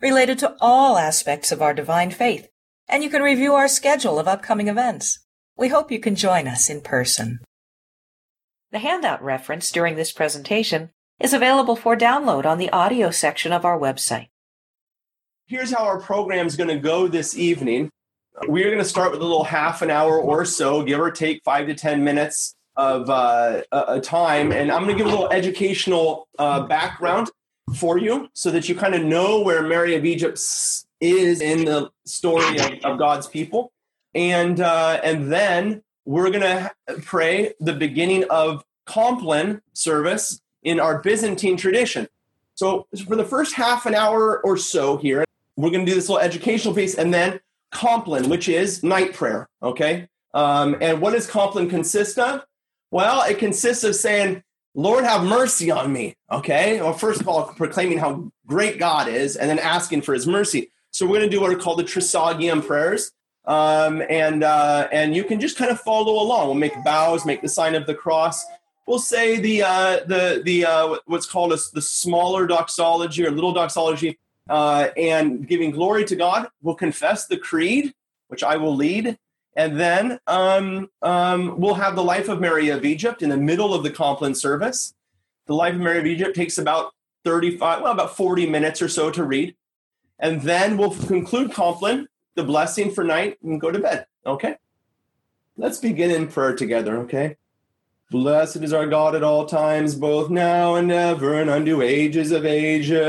related 0.00 0.38
to 0.40 0.54
all 0.60 0.98
aspects 0.98 1.50
of 1.50 1.62
our 1.62 1.72
divine 1.72 2.10
faith, 2.10 2.48
and 2.88 3.02
you 3.02 3.10
can 3.10 3.22
review 3.22 3.54
our 3.54 3.68
schedule 3.68 4.18
of 4.18 4.28
upcoming 4.28 4.68
events. 4.68 5.24
We 5.56 5.68
hope 5.68 5.90
you 5.90 5.98
can 5.98 6.14
join 6.14 6.46
us 6.46 6.68
in 6.68 6.82
person. 6.82 7.40
The 8.72 8.78
handout 8.80 9.22
reference 9.22 9.70
during 9.70 9.96
this 9.96 10.12
presentation 10.12 10.90
is 11.18 11.32
available 11.32 11.76
for 11.76 11.96
download 11.96 12.44
on 12.44 12.58
the 12.58 12.70
audio 12.70 13.10
section 13.10 13.52
of 13.52 13.64
our 13.64 13.78
website. 13.78 14.28
Here's 15.46 15.72
how 15.72 15.84
our 15.84 16.00
program 16.00 16.46
is 16.46 16.56
going 16.56 16.68
to 16.68 16.78
go 16.78 17.08
this 17.08 17.36
evening. 17.36 17.90
We're 18.48 18.66
going 18.66 18.78
to 18.78 18.84
start 18.84 19.12
with 19.12 19.20
a 19.20 19.24
little 19.24 19.44
half 19.44 19.80
an 19.80 19.90
hour 19.90 20.20
or 20.20 20.44
so, 20.44 20.82
give 20.82 21.00
or 21.00 21.10
take 21.10 21.42
five 21.42 21.68
to 21.68 21.74
10 21.74 22.04
minutes 22.04 22.54
of 22.76 23.08
uh, 23.08 23.62
a 23.72 24.00
time. 24.00 24.52
And 24.52 24.70
I'm 24.70 24.82
going 24.82 24.94
to 24.94 25.02
give 25.02 25.06
a 25.06 25.14
little 25.14 25.32
educational 25.32 26.28
uh, 26.38 26.66
background 26.66 27.30
for 27.74 27.98
you 27.98 28.28
so 28.32 28.50
that 28.50 28.68
you 28.68 28.74
kind 28.74 28.94
of 28.94 29.02
know 29.02 29.40
where 29.40 29.62
Mary 29.62 29.94
of 29.96 30.04
Egypt 30.04 30.38
is 31.00 31.40
in 31.40 31.64
the 31.64 31.90
story 32.04 32.58
of, 32.58 32.72
of 32.84 32.98
God's 32.98 33.26
people. 33.26 33.72
And, 34.14 34.60
uh, 34.60 35.00
and 35.02 35.32
then 35.32 35.82
we're 36.04 36.30
going 36.30 36.42
to 36.42 36.70
pray 37.02 37.54
the 37.60 37.72
beginning 37.72 38.24
of 38.30 38.64
Compline 38.86 39.60
service 39.72 40.40
in 40.62 40.78
our 40.78 41.00
Byzantine 41.00 41.56
tradition. 41.56 42.08
So 42.54 42.86
for 43.06 43.16
the 43.16 43.24
first 43.24 43.54
half 43.54 43.84
an 43.84 43.94
hour 43.94 44.40
or 44.42 44.56
so 44.56 44.96
here, 44.96 45.24
we're 45.56 45.70
going 45.70 45.84
to 45.84 45.90
do 45.90 45.94
this 45.94 46.08
little 46.08 46.24
educational 46.24 46.74
piece 46.74 46.94
and 46.94 47.12
then 47.12 47.40
Compline, 47.72 48.28
which 48.28 48.48
is 48.48 48.82
night 48.82 49.12
prayer. 49.12 49.48
Okay. 49.62 50.08
Um, 50.32 50.76
and 50.80 51.00
what 51.00 51.12
does 51.12 51.26
Compline 51.26 51.68
consist 51.68 52.18
of? 52.18 52.42
Well, 52.90 53.28
it 53.28 53.38
consists 53.38 53.84
of 53.84 53.96
saying, 53.96 54.42
Lord, 54.78 55.04
have 55.04 55.24
mercy 55.24 55.70
on 55.70 55.90
me. 55.90 56.14
Okay. 56.30 56.80
Well, 56.82 56.92
first 56.92 57.22
of 57.22 57.28
all, 57.28 57.44
proclaiming 57.54 57.96
how 57.96 58.30
great 58.46 58.78
God 58.78 59.08
is 59.08 59.36
and 59.36 59.48
then 59.48 59.58
asking 59.58 60.02
for 60.02 60.12
his 60.12 60.26
mercy. 60.26 60.70
So 60.90 61.06
we're 61.06 61.18
going 61.18 61.30
to 61.30 61.34
do 61.34 61.40
what 61.40 61.50
are 61.50 61.56
called 61.56 61.78
the 61.78 61.84
Trisagion 61.84 62.64
prayers. 62.64 63.10
Um, 63.46 64.02
and, 64.10 64.44
uh, 64.44 64.86
and 64.92 65.16
you 65.16 65.24
can 65.24 65.40
just 65.40 65.56
kind 65.56 65.70
of 65.70 65.80
follow 65.80 66.22
along. 66.22 66.46
We'll 66.46 66.56
make 66.56 66.74
bows, 66.84 67.24
make 67.24 67.40
the 67.40 67.48
sign 67.48 67.74
of 67.74 67.86
the 67.86 67.94
cross. 67.94 68.44
We'll 68.86 68.98
say 68.98 69.40
the, 69.40 69.62
uh, 69.62 70.00
the, 70.04 70.42
the, 70.44 70.66
uh, 70.66 70.96
what's 71.06 71.26
called 71.26 71.54
a, 71.54 71.58
the 71.72 71.80
smaller 71.80 72.46
doxology 72.46 73.24
or 73.24 73.30
little 73.30 73.52
doxology, 73.52 74.18
uh, 74.50 74.88
and 74.96 75.48
giving 75.48 75.70
glory 75.70 76.04
to 76.04 76.16
God. 76.16 76.48
We'll 76.60 76.74
confess 76.74 77.26
the 77.26 77.38
creed, 77.38 77.94
which 78.28 78.42
I 78.42 78.58
will 78.58 78.76
lead. 78.76 79.16
And 79.56 79.80
then 79.80 80.20
um, 80.26 80.90
um, 81.00 81.58
we'll 81.58 81.74
have 81.74 81.96
the 81.96 82.04
life 82.04 82.28
of 82.28 82.40
Mary 82.40 82.68
of 82.68 82.84
Egypt 82.84 83.22
in 83.22 83.30
the 83.30 83.38
middle 83.38 83.72
of 83.72 83.82
the 83.82 83.90
Compline 83.90 84.34
service. 84.34 84.94
The 85.46 85.54
life 85.54 85.74
of 85.74 85.80
Mary 85.80 85.98
of 85.98 86.06
Egypt 86.06 86.36
takes 86.36 86.58
about 86.58 86.92
35, 87.24 87.82
well, 87.82 87.92
about 87.92 88.14
40 88.16 88.50
minutes 88.50 88.82
or 88.82 88.88
so 88.88 89.10
to 89.10 89.24
read. 89.24 89.56
And 90.18 90.42
then 90.42 90.76
we'll 90.76 90.94
conclude 90.94 91.52
Compline, 91.52 92.06
the 92.34 92.44
blessing 92.44 92.92
for 92.92 93.02
night, 93.02 93.38
and 93.42 93.58
go 93.60 93.70
to 93.70 93.78
bed. 93.78 94.06
Okay? 94.26 94.56
Let's 95.56 95.78
begin 95.78 96.10
in 96.10 96.28
prayer 96.28 96.54
together, 96.54 96.98
okay? 96.98 97.36
Blessed 98.10 98.56
is 98.58 98.74
our 98.74 98.86
God 98.86 99.14
at 99.16 99.22
all 99.22 99.46
times, 99.46 99.94
both 99.94 100.28
now 100.28 100.74
and 100.74 100.92
ever, 100.92 101.40
and 101.40 101.48
unto 101.48 101.80
ages 101.80 102.30
of 102.30 102.44
ages. 102.44 103.00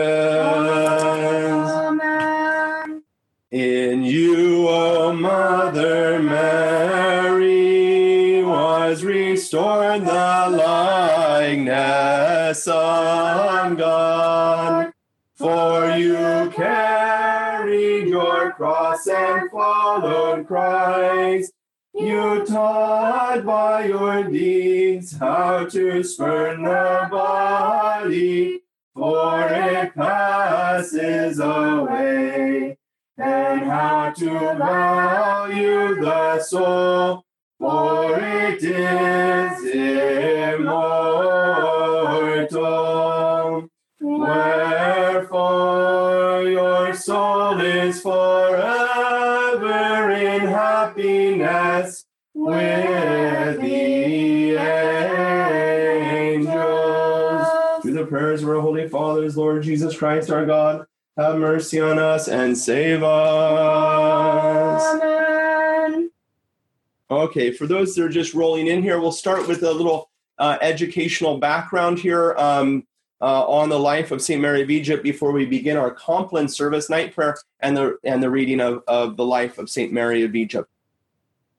Amen. 1.52 2.17
In 3.50 4.04
you, 4.04 4.68
O 4.68 5.14
Mother 5.14 6.20
Mary, 6.20 7.54
was 8.44 9.06
restored 9.06 10.02
the 10.02 10.50
likeness 10.52 12.68
of 12.68 13.78
God. 13.78 14.92
For 15.36 15.92
you 15.92 16.52
carried 16.54 18.10
your 18.10 18.52
cross 18.52 19.08
and 19.08 19.50
followed 19.50 20.46
Christ. 20.46 21.54
You 21.94 22.46
taught 22.46 23.46
by 23.46 23.86
your 23.86 24.26
deeds 24.26 25.18
how 25.18 25.68
to 25.68 26.04
spurn 26.04 26.64
the 26.64 27.08
body, 27.10 28.64
for 28.94 29.48
it 29.48 29.96
passes 29.96 31.40
away 31.40 32.77
and 33.18 33.64
how 33.64 34.12
to 34.12 34.30
value 34.30 35.96
the 36.02 36.40
soul, 36.40 37.24
for 37.60 38.20
it 38.20 38.64
is 38.64 39.64
immortal. 40.60 41.08
Wherefore 44.00 45.58
your 46.44 46.94
soul 46.94 47.60
is 47.60 48.00
forever 48.02 48.52
in 50.12 50.42
happiness 50.42 52.06
with 52.36 53.60
the 53.60 54.58
angels. 56.28 57.48
Through 57.82 57.94
the 57.94 58.06
prayers 58.06 58.44
of 58.44 58.50
our 58.50 58.62
Holy 58.62 58.88
Fathers, 58.88 59.36
Lord 59.36 59.64
Jesus 59.64 59.98
Christ, 59.98 60.30
our 60.30 60.46
God 60.46 60.86
have 61.18 61.38
mercy 61.38 61.80
on 61.82 61.98
us 62.00 62.28
and 62.28 62.58
save 62.58 63.04
us. 63.04 64.84
Amen. 65.02 66.12
Okay, 67.10 67.52
for 67.52 67.66
those 67.66 67.96
that 67.96 68.04
are 68.04 68.10
just 68.10 68.34
rolling 68.34 68.68
in 68.68 68.84
here, 68.84 69.00
we'll 69.00 69.12
start 69.12 69.48
with 69.48 69.64
a 69.64 69.72
little 69.72 70.10
uh, 70.38 70.58
educational 70.62 71.40
background 71.40 71.98
here 71.98 72.36
um, 72.38 72.86
uh, 73.22 73.48
on 73.48 73.70
the 73.70 73.80
life 73.80 74.12
of 74.12 74.22
St. 74.22 74.42
Mary 74.42 74.62
of 74.62 74.70
Egypt 74.70 75.02
before 75.04 75.32
we 75.32 75.46
begin 75.46 75.78
our 75.78 75.90
Compline 75.92 76.48
service, 76.48 76.90
night 76.90 77.16
prayer, 77.16 77.36
and 77.62 77.76
the, 77.76 77.98
and 78.04 78.22
the 78.22 78.30
reading 78.30 78.62
of, 78.62 78.84
of 78.88 79.18
the 79.18 79.26
life 79.26 79.58
of 79.58 79.70
St. 79.70 79.92
Mary 79.92 80.24
of 80.24 80.36
Egypt. 80.36 80.70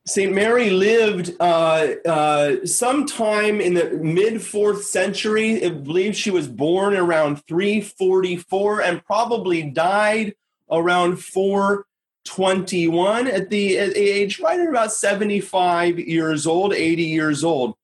St. 0.09 0.33
Mary 0.33 0.71
lived 0.71 1.37
uh, 1.39 1.89
uh, 2.07 2.65
sometime 2.65 3.61
in 3.61 3.75
the 3.75 3.91
mid 3.91 4.43
fourth 4.43 4.85
century. 4.85 5.63
I 5.63 5.69
believe 5.69 6.17
she 6.17 6.31
was 6.31 6.49
born 6.49 6.97
around 6.97 7.47
344 7.47 8.81
and 8.81 9.05
probably 9.05 9.65
died 9.65 10.35
around 10.71 11.19
421 11.19 13.27
at 13.27 13.51
the, 13.51 13.79
at 13.79 13.93
the 13.93 14.01
age 14.01 14.41
right 14.41 14.59
at 14.59 14.69
about 14.69 14.93
75 14.93 15.99
years 15.99 16.47
old, 16.47 16.73
80 16.73 17.03
years 17.03 17.45
old. 17.45 17.75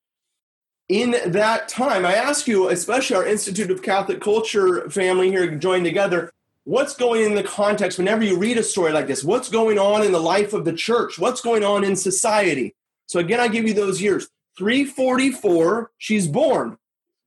In 0.88 1.16
that 1.26 1.68
time, 1.68 2.06
I 2.06 2.14
ask 2.14 2.46
you, 2.46 2.70
especially 2.70 3.16
our 3.16 3.26
Institute 3.26 3.70
of 3.70 3.82
Catholic 3.82 4.22
Culture 4.22 4.88
family 4.88 5.30
here 5.30 5.56
joined 5.56 5.84
together, 5.84 6.32
what's 6.64 6.96
going 6.96 7.22
in 7.24 7.34
the 7.34 7.42
context 7.42 7.98
whenever 7.98 8.24
you 8.24 8.38
read 8.38 8.58
a 8.58 8.62
story 8.62 8.92
like 8.92 9.06
this? 9.06 9.22
What's 9.22 9.48
going 9.48 9.78
on 9.78 10.02
in 10.02 10.12
the 10.12 10.20
life 10.20 10.52
of 10.52 10.64
the 10.64 10.72
church? 10.72 11.18
What's 11.18 11.40
going 11.40 11.62
on 11.62 11.84
in 11.84 11.94
society? 11.94 12.74
So 13.06 13.20
again 13.20 13.40
i 13.40 13.48
give 13.48 13.66
you 13.66 13.74
those 13.74 14.00
years. 14.00 14.28
344 14.58 15.90
she's 15.98 16.26
born. 16.26 16.78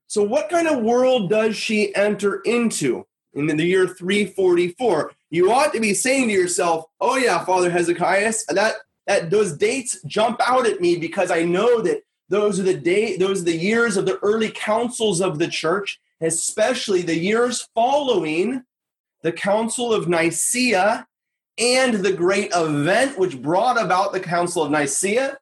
So 0.07 0.23
what 0.23 0.49
kind 0.49 0.67
of 0.67 0.83
world 0.83 1.29
does 1.29 1.55
she 1.55 1.93
enter 1.95 2.41
into 2.41 3.05
in 3.33 3.45
the 3.45 3.63
year 3.63 3.87
344 3.87 5.11
you 5.29 5.51
ought 5.51 5.73
to 5.73 5.79
be 5.79 5.93
saying 5.93 6.27
to 6.27 6.33
yourself 6.33 6.85
oh 6.99 7.17
yeah 7.17 7.43
father 7.45 7.69
hezekiah 7.69 8.33
that 8.49 8.75
that 9.05 9.29
those 9.29 9.53
dates 9.53 10.01
jump 10.07 10.39
out 10.47 10.65
at 10.65 10.81
me 10.81 10.97
because 10.97 11.29
i 11.29 11.43
know 11.43 11.81
that 11.81 12.01
those 12.29 12.59
are 12.59 12.63
the 12.63 12.73
day 12.73 13.15
those 13.17 13.41
are 13.41 13.45
the 13.45 13.55
years 13.55 13.95
of 13.95 14.05
the 14.05 14.17
early 14.23 14.49
councils 14.49 15.21
of 15.21 15.37
the 15.37 15.47
church 15.47 15.99
especially 16.21 17.01
the 17.01 17.17
years 17.17 17.67
following 17.75 18.63
the 19.21 19.31
Council 19.31 19.93
of 19.93 20.07
Nicaea 20.07 21.07
and 21.57 21.95
the 21.95 22.13
great 22.13 22.51
event 22.53 23.17
which 23.17 23.41
brought 23.41 23.81
about 23.81 24.13
the 24.13 24.19
Council 24.19 24.63
of 24.63 24.71
Nicaea. 24.71 25.37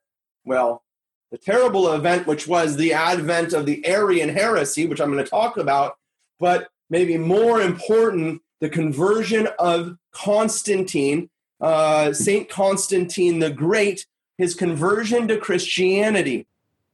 Well, 0.46 0.84
the 1.32 1.38
terrible 1.38 1.92
event 1.94 2.28
which 2.28 2.48
was 2.48 2.78
the 2.78 2.94
advent 2.94 3.54
of 3.54 3.66
the 3.66 3.86
Arian 3.86 4.30
heresy, 4.30 4.88
which 4.88 5.02
I'm 5.02 5.12
going 5.12 5.24
to 5.24 5.30
talk 5.30 5.58
about, 5.58 5.98
but 6.40 6.70
maybe 6.90 7.18
more 7.18 7.62
important, 7.62 8.42
the 8.62 8.70
conversion 8.70 9.50
of 9.60 9.98
Constantine, 10.12 11.30
uh, 11.60 12.14
Saint 12.14 12.48
Constantine 12.48 13.40
the 13.40 13.50
Great, 13.50 14.06
his 14.38 14.56
conversion 14.56 15.28
to 15.28 15.38
Christianity. 15.38 16.48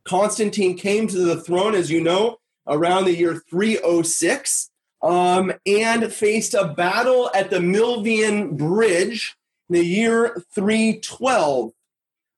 Constantine 0.04 0.75
came 0.75 1.07
to 1.07 1.19
the 1.19 1.39
throne, 1.39 1.75
as 1.75 1.92
you 1.92 2.01
know, 2.01 2.39
around 2.68 3.06
the 3.06 3.16
year 3.16 3.42
306 3.50 4.70
um, 5.01 5.51
and 5.65 6.12
faced 6.12 6.53
a 6.53 6.68
battle 6.68 7.30
at 7.33 7.50
the 7.50 7.57
Milvian 7.57 8.57
Bridge 8.57 9.36
in 9.69 9.75
the 9.75 9.86
year 9.86 10.44
312. 10.53 11.71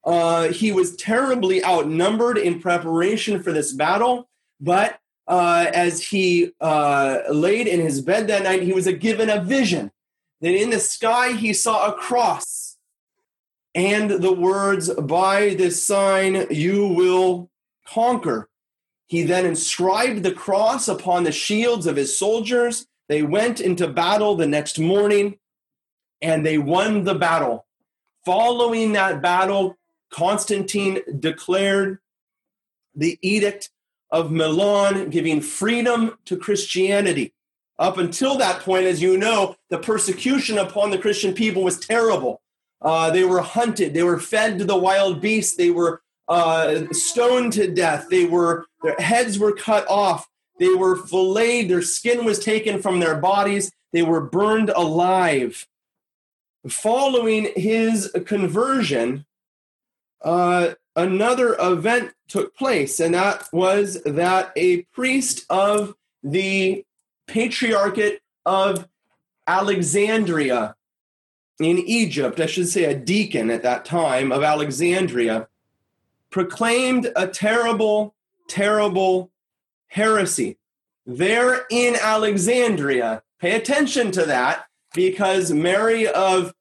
Uh, 0.06 0.48
he 0.50 0.72
was 0.72 0.96
terribly 0.96 1.64
outnumbered 1.64 2.38
in 2.38 2.60
preparation 2.60 3.42
for 3.42 3.52
this 3.52 3.72
battle, 3.74 4.30
but 4.60 5.00
uh, 5.28 5.66
as 5.74 6.08
he 6.08 6.52
uh, 6.60 7.20
laid 7.30 7.68
in 7.68 7.80
his 7.80 8.02
bed 8.02 8.28
that 8.28 8.44
night, 8.44 8.64
he 8.64 8.74
was 8.74 8.88
given 8.94 9.30
a 9.30 9.42
vision 9.42 9.92
that 10.42 10.54
in 10.54 10.70
the 10.70 10.80
sky 10.80 11.32
he 11.32 11.54
saw 11.54 11.88
a 11.88 11.94
cross 11.94 12.78
and 13.76 14.10
the 14.12 14.34
words, 14.34 14.94
By 14.94 15.56
this 15.56 15.84
sign 15.84 16.48
you 16.52 16.88
will 16.88 17.50
conquer. 17.88 18.50
He 19.08 19.24
then 19.24 19.46
inscribed 19.46 20.24
the 20.24 20.32
cross 20.32 20.88
upon 20.88 21.24
the 21.24 21.32
shields 21.32 21.86
of 21.86 21.96
his 21.96 22.18
soldiers. 22.18 22.88
They 23.10 23.22
went 23.22 23.60
into 23.60 23.88
battle 23.88 24.36
the 24.36 24.48
next 24.48 24.80
morning 24.80 25.38
and 26.22 26.46
they 26.46 26.58
won 26.58 27.04
the 27.04 27.16
battle. 27.16 27.66
Following 28.26 28.94
that 28.94 29.22
battle, 29.22 29.78
Constantine 30.10 31.00
declared 31.20 32.00
the 32.96 33.20
Edict 33.22 33.70
of 34.10 34.32
Milan, 34.32 35.10
giving 35.10 35.42
freedom 35.42 36.18
to 36.26 36.38
Christianity. 36.38 37.34
Up 37.80 37.98
until 37.98 38.38
that 38.38 38.62
point, 38.62 38.86
as 38.86 39.02
you 39.02 39.18
know, 39.18 39.56
the 39.70 39.80
persecution 39.80 40.60
upon 40.60 40.92
the 40.92 41.00
Christian 41.00 41.34
people 41.34 41.64
was 41.64 41.80
terrible. 41.80 42.42
Uh, 42.80 43.10
they 43.10 43.24
were 43.24 43.42
hunted, 43.42 43.94
they 43.94 44.04
were 44.04 44.20
fed 44.20 44.60
to 44.60 44.66
the 44.66 44.78
wild 44.78 45.20
beasts, 45.20 45.56
they 45.56 45.72
were 45.72 46.03
uh, 46.28 46.86
stoned 46.92 47.54
to 47.54 47.72
death, 47.72 48.08
they 48.10 48.26
were 48.26 48.66
their 48.82 48.96
heads 48.96 49.40
were 49.40 49.54
cut 49.54 49.86
off, 49.90 50.28
they 50.60 50.74
were 50.74 50.96
filleted, 50.96 51.70
their 51.70 51.82
skin 51.82 52.26
was 52.26 52.40
taken 52.40 52.82
from 52.82 53.00
their 53.00 53.16
bodies, 53.16 53.72
they 53.92 54.04
were 54.04 54.22
burned 54.22 54.70
alive. 54.70 55.68
Following 56.68 57.50
his 57.56 58.10
conversion, 58.26 59.26
uh, 60.22 60.76
another 60.96 61.58
event 61.60 62.14
took 62.30 62.56
place, 62.56 63.00
and 63.00 63.14
that 63.14 63.48
was 63.52 64.02
that 64.04 64.52
a 64.56 64.84
priest 64.94 65.46
of 65.50 65.96
the 66.24 66.86
Patriarchate 67.28 68.20
of 68.46 68.88
Alexandria 69.48 70.76
in 71.60 71.78
Egypt, 71.80 72.40
I 72.40 72.46
should 72.46 72.68
say 72.68 72.86
a 72.86 72.96
deacon 72.96 73.50
at 73.50 73.64
that 73.64 73.86
time 73.86 74.32
of 74.32 74.44
Alexandria, 74.44 75.48
proclaimed 76.34 77.12
a 77.16 77.28
terrible, 77.28 78.16
terrible 78.50 79.32
heresy. 79.86 80.58
There 81.06 81.68
in 81.70 81.96
Alexandria, 81.96 83.22
pay 83.40 83.56
attention 83.56 84.12
to 84.14 84.26
that 84.26 84.66
because 84.96 85.52
Mary 85.52 86.08
of 86.08 86.56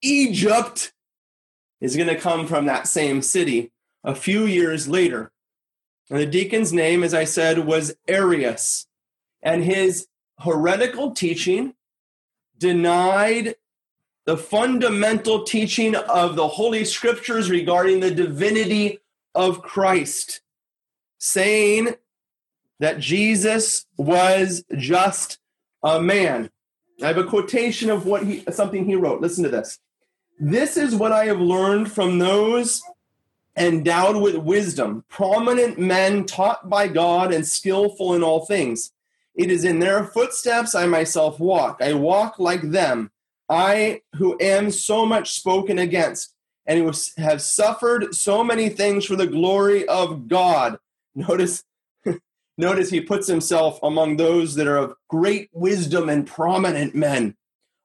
Egypt 0.00 0.92
is 1.80 1.96
going 1.96 2.08
to 2.08 2.14
come 2.14 2.46
from 2.46 2.66
that 2.66 2.86
same 2.86 3.20
city 3.20 3.72
a 4.04 4.14
few 4.14 4.44
years 4.44 4.86
later. 4.86 5.32
And 6.08 6.20
the 6.20 6.26
deacon's 6.26 6.72
name, 6.72 7.02
as 7.02 7.12
I 7.12 7.24
said, 7.24 7.66
was 7.66 7.96
Arius. 8.06 8.86
And 9.42 9.64
his 9.64 10.06
heretical 10.38 11.10
teaching 11.10 11.74
denied 12.56 13.56
the 14.24 14.36
fundamental 14.36 15.42
teaching 15.42 15.96
of 15.96 16.36
the 16.36 16.46
Holy 16.46 16.84
Scriptures 16.84 17.50
regarding 17.50 17.98
the 17.98 18.12
divinity 18.12 19.00
of 19.36 19.62
Christ, 19.62 20.40
saying 21.18 21.94
that 22.80 22.98
Jesus 22.98 23.86
was 23.96 24.64
just 24.76 25.38
a 25.82 26.00
man. 26.00 26.50
I 27.02 27.08
have 27.08 27.18
a 27.18 27.24
quotation 27.24 27.90
of 27.90 28.06
what 28.06 28.24
he 28.24 28.42
something 28.50 28.84
he 28.84 28.96
wrote. 28.96 29.20
Listen 29.20 29.44
to 29.44 29.50
this. 29.50 29.78
This 30.38 30.76
is 30.76 30.94
what 30.94 31.12
I 31.12 31.26
have 31.26 31.40
learned 31.40 31.92
from 31.92 32.18
those 32.18 32.82
endowed 33.56 34.20
with 34.20 34.36
wisdom, 34.36 35.04
prominent 35.08 35.78
men 35.78 36.26
taught 36.26 36.68
by 36.68 36.88
God 36.88 37.32
and 37.32 37.46
skillful 37.46 38.14
in 38.14 38.22
all 38.22 38.44
things. 38.44 38.92
It 39.34 39.50
is 39.50 39.64
in 39.64 39.78
their 39.78 40.04
footsteps 40.04 40.74
I 40.74 40.86
myself 40.86 41.38
walk. 41.38 41.78
I 41.80 41.94
walk 41.94 42.38
like 42.38 42.62
them. 42.62 43.10
I 43.48 44.02
who 44.16 44.36
am 44.40 44.70
so 44.70 45.06
much 45.06 45.32
spoken 45.32 45.78
against 45.78 46.34
and 46.66 46.78
who 46.78 46.92
have 47.20 47.40
suffered 47.40 48.14
so 48.14 48.42
many 48.42 48.68
things 48.68 49.04
for 49.04 49.16
the 49.16 49.26
glory 49.26 49.86
of 49.86 50.28
God. 50.28 50.78
Notice 51.14 51.64
notice 52.58 52.90
he 52.90 53.00
puts 53.00 53.26
himself 53.26 53.78
among 53.82 54.16
those 54.16 54.54
that 54.56 54.66
are 54.66 54.76
of 54.76 54.94
great 55.08 55.48
wisdom 55.52 56.08
and 56.08 56.26
prominent 56.26 56.94
men. 56.94 57.34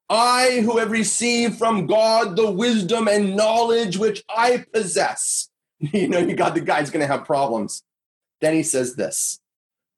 I 0.10 0.62
who 0.66 0.78
have 0.78 0.92
received 0.92 1.58
from 1.58 1.88
God 1.88 2.36
the 2.36 2.52
wisdom 2.52 3.08
and 3.08 3.36
knowledge 3.36 3.98
which 3.98 4.24
I 4.30 4.66
possess. 4.74 5.48
You 5.94 6.08
know, 6.08 6.20
you 6.20 6.36
got 6.36 6.54
the 6.54 6.62
guy's 6.62 6.92
going 6.92 7.02
to 7.02 7.12
have 7.12 7.26
problems. 7.26 7.82
Then 8.40 8.54
he 8.54 8.62
says 8.62 8.96
this 8.96 9.40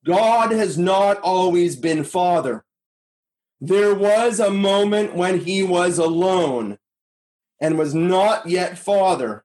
God 0.06 0.52
has 0.52 0.78
not 0.78 1.20
always 1.20 1.76
been 1.76 2.06
Father. 2.06 2.64
There 3.60 3.94
was 3.94 4.40
a 4.40 4.50
moment 4.50 5.14
when 5.14 5.40
he 5.40 5.62
was 5.62 5.98
alone 5.98 6.78
and 7.64 7.80
was 7.80 7.96
not 7.96 8.46
yet 8.46 8.78
Father. 8.78 9.44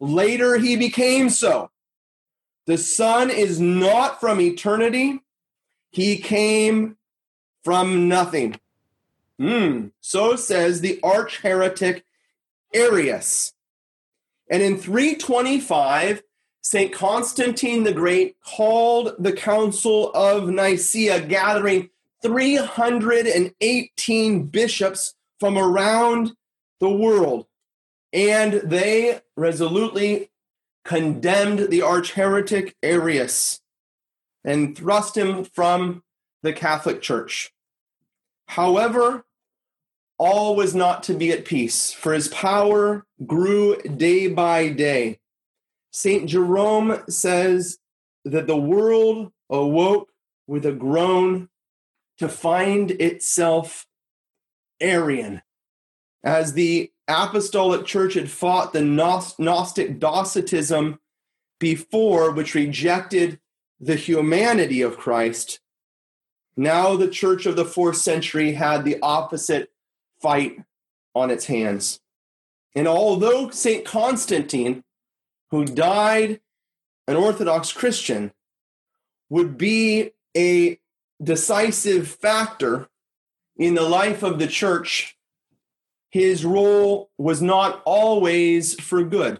Later 0.00 0.56
he 0.56 0.74
became 0.74 1.28
so. 1.28 1.70
The 2.64 2.78
Son 2.78 3.28
is 3.28 3.60
not 3.60 4.18
from 4.18 4.40
eternity, 4.40 5.20
he 5.90 6.16
came 6.16 6.96
from 7.62 8.08
nothing. 8.08 8.58
Mm, 9.38 9.90
so 10.00 10.34
says 10.34 10.80
the 10.80 10.98
arch 11.02 11.42
heretic 11.42 12.06
Arius. 12.72 13.52
And 14.50 14.62
in 14.62 14.78
325, 14.78 16.22
St. 16.62 16.90
Constantine 16.90 17.84
the 17.84 17.92
Great 17.92 18.40
called 18.40 19.14
the 19.18 19.32
Council 19.32 20.10
of 20.14 20.48
Nicaea, 20.48 21.20
gathering 21.26 21.90
318 22.22 24.46
bishops 24.46 25.14
from 25.38 25.58
around 25.58 26.34
the 26.80 26.90
world. 26.90 27.46
And 28.12 28.54
they 28.54 29.20
resolutely 29.36 30.30
condemned 30.84 31.70
the 31.70 31.82
arch 31.82 32.12
heretic 32.12 32.76
Arius 32.82 33.60
and 34.44 34.76
thrust 34.76 35.16
him 35.16 35.44
from 35.44 36.02
the 36.42 36.52
Catholic 36.52 37.02
Church. 37.02 37.52
However, 38.48 39.24
all 40.18 40.56
was 40.56 40.74
not 40.74 41.02
to 41.04 41.14
be 41.14 41.32
at 41.32 41.44
peace, 41.44 41.92
for 41.92 42.12
his 42.12 42.28
power 42.28 43.04
grew 43.26 43.76
day 43.82 44.28
by 44.28 44.68
day. 44.68 45.18
St. 45.90 46.28
Jerome 46.28 47.02
says 47.08 47.78
that 48.24 48.46
the 48.46 48.56
world 48.56 49.32
awoke 49.50 50.10
with 50.46 50.64
a 50.64 50.72
groan 50.72 51.48
to 52.18 52.28
find 52.28 52.92
itself 52.92 53.86
Arian. 54.80 55.42
As 56.24 56.54
the 56.54 56.90
apostolic 57.08 57.86
church 57.86 58.14
had 58.14 58.30
fought 58.30 58.72
the 58.72 58.82
Gnostic 58.82 59.98
Docetism 59.98 60.98
before, 61.60 62.32
which 62.32 62.54
rejected 62.54 63.38
the 63.78 63.96
humanity 63.96 64.82
of 64.82 64.98
Christ, 64.98 65.60
now 66.56 66.96
the 66.96 67.08
church 67.08 67.46
of 67.46 67.56
the 67.56 67.64
fourth 67.64 67.96
century 67.96 68.52
had 68.52 68.84
the 68.84 68.98
opposite 69.02 69.70
fight 70.20 70.58
on 71.14 71.30
its 71.30 71.46
hands. 71.46 72.00
And 72.74 72.88
although 72.88 73.50
St. 73.50 73.84
Constantine, 73.84 74.82
who 75.50 75.64
died 75.64 76.40
an 77.06 77.16
Orthodox 77.16 77.72
Christian, 77.72 78.32
would 79.28 79.56
be 79.56 80.10
a 80.36 80.78
decisive 81.22 82.08
factor 82.08 82.88
in 83.56 83.74
the 83.74 83.82
life 83.82 84.22
of 84.22 84.38
the 84.38 84.46
church, 84.46 85.15
his 86.16 86.46
role 86.46 87.10
was 87.18 87.42
not 87.42 87.82
always 87.84 88.74
for 88.80 89.04
good. 89.04 89.38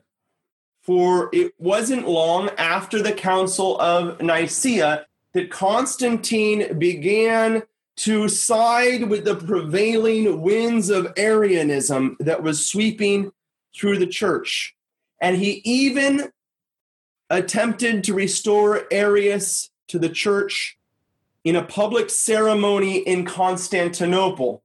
For 0.83 1.30
it 1.33 1.54
wasn't 1.59 2.06
long 2.06 2.50
after 2.59 3.00
the 3.00 3.14
Council 3.14 3.80
of 3.80 4.21
Nicaea 4.21 5.06
that 5.33 5.50
Constantine 5.50 6.78
began 6.78 7.62
to 7.97 8.28
side 8.28 9.09
with 9.09 9.25
the 9.25 9.37
prevailing 9.37 10.42
winds 10.42 10.90
of 10.90 11.14
Arianism 11.16 12.18
that 12.21 12.42
was 12.42 12.66
sweeping 12.66 13.33
through 13.75 13.97
the 13.99 14.06
church. 14.06 14.76
And 15.18 15.38
he 15.38 15.62
even 15.64 16.30
attempted 17.30 18.04
to 18.04 18.12
restore 18.12 18.83
Arius 18.90 19.71
to 19.88 19.99
the 19.99 20.11
church 20.11 20.76
in 21.42 21.56
a 21.56 21.64
public 21.64 22.11
ceremony 22.11 22.99
in 22.99 23.25
Constantinople. 23.25 24.62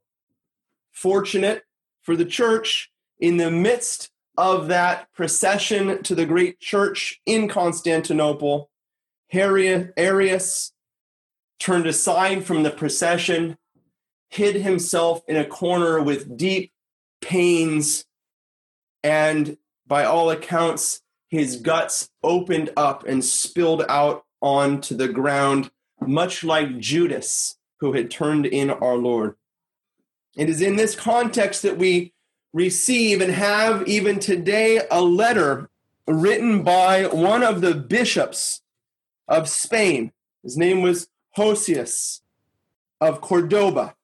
Fortunate 0.91 1.63
for 2.11 2.17
the 2.17 2.25
church, 2.25 2.91
in 3.21 3.37
the 3.37 3.49
midst 3.49 4.09
of 4.37 4.67
that 4.67 5.07
procession 5.13 6.03
to 6.03 6.13
the 6.13 6.25
great 6.25 6.59
church 6.59 7.21
in 7.25 7.47
Constantinople, 7.47 8.69
Arius 9.31 10.73
turned 11.57 11.87
aside 11.87 12.43
from 12.43 12.63
the 12.63 12.69
procession, 12.69 13.57
hid 14.29 14.55
himself 14.55 15.21
in 15.25 15.37
a 15.37 15.45
corner 15.45 16.01
with 16.01 16.35
deep 16.35 16.73
pains, 17.21 18.03
and 19.05 19.57
by 19.87 20.03
all 20.03 20.31
accounts, 20.31 21.01
his 21.29 21.55
guts 21.55 22.09
opened 22.21 22.71
up 22.75 23.07
and 23.07 23.23
spilled 23.23 23.85
out 23.87 24.25
onto 24.41 24.97
the 24.97 25.07
ground, 25.07 25.71
much 26.01 26.43
like 26.43 26.77
Judas, 26.77 27.55
who 27.79 27.93
had 27.93 28.11
turned 28.11 28.45
in 28.45 28.69
our 28.69 28.97
Lord. 28.97 29.35
It 30.35 30.49
is 30.49 30.61
in 30.61 30.75
this 30.75 30.95
context 30.95 31.61
that 31.63 31.77
we 31.77 32.13
receive 32.53 33.21
and 33.21 33.31
have 33.31 33.87
even 33.87 34.19
today 34.19 34.81
a 34.89 35.01
letter 35.01 35.69
written 36.07 36.63
by 36.63 37.07
one 37.07 37.43
of 37.43 37.61
the 37.61 37.75
bishops 37.75 38.61
of 39.27 39.47
Spain. 39.49 40.11
His 40.43 40.57
name 40.57 40.81
was 40.81 41.07
Hosius 41.37 42.21
of 42.99 43.21
Cordoba, 43.21 43.95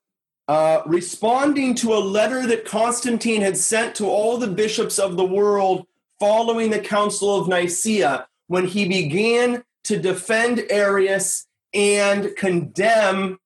uh, 0.48 0.82
responding 0.86 1.76
to 1.76 1.94
a 1.94 2.00
letter 2.00 2.46
that 2.48 2.66
Constantine 2.66 3.42
had 3.42 3.58
sent 3.58 3.96
to 3.96 4.06
all 4.06 4.38
the 4.38 4.48
bishops 4.48 4.98
of 5.00 5.18
the 5.18 5.26
world 5.26 5.86
following 6.20 6.70
the 6.70 6.80
Council 6.80 7.36
of 7.36 7.48
Nicaea 7.48 8.28
when 8.48 8.66
he 8.66 8.88
began 8.88 9.64
to 9.84 10.00
defend 10.00 10.66
Arius 10.70 11.48
and 11.74 12.36
condemn 12.36 13.40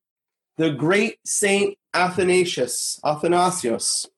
the 0.56 0.70
great 0.70 1.18
Saint 1.24 1.76
Athanasius, 1.94 3.00
Athanasius. 3.04 4.08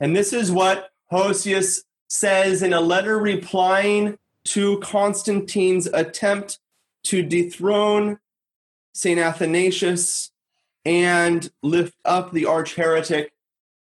And 0.00 0.14
this 0.14 0.32
is 0.32 0.50
what 0.50 0.90
Hosius 1.10 1.82
says 2.08 2.62
in 2.62 2.72
a 2.72 2.80
letter 2.80 3.18
replying 3.18 4.18
to 4.44 4.78
Constantine's 4.80 5.86
attempt 5.86 6.58
to 7.04 7.22
dethrone 7.22 8.18
St. 8.92 9.18
Athanasius 9.18 10.30
and 10.84 11.50
lift 11.62 11.96
up 12.04 12.32
the 12.32 12.46
arch 12.46 12.74
heretic 12.74 13.32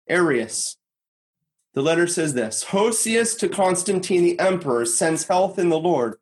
Arius. 0.07 0.77
The 1.73 1.81
letter 1.81 2.07
says 2.07 2.33
this 2.33 2.65
Hosius 2.65 3.37
to 3.39 3.49
Constantine 3.49 4.23
the 4.23 4.39
emperor 4.39 4.85
sends 4.85 5.27
health 5.27 5.57
in 5.57 5.69
the 5.69 5.79
Lord. 5.79 6.17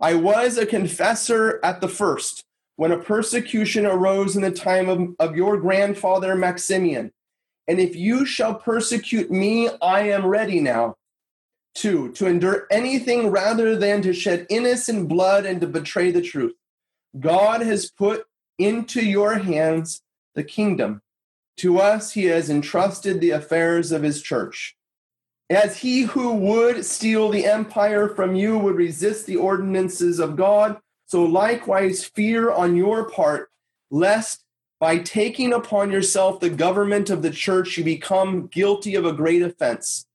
I 0.00 0.14
was 0.14 0.58
a 0.58 0.66
confessor 0.66 1.60
at 1.64 1.80
the 1.80 1.88
first, 1.88 2.44
when 2.76 2.92
a 2.92 2.98
persecution 2.98 3.86
arose 3.86 4.36
in 4.36 4.42
the 4.42 4.50
time 4.50 4.88
of, 4.88 5.08
of 5.18 5.36
your 5.36 5.56
grandfather 5.56 6.34
Maximian. 6.34 7.12
And 7.68 7.80
if 7.80 7.96
you 7.96 8.24
shall 8.24 8.54
persecute 8.54 9.30
me, 9.30 9.68
I 9.82 10.02
am 10.02 10.26
ready 10.26 10.60
now. 10.60 10.96
Two, 11.74 12.12
to 12.12 12.26
endure 12.26 12.66
anything 12.70 13.30
rather 13.30 13.76
than 13.76 14.02
to 14.02 14.12
shed 14.12 14.46
innocent 14.48 15.08
blood 15.08 15.44
and 15.44 15.60
to 15.60 15.66
betray 15.66 16.10
the 16.10 16.22
truth. 16.22 16.54
God 17.18 17.62
has 17.62 17.90
put 17.90 18.26
into 18.58 19.04
your 19.04 19.34
hands 19.38 20.02
the 20.34 20.44
kingdom. 20.44 21.02
To 21.58 21.78
us, 21.78 22.12
he 22.12 22.26
has 22.26 22.50
entrusted 22.50 23.20
the 23.20 23.30
affairs 23.30 23.90
of 23.90 24.02
his 24.02 24.22
church. 24.22 24.76
As 25.48 25.78
he 25.78 26.02
who 26.02 26.34
would 26.34 26.84
steal 26.84 27.30
the 27.30 27.46
empire 27.46 28.08
from 28.08 28.34
you 28.34 28.58
would 28.58 28.76
resist 28.76 29.26
the 29.26 29.36
ordinances 29.36 30.18
of 30.18 30.36
God, 30.36 30.78
so 31.06 31.22
likewise 31.22 32.04
fear 32.04 32.50
on 32.50 32.76
your 32.76 33.08
part, 33.08 33.50
lest 33.90 34.44
by 34.78 34.98
taking 34.98 35.52
upon 35.52 35.90
yourself 35.90 36.40
the 36.40 36.50
government 36.50 37.08
of 37.08 37.22
the 37.22 37.30
church 37.30 37.78
you 37.78 37.84
become 37.84 38.48
guilty 38.48 38.94
of 38.94 39.04
a 39.04 39.12
great 39.12 39.42
offense. 39.42 40.06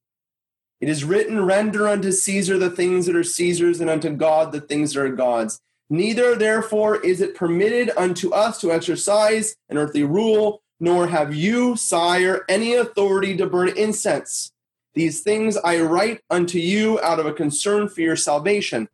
It 0.80 0.90
is 0.90 1.04
written, 1.04 1.46
Render 1.46 1.88
unto 1.88 2.12
Caesar 2.12 2.58
the 2.58 2.70
things 2.70 3.06
that 3.06 3.16
are 3.16 3.24
Caesar's, 3.24 3.80
and 3.80 3.90
unto 3.90 4.10
God 4.10 4.52
the 4.52 4.62
things 4.62 4.94
that 4.94 5.02
are 5.02 5.10
God's. 5.10 5.62
Neither, 5.90 6.36
therefore, 6.36 7.04
is 7.04 7.22
it 7.22 7.36
permitted 7.36 7.92
unto 7.98 8.34
us 8.34 8.60
to 8.62 8.72
exercise 8.72 9.56
an 9.70 9.78
earthly 9.78 10.04
rule, 10.04 10.62
nor 10.80 11.08
have 11.08 11.36
you, 11.36 11.76
sire, 11.76 12.44
any 12.50 12.74
authority 12.74 13.38
to 13.38 13.46
burn 13.46 13.70
incense. 13.78 14.52
These 14.94 15.22
things 15.22 15.58
I 15.58 15.80
write 15.82 16.22
unto 16.30 16.58
you 16.58 17.00
out 17.02 17.20
of 17.20 17.26
a 17.26 17.34
concern 17.34 17.88
for 17.88 18.02
your 18.02 18.16
salvation. 18.16 18.90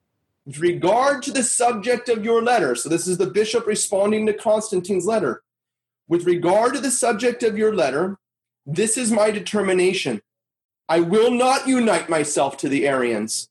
With 0.47 0.59
regard 0.59 1.23
to 1.23 1.31
the 1.33 1.43
subject 1.43 2.07
of 2.07 2.23
your 2.23 2.41
letter, 2.41 2.73
so 2.73 2.87
this 2.87 3.05
is 3.05 3.17
the 3.17 3.29
bishop 3.29 3.67
responding 3.67 4.25
to 4.27 4.33
Constantine's 4.33 5.05
letter. 5.05 5.43
With 6.07 6.23
regard 6.23 6.73
to 6.73 6.79
the 6.79 6.89
subject 6.89 7.43
of 7.43 7.57
your 7.57 7.75
letter, 7.75 8.17
this 8.65 8.97
is 8.97 9.11
my 9.11 9.29
determination. 9.29 10.21
I 10.87 11.01
will 11.01 11.31
not 11.31 11.67
unite 11.67 12.07
myself 12.07 12.55
to 12.59 12.69
the 12.69 12.87
Arians. 12.87 13.49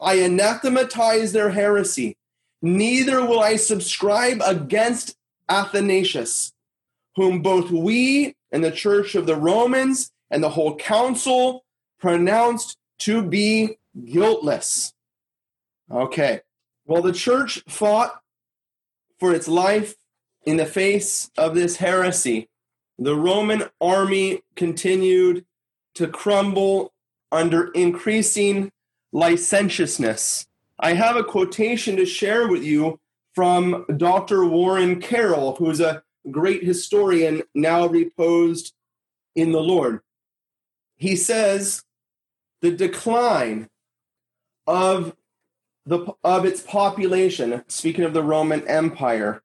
I 0.00 0.20
anathematize 0.20 1.32
their 1.32 1.50
heresy. 1.50 2.16
Neither 2.62 3.26
will 3.26 3.40
I 3.40 3.56
subscribe 3.56 4.40
against 4.42 5.14
Athanasius, 5.50 6.54
whom 7.14 7.42
both 7.42 7.70
we 7.70 8.34
and 8.50 8.64
the 8.64 8.70
church 8.70 9.14
of 9.14 9.26
the 9.26 9.36
Romans 9.36 10.10
and 10.30 10.42
the 10.42 10.48
whole 10.48 10.76
council 10.76 11.66
pronounced 12.00 12.78
to 13.00 13.20
be 13.20 13.76
guiltless. 14.06 14.94
Okay. 15.92 16.40
Well, 16.86 17.02
the 17.02 17.12
church 17.12 17.62
fought 17.68 18.20
for 19.20 19.34
its 19.34 19.46
life 19.46 19.94
in 20.44 20.56
the 20.56 20.66
face 20.66 21.30
of 21.36 21.54
this 21.54 21.76
heresy. 21.76 22.48
The 22.98 23.14
Roman 23.14 23.64
army 23.80 24.42
continued 24.56 25.44
to 25.94 26.08
crumble 26.08 26.92
under 27.30 27.70
increasing 27.72 28.72
licentiousness. 29.12 30.46
I 30.78 30.94
have 30.94 31.16
a 31.16 31.24
quotation 31.24 31.96
to 31.96 32.06
share 32.06 32.48
with 32.48 32.64
you 32.64 32.98
from 33.34 33.84
Dr. 33.96 34.44
Warren 34.44 35.00
Carroll, 35.00 35.56
who's 35.56 35.80
a 35.80 36.02
great 36.30 36.64
historian 36.64 37.42
now 37.54 37.86
reposed 37.86 38.72
in 39.34 39.52
the 39.52 39.60
Lord. 39.60 40.00
He 40.96 41.16
says, 41.16 41.84
The 42.60 42.70
decline 42.70 43.68
of 44.66 45.14
the, 45.86 46.12
of 46.22 46.44
its 46.44 46.60
population, 46.60 47.64
speaking 47.68 48.04
of 48.04 48.12
the 48.12 48.22
Roman 48.22 48.66
Empire, 48.68 49.42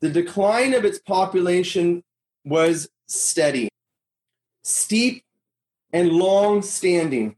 the 0.00 0.10
decline 0.10 0.74
of 0.74 0.84
its 0.84 0.98
population 0.98 2.02
was 2.44 2.88
steady, 3.06 3.68
steep, 4.62 5.24
and 5.92 6.12
long 6.12 6.62
standing. 6.62 7.36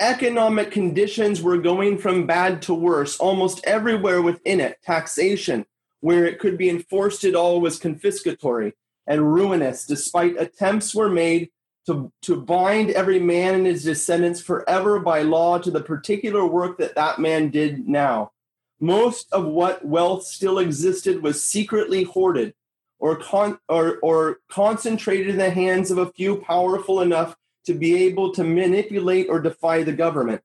Economic 0.00 0.70
conditions 0.70 1.40
were 1.40 1.58
going 1.58 1.98
from 1.98 2.26
bad 2.26 2.60
to 2.62 2.74
worse 2.74 3.18
almost 3.18 3.64
everywhere 3.64 4.20
within 4.20 4.60
it. 4.60 4.78
Taxation, 4.82 5.66
where 6.00 6.24
it 6.24 6.40
could 6.40 6.58
be 6.58 6.68
enforced 6.68 7.24
at 7.24 7.34
all, 7.34 7.60
was 7.60 7.78
confiscatory 7.78 8.72
and 9.06 9.34
ruinous, 9.34 9.86
despite 9.86 10.40
attempts 10.40 10.94
were 10.94 11.10
made 11.10 11.50
to, 11.86 12.12
to 12.22 12.40
bind 12.40 12.90
every 12.90 13.18
man 13.18 13.54
and 13.54 13.66
his 13.66 13.84
descendants 13.84 14.40
forever 14.40 14.98
by 15.00 15.22
law 15.22 15.58
to 15.58 15.70
the 15.70 15.80
particular 15.80 16.46
work 16.46 16.78
that 16.78 16.94
that 16.94 17.18
man 17.18 17.50
did 17.50 17.86
now. 17.88 18.32
Most 18.80 19.32
of 19.32 19.44
what 19.44 19.84
wealth 19.84 20.24
still 20.24 20.58
existed 20.58 21.22
was 21.22 21.44
secretly 21.44 22.04
hoarded 22.04 22.54
or, 22.98 23.16
con- 23.16 23.58
or, 23.68 23.98
or 24.02 24.38
concentrated 24.48 25.28
in 25.28 25.36
the 25.36 25.50
hands 25.50 25.90
of 25.90 25.98
a 25.98 26.12
few 26.12 26.36
powerful 26.36 27.00
enough 27.00 27.36
to 27.66 27.74
be 27.74 28.04
able 28.04 28.32
to 28.32 28.44
manipulate 28.44 29.28
or 29.28 29.40
defy 29.40 29.82
the 29.82 29.92
government. 29.92 30.42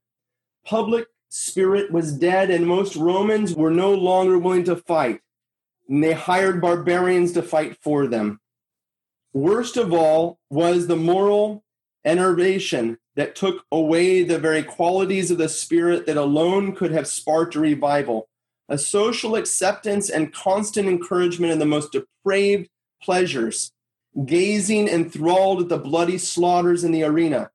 Public 0.65 1.08
spirit 1.29 1.91
was 1.91 2.13
dead, 2.13 2.50
and 2.50 2.65
most 2.65 2.96
Romans 2.96 3.53
were 3.53 3.72
no 3.72 3.93
longer 3.93 4.38
willing 4.38 4.63
to 4.65 4.75
fight, 4.75 5.22
and 5.88 6.03
they 6.03 6.13
hired 6.13 6.62
barbarians 6.62 7.31
to 7.34 7.41
fight 7.41 7.77
for 7.81 8.08
them. 8.08 8.39
Worst 9.33 9.77
of 9.77 9.93
all 9.93 10.39
was 10.50 10.88
the 10.88 10.95
moral 10.95 11.63
enervation 12.03 12.98
that 13.15 13.36
took 13.36 13.63
away 13.71 14.24
the 14.24 14.39
very 14.39 14.63
qualities 14.63 15.29
of 15.29 15.38
the 15.38 15.50
spirit 15.50 16.05
that 16.07 16.17
alone 16.17 16.74
could 16.74 16.91
have 16.91 17.07
sparked 17.07 17.55
a 17.55 17.59
revival. 17.59 18.27
A 18.69 18.77
social 18.77 19.36
acceptance 19.36 20.09
and 20.09 20.33
constant 20.33 20.88
encouragement 20.88 21.51
in 21.51 21.59
the 21.59 21.65
most 21.65 21.91
depraved 21.91 22.69
pleasures, 23.01 23.71
gazing 24.25 24.88
enthralled 24.88 25.62
at 25.62 25.69
the 25.69 25.77
bloody 25.77 26.17
slaughters 26.17 26.83
in 26.83 26.91
the 26.91 27.03
arena, 27.03 27.51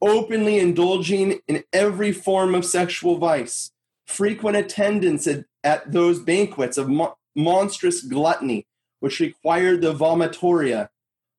openly 0.00 0.58
indulging 0.58 1.40
in 1.48 1.64
every 1.72 2.12
form 2.12 2.54
of 2.54 2.64
sexual 2.64 3.18
vice, 3.18 3.72
frequent 4.06 4.56
attendance 4.56 5.26
at, 5.26 5.44
at 5.64 5.92
those 5.92 6.18
banquets 6.18 6.78
of 6.78 6.88
mo- 6.88 7.16
monstrous 7.34 8.02
gluttony, 8.02 8.66
which 9.00 9.20
required 9.20 9.80
the 9.80 9.94
vomitoria, 9.94 10.88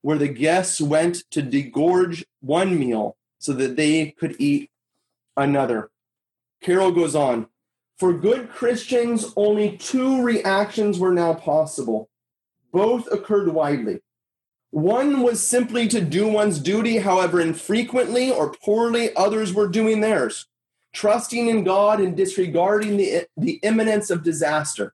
where 0.01 0.17
the 0.17 0.27
guests 0.27 0.81
went 0.81 1.24
to 1.31 1.41
degorge 1.41 2.24
one 2.41 2.77
meal 2.77 3.15
so 3.39 3.53
that 3.53 3.75
they 3.75 4.12
could 4.12 4.36
eat 4.39 4.70
another. 5.38 5.89
Carroll 6.62 6.91
goes 6.91 7.15
on 7.15 7.48
For 7.98 8.13
good 8.13 8.50
Christians, 8.50 9.34
only 9.36 9.77
two 9.77 10.24
reactions 10.24 11.00
were 11.00 11.13
now 11.13 11.34
possible. 11.34 12.10
Both 12.72 13.12
occurred 13.12 13.50
widely. 13.50 14.01
One 14.72 15.22
was 15.22 15.46
simply 15.46 15.88
to 15.89 16.00
do 16.00 16.27
one's 16.27 16.58
duty, 16.58 17.00
however 17.00 17.41
infrequently 17.41 18.31
or 18.31 18.53
poorly 18.53 19.13
others 19.15 19.53
were 19.53 19.67
doing 19.67 20.00
theirs, 20.00 20.48
trusting 20.93 21.48
in 21.48 21.65
God 21.65 22.00
and 22.00 22.15
disregarding 22.15 22.96
the, 22.96 23.27
the 23.36 23.60
imminence 23.63 24.10
of 24.10 24.24
disaster. 24.24 24.93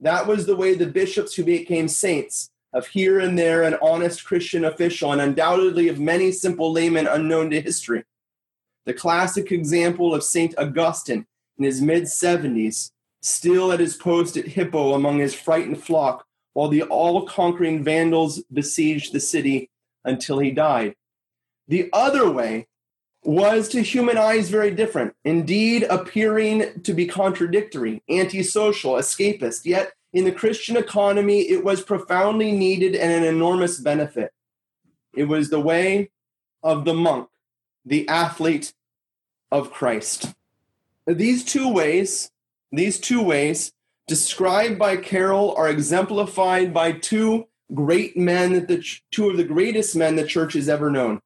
That 0.00 0.26
was 0.26 0.46
the 0.46 0.56
way 0.56 0.74
the 0.74 0.86
bishops 0.86 1.34
who 1.34 1.44
became 1.44 1.86
saints 1.86 2.50
of 2.74 2.88
here 2.88 3.20
and 3.20 3.38
there 3.38 3.62
an 3.62 3.78
honest 3.80 4.24
Christian 4.24 4.64
official, 4.64 5.12
and 5.12 5.20
undoubtedly 5.20 5.88
of 5.88 6.00
many 6.00 6.32
simple 6.32 6.72
laymen 6.72 7.06
unknown 7.06 7.50
to 7.50 7.60
history. 7.60 8.04
The 8.84 8.92
classic 8.92 9.52
example 9.52 10.12
of 10.12 10.24
St. 10.24 10.54
Augustine 10.58 11.26
in 11.56 11.64
his 11.64 11.80
mid 11.80 12.02
70s, 12.02 12.90
still 13.22 13.72
at 13.72 13.80
his 13.80 13.96
post 13.96 14.36
at 14.36 14.48
Hippo 14.48 14.94
among 14.94 15.20
his 15.20 15.34
frightened 15.34 15.82
flock, 15.82 16.26
while 16.52 16.68
the 16.68 16.82
all 16.82 17.22
conquering 17.22 17.82
Vandals 17.82 18.42
besieged 18.52 19.12
the 19.12 19.20
city 19.20 19.70
until 20.04 20.40
he 20.40 20.50
died. 20.50 20.96
The 21.68 21.88
other 21.92 22.30
way 22.30 22.66
was 23.22 23.68
to 23.70 23.80
human 23.82 24.18
eyes 24.18 24.50
very 24.50 24.70
different, 24.70 25.14
indeed 25.24 25.84
appearing 25.84 26.82
to 26.82 26.92
be 26.92 27.06
contradictory, 27.06 28.02
antisocial, 28.10 28.94
escapist, 28.94 29.64
yet 29.64 29.92
in 30.14 30.24
the 30.24 30.32
Christian 30.32 30.76
economy, 30.76 31.40
it 31.40 31.64
was 31.64 31.82
profoundly 31.82 32.52
needed 32.52 32.94
and 32.94 33.10
an 33.10 33.24
enormous 33.24 33.80
benefit. 33.80 34.32
It 35.12 35.24
was 35.24 35.50
the 35.50 35.60
way 35.60 36.10
of 36.62 36.84
the 36.84 36.94
monk, 36.94 37.28
the 37.84 38.08
athlete 38.08 38.72
of 39.50 39.72
Christ. 39.72 40.32
These 41.06 41.44
two 41.44 41.68
ways, 41.68 42.30
these 42.70 42.98
two 42.98 43.22
ways 43.22 43.72
described 44.06 44.78
by 44.78 44.96
Carroll 44.96 45.52
are 45.56 45.68
exemplified 45.68 46.72
by 46.72 46.92
two 46.92 47.48
great 47.74 48.16
men 48.16 48.52
that 48.52 48.68
the 48.68 48.84
two 49.10 49.28
of 49.28 49.36
the 49.36 49.44
greatest 49.44 49.96
men 49.96 50.14
the 50.14 50.26
church 50.26 50.52
has 50.52 50.68
ever 50.68 50.90
known. 50.90 51.20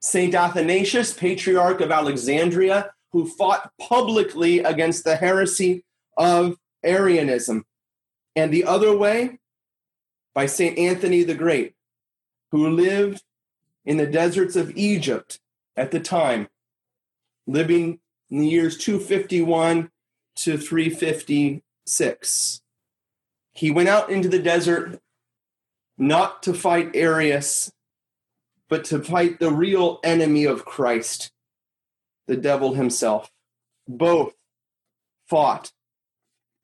St. 0.00 0.34
Athanasius, 0.34 1.12
Patriarch 1.12 1.82
of 1.82 1.90
Alexandria, 1.90 2.92
who 3.12 3.28
fought 3.28 3.70
publicly 3.78 4.60
against 4.60 5.04
the 5.04 5.16
heresy 5.16 5.84
of 6.16 6.56
Arianism. 6.82 7.64
And 8.34 8.52
the 8.52 8.64
other 8.64 8.96
way, 8.96 9.38
by 10.34 10.46
St. 10.46 10.78
Anthony 10.78 11.22
the 11.22 11.34
Great, 11.34 11.74
who 12.50 12.70
lived 12.70 13.22
in 13.84 13.96
the 13.96 14.06
deserts 14.06 14.56
of 14.56 14.76
Egypt 14.76 15.38
at 15.76 15.90
the 15.90 16.00
time, 16.00 16.48
living 17.46 18.00
in 18.30 18.38
the 18.38 18.48
years 18.48 18.78
251 18.78 19.90
to 20.36 20.56
356. 20.56 22.62
He 23.52 23.70
went 23.70 23.90
out 23.90 24.08
into 24.08 24.28
the 24.28 24.38
desert 24.38 24.98
not 25.98 26.42
to 26.44 26.54
fight 26.54 26.92
Arius, 26.94 27.70
but 28.68 28.84
to 28.84 29.00
fight 29.00 29.38
the 29.38 29.52
real 29.52 30.00
enemy 30.02 30.46
of 30.46 30.64
Christ, 30.64 31.30
the 32.26 32.36
devil 32.36 32.72
himself. 32.72 33.30
Both 33.86 34.34
fought 35.28 35.72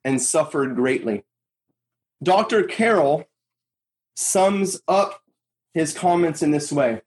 and 0.03 0.19
suffered 0.19 0.75
greatly. 0.75 1.23
Dr. 2.21 2.63
Carroll 2.63 3.25
sums 4.15 4.81
up 4.87 5.21
his 5.73 5.93
comments 5.93 6.41
in 6.41 6.51
this 6.51 6.71
way 6.71 7.01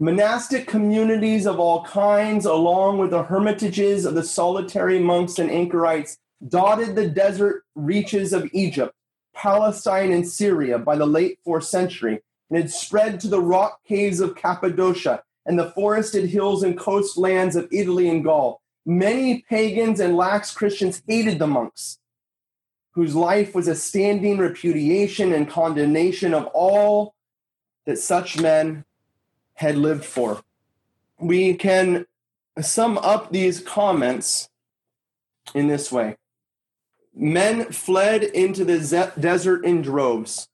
Monastic 0.00 0.68
communities 0.68 1.44
of 1.44 1.58
all 1.58 1.82
kinds, 1.84 2.46
along 2.46 2.98
with 2.98 3.10
the 3.10 3.24
hermitages 3.24 4.04
of 4.04 4.14
the 4.14 4.22
solitary 4.22 5.00
monks 5.00 5.40
and 5.40 5.50
anchorites, 5.50 6.18
dotted 6.46 6.94
the 6.94 7.08
desert 7.08 7.64
reaches 7.74 8.32
of 8.32 8.48
Egypt, 8.52 8.94
Palestine, 9.34 10.12
and 10.12 10.28
Syria 10.28 10.78
by 10.78 10.94
the 10.94 11.06
late 11.06 11.40
fourth 11.44 11.64
century 11.64 12.20
and 12.48 12.58
had 12.58 12.70
spread 12.70 13.18
to 13.20 13.28
the 13.28 13.40
rock 13.40 13.80
caves 13.86 14.20
of 14.20 14.36
Cappadocia 14.36 15.22
and 15.46 15.58
the 15.58 15.70
forested 15.72 16.30
hills 16.30 16.62
and 16.62 16.78
coastlands 16.78 17.56
of 17.56 17.68
Italy 17.72 18.08
and 18.08 18.22
Gaul. 18.22 18.60
Many 18.86 19.44
pagans 19.48 19.98
and 19.98 20.16
lax 20.16 20.52
Christians 20.52 21.02
hated 21.08 21.40
the 21.40 21.46
monks, 21.48 21.98
whose 22.98 23.14
life 23.14 23.54
was 23.54 23.68
a 23.68 23.76
standing 23.76 24.38
repudiation 24.38 25.32
and 25.32 25.48
condemnation 25.48 26.34
of 26.34 26.46
all 26.46 27.14
that 27.86 27.96
such 27.96 28.40
men 28.40 28.84
had 29.54 29.76
lived 29.76 30.04
for. 30.04 30.42
We 31.20 31.54
can 31.54 32.06
sum 32.60 32.98
up 32.98 33.30
these 33.30 33.60
comments 33.60 34.48
in 35.54 35.68
this 35.68 35.92
way 35.92 36.16
Men 37.14 37.66
fled 37.70 38.24
into 38.24 38.64
the 38.64 39.12
desert 39.16 39.64
in 39.64 39.80
droves 39.80 40.48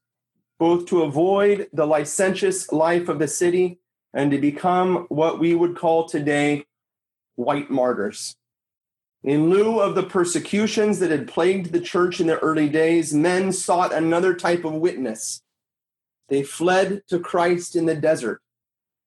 both 0.59 0.85
to 0.85 1.01
avoid 1.01 1.67
the 1.73 1.87
licentious 1.87 2.71
life 2.71 3.09
of 3.09 3.17
the 3.17 3.27
city 3.27 3.79
and 4.13 4.29
to 4.29 4.37
become 4.37 5.07
what 5.09 5.39
we 5.39 5.55
would 5.55 5.75
call 5.75 6.05
today 6.05 6.63
white 7.37 7.71
martyrs. 7.71 8.35
In 9.25 9.49
lieu 9.49 9.79
of 9.79 9.95
the 9.95 10.03
persecutions 10.03 10.99
that 10.99 11.09
had 11.09 11.27
plagued 11.27 11.71
the 11.71 11.81
church 11.81 12.21
in 12.21 12.27
the 12.27 12.37
early 12.37 12.69
days, 12.69 13.11
men 13.11 13.51
sought 13.51 13.91
another 13.91 14.35
type 14.35 14.63
of 14.63 14.73
witness. 14.73 15.41
They 16.29 16.43
fled 16.43 17.01
to 17.07 17.19
Christ 17.19 17.75
in 17.75 17.87
the 17.87 17.95
desert 17.95 18.39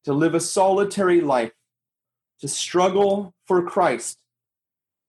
to 0.03 0.13
live 0.13 0.35
a 0.35 0.41
solitary 0.41 1.21
life, 1.21 1.53
to 2.41 2.49
struggle 2.49 3.33
for 3.47 3.63
Christ, 3.63 4.19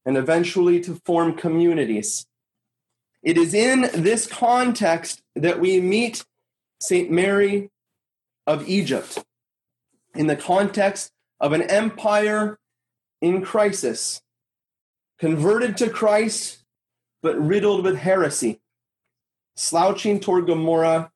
and 0.06 0.16
eventually 0.16 0.80
to 0.82 1.02
form 1.04 1.34
communities. 1.36 2.28
It 3.24 3.36
is 3.36 3.56
in 3.56 3.90
this 3.92 4.28
context 4.28 5.24
that 5.36 5.60
we 5.60 5.82
meet 5.82 6.24
St. 6.82 7.10
Mary 7.10 7.72
of 8.46 8.70
Egypt 8.70 9.24
in 10.14 10.28
the 10.28 10.36
context 10.36 11.12
of 11.40 11.52
an 11.52 11.64
empire 11.64 12.60
in 13.22 13.42
crisis, 13.42 14.22
converted 15.20 15.78
to 15.78 15.90
Christ, 15.90 16.60
but 17.22 17.40
riddled 17.40 17.84
with 17.84 17.98
heresy, 17.98 18.62
slouching 19.56 20.20
toward 20.20 20.48
Gomorrah, 20.48 21.12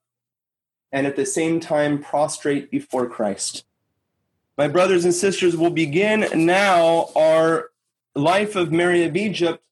and 0.91 1.07
at 1.07 1.15
the 1.15 1.25
same 1.25 1.59
time 1.59 2.03
prostrate 2.03 2.69
before 2.69 3.07
Christ. 3.07 3.65
My 4.57 4.67
brothers 4.67 5.05
and 5.05 5.13
sisters, 5.13 5.57
will 5.57 5.71
begin 5.71 6.27
now 6.45 7.09
our 7.15 7.71
life 8.13 8.55
of 8.55 8.71
Mary 8.71 9.03
of 9.03 9.15
Egypt, 9.15 9.63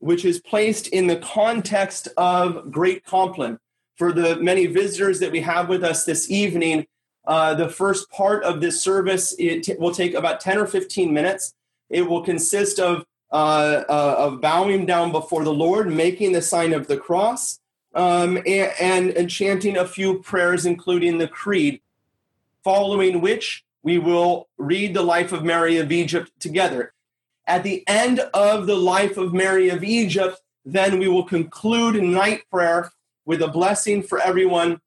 which 0.00 0.24
is 0.24 0.40
placed 0.40 0.88
in 0.88 1.06
the 1.06 1.16
context 1.16 2.08
of 2.18 2.70
Great 2.70 3.04
Compline 3.06 3.58
for 3.96 4.12
the 4.12 4.36
many 4.36 4.66
visitors 4.66 5.20
that 5.20 5.32
we 5.32 5.40
have 5.40 5.70
with 5.70 5.82
us 5.82 6.04
this 6.04 6.30
evening. 6.30 6.86
Uh, 7.26 7.54
the 7.54 7.68
first 7.68 8.10
part 8.10 8.44
of 8.44 8.60
this 8.60 8.82
service 8.82 9.34
it 9.38 9.62
t- 9.62 9.74
will 9.78 9.94
take 9.94 10.12
about 10.12 10.40
10 10.40 10.58
or 10.58 10.66
15 10.66 11.14
minutes. 11.14 11.54
It 11.88 12.02
will 12.02 12.22
consist 12.22 12.78
of 12.78 13.06
uh, 13.32 13.84
uh, 13.88 14.14
of 14.18 14.40
bowing 14.40 14.86
down 14.86 15.12
before 15.12 15.44
the 15.44 15.52
Lord, 15.52 15.92
making 15.92 16.32
the 16.32 16.42
sign 16.42 16.72
of 16.72 16.86
the 16.86 16.96
cross, 16.96 17.58
um, 17.94 18.36
and, 18.38 18.72
and, 18.80 19.10
and 19.10 19.30
chanting 19.30 19.76
a 19.76 19.86
few 19.86 20.20
prayers, 20.20 20.66
including 20.66 21.18
the 21.18 21.28
Creed. 21.28 21.80
Following 22.62 23.20
which 23.20 23.64
we 23.82 23.98
will 23.98 24.48
read 24.58 24.94
the 24.94 25.02
life 25.02 25.32
of 25.32 25.44
Mary 25.44 25.78
of 25.78 25.92
Egypt 25.92 26.32
together. 26.40 26.92
At 27.46 27.62
the 27.62 27.84
end 27.86 28.18
of 28.34 28.66
the 28.66 28.74
life 28.74 29.16
of 29.16 29.32
Mary 29.32 29.68
of 29.68 29.84
Egypt, 29.84 30.40
then 30.64 30.98
we 30.98 31.06
will 31.06 31.22
conclude 31.22 32.02
night 32.02 32.42
prayer 32.50 32.90
with 33.24 33.40
a 33.40 33.48
blessing 33.48 34.02
for 34.02 34.20
everyone. 34.20 34.80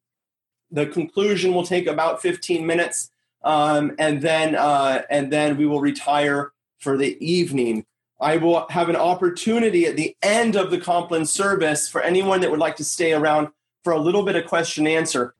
The 0.70 0.86
conclusion 0.86 1.54
will 1.54 1.64
take 1.64 1.86
about 1.86 2.20
15 2.20 2.66
minutes, 2.66 3.10
um, 3.42 3.96
and 3.98 4.20
then 4.20 4.54
uh, 4.54 5.02
and 5.08 5.32
then 5.32 5.56
we 5.56 5.64
will 5.64 5.80
retire 5.80 6.52
for 6.78 6.98
the 6.98 7.16
evening. 7.24 7.86
I 8.20 8.36
will 8.36 8.66
have 8.68 8.88
an 8.88 8.96
opportunity 8.96 9.86
at 9.86 9.96
the 9.96 10.14
end 10.22 10.54
of 10.54 10.70
the 10.70 10.78
Compline 10.78 11.24
service 11.24 11.88
for 11.88 12.02
anyone 12.02 12.40
that 12.40 12.50
would 12.50 12.60
like 12.60 12.76
to 12.76 12.84
stay 12.84 13.12
around 13.12 13.48
for 13.82 13.92
a 13.92 13.98
little 13.98 14.22
bit 14.22 14.36
of 14.36 14.46
question 14.46 14.86
answer. 14.86 15.34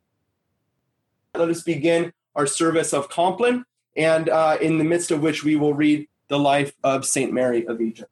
Let 1.35 1.51
us 1.51 1.63
begin 1.63 2.13
our 2.35 2.47
service 2.47 2.95
of 2.95 3.11
Compline, 3.11 3.65
and 3.97 4.29
uh, 4.29 4.57
in 4.61 4.79
the 4.79 4.85
midst 4.85 5.11
of 5.11 5.21
which 5.21 5.45
we 5.45 5.57
will 5.57 5.75
read 5.75 6.09
the 6.29 6.39
life 6.39 6.73
of 6.83 7.05
Saint 7.05 7.33
Mary 7.33 7.67
of 7.67 7.81
Egypt. 7.81 8.11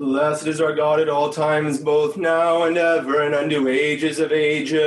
Blessed 0.00 0.46
is 0.46 0.62
our 0.62 0.72
God 0.74 0.98
at 0.98 1.10
all 1.10 1.28
times, 1.30 1.78
both 1.78 2.16
now 2.16 2.62
and 2.62 2.78
ever, 2.78 3.20
and 3.20 3.34
unto 3.34 3.68
ages 3.68 4.18
of 4.18 4.32
ages. 4.32 4.80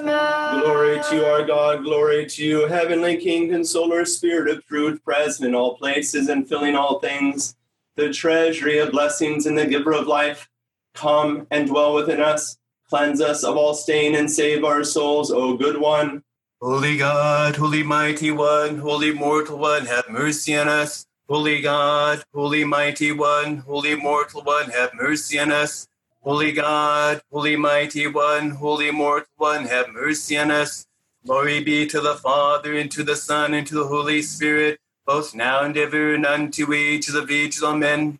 Amen. 0.00 0.60
Glory 0.60 1.00
to 1.00 1.14
you, 1.14 1.24
our 1.24 1.44
God. 1.44 1.84
Glory 1.84 2.26
to 2.26 2.44
you, 2.44 2.66
heavenly 2.66 3.18
King, 3.18 3.48
consoler, 3.48 4.04
spirit 4.04 4.50
of 4.52 4.66
truth, 4.66 5.00
present 5.04 5.48
in 5.48 5.54
all 5.54 5.76
places 5.76 6.28
and 6.28 6.48
filling 6.48 6.74
all 6.74 6.98
things, 6.98 7.54
the 7.94 8.12
treasury 8.12 8.78
of 8.78 8.90
blessings 8.90 9.46
and 9.46 9.56
the 9.56 9.64
giver 9.64 9.92
of 9.92 10.08
life. 10.08 10.48
Come 10.94 11.46
and 11.52 11.68
dwell 11.68 11.94
within 11.94 12.20
us. 12.20 12.58
Cleanse 12.88 13.20
us 13.20 13.44
of 13.44 13.56
all 13.56 13.74
stain 13.74 14.16
and 14.16 14.28
save 14.28 14.64
our 14.64 14.82
souls, 14.82 15.30
O 15.30 15.56
good 15.56 15.80
one. 15.80 16.24
Holy 16.60 16.96
God, 16.96 17.54
holy 17.54 17.84
mighty 17.84 18.32
one, 18.32 18.78
holy 18.78 19.12
mortal 19.12 19.56
one, 19.56 19.86
have 19.86 20.10
mercy 20.10 20.56
on 20.56 20.66
us. 20.66 21.06
Holy 21.30 21.60
God, 21.60 22.24
Holy 22.34 22.64
Mighty 22.64 23.12
One, 23.12 23.58
Holy 23.58 23.94
Mortal 23.94 24.42
One, 24.42 24.68
have 24.70 24.92
mercy 24.94 25.38
on 25.38 25.52
us. 25.52 25.86
Holy 26.22 26.50
God, 26.50 27.22
Holy 27.30 27.54
Mighty 27.54 28.08
One, 28.08 28.50
Holy 28.50 28.90
Mortal 28.90 29.30
One, 29.36 29.66
have 29.66 29.90
mercy 29.90 30.36
on 30.36 30.50
us. 30.50 30.88
Glory 31.24 31.62
be 31.62 31.86
to 31.86 32.00
the 32.00 32.16
Father, 32.16 32.76
and 32.76 32.90
to 32.90 33.04
the 33.04 33.14
Son, 33.14 33.54
and 33.54 33.64
to 33.68 33.76
the 33.76 33.86
Holy 33.86 34.22
Spirit, 34.22 34.80
both 35.06 35.32
now 35.32 35.60
and 35.60 35.76
ever, 35.76 36.14
and 36.14 36.26
unto 36.26 36.72
ages 36.72 37.14
of 37.14 37.30
ages. 37.30 37.62
Amen. 37.62 38.18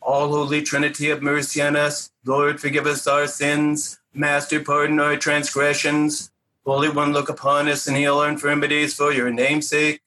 All 0.00 0.28
Holy 0.28 0.62
Trinity, 0.62 1.08
have 1.08 1.20
mercy 1.20 1.60
on 1.60 1.74
us. 1.74 2.10
Lord, 2.24 2.60
forgive 2.60 2.86
us 2.86 3.08
our 3.08 3.26
sins 3.26 3.98
Master, 4.14 4.60
pardon 4.60 5.00
our 5.00 5.16
transgressions. 5.16 6.30
Holy 6.64 6.90
One, 6.90 7.12
look 7.12 7.28
upon 7.28 7.66
us 7.68 7.88
and 7.88 7.96
heal 7.96 8.18
our 8.18 8.28
infirmities 8.28 8.94
for 8.94 9.10
your 9.12 9.30
name's 9.30 9.68
sake. 9.68 10.00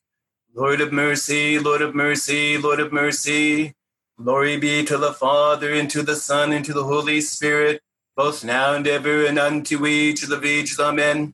Lord 0.58 0.80
of 0.80 0.94
mercy, 0.94 1.60
Lord 1.60 1.82
of 1.82 1.94
mercy, 1.94 2.58
Lord 2.58 2.80
of 2.80 2.94
mercy. 2.94 3.74
Glory 4.18 4.56
be 4.56 4.86
to 4.86 4.98
the 4.98 5.12
Father, 5.12 5.74
and 5.74 5.90
to 5.90 6.02
the 6.02 6.16
Son, 6.16 6.54
and 6.54 6.64
to 6.64 6.72
the 6.72 6.86
Holy 6.86 7.20
Spirit, 7.20 7.82
both 8.16 8.42
now 8.42 8.74
and 8.74 8.88
ever, 8.88 9.26
and 9.26 9.38
unto 9.38 9.86
each 9.86 10.24
of 10.24 10.30
the 10.30 10.42
ages. 10.48 10.80
Amen. 10.80 11.34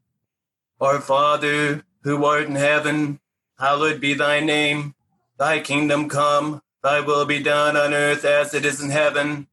Our 0.79 0.99
Father, 0.99 1.83
who 2.01 2.25
art 2.25 2.47
in 2.47 2.55
heaven, 2.55 3.19
hallowed 3.59 4.01
be 4.01 4.15
thy 4.15 4.39
name. 4.39 4.95
Thy 5.37 5.59
kingdom 5.59 6.09
come, 6.09 6.63
thy 6.81 6.99
will 6.99 7.27
be 7.27 7.43
done 7.43 7.77
on 7.77 7.93
earth 7.93 8.25
as 8.25 8.55
it 8.55 8.65
is 8.65 8.81
in 8.81 8.89
heaven. 8.89 9.45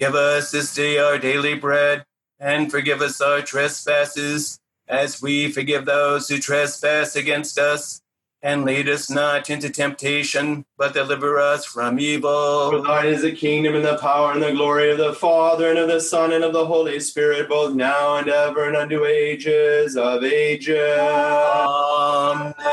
Give 0.00 0.16
us 0.16 0.50
this 0.50 0.74
day 0.74 0.98
our 0.98 1.18
daily 1.18 1.54
bread, 1.54 2.04
and 2.40 2.68
forgive 2.68 3.00
us 3.00 3.20
our 3.20 3.42
trespasses, 3.42 4.58
as 4.88 5.22
we 5.22 5.52
forgive 5.52 5.84
those 5.84 6.28
who 6.28 6.38
trespass 6.38 7.14
against 7.14 7.60
us 7.60 8.00
and 8.44 8.64
lead 8.64 8.88
us 8.90 9.08
not 9.10 9.48
into 9.48 9.70
temptation, 9.70 10.66
but 10.76 10.92
deliver 10.92 11.40
us 11.40 11.64
from 11.64 11.98
evil. 11.98 12.70
For 12.70 12.82
thine 12.82 13.06
is 13.06 13.22
the 13.22 13.32
kingdom 13.32 13.74
and 13.74 13.84
the 13.84 13.96
power 13.96 14.32
and 14.32 14.42
the 14.42 14.52
glory 14.52 14.90
of 14.92 14.98
the 14.98 15.14
Father 15.14 15.70
and 15.70 15.78
of 15.78 15.88
the 15.88 15.98
Son 15.98 16.30
and 16.30 16.44
of 16.44 16.52
the 16.52 16.66
Holy 16.66 17.00
Spirit, 17.00 17.48
both 17.48 17.74
now 17.74 18.16
and 18.18 18.28
ever 18.28 18.68
and 18.68 18.76
unto 18.76 19.06
ages 19.06 19.96
of 19.96 20.22
ages. 20.22 20.76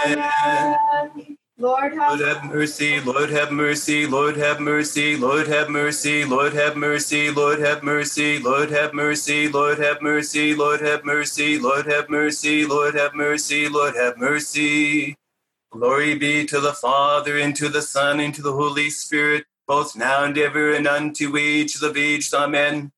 Amen. 0.06 1.38
Lord, 1.58 1.94
have, 1.94 2.20
Lord 2.20 2.22
have 2.22 2.44
mercy, 2.44 3.00
Lord 3.00 3.30
have 3.30 3.52
mercy, 3.52 4.08
Lord 4.08 4.36
have 4.36 4.60
mercy, 4.60 5.16
Lord 5.16 5.48
have 5.48 5.70
mercy, 5.70 6.26
Lord 6.26 6.54
have 6.54 6.76
mercy, 6.76 7.30
Lord 7.30 7.60
have 7.60 7.84
mercy, 7.84 8.40
Lord 8.40 8.70
have 8.70 8.92
mercy, 8.92 9.48
Lord 9.48 9.80
have 9.80 10.02
mercy, 10.02 10.58
Lord 10.58 10.82
have 10.82 11.06
mercy, 11.06 11.60
Lord 11.60 11.86
have 11.86 12.10
mercy, 12.10 12.66
Lord 12.66 12.96
have 12.96 13.14
mercy, 13.14 13.70
Lord 13.70 13.96
have 13.96 14.18
mercy. 14.18 15.16
Glory 15.72 16.16
be 16.16 16.46
to 16.46 16.60
the 16.60 16.74
Father, 16.74 17.38
and 17.38 17.56
to 17.56 17.70
the 17.70 17.82
Son, 17.82 18.20
and 18.20 18.36
to 18.36 18.42
the 18.42 18.52
Holy 18.52 18.90
Spirit, 18.90 19.46
both 19.66 19.96
now 19.96 20.26
and 20.26 20.38
ever, 20.38 20.74
and 20.74 20.86
unto 20.86 21.38
age 21.38 21.82
of 21.82 21.96
ages. 21.96 22.34
Amen. 22.34 22.92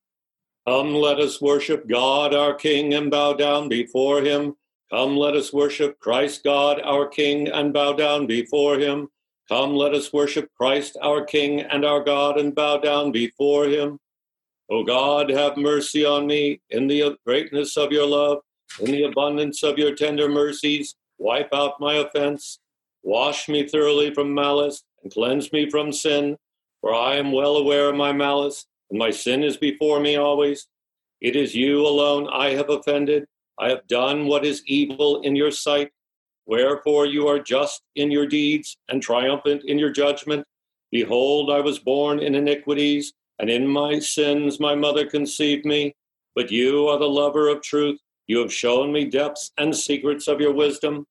Come, 0.68 0.96
let 0.96 1.20
us 1.20 1.40
worship 1.40 1.88
God 1.88 2.34
our 2.34 2.56
King 2.56 2.96
and 2.96 3.12
bow 3.12 3.34
down 3.34 3.70
before 3.70 4.22
him. 4.22 4.56
Come, 4.90 5.16
let 5.18 5.36
us 5.36 5.54
worship 5.54 6.00
Christ 6.00 6.44
God 6.44 6.82
our 6.84 7.08
King 7.08 7.48
and 7.48 7.72
bow 7.74 7.94
down 7.94 8.26
before 8.26 8.80
him. 8.80 9.10
Come, 9.50 9.76
let 9.76 9.94
us 9.94 10.12
worship 10.12 10.50
Christ 10.58 10.98
our 11.00 11.24
King 11.24 11.62
and 11.62 11.86
our 11.86 12.04
God 12.04 12.40
and 12.40 12.56
bow 12.56 12.78
down 12.78 13.12
before 13.12 13.66
him. 13.66 14.00
O 14.72 14.84
God, 14.84 15.30
have 15.30 15.58
mercy 15.58 16.06
on 16.06 16.26
me 16.26 16.60
in 16.72 16.88
the 16.88 17.18
greatness 17.24 17.78
of 17.78 17.92
your 17.92 18.08
love, 18.08 18.40
in 18.80 18.90
the 18.90 19.04
abundance 19.04 19.62
of 19.62 19.78
your 19.78 19.94
tender 19.94 20.28
mercies. 20.28 20.96
Wipe 21.20 21.54
out 21.54 21.80
my 21.80 21.96
offense. 21.96 22.60
Wash 23.04 23.50
me 23.50 23.68
thoroughly 23.68 24.14
from 24.14 24.34
malice 24.34 24.84
and 25.04 25.12
cleanse 25.12 25.52
me 25.52 25.70
from 25.70 25.92
sin, 25.92 26.38
for 26.80 26.94
I 26.94 27.16
am 27.16 27.34
well 27.34 27.58
aware 27.58 27.90
of 27.90 27.96
my 27.96 28.14
malice, 28.14 28.66
and 28.90 28.98
my 28.98 29.12
sin 29.12 29.44
is 29.44 29.58
before 29.58 30.00
me 30.00 30.16
always. 30.16 30.68
It 31.20 31.36
is 31.36 31.54
you 31.54 31.86
alone 31.86 32.28
I 32.32 32.52
have 32.52 32.70
offended. 32.70 33.26
I 33.60 33.70
have 33.70 33.88
done 33.88 34.28
what 34.28 34.46
is 34.46 34.64
evil 34.66 35.22
in 35.22 35.36
your 35.36 35.52
sight. 35.52 35.92
Wherefore 36.46 37.06
you 37.06 37.28
are 37.28 37.40
just 37.40 37.82
in 37.96 38.12
your 38.12 38.26
deeds 38.26 38.78
and 38.90 39.02
triumphant 39.02 39.64
in 39.66 39.78
your 39.80 39.92
judgment. 39.92 40.46
Behold, 40.92 41.50
I 41.50 41.60
was 41.60 41.80
born 41.80 42.20
in 42.20 42.36
iniquities, 42.36 43.14
and 43.40 43.50
in 43.50 43.68
my 43.68 44.00
sins 44.00 44.60
my 44.60 44.76
mother 44.76 45.06
conceived 45.06 45.66
me. 45.66 45.96
But 46.36 46.52
you 46.52 46.88
are 46.88 47.00
the 47.00 47.10
lover 47.10 47.50
of 47.50 47.62
truth. 47.62 48.00
You 48.28 48.40
have 48.40 48.54
shown 48.54 48.92
me 48.92 49.06
depths 49.06 49.52
and 49.58 49.76
secrets 49.76 50.28
of 50.28 50.40
your 50.40 50.54
wisdom. 50.54 51.06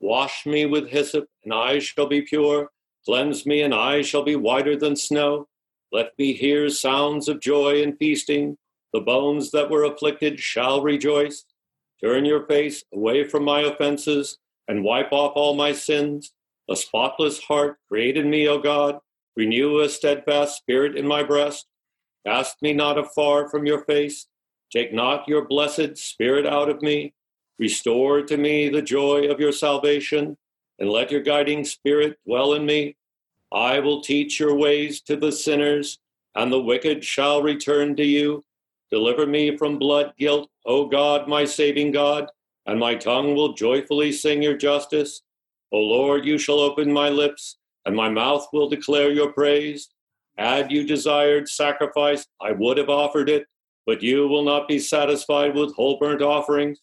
Wash 0.00 0.46
me 0.46 0.66
with 0.66 0.88
hyssop, 0.88 1.26
and 1.44 1.52
I 1.52 1.78
shall 1.78 2.06
be 2.06 2.22
pure. 2.22 2.70
Cleanse 3.04 3.46
me, 3.46 3.62
and 3.62 3.74
I 3.74 4.02
shall 4.02 4.22
be 4.22 4.36
whiter 4.36 4.76
than 4.76 4.96
snow. 4.96 5.48
Let 5.92 6.12
me 6.18 6.32
hear 6.32 6.68
sounds 6.70 7.28
of 7.28 7.40
joy 7.40 7.82
and 7.82 7.96
feasting. 7.98 8.56
The 8.92 9.00
bones 9.00 9.50
that 9.50 9.70
were 9.70 9.84
afflicted 9.84 10.40
shall 10.40 10.82
rejoice. 10.82 11.44
Turn 12.02 12.24
your 12.24 12.46
face 12.46 12.84
away 12.92 13.28
from 13.28 13.44
my 13.44 13.60
offenses 13.60 14.38
and 14.68 14.84
wipe 14.84 15.12
off 15.12 15.32
all 15.36 15.54
my 15.54 15.72
sins. 15.72 16.32
A 16.68 16.76
spotless 16.76 17.40
heart 17.40 17.78
create 17.88 18.16
in 18.16 18.30
me, 18.30 18.48
O 18.48 18.58
God. 18.58 18.98
Renew 19.36 19.80
a 19.80 19.88
steadfast 19.88 20.56
spirit 20.56 20.96
in 20.96 21.06
my 21.06 21.22
breast. 21.22 21.66
Cast 22.26 22.62
me 22.62 22.72
not 22.72 22.98
afar 22.98 23.48
from 23.48 23.66
your 23.66 23.84
face. 23.84 24.26
Take 24.72 24.92
not 24.92 25.28
your 25.28 25.46
blessed 25.46 25.96
spirit 25.96 26.46
out 26.46 26.68
of 26.68 26.82
me. 26.82 27.14
Restore 27.58 28.22
to 28.22 28.36
me 28.36 28.68
the 28.68 28.82
joy 28.82 29.30
of 29.30 29.38
your 29.40 29.52
salvation, 29.52 30.36
and 30.78 30.90
let 30.90 31.10
your 31.10 31.20
guiding 31.20 31.64
spirit 31.64 32.18
dwell 32.26 32.54
in 32.54 32.66
me. 32.66 32.96
I 33.52 33.78
will 33.78 34.00
teach 34.00 34.40
your 34.40 34.56
ways 34.56 35.00
to 35.02 35.16
the 35.16 35.30
sinners, 35.30 36.00
and 36.34 36.52
the 36.52 36.60
wicked 36.60 37.04
shall 37.04 37.42
return 37.42 37.94
to 37.96 38.04
you. 38.04 38.44
Deliver 38.90 39.26
me 39.26 39.56
from 39.56 39.78
blood 39.78 40.12
guilt, 40.18 40.50
O 40.66 40.86
God, 40.86 41.28
my 41.28 41.44
saving 41.44 41.92
God, 41.92 42.28
and 42.66 42.78
my 42.78 42.94
tongue 42.94 43.34
will 43.34 43.52
joyfully 43.52 44.10
sing 44.10 44.42
your 44.42 44.56
justice. 44.56 45.22
O 45.72 45.78
Lord, 45.78 46.24
you 46.24 46.38
shall 46.38 46.58
open 46.58 46.92
my 46.92 47.08
lips, 47.08 47.58
and 47.86 47.94
my 47.94 48.08
mouth 48.08 48.48
will 48.52 48.68
declare 48.68 49.12
your 49.12 49.32
praise. 49.32 49.90
Had 50.36 50.72
you 50.72 50.84
desired 50.84 51.48
sacrifice, 51.48 52.26
I 52.40 52.52
would 52.52 52.78
have 52.78 52.88
offered 52.88 53.28
it, 53.28 53.46
but 53.86 54.02
you 54.02 54.26
will 54.26 54.42
not 54.42 54.66
be 54.66 54.80
satisfied 54.80 55.54
with 55.54 55.74
whole 55.74 55.98
burnt 55.98 56.22
offerings. 56.22 56.80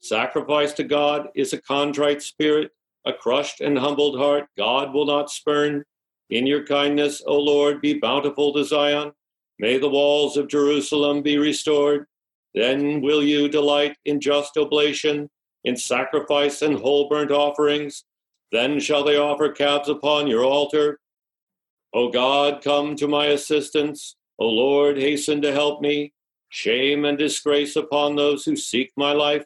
Sacrifice 0.00 0.72
to 0.74 0.84
God 0.84 1.28
is 1.34 1.52
a 1.52 1.60
contrite 1.60 2.22
spirit, 2.22 2.70
a 3.04 3.12
crushed 3.12 3.60
and 3.60 3.78
humbled 3.78 4.18
heart 4.18 4.46
God 4.56 4.94
will 4.94 5.06
not 5.06 5.30
spurn. 5.30 5.84
In 6.30 6.46
your 6.46 6.64
kindness, 6.64 7.22
O 7.26 7.38
Lord, 7.38 7.80
be 7.80 7.94
bountiful 7.94 8.52
to 8.52 8.64
Zion. 8.64 9.12
May 9.58 9.78
the 9.78 9.88
walls 9.88 10.36
of 10.36 10.48
Jerusalem 10.48 11.22
be 11.22 11.38
restored. 11.38 12.06
Then 12.54 13.00
will 13.00 13.22
you 13.22 13.48
delight 13.48 13.96
in 14.04 14.20
just 14.20 14.56
oblation, 14.56 15.28
in 15.64 15.76
sacrifice 15.76 16.62
and 16.62 16.76
whole 16.76 17.08
burnt 17.08 17.30
offerings. 17.30 18.04
Then 18.52 18.78
shall 18.80 19.04
they 19.04 19.16
offer 19.16 19.50
calves 19.50 19.88
upon 19.88 20.26
your 20.26 20.44
altar. 20.44 21.00
O 21.92 22.10
God, 22.10 22.62
come 22.62 22.94
to 22.96 23.08
my 23.08 23.26
assistance. 23.26 24.16
O 24.38 24.46
Lord, 24.46 24.96
hasten 24.96 25.42
to 25.42 25.52
help 25.52 25.80
me. 25.80 26.12
Shame 26.50 27.04
and 27.04 27.18
disgrace 27.18 27.76
upon 27.76 28.16
those 28.16 28.44
who 28.44 28.56
seek 28.56 28.92
my 28.96 29.12
life. 29.12 29.44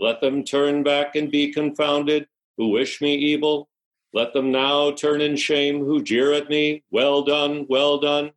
Let 0.00 0.20
them 0.20 0.44
turn 0.44 0.82
back 0.82 1.16
and 1.16 1.30
be 1.30 1.52
confounded, 1.52 2.28
who 2.56 2.68
wish 2.68 3.00
me 3.00 3.14
evil. 3.14 3.68
Let 4.12 4.32
them 4.32 4.50
now 4.50 4.92
turn 4.92 5.20
in 5.20 5.36
shame, 5.36 5.80
who 5.80 6.02
jeer 6.02 6.32
at 6.32 6.48
me. 6.48 6.82
Well 6.90 7.22
done, 7.22 7.66
well 7.68 7.98
done. 7.98 8.32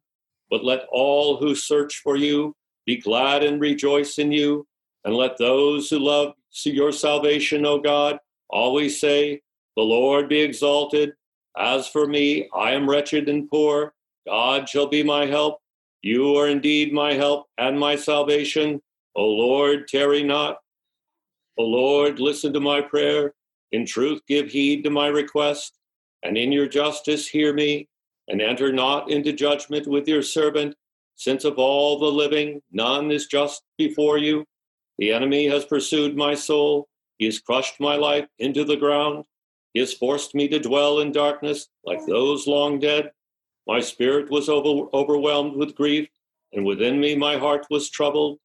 But 0.49 0.65
let 0.65 0.87
all 0.91 1.37
who 1.37 1.55
search 1.55 1.97
for 1.97 2.17
you 2.17 2.55
be 2.85 2.97
glad 2.97 3.43
and 3.43 3.61
rejoice 3.61 4.17
in 4.17 4.31
you. 4.31 4.67
And 5.05 5.15
let 5.15 5.37
those 5.37 5.89
who 5.89 5.99
love 5.99 6.33
your 6.65 6.91
salvation, 6.91 7.65
O 7.65 7.79
God, 7.79 8.19
always 8.49 8.99
say, 8.99 9.41
The 9.75 9.83
Lord 9.83 10.29
be 10.29 10.41
exalted. 10.41 11.13
As 11.57 11.87
for 11.87 12.07
me, 12.07 12.49
I 12.53 12.71
am 12.71 12.89
wretched 12.89 13.29
and 13.29 13.49
poor. 13.49 13.93
God 14.27 14.67
shall 14.69 14.87
be 14.87 15.03
my 15.03 15.25
help. 15.25 15.59
You 16.01 16.35
are 16.35 16.47
indeed 16.47 16.93
my 16.93 17.13
help 17.13 17.47
and 17.57 17.79
my 17.79 17.95
salvation. 17.95 18.81
O 19.15 19.25
Lord, 19.25 19.87
tarry 19.87 20.23
not. 20.23 20.57
O 21.61 21.65
Lord, 21.65 22.19
listen 22.19 22.51
to 22.53 22.59
my 22.59 22.81
prayer. 22.81 23.35
In 23.71 23.85
truth, 23.85 24.21
give 24.27 24.49
heed 24.49 24.83
to 24.83 24.89
my 24.89 25.05
request. 25.05 25.77
And 26.23 26.35
in 26.35 26.51
your 26.51 26.67
justice, 26.67 27.27
hear 27.27 27.53
me. 27.53 27.87
And 28.27 28.41
enter 28.41 28.73
not 28.73 29.11
into 29.11 29.31
judgment 29.31 29.85
with 29.85 30.07
your 30.07 30.23
servant, 30.23 30.73
since 31.17 31.45
of 31.45 31.59
all 31.59 31.99
the 31.99 32.07
living, 32.07 32.63
none 32.71 33.11
is 33.11 33.27
just 33.27 33.61
before 33.77 34.17
you. 34.17 34.43
The 34.97 35.13
enemy 35.13 35.47
has 35.49 35.63
pursued 35.63 36.17
my 36.17 36.33
soul. 36.33 36.87
He 37.19 37.25
has 37.25 37.37
crushed 37.37 37.79
my 37.79 37.95
life 37.95 38.25
into 38.39 38.63
the 38.63 38.77
ground. 38.77 39.25
He 39.75 39.81
has 39.81 39.93
forced 39.93 40.33
me 40.33 40.47
to 40.47 40.57
dwell 40.57 41.01
in 41.01 41.11
darkness 41.11 41.67
like 41.85 42.03
those 42.07 42.47
long 42.47 42.79
dead. 42.79 43.11
My 43.67 43.81
spirit 43.81 44.31
was 44.31 44.49
over, 44.49 44.89
overwhelmed 44.95 45.55
with 45.57 45.75
grief, 45.75 46.09
and 46.53 46.65
within 46.65 46.99
me 46.99 47.15
my 47.15 47.37
heart 47.37 47.67
was 47.69 47.91
troubled. 47.91 48.39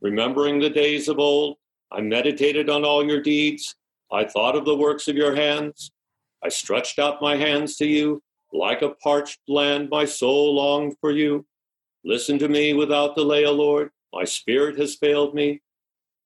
Remembering 0.00 0.58
the 0.58 0.70
days 0.70 1.10
of 1.10 1.18
old, 1.18 1.58
I 1.92 2.00
meditated 2.00 2.70
on 2.70 2.84
all 2.84 3.06
your 3.06 3.20
deeds. 3.22 3.76
I 4.10 4.24
thought 4.24 4.56
of 4.56 4.64
the 4.64 4.76
works 4.76 5.08
of 5.08 5.16
your 5.16 5.34
hands. 5.36 5.92
I 6.42 6.48
stretched 6.48 6.98
out 6.98 7.22
my 7.22 7.36
hands 7.36 7.76
to 7.76 7.86
you. 7.86 8.22
Like 8.52 8.82
a 8.82 8.90
parched 8.90 9.40
land, 9.48 9.90
my 9.90 10.06
soul 10.06 10.54
longed 10.56 10.96
for 11.00 11.10
you. 11.12 11.46
Listen 12.04 12.38
to 12.38 12.48
me 12.48 12.74
without 12.74 13.14
delay, 13.16 13.44
O 13.44 13.52
Lord. 13.52 13.90
My 14.12 14.24
spirit 14.24 14.78
has 14.78 14.96
failed 14.96 15.34
me. 15.34 15.60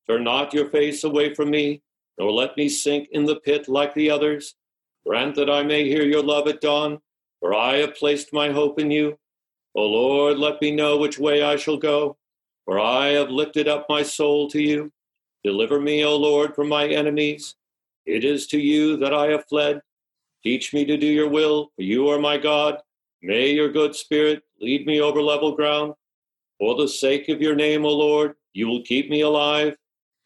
Turn 0.09 0.25
not 0.25 0.55
your 0.55 0.71
face 0.71 1.05
away 1.05 1.35
from 1.35 1.51
me, 1.51 1.83
nor 2.19 2.33
let 2.33 2.57
me 2.57 2.69
sink 2.69 3.09
in 3.13 3.25
the 3.25 3.41
pit 3.41 3.69
like 3.69 3.95
the 3.95 4.11
others. 4.11 4.55
Grant 5.07 5.35
that 5.37 5.51
I 5.51 5.63
may 5.65 5.85
hear 5.85 6.05
your 6.05 6.23
love 6.23 6.49
at 6.49 6.61
dawn, 6.61 7.01
for 7.41 7.55
I 7.55 7.77
have 7.79 7.97
placed 7.97 8.33
my 8.33 8.53
hope 8.53 8.79
in 8.81 8.91
you. 8.91 9.19
O 9.75 9.83
Lord, 9.83 10.39
let 10.39 10.63
me 10.63 10.71
know 10.71 10.97
which 10.97 11.19
way 11.19 11.43
I 11.43 11.57
shall 11.57 11.77
go. 11.77 12.17
for 12.67 12.81
I 12.81 13.09
have 13.09 13.31
lifted 13.31 13.69
up 13.69 13.87
my 13.89 14.03
soul 14.03 14.49
to 14.51 14.61
you. 14.61 14.93
Deliver 15.47 15.81
me, 15.81 16.05
O 16.05 16.17
Lord, 16.17 16.57
from 16.57 16.69
my 16.69 16.89
enemies. 16.89 17.55
It 18.05 18.25
is 18.25 18.49
to 18.49 18.59
you 18.59 18.97
that 18.97 19.15
I 19.15 19.29
have 19.29 19.47
fled. 19.49 19.81
Teach 20.43 20.75
me 20.75 20.85
to 20.85 20.97
do 20.97 21.07
your 21.07 21.29
will, 21.29 21.71
for 21.77 21.83
you 21.83 22.09
are 22.09 22.19
my 22.19 22.37
God. 22.37 22.81
May 23.23 23.51
your 23.51 23.71
good 23.71 23.95
spirit 23.95 24.43
lead 24.61 24.89
me 24.89 25.01
over 25.01 25.23
level 25.23 25.55
ground. 25.55 25.95
For 26.59 26.75
the 26.75 26.89
sake 26.89 27.29
of 27.29 27.41
your 27.41 27.55
name, 27.55 27.85
O 27.85 27.91
Lord, 27.91 28.35
you 28.55 28.67
will 28.67 28.83
keep 28.83 29.09
me 29.09 29.21
alive. 29.21 29.77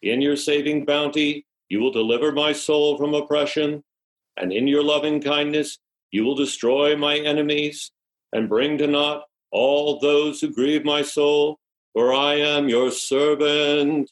In 0.01 0.21
your 0.21 0.35
saving 0.35 0.85
bounty, 0.85 1.45
you 1.69 1.81
will 1.81 1.91
deliver 1.91 2.31
my 2.31 2.51
soul 2.51 2.97
from 2.97 3.13
oppression. 3.13 3.83
And 4.37 4.51
in 4.51 4.65
your 4.65 4.83
loving 4.83 5.21
kindness, 5.21 5.77
you 6.09 6.25
will 6.25 6.33
destroy 6.33 6.95
my 6.95 7.19
enemies 7.19 7.91
and 8.33 8.49
bring 8.49 8.75
to 8.79 8.87
naught 8.87 9.25
all 9.51 9.99
those 9.99 10.41
who 10.41 10.51
grieve 10.51 10.83
my 10.83 11.03
soul, 11.03 11.59
for 11.93 12.11
I 12.11 12.37
am 12.37 12.69
your 12.69 12.89
servant. 12.89 14.09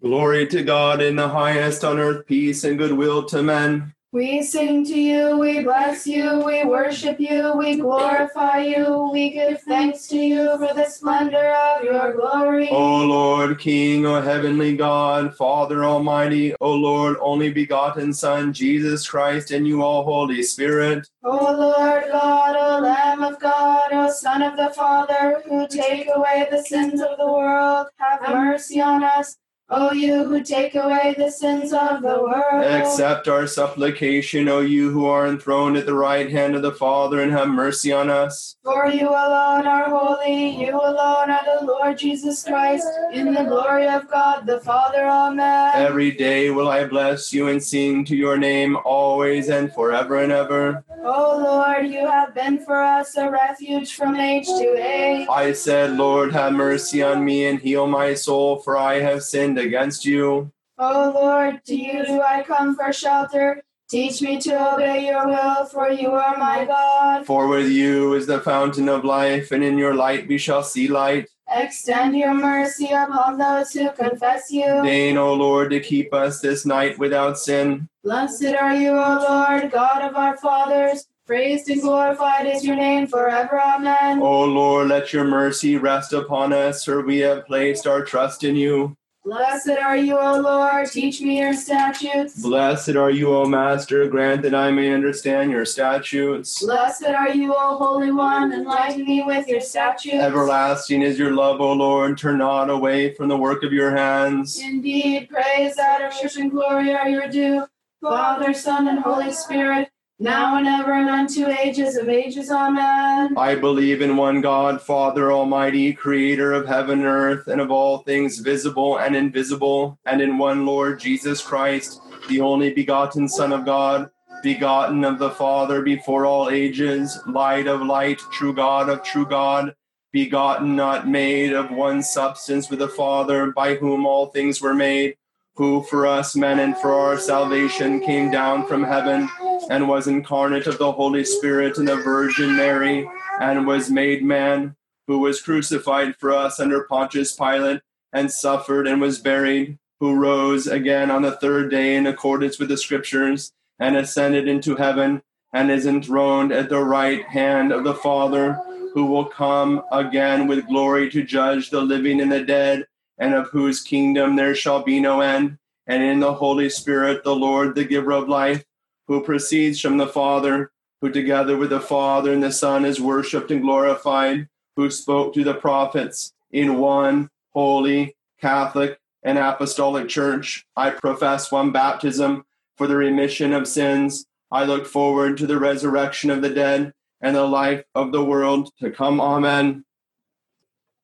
Glory 0.00 0.46
to 0.46 0.62
God 0.62 1.02
in 1.02 1.16
the 1.16 1.28
highest 1.28 1.82
on 1.82 1.98
earth, 1.98 2.24
peace 2.24 2.62
and 2.62 2.78
goodwill 2.78 3.24
to 3.24 3.42
men. 3.42 3.92
We 4.12 4.44
sing 4.44 4.84
to 4.86 4.98
you, 4.98 5.36
we 5.36 5.64
bless 5.64 6.06
you, 6.06 6.40
we 6.44 6.64
worship 6.64 7.18
you, 7.18 7.52
we 7.56 7.76
glorify 7.76 8.60
you, 8.60 9.10
we 9.12 9.30
give 9.30 9.60
thanks 9.62 10.06
to 10.08 10.16
you 10.16 10.56
for 10.56 10.72
the 10.72 10.88
splendor 10.88 11.52
of 11.52 11.82
your 11.82 12.14
glory. 12.14 12.68
O 12.70 13.04
Lord, 13.04 13.58
King, 13.58 14.06
O 14.06 14.20
heavenly 14.20 14.76
God, 14.76 15.36
Father 15.36 15.84
Almighty, 15.84 16.54
O 16.60 16.72
Lord, 16.74 17.16
only 17.20 17.52
begotten 17.52 18.12
Son, 18.12 18.52
Jesus 18.52 19.06
Christ, 19.06 19.50
and 19.50 19.66
you, 19.66 19.82
all 19.82 20.04
Holy 20.04 20.44
Spirit. 20.44 21.08
O 21.24 21.34
Lord 21.34 22.04
God, 22.12 22.54
O 22.56 22.80
Lamb 22.80 23.24
of 23.24 23.40
God, 23.40 23.92
O 23.92 24.10
Son 24.12 24.42
of 24.42 24.56
the 24.56 24.70
Father, 24.70 25.42
who 25.44 25.66
take 25.66 26.08
away 26.14 26.46
the 26.52 26.62
sins 26.62 27.00
of 27.00 27.18
the 27.18 27.26
world, 27.26 27.88
have 27.96 28.20
mercy 28.32 28.80
on 28.80 29.02
us. 29.02 29.36
O 29.70 29.92
you 29.92 30.24
who 30.24 30.42
take 30.42 30.74
away 30.76 31.14
the 31.18 31.30
sins 31.30 31.74
of 31.74 32.00
the 32.00 32.18
world. 32.22 32.64
Accept 32.64 33.28
our 33.28 33.46
supplication, 33.46 34.48
O 34.48 34.60
you 34.60 34.90
who 34.90 35.04
are 35.04 35.26
enthroned 35.26 35.76
at 35.76 35.84
the 35.84 35.92
right 35.92 36.30
hand 36.30 36.56
of 36.56 36.62
the 36.62 36.72
Father, 36.72 37.20
and 37.20 37.30
have 37.32 37.48
mercy 37.48 37.92
on 37.92 38.08
us. 38.08 38.56
For 38.64 38.86
you 38.86 39.10
alone 39.10 39.66
are 39.66 39.90
holy, 39.90 40.56
you 40.58 40.70
alone 40.70 41.30
are 41.30 41.44
the 41.44 41.66
Lord 41.66 41.98
Jesus 41.98 42.44
Christ, 42.44 42.88
in 43.12 43.34
the 43.34 43.44
glory 43.44 43.86
of 43.86 44.10
God 44.10 44.46
the 44.46 44.60
Father. 44.60 45.06
Amen. 45.06 45.72
Every 45.74 46.12
day 46.12 46.48
will 46.48 46.68
I 46.68 46.86
bless 46.86 47.34
you 47.34 47.48
and 47.48 47.62
sing 47.62 48.06
to 48.06 48.16
your 48.16 48.38
name 48.38 48.74
always 48.86 49.50
and 49.50 49.70
forever 49.74 50.16
and 50.16 50.32
ever. 50.32 50.82
O 51.04 51.38
Lord, 51.38 51.86
you 51.86 52.06
have 52.06 52.34
been 52.34 52.58
for 52.58 52.82
us 52.82 53.16
a 53.16 53.30
refuge 53.30 53.94
from 53.94 54.16
age 54.16 54.46
to 54.46 54.76
age. 54.76 55.28
I 55.30 55.52
said, 55.52 55.96
Lord, 55.96 56.32
have 56.32 56.52
mercy 56.54 57.02
on 57.02 57.24
me 57.24 57.46
and 57.46 57.60
heal 57.60 57.86
my 57.86 58.14
soul, 58.14 58.58
for 58.60 58.76
I 58.76 59.00
have 59.00 59.22
sinned 59.22 59.57
against 59.58 60.04
you. 60.04 60.50
O 60.78 61.12
Lord, 61.14 61.64
to 61.66 61.74
you 61.74 62.06
do 62.06 62.22
I 62.22 62.42
come 62.42 62.76
for 62.76 62.92
shelter. 62.92 63.62
Teach 63.90 64.20
me 64.20 64.38
to 64.42 64.74
obey 64.74 65.06
your 65.06 65.26
will, 65.26 65.64
for 65.64 65.90
you 65.90 66.10
are 66.10 66.36
my 66.36 66.66
God. 66.66 67.24
For 67.24 67.48
with 67.48 67.70
you 67.70 68.14
is 68.14 68.26
the 68.26 68.40
fountain 68.40 68.88
of 68.88 69.02
life, 69.04 69.50
and 69.50 69.64
in 69.64 69.78
your 69.78 69.94
light 69.94 70.28
we 70.28 70.36
shall 70.36 70.62
see 70.62 70.88
light. 70.88 71.26
Extend 71.50 72.14
your 72.14 72.34
mercy 72.34 72.90
upon 72.92 73.38
those 73.38 73.72
who 73.72 73.90
confess 73.92 74.50
you. 74.50 74.82
Deign, 74.82 75.16
O 75.16 75.32
Lord, 75.32 75.70
to 75.70 75.80
keep 75.80 76.12
us 76.12 76.40
this 76.40 76.66
night 76.66 76.98
without 76.98 77.38
sin. 77.38 77.88
Blessed 78.04 78.54
are 78.60 78.74
you, 78.74 78.90
O 78.90 79.26
Lord, 79.26 79.72
God 79.72 80.02
of 80.02 80.14
our 80.14 80.36
fathers. 80.36 81.06
Praised 81.26 81.70
and 81.70 81.80
glorified 81.80 82.46
is 82.46 82.64
your 82.64 82.76
name 82.76 83.06
forever. 83.06 83.58
Amen. 83.60 84.20
O 84.20 84.44
Lord, 84.44 84.88
let 84.88 85.12
your 85.12 85.24
mercy 85.24 85.76
rest 85.76 86.12
upon 86.12 86.52
us, 86.52 86.84
for 86.84 87.00
we 87.02 87.18
have 87.18 87.46
placed 87.46 87.86
our 87.86 88.04
trust 88.04 88.44
in 88.44 88.54
you. 88.54 88.94
Blessed 89.28 89.76
are 89.84 89.94
you, 89.94 90.18
O 90.18 90.40
Lord. 90.40 90.90
Teach 90.90 91.20
me 91.20 91.40
your 91.40 91.52
statutes. 91.52 92.40
Blessed 92.40 92.96
are 92.96 93.10
you, 93.10 93.36
O 93.36 93.44
Master. 93.44 94.08
Grant 94.08 94.40
that 94.40 94.54
I 94.54 94.70
may 94.70 94.90
understand 94.94 95.50
your 95.50 95.66
statutes. 95.66 96.62
Blessed 96.62 97.04
are 97.04 97.28
you, 97.28 97.54
O 97.54 97.76
Holy 97.76 98.10
One. 98.10 98.54
Enlighten 98.54 99.04
me 99.04 99.22
with 99.22 99.46
your 99.46 99.60
statutes. 99.60 100.14
Everlasting 100.14 101.02
is 101.02 101.18
your 101.18 101.32
love, 101.32 101.60
O 101.60 101.74
Lord. 101.74 102.16
Turn 102.16 102.38
not 102.38 102.70
away 102.70 103.12
from 103.12 103.28
the 103.28 103.36
work 103.36 103.64
of 103.64 103.70
your 103.70 103.94
hands. 103.94 104.58
Indeed, 104.62 105.28
praise, 105.28 105.76
adoration, 105.76 106.44
and 106.44 106.50
glory 106.50 106.94
are 106.94 107.10
your 107.10 107.28
due. 107.28 107.66
Father, 108.00 108.54
Son, 108.54 108.88
and 108.88 109.00
Holy 109.00 109.30
Spirit, 109.30 109.90
now 110.20 110.56
and 110.56 110.66
ever 110.66 110.92
and 110.92 111.08
unto 111.08 111.46
ages 111.46 111.96
of 111.96 112.08
ages. 112.08 112.50
Amen. 112.50 113.36
I 113.36 113.54
believe 113.54 114.02
in 114.02 114.16
one 114.16 114.40
God, 114.40 114.82
Father 114.82 115.32
Almighty, 115.32 115.92
creator 115.92 116.52
of 116.52 116.66
heaven 116.66 117.00
and 117.00 117.08
earth, 117.08 117.46
and 117.46 117.60
of 117.60 117.70
all 117.70 117.98
things 117.98 118.38
visible 118.38 118.98
and 118.98 119.14
invisible, 119.14 119.98
and 120.06 120.20
in 120.20 120.38
one 120.38 120.66
Lord 120.66 120.98
Jesus 120.98 121.40
Christ, 121.40 122.00
the 122.28 122.40
only 122.40 122.72
begotten 122.72 123.28
Son 123.28 123.52
of 123.52 123.64
God, 123.64 124.10
begotten 124.42 125.04
of 125.04 125.18
the 125.18 125.30
Father 125.30 125.82
before 125.82 126.26
all 126.26 126.50
ages, 126.50 127.18
light 127.26 127.66
of 127.66 127.82
light, 127.82 128.18
true 128.32 128.52
God 128.52 128.88
of 128.88 129.02
true 129.02 129.26
God, 129.26 129.74
begotten, 130.10 130.74
not 130.74 131.06
made, 131.06 131.52
of 131.52 131.70
one 131.70 132.02
substance 132.02 132.70
with 132.70 132.78
the 132.80 132.88
Father, 132.88 133.52
by 133.52 133.74
whom 133.74 134.06
all 134.06 134.26
things 134.26 134.60
were 134.60 134.74
made, 134.74 135.16
who 135.58 135.82
for 135.82 136.06
us 136.06 136.36
men 136.36 136.60
and 136.60 136.76
for 136.78 136.92
our 136.92 137.18
salvation 137.18 137.98
came 137.98 138.30
down 138.30 138.64
from 138.64 138.84
heaven 138.84 139.28
and 139.68 139.88
was 139.88 140.06
incarnate 140.06 140.68
of 140.68 140.78
the 140.78 140.92
Holy 140.92 141.24
Spirit 141.24 141.78
and 141.78 141.88
the 141.88 141.96
Virgin 141.96 142.56
Mary, 142.56 143.10
and 143.40 143.66
was 143.66 143.90
made 143.90 144.22
man, 144.22 144.76
who 145.08 145.18
was 145.18 145.42
crucified 145.42 146.14
for 146.14 146.32
us 146.32 146.60
under 146.60 146.84
Pontius 146.84 147.32
Pilate, 147.32 147.80
and 148.12 148.30
suffered 148.30 148.86
and 148.86 149.00
was 149.00 149.18
buried, 149.18 149.76
who 149.98 150.14
rose 150.14 150.68
again 150.68 151.10
on 151.10 151.22
the 151.22 151.32
third 151.32 151.72
day 151.72 151.96
in 151.96 152.06
accordance 152.06 152.60
with 152.60 152.68
the 152.68 152.76
Scriptures, 152.76 153.52
and 153.80 153.96
ascended 153.96 154.46
into 154.46 154.76
heaven, 154.76 155.22
and 155.52 155.72
is 155.72 155.86
enthroned 155.86 156.52
at 156.52 156.68
the 156.68 156.84
right 156.84 157.24
hand 157.24 157.72
of 157.72 157.82
the 157.82 157.94
Father, 157.94 158.52
who 158.94 159.06
will 159.06 159.24
come 159.24 159.82
again 159.90 160.46
with 160.46 160.68
glory 160.68 161.10
to 161.10 161.24
judge 161.24 161.70
the 161.70 161.80
living 161.80 162.20
and 162.20 162.30
the 162.30 162.44
dead, 162.44 162.86
and 163.18 163.34
of 163.34 163.48
whose 163.48 163.82
kingdom 163.82 164.36
there 164.36 164.54
shall 164.54 164.82
be 164.82 165.00
no 165.00 165.20
end, 165.20 165.58
and 165.86 166.02
in 166.02 166.20
the 166.20 166.34
Holy 166.34 166.68
Spirit, 166.70 167.24
the 167.24 167.34
Lord, 167.34 167.74
the 167.74 167.84
giver 167.84 168.12
of 168.12 168.28
life 168.28 168.64
who 169.06 169.22
proceeds 169.22 169.80
from 169.80 169.96
the 169.96 170.06
Father, 170.06 170.70
who 171.00 171.10
together 171.10 171.56
with 171.56 171.70
the 171.70 171.80
Father 171.80 172.32
and 172.32 172.42
the 172.42 172.52
Son 172.52 172.84
is 172.84 173.00
worshiped 173.00 173.50
and 173.50 173.62
glorified, 173.62 174.48
who 174.76 174.90
spoke 174.90 175.34
to 175.34 175.42
the 175.42 175.54
prophets 175.54 176.32
in 176.52 176.78
one 176.78 177.30
holy, 177.52 178.14
Catholic, 178.40 179.00
and 179.22 179.38
apostolic 179.38 180.08
church. 180.08 180.66
I 180.76 180.90
profess 180.90 181.50
one 181.50 181.72
baptism 181.72 182.44
for 182.76 182.86
the 182.86 182.96
remission 182.96 183.52
of 183.52 183.66
sins. 183.66 184.26
I 184.50 184.64
look 184.64 184.86
forward 184.86 185.36
to 185.38 185.46
the 185.46 185.58
resurrection 185.58 186.30
of 186.30 186.42
the 186.42 186.50
dead 186.50 186.92
and 187.20 187.34
the 187.34 187.44
life 187.44 187.84
of 187.94 188.12
the 188.12 188.24
world 188.24 188.70
to 188.80 188.90
come. 188.90 189.20
Amen. 189.20 189.84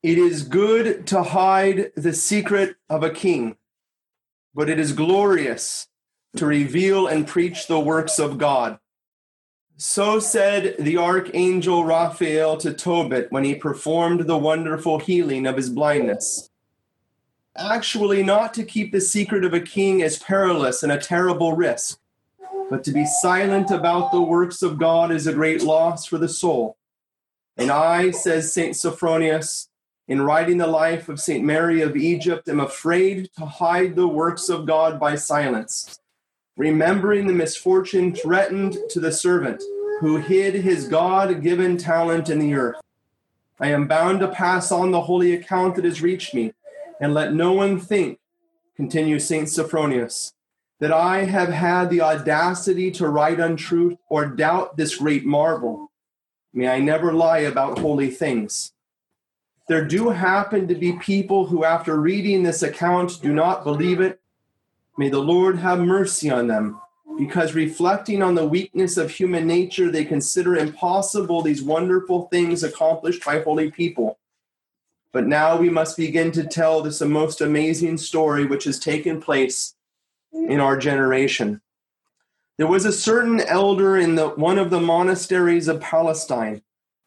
It 0.05 0.19
is 0.19 0.43
good 0.43 1.07
to 1.07 1.23
hide 1.23 1.91
the 1.97 2.13
secret 2.13 2.77
of 2.91 3.03
a 3.03 3.09
king, 3.09 3.57
but 4.55 4.69
it 4.69 4.79
is 4.79 4.93
glorious 4.93 5.89
to 6.37 6.45
reveal 6.45 7.07
and 7.07 7.27
preach 7.27 7.67
the 7.67 7.81
works 7.81 8.19
of 8.19 8.37
God. 8.37 8.79
So 9.79 10.21
said 10.21 10.77
the 10.79 10.99
archangel 10.99 11.87
Raphael 11.87 12.59
to 12.59 12.75
Tobit 12.75 13.33
when 13.33 13.45
he 13.45 13.55
performed 13.55 14.27
the 14.27 14.37
wonderful 14.37 14.99
healing 14.99 15.47
of 15.47 15.57
his 15.57 15.71
blindness. 15.71 16.51
Actually, 17.57 18.23
not 18.23 18.53
to 18.53 18.63
keep 18.63 18.93
the 18.93 19.01
secret 19.01 19.43
of 19.43 19.55
a 19.55 19.61
king 19.61 20.01
is 20.01 20.19
perilous 20.19 20.83
and 20.83 20.93
a 20.93 20.99
terrible 20.99 21.57
risk, 21.57 21.99
but 22.69 22.85
to 22.85 22.93
be 22.93 23.07
silent 23.07 23.71
about 23.71 24.13
the 24.13 24.21
works 24.21 24.61
of 24.61 24.79
God 24.79 25.11
is 25.11 25.27
a 25.27 25.33
great 25.33 25.63
loss 25.63 26.05
for 26.05 26.19
the 26.19 26.29
soul. 26.29 26.77
And 27.57 27.71
I, 27.71 28.11
says 28.11 28.53
St. 28.53 28.77
Sophronius, 28.77 29.69
in 30.09 30.23
writing 30.23 30.59
the 30.59 30.67
life 30.67 31.09
of 31.09 31.21
St. 31.21 31.45
Mary 31.45 31.81
of 31.83 31.97
Egypt, 31.97 32.49
am 32.49 32.61
afraid 32.61 33.31
to 33.39 33.47
hide 33.47 33.97
the 33.97 34.09
works 34.09 34.49
of 34.49 34.67
God 34.67 35.01
by 35.01 35.15
silence 35.15 35.99
remembering 36.57 37.27
the 37.27 37.33
misfortune 37.33 38.15
threatened 38.15 38.77
to 38.89 39.01
the 39.01 39.13
servant 39.13 39.63
who 40.01 40.19
hid 40.19 40.55
his 40.55 40.87
God 40.87 41.43
given 41.43 41.77
talent 41.77 42.29
in 42.29 42.39
the 42.39 42.55
earth. 42.55 42.81
I 43.59 43.69
am 43.69 43.89
bound 43.89 44.21
to 44.21 44.29
pass 44.29 44.71
on 44.71 44.91
the 44.91 45.03
holy 45.03 45.33
account 45.33 45.77
that 45.77 45.85
has 45.85 46.03
reached 46.03 46.35
me, 46.35 46.53
and 47.01 47.15
let 47.15 47.33
no 47.33 47.53
one 47.53 47.81
think, 47.81 48.19
continues 48.77 49.27
St. 49.27 49.49
Sophronius, 49.49 50.33
that 50.81 50.93
I 50.93 51.25
have 51.25 51.49
had 51.49 51.91
the 51.91 52.01
audacity 52.01 52.91
to 52.93 53.09
write 53.09 53.41
untruth 53.41 53.97
or 54.09 54.27
doubt 54.27 54.77
this 54.77 54.97
great 54.97 55.25
marvel. 55.25 55.91
May 56.53 56.69
I 56.69 56.79
never 56.81 57.13
lie 57.13 57.39
about 57.39 57.79
holy 57.79 58.11
things. 58.11 58.73
There 59.69 59.85
do 59.85 60.11
happen 60.11 60.69
to 60.69 60.75
be 60.75 60.93
people 60.95 61.47
who, 61.47 61.65
after 61.65 62.01
reading 62.01 62.43
this 62.43 62.63
account, 62.63 63.21
do 63.23 63.33
not 63.33 63.65
believe 63.65 64.01
it 64.01 64.21
May 64.97 65.09
the 65.09 65.19
Lord 65.19 65.59
have 65.59 65.81
mercy 65.81 66.31
on 66.31 66.47
them, 66.47 66.81
because 67.19 67.55
reflecting 67.55 68.23
on 68.23 68.37
the 68.37 68.47
weakness 68.47 68.97
of 68.97 69.11
human 69.11 69.45
nature, 69.45 69.91
they 69.91 70.05
consider 70.05 70.55
impossible 70.55 71.43
these 71.43 71.63
wonderful 71.63 72.29
things 72.29 72.63
accomplished 72.63 73.25
by 73.25 73.41
holy 73.41 73.73
people. 73.73 74.19
But 75.11 75.27
now 75.27 75.57
we 75.57 75.69
must 75.69 75.97
begin 75.97 76.31
to 76.33 76.45
tell 76.45 76.81
this 76.81 77.01
most 77.01 77.41
amazing 77.41 77.99
story 77.99 78.47
which 78.47 78.65
has 78.65 78.79
taken 78.79 79.21
place 79.21 79.75
in 80.33 80.61
our 80.61 80.77
generation. 80.77 81.61
There 82.57 82.69
was 82.69 82.85
a 82.85 82.93
certain 82.93 83.41
elder 83.41 83.97
in 83.97 84.15
the, 84.15 84.29
one 84.29 84.59
of 84.59 84.71
the 84.71 84.81
monasteries 84.81 85.67
of 85.67 85.81
Palestine, 85.81 86.63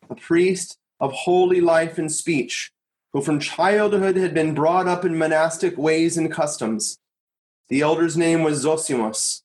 a 0.10 0.15
priest 0.15 0.78
of 0.99 1.12
holy 1.13 1.62
life 1.62 1.97
and 1.97 2.12
speech, 2.12 2.71
who 3.13 3.21
from 3.21 3.39
childhood 3.39 4.15
had 4.15 4.33
been 4.33 4.53
brought 4.53 4.88
up 4.88 5.05
in 5.05 5.17
monastic 5.17 5.77
ways 5.77 6.17
and 6.17 6.31
customs. 6.31 6.99
The 7.69 7.81
elder's 7.81 8.17
name 8.17 8.43
was 8.43 8.63
Zosimus. 8.63 9.41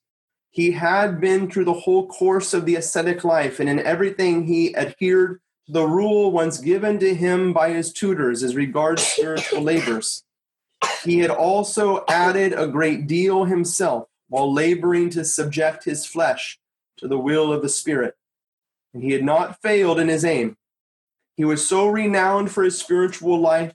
He 0.50 0.72
had 0.72 1.20
been 1.20 1.50
through 1.50 1.64
the 1.64 1.72
whole 1.72 2.06
course 2.06 2.52
of 2.52 2.66
the 2.66 2.76
ascetic 2.76 3.24
life, 3.24 3.58
and 3.58 3.68
in 3.68 3.78
everything 3.80 4.44
he 4.44 4.76
adhered 4.76 5.40
to 5.66 5.72
the 5.72 5.86
rule 5.86 6.30
once 6.30 6.58
given 6.58 6.98
to 6.98 7.14
him 7.14 7.52
by 7.52 7.70
his 7.70 7.92
tutors 7.92 8.42
as 8.42 8.54
regards 8.54 9.02
spiritual 9.02 9.62
labors. 9.62 10.24
He 11.04 11.20
had 11.20 11.30
also 11.30 12.04
added 12.08 12.52
a 12.52 12.66
great 12.66 13.06
deal 13.06 13.44
himself 13.44 14.08
while 14.28 14.52
laboring 14.52 15.10
to 15.10 15.24
subject 15.24 15.84
his 15.84 16.06
flesh 16.06 16.58
to 16.98 17.08
the 17.08 17.18
will 17.18 17.52
of 17.52 17.62
the 17.62 17.68
Spirit. 17.68 18.14
And 18.94 19.02
he 19.02 19.12
had 19.12 19.24
not 19.24 19.60
failed 19.62 19.98
in 19.98 20.08
his 20.08 20.24
aim. 20.24 20.56
He 21.36 21.44
was 21.44 21.66
so 21.66 21.88
renowned 21.88 22.50
for 22.50 22.62
his 22.62 22.78
spiritual 22.78 23.40
life 23.40 23.72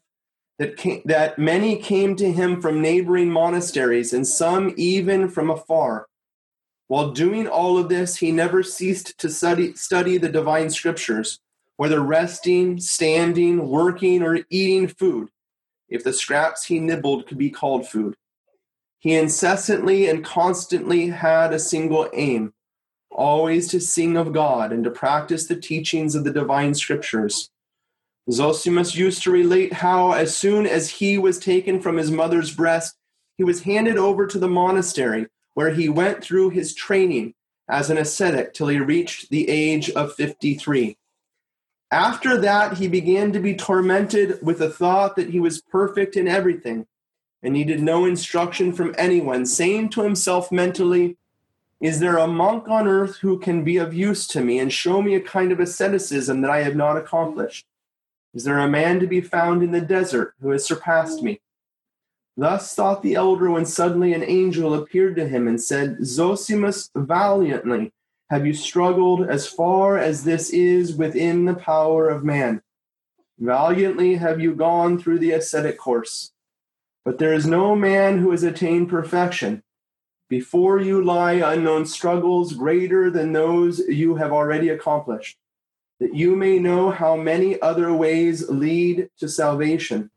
that, 0.60 0.78
came, 0.78 1.02
that 1.06 1.38
many 1.38 1.78
came 1.78 2.16
to 2.16 2.32
him 2.32 2.62
from 2.62 2.82
neighboring 2.82 3.32
monasteries, 3.32 4.14
and 4.14 4.28
some 4.28 4.74
even 4.78 5.30
from 5.30 5.50
afar. 5.50 6.08
While 6.88 7.12
doing 7.12 7.48
all 7.48 7.78
of 7.78 7.90
this, 7.90 8.18
he 8.18 8.32
never 8.32 8.64
ceased 8.64 9.18
to 9.20 9.30
study, 9.30 9.74
study 9.74 10.18
the 10.18 10.30
divine 10.30 10.70
scriptures, 10.70 11.40
whether 11.76 12.00
resting, 12.00 12.80
standing, 12.80 13.68
working, 13.68 14.24
or 14.24 14.40
eating 14.50 14.88
food, 14.88 15.30
if 15.90 16.04
the 16.04 16.14
scraps 16.14 16.66
he 16.66 16.80
nibbled 16.80 17.28
could 17.28 17.38
be 17.38 17.50
called 17.50 17.88
food. 17.88 18.16
He 19.00 19.16
incessantly 19.16 20.10
and 20.10 20.24
constantly 20.24 21.08
had 21.08 21.54
a 21.54 21.60
single 21.60 22.10
aim 22.14 22.54
always 23.18 23.68
to 23.70 23.82
sing 23.82 24.16
of 24.16 24.32
God 24.32 24.72
and 24.72 24.84
to 24.84 24.92
practice 24.92 25.48
the 25.48 25.60
teachings 25.60 26.16
of 26.16 26.24
the 26.24 26.32
divine 26.32 26.74
scriptures. 26.74 27.50
Zosimus 28.30 28.96
used 28.96 29.24
to 29.24 29.32
relate 29.32 29.74
how, 29.74 30.12
as 30.12 30.36
soon 30.36 30.66
as 30.68 30.90
he 30.90 31.18
was 31.18 31.40
taken 31.40 31.82
from 31.82 31.98
his 31.98 32.12
mother's 32.12 32.54
breast, 32.54 32.96
he 33.38 33.44
was 33.44 33.64
handed 33.64 33.98
over 33.98 34.28
to 34.28 34.40
the 34.40 34.48
monastery, 34.48 35.28
where 35.54 35.72
he 35.72 35.90
went 35.90 36.24
through 36.24 36.52
his 36.52 36.76
training 36.76 37.34
as 37.70 37.90
an 37.90 37.98
ascetic 37.98 38.54
till 38.54 38.68
he 38.68 38.80
reached 38.80 39.30
the 39.30 39.50
age 39.50 39.90
of 39.92 40.14
53. 40.14 40.98
After 41.90 42.38
that, 42.42 42.78
he 42.78 42.88
began 42.88 43.32
to 43.32 43.40
be 43.40 43.56
tormented 43.56 44.40
with 44.42 44.60
the 44.60 44.70
thought 44.70 45.16
that 45.16 45.30
he 45.30 45.40
was 45.40 45.62
perfect 45.62 46.16
in 46.16 46.28
everything 46.28 46.86
and 47.42 47.54
needed 47.54 47.82
no 47.82 48.06
instruction 48.06 48.74
from 48.74 48.94
anyone, 48.98 49.46
saying 49.46 49.90
to 49.90 50.02
himself 50.02 50.52
mentally, 50.52 51.18
is 51.80 52.00
there 52.00 52.18
a 52.18 52.28
monk 52.28 52.68
on 52.68 52.88
earth 52.88 53.18
who 53.18 53.38
can 53.38 53.64
be 53.64 53.78
of 53.78 53.94
use 53.94 54.26
to 54.28 54.42
me 54.42 54.58
and 54.58 54.74
show 54.74 55.02
me 55.02 55.14
a 55.14 55.22
kind 55.22 55.52
of 55.52 55.60
asceticism 55.60 56.42
that 56.42 56.50
I 56.50 56.64
have 56.64 56.76
not 56.76 56.98
accomplished? 56.98 57.68
Is 58.34 58.44
there 58.44 58.58
a 58.58 58.68
man 58.68 59.00
to 59.00 59.08
be 59.08 59.22
found 59.22 59.62
in 59.62 59.72
the 59.72 59.82
desert 59.82 60.34
who 60.42 60.50
has 60.50 60.66
surpassed 60.66 61.22
me? 61.22 61.40
Thus 62.36 62.74
thought 62.74 63.04
the 63.04 63.16
elder 63.16 63.52
when 63.52 63.66
suddenly 63.66 64.14
an 64.14 64.24
angel 64.24 64.74
appeared 64.74 65.16
to 65.18 65.28
him 65.28 65.48
and 65.48 65.62
said, 65.62 65.98
Zosimus, 66.02 66.90
valiantly 66.96 67.94
have 68.30 68.46
you 68.46 68.54
struggled 68.54 69.28
as 69.28 69.48
far 69.48 69.98
as 69.98 70.24
this 70.24 70.50
is 70.50 70.96
within 70.96 71.46
the 71.46 71.56
power 71.56 72.10
of 72.10 72.24
man. 72.24 72.62
Valiantly 73.40 74.16
have 74.16 74.40
you 74.40 74.56
gone 74.56 75.00
through 75.00 75.20
the 75.20 75.32
ascetic 75.32 75.78
course. 75.78 76.32
But 77.06 77.20
there 77.20 77.34
is 77.34 77.46
no 77.46 77.76
man 77.76 78.18
who 78.18 78.32
has 78.32 78.44
attained 78.44 78.90
perfection 78.90 79.64
before 80.30 80.80
you 80.80 81.04
lie 81.04 81.34
unknown 81.34 81.86
struggles 81.86 82.54
greater 82.54 83.10
than 83.10 83.32
those 83.32 83.80
you 83.80 84.16
have 84.16 84.32
already 84.32 84.70
accomplished, 84.70 85.38
that 86.00 86.14
you 86.14 86.36
may 86.36 86.60
know 86.60 86.92
how 86.92 87.16
many 87.16 87.60
other 87.62 87.94
ways 87.94 88.50
lead 88.50 89.10
to 89.20 89.30
salvation. 89.30 90.10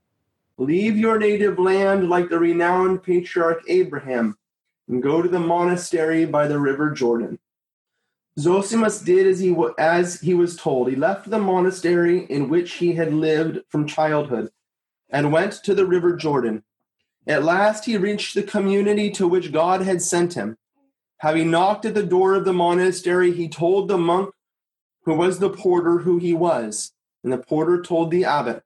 Leave 0.59 0.97
your 0.97 1.19
native 1.19 1.59
land 1.59 2.11
like 2.11 2.29
the 2.29 2.39
renowned 2.39 3.03
patriarch 3.03 3.63
Abraham 3.69 4.37
and 4.89 5.03
go 5.03 5.23
to 5.23 5.29
the 5.29 5.39
monastery 5.39 6.27
by 6.27 6.47
the 6.47 6.59
river 6.59 6.91
Jordan. 6.91 7.39
Zosimus 8.39 9.05
did 9.05 9.27
as 9.27 9.39
he, 9.39 9.57
as 9.79 10.21
he 10.21 10.35
was 10.35 10.57
told. 10.57 10.89
He 10.89 10.97
left 10.97 11.31
the 11.31 11.39
monastery 11.39 12.25
in 12.25 12.49
which 12.49 12.75
he 12.75 12.95
had 12.95 13.13
lived 13.13 13.61
from 13.69 13.87
childhood 13.87 14.51
and 15.09 15.33
went 15.33 15.53
to 15.65 15.75
the 15.75 15.87
river 15.87 16.17
Jordan 16.17 16.63
at 17.27 17.45
last 17.45 17.85
he 17.85 17.97
reached 17.97 18.35
the 18.35 18.43
community 18.43 19.11
to 19.11 19.29
which 19.29 19.53
God 19.53 19.83
had 19.83 20.03
sent 20.03 20.35
him. 20.35 20.57
Having 21.19 21.51
knocked 21.51 21.85
at 21.85 21.95
the 21.95 22.03
door 22.03 22.35
of 22.35 22.45
the 22.45 22.53
monastery, 22.53 23.33
he 23.33 23.49
told 23.49 23.89
the 23.89 23.99
monk 23.99 24.35
who 25.05 25.15
was 25.15 25.39
the 25.39 25.51
porter 25.51 25.99
who 25.99 26.19
he 26.19 26.33
was, 26.33 26.93
and 27.23 27.33
the 27.33 27.39
porter 27.39 27.83
told 27.83 28.11
the 28.11 28.25
abbot. 28.25 28.63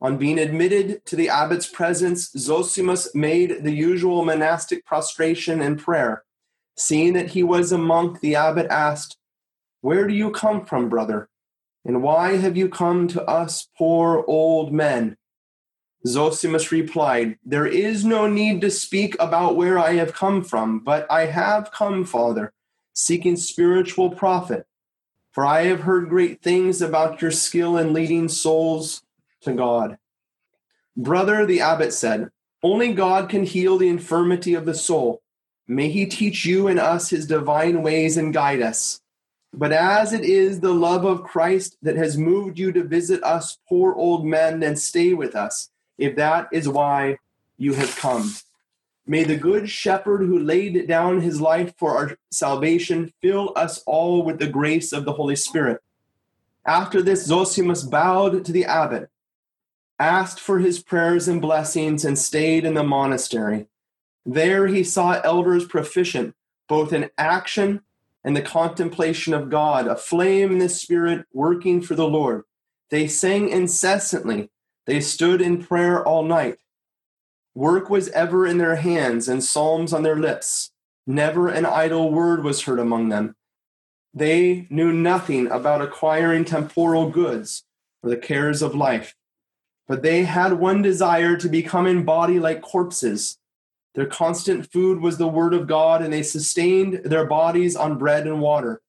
On 0.00 0.18
being 0.18 0.38
admitted 0.38 1.04
to 1.06 1.16
the 1.16 1.28
abbot's 1.28 1.68
presence, 1.68 2.30
Zosimus 2.36 3.14
made 3.14 3.62
the 3.62 3.70
usual 3.70 4.24
monastic 4.24 4.84
prostration 4.84 5.62
and 5.62 5.78
prayer. 5.78 6.24
Seeing 6.76 7.12
that 7.12 7.30
he 7.30 7.42
was 7.42 7.70
a 7.70 7.78
monk, 7.78 8.20
the 8.20 8.34
abbot 8.34 8.66
asked, 8.68 9.16
Where 9.80 10.06
do 10.06 10.14
you 10.14 10.30
come 10.30 10.66
from, 10.66 10.88
brother? 10.88 11.28
And 11.84 12.02
why 12.02 12.36
have 12.36 12.56
you 12.56 12.68
come 12.68 13.08
to 13.08 13.22
us 13.24 13.68
poor 13.78 14.24
old 14.26 14.72
men? 14.72 15.16
Zosimus 16.06 16.70
replied, 16.70 17.38
There 17.44 17.66
is 17.66 18.04
no 18.04 18.26
need 18.26 18.60
to 18.62 18.70
speak 18.70 19.14
about 19.20 19.56
where 19.56 19.78
I 19.78 19.94
have 19.94 20.14
come 20.14 20.42
from, 20.42 20.80
but 20.80 21.06
I 21.10 21.26
have 21.26 21.70
come, 21.70 22.04
Father, 22.04 22.52
seeking 22.92 23.36
spiritual 23.36 24.10
profit. 24.10 24.66
For 25.30 25.46
I 25.46 25.66
have 25.66 25.80
heard 25.80 26.08
great 26.08 26.42
things 26.42 26.82
about 26.82 27.22
your 27.22 27.30
skill 27.30 27.78
in 27.78 27.92
leading 27.92 28.28
souls 28.28 29.02
to 29.42 29.54
God. 29.54 29.96
Brother, 30.96 31.46
the 31.46 31.60
abbot 31.60 31.92
said, 31.92 32.30
Only 32.62 32.92
God 32.92 33.30
can 33.30 33.44
heal 33.44 33.78
the 33.78 33.88
infirmity 33.88 34.54
of 34.54 34.66
the 34.66 34.74
soul. 34.74 35.22
May 35.66 35.88
he 35.88 36.04
teach 36.04 36.44
you 36.44 36.66
and 36.66 36.78
us 36.78 37.10
his 37.10 37.26
divine 37.26 37.82
ways 37.82 38.16
and 38.16 38.34
guide 38.34 38.60
us. 38.60 39.00
But 39.54 39.72
as 39.72 40.12
it 40.12 40.22
is 40.22 40.60
the 40.60 40.74
love 40.74 41.04
of 41.04 41.22
Christ 41.22 41.76
that 41.82 41.96
has 41.96 42.18
moved 42.18 42.58
you 42.58 42.72
to 42.72 42.82
visit 42.82 43.22
us 43.22 43.58
poor 43.68 43.94
old 43.94 44.26
men 44.26 44.62
and 44.62 44.78
stay 44.78 45.14
with 45.14 45.34
us, 45.34 45.70
if 45.98 46.16
that 46.16 46.48
is 46.52 46.68
why 46.68 47.18
you 47.56 47.74
have 47.74 47.96
come. 47.96 48.34
May 49.06 49.24
the 49.24 49.36
good 49.36 49.68
shepherd 49.68 50.20
who 50.20 50.38
laid 50.38 50.86
down 50.86 51.20
his 51.20 51.40
life 51.40 51.74
for 51.76 51.96
our 51.96 52.16
salvation 52.30 53.12
fill 53.20 53.52
us 53.56 53.82
all 53.84 54.22
with 54.22 54.38
the 54.38 54.46
grace 54.46 54.92
of 54.92 55.04
the 55.04 55.12
Holy 55.12 55.36
Spirit. 55.36 55.80
After 56.64 57.02
this, 57.02 57.28
Zosimus 57.28 57.88
bowed 57.88 58.44
to 58.44 58.52
the 58.52 58.64
abbot, 58.64 59.10
asked 59.98 60.38
for 60.38 60.60
his 60.60 60.82
prayers 60.82 61.26
and 61.26 61.42
blessings, 61.42 62.04
and 62.04 62.16
stayed 62.16 62.64
in 62.64 62.74
the 62.74 62.84
monastery. 62.84 63.66
There 64.24 64.68
he 64.68 64.84
saw 64.84 65.20
elders 65.24 65.64
proficient 65.64 66.36
both 66.72 66.92
in 66.92 67.10
action 67.18 67.82
and 68.24 68.34
the 68.34 68.40
contemplation 68.40 69.34
of 69.34 69.50
God, 69.50 69.86
aflame 69.86 70.52
in 70.52 70.58
the 70.58 70.70
Spirit, 70.70 71.26
working 71.34 71.82
for 71.82 71.94
the 71.94 72.08
Lord. 72.08 72.44
They 72.88 73.08
sang 73.08 73.50
incessantly 73.50 74.48
they 74.86 75.00
stood 75.00 75.40
in 75.40 75.64
prayer 75.64 76.04
all 76.06 76.24
night. 76.24 76.58
Work 77.54 77.90
was 77.90 78.08
ever 78.10 78.46
in 78.46 78.58
their 78.58 78.76
hands 78.76 79.28
and 79.28 79.44
psalms 79.44 79.92
on 79.92 80.02
their 80.02 80.16
lips. 80.16 80.70
Never 81.06 81.48
an 81.48 81.66
idle 81.66 82.10
word 82.10 82.44
was 82.44 82.62
heard 82.62 82.78
among 82.78 83.08
them. 83.08 83.36
They 84.14 84.66
knew 84.70 84.92
nothing 84.92 85.50
about 85.50 85.82
acquiring 85.82 86.44
temporal 86.44 87.10
goods 87.10 87.64
or 88.02 88.10
the 88.10 88.16
cares 88.16 88.62
of 88.62 88.74
life, 88.74 89.14
but 89.86 90.02
they 90.02 90.24
had 90.24 90.54
one 90.54 90.82
desire 90.82 91.36
to 91.36 91.48
become 91.48 91.86
in 91.86 92.04
body 92.04 92.38
like 92.38 92.62
corpses. 92.62 93.38
Their 93.94 94.06
constant 94.06 94.70
food 94.72 95.00
was 95.00 95.18
the 95.18 95.28
word 95.28 95.54
of 95.54 95.66
God, 95.66 96.02
and 96.02 96.12
they 96.12 96.22
sustained 96.22 97.02
their 97.04 97.26
bodies 97.26 97.76
on 97.76 97.98
bread 97.98 98.26
and 98.26 98.40
water, 98.40 98.80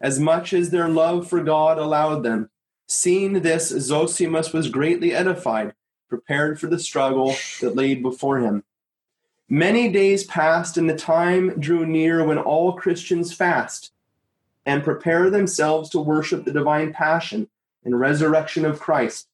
as 0.00 0.18
much 0.18 0.52
as 0.52 0.70
their 0.70 0.88
love 0.88 1.28
for 1.28 1.42
God 1.42 1.78
allowed 1.78 2.22
them. 2.22 2.50
Seeing 2.90 3.34
this, 3.34 3.70
Zosimus 3.70 4.54
was 4.54 4.70
greatly 4.70 5.12
edified, 5.12 5.74
prepared 6.08 6.58
for 6.58 6.68
the 6.68 6.78
struggle 6.78 7.36
that 7.60 7.76
laid 7.76 8.02
before 8.02 8.38
him. 8.38 8.64
Many 9.46 9.90
days 9.90 10.24
passed, 10.24 10.78
and 10.78 10.88
the 10.88 10.96
time 10.96 11.60
drew 11.60 11.84
near 11.84 12.24
when 12.24 12.38
all 12.38 12.72
Christians 12.72 13.34
fast 13.34 13.92
and 14.64 14.82
prepare 14.82 15.28
themselves 15.28 15.90
to 15.90 16.00
worship 16.00 16.44
the 16.44 16.50
divine 16.50 16.94
passion 16.94 17.48
and 17.84 18.00
resurrection 18.00 18.64
of 18.64 18.80
Christ. 18.80 19.28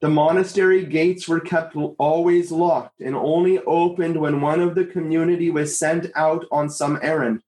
The 0.00 0.08
monastery 0.08 0.86
gates 0.86 1.28
were 1.28 1.40
kept 1.40 1.76
always 1.98 2.50
locked 2.50 3.00
and 3.02 3.14
only 3.14 3.58
opened 3.60 4.18
when 4.18 4.40
one 4.40 4.60
of 4.60 4.74
the 4.74 4.86
community 4.86 5.50
was 5.50 5.78
sent 5.78 6.10
out 6.14 6.46
on 6.50 6.70
some 6.70 6.98
errand. 7.02 7.42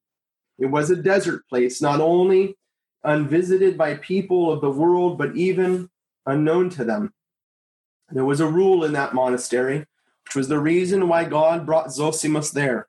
It 0.59 0.67
was 0.67 0.91
a 0.91 0.97
desert 0.97 1.49
place, 1.49 1.81
not 1.81 2.03
only 2.03 2.57
unvisited 3.05 3.77
by 3.77 3.95
people 3.97 4.53
of 4.53 4.61
the 4.61 4.71
world, 4.71 5.19
but 5.19 5.37
even 5.37 5.91
unknown 6.27 6.71
to 6.71 6.85
them. 6.85 7.13
There 8.11 8.25
was 8.25 8.41
a 8.41 8.47
rule 8.47 8.85
in 8.85 8.93
that 8.93 9.15
monastery, 9.15 9.87
which 10.25 10.35
was 10.35 10.49
the 10.49 10.59
reason 10.59 11.09
why 11.09 11.25
God 11.25 11.67
brought 11.67 11.89
Zosimus 11.89 12.53
there. 12.53 12.89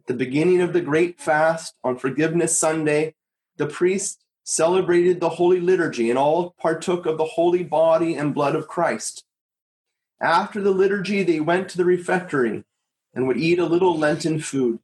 At 0.00 0.06
the 0.06 0.14
beginning 0.14 0.60
of 0.60 0.72
the 0.72 0.80
great 0.80 1.20
fast 1.20 1.74
on 1.82 1.98
Forgiveness 1.98 2.58
Sunday, 2.58 3.14
the 3.56 3.66
priest 3.66 4.24
celebrated 4.44 5.20
the 5.20 5.30
Holy 5.30 5.60
Liturgy 5.60 6.10
and 6.10 6.18
all 6.18 6.54
partook 6.60 7.06
of 7.06 7.18
the 7.18 7.24
holy 7.24 7.62
body 7.62 8.14
and 8.14 8.34
blood 8.34 8.54
of 8.54 8.68
Christ. 8.68 9.24
After 10.20 10.60
the 10.60 10.70
liturgy, 10.70 11.22
they 11.22 11.40
went 11.40 11.68
to 11.70 11.76
the 11.76 11.84
refectory 11.84 12.64
and 13.14 13.26
would 13.26 13.36
eat 13.36 13.58
a 13.58 13.66
little 13.66 13.98
Lenten 13.98 14.40
food. 14.40 14.78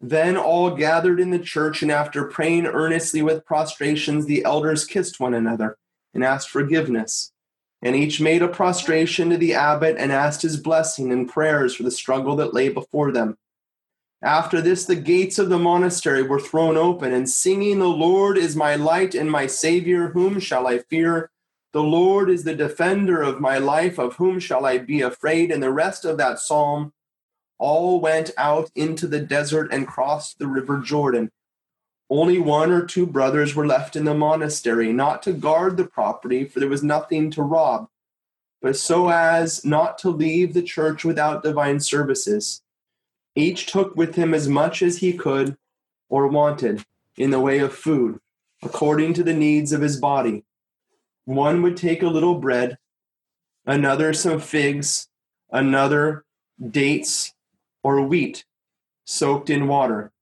Then 0.00 0.36
all 0.36 0.76
gathered 0.76 1.18
in 1.18 1.30
the 1.30 1.38
church, 1.38 1.82
and 1.82 1.90
after 1.90 2.24
praying 2.24 2.66
earnestly 2.66 3.20
with 3.22 3.44
prostrations, 3.44 4.26
the 4.26 4.44
elders 4.44 4.84
kissed 4.84 5.18
one 5.18 5.34
another 5.34 5.76
and 6.14 6.22
asked 6.22 6.50
forgiveness. 6.50 7.32
And 7.82 7.96
each 7.96 8.20
made 8.20 8.42
a 8.42 8.48
prostration 8.48 9.30
to 9.30 9.36
the 9.36 9.54
abbot 9.54 9.96
and 9.98 10.12
asked 10.12 10.42
his 10.42 10.56
blessing 10.56 11.12
and 11.12 11.28
prayers 11.28 11.74
for 11.74 11.82
the 11.82 11.90
struggle 11.90 12.36
that 12.36 12.54
lay 12.54 12.68
before 12.68 13.12
them. 13.12 13.38
After 14.22 14.60
this, 14.60 14.84
the 14.84 14.96
gates 14.96 15.38
of 15.38 15.48
the 15.48 15.58
monastery 15.58 16.22
were 16.22 16.40
thrown 16.40 16.76
open, 16.76 17.12
and 17.12 17.28
singing, 17.28 17.78
The 17.78 17.86
Lord 17.86 18.36
is 18.36 18.56
my 18.56 18.74
light 18.74 19.14
and 19.14 19.30
my 19.30 19.46
Savior, 19.46 20.08
whom 20.08 20.40
shall 20.40 20.66
I 20.66 20.78
fear? 20.78 21.30
The 21.72 21.82
Lord 21.82 22.30
is 22.30 22.42
the 22.42 22.54
defender 22.54 23.22
of 23.22 23.40
my 23.40 23.58
life, 23.58 23.98
of 23.98 24.16
whom 24.16 24.40
shall 24.40 24.64
I 24.64 24.78
be 24.78 25.02
afraid? 25.02 25.52
And 25.52 25.62
the 25.62 25.72
rest 25.72 26.04
of 26.04 26.16
that 26.18 26.40
psalm 26.40 26.92
all 27.58 28.00
went 28.00 28.30
out 28.36 28.70
into 28.74 29.06
the 29.06 29.20
desert 29.20 29.72
and 29.72 29.86
crossed 29.86 30.38
the 30.38 30.46
river 30.46 30.78
Jordan. 30.78 31.30
Only 32.10 32.38
one 32.38 32.70
or 32.70 32.86
two 32.86 33.06
brothers 33.06 33.54
were 33.54 33.66
left 33.66 33.94
in 33.94 34.04
the 34.04 34.14
monastery, 34.14 34.92
not 34.92 35.22
to 35.24 35.32
guard 35.32 35.76
the 35.76 35.84
property, 35.84 36.44
for 36.44 36.60
there 36.60 36.68
was 36.68 36.82
nothing 36.82 37.30
to 37.32 37.42
rob, 37.42 37.88
but 38.62 38.76
so 38.76 39.10
as 39.10 39.64
not 39.64 39.98
to 39.98 40.10
leave 40.10 40.54
the 40.54 40.62
church 40.62 41.04
without 41.04 41.42
divine 41.42 41.80
services. 41.80 42.62
Each 43.34 43.66
took 43.66 43.94
with 43.94 44.14
him 44.14 44.32
as 44.32 44.48
much 44.48 44.82
as 44.82 44.98
he 44.98 45.12
could 45.12 45.56
or 46.08 46.28
wanted 46.28 46.84
in 47.16 47.30
the 47.30 47.40
way 47.40 47.58
of 47.58 47.74
food, 47.74 48.20
according 48.62 49.12
to 49.14 49.22
the 49.22 49.34
needs 49.34 49.72
of 49.72 49.82
his 49.82 49.98
body. 49.98 50.44
One 51.26 51.60
would 51.60 51.76
take 51.76 52.02
a 52.02 52.08
little 52.08 52.36
bread, 52.36 52.78
another 53.66 54.14
some 54.14 54.40
figs, 54.40 55.08
another 55.50 56.24
dates 56.70 57.34
or 57.82 58.02
wheat 58.02 58.44
soaked 59.04 59.50
in 59.50 59.68
water. 59.68 60.12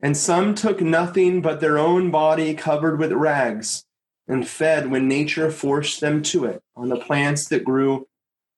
And 0.00 0.16
some 0.16 0.54
took 0.54 0.80
nothing 0.80 1.42
but 1.42 1.60
their 1.60 1.78
own 1.78 2.10
body 2.10 2.54
covered 2.54 2.98
with 2.98 3.12
rags 3.12 3.84
and 4.26 4.46
fed 4.46 4.90
when 4.90 5.08
nature 5.08 5.50
forced 5.50 6.00
them 6.00 6.22
to 6.22 6.44
it 6.44 6.62
on 6.76 6.88
the 6.88 6.96
plants 6.96 7.48
that 7.48 7.64
grew 7.64 8.08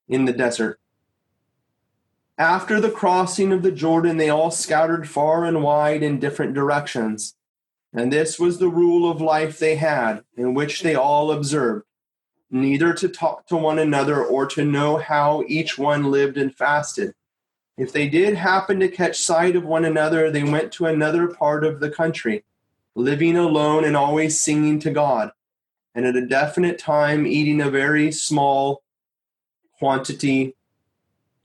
in 0.08 0.24
the 0.24 0.32
desert. 0.32 0.78
After 2.38 2.80
the 2.80 2.90
crossing 2.90 3.52
of 3.52 3.62
the 3.62 3.72
Jordan, 3.72 4.16
they 4.16 4.30
all 4.30 4.50
scattered 4.50 5.08
far 5.08 5.44
and 5.44 5.62
wide 5.62 6.02
in 6.02 6.20
different 6.20 6.54
directions 6.54 7.34
and 7.92 8.12
this 8.12 8.38
was 8.38 8.58
the 8.58 8.68
rule 8.68 9.10
of 9.10 9.20
life 9.20 9.58
they 9.58 9.76
had, 9.76 10.24
in 10.36 10.54
which 10.54 10.82
they 10.82 10.94
all 10.94 11.30
observed 11.30 11.86
neither 12.54 12.92
to 12.92 13.08
talk 13.08 13.46
to 13.46 13.56
one 13.56 13.78
another 13.78 14.22
or 14.22 14.44
to 14.44 14.62
know 14.62 14.98
how 14.98 15.42
each 15.48 15.78
one 15.78 16.10
lived 16.10 16.36
and 16.36 16.54
fasted. 16.54 17.14
If 17.76 17.92
they 17.92 18.08
did 18.08 18.34
happen 18.34 18.80
to 18.80 18.88
catch 18.88 19.18
sight 19.18 19.56
of 19.56 19.64
one 19.64 19.84
another, 19.84 20.30
they 20.30 20.42
went 20.42 20.72
to 20.72 20.86
another 20.86 21.28
part 21.28 21.64
of 21.64 21.80
the 21.80 21.90
country, 21.90 22.44
living 22.94 23.36
alone 23.36 23.84
and 23.84 23.96
always 23.96 24.40
singing 24.40 24.78
to 24.80 24.90
God, 24.90 25.32
and 25.94 26.04
at 26.04 26.16
a 26.16 26.26
definite 26.26 26.78
time 26.78 27.26
eating 27.26 27.60
a 27.60 27.70
very 27.70 28.12
small 28.12 28.82
quantity 29.78 30.54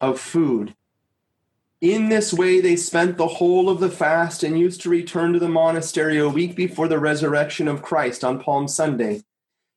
of 0.02 0.20
food 0.20 0.76
in 1.82 2.10
this 2.10 2.34
way, 2.34 2.60
they 2.60 2.76
spent 2.76 3.18
the 3.18 3.28
whole 3.28 3.70
of 3.70 3.80
the 3.80 3.90
fast 3.90 4.42
and 4.42 4.58
used 4.58 4.82
to 4.82 4.90
return 4.90 5.34
to 5.34 5.40
the 5.40 5.48
monastery 5.48 6.18
a 6.18 6.28
week 6.28 6.56
before 6.56 6.88
the 6.88 6.98
resurrection 6.98 7.68
of 7.68 7.84
Christ 7.84 8.24
on 8.24 8.40
Palm 8.40 8.68
Sunday. 8.68 9.24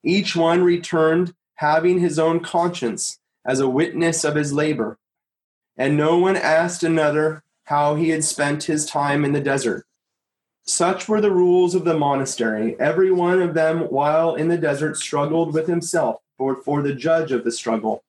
Each 0.03 0.35
one 0.35 0.65
returned 0.65 1.35
having 1.57 1.99
his 1.99 2.19
own 2.19 2.41
conscience 2.41 3.19
as 3.45 3.61
a 3.61 3.69
witness 3.69 4.25
of 4.25 4.35
his 4.35 4.51
labor, 4.51 4.99
and 5.81 5.97
no 5.97 6.19
one 6.19 6.37
asked 6.37 6.83
another 6.83 7.43
how 7.65 7.95
he 7.95 8.11
had 8.11 8.23
spent 8.23 8.65
his 8.65 8.85
time 8.85 9.25
in 9.25 9.33
the 9.33 9.41
desert. 9.41 9.87
Such 10.65 11.09
were 11.09 11.23
the 11.23 11.31
rules 11.31 11.75
of 11.75 11.87
the 11.87 11.97
monastery. 11.97 12.79
Every 12.79 13.11
one 13.11 13.41
of 13.41 13.55
them, 13.55 13.85
while 13.85 14.35
in 14.35 14.49
the 14.49 14.59
desert, 14.59 14.99
struggled 14.99 15.55
with 15.55 15.67
himself 15.67 16.21
for, 16.37 16.63
for 16.63 16.83
the 16.83 16.93
judge 16.95 17.33
of 17.33 17.45
the 17.45 17.51
struggle 17.51 18.05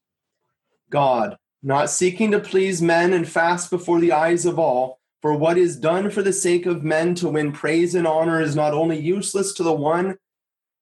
God 0.89 1.38
not 1.63 1.89
seeking 1.89 2.32
to 2.32 2.41
please 2.41 2.82
men 2.82 3.13
and 3.13 3.26
fast 3.26 3.69
before 3.69 4.01
the 4.01 4.11
eyes 4.11 4.45
of 4.45 4.59
all. 4.59 4.99
For 5.22 5.34
what 5.34 5.57
is 5.57 5.78
done 5.78 6.09
for 6.09 6.22
the 6.22 6.34
sake 6.34 6.65
of 6.65 6.84
men 6.84 7.15
to 7.15 7.30
win 7.30 7.53
praise 7.53 7.95
and 7.95 8.05
honor 8.05 8.41
is 8.41 8.53
not 8.53 8.74
only 8.74 8.99
useless 8.99 9.53
to 9.53 9.63
the 9.63 9.72
one 9.72 10.17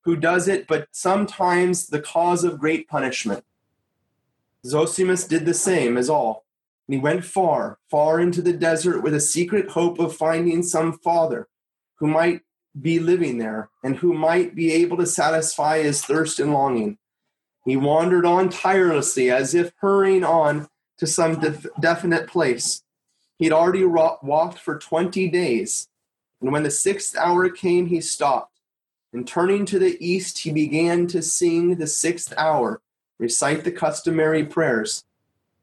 who 0.06 0.16
does 0.16 0.48
it, 0.48 0.66
but 0.66 0.88
sometimes 0.92 1.86
the 1.86 2.02
cause 2.02 2.44
of 2.44 2.58
great 2.58 2.88
punishment. 2.88 3.44
Zosimus 4.66 5.28
did 5.28 5.46
the 5.46 5.54
same 5.54 5.96
as 5.96 6.10
all. 6.10 6.46
And 6.90 6.96
he 6.96 7.00
went 7.00 7.24
far, 7.24 7.78
far 7.92 8.20
into 8.20 8.42
the 8.42 8.52
desert 8.52 9.02
with 9.02 9.14
a 9.14 9.20
secret 9.20 9.70
hope 9.70 10.00
of 10.00 10.16
finding 10.16 10.64
some 10.64 10.98
father 10.98 11.48
who 12.00 12.08
might 12.08 12.42
be 12.82 12.98
living 12.98 13.38
there 13.38 13.70
and 13.84 13.96
who 13.98 14.16
might 14.16 14.56
be 14.56 14.72
able 14.72 14.98
to 14.98 15.06
satisfy 15.06 15.84
his 15.84 16.04
thirst 16.04 16.40
and 16.40 16.52
longing. 16.52 16.98
He 17.64 17.78
wandered 17.78 18.26
on 18.26 18.50
tirelessly, 18.50 19.30
as 19.30 19.54
if 19.54 19.72
hurrying 19.82 20.24
on 20.24 20.68
to 20.98 21.06
some 21.06 21.40
def- 21.40 21.68
definite 21.80 22.26
place. 22.26 22.82
He'd 23.38 23.54
already 23.54 23.84
ro- 23.84 24.18
walked 24.24 24.58
for 24.58 24.80
20 24.80 25.28
days, 25.28 25.90
and 26.42 26.52
when 26.52 26.64
the 26.64 26.72
sixth 26.72 27.16
hour 27.16 27.52
came, 27.52 27.86
he 27.86 28.02
stopped. 28.02 28.62
And 29.14 29.28
turning 29.28 29.64
to 29.68 29.78
the 29.78 29.96
east, 30.04 30.40
he 30.40 30.52
began 30.52 31.06
to 31.06 31.22
sing 31.22 31.76
the 31.76 31.86
sixth 31.86 32.34
hour, 32.36 32.82
recite 33.20 33.64
the 33.64 33.72
customary 33.72 34.44
prayers. 34.44 35.04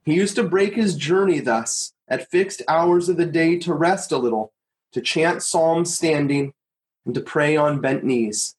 He 0.06 0.14
used 0.14 0.36
to 0.36 0.44
break 0.44 0.74
his 0.76 0.94
journey 0.94 1.40
thus, 1.40 1.92
at 2.08 2.30
fixed 2.30 2.62
hours 2.68 3.08
of 3.08 3.16
the 3.16 3.26
day, 3.26 3.58
to 3.58 3.74
rest 3.74 4.12
a 4.12 4.18
little, 4.18 4.52
to 4.92 5.00
chant 5.00 5.42
psalms 5.42 5.92
standing, 5.92 6.54
and 7.04 7.12
to 7.16 7.20
pray 7.20 7.56
on 7.56 7.80
bent 7.80 8.04
knees. 8.04 8.54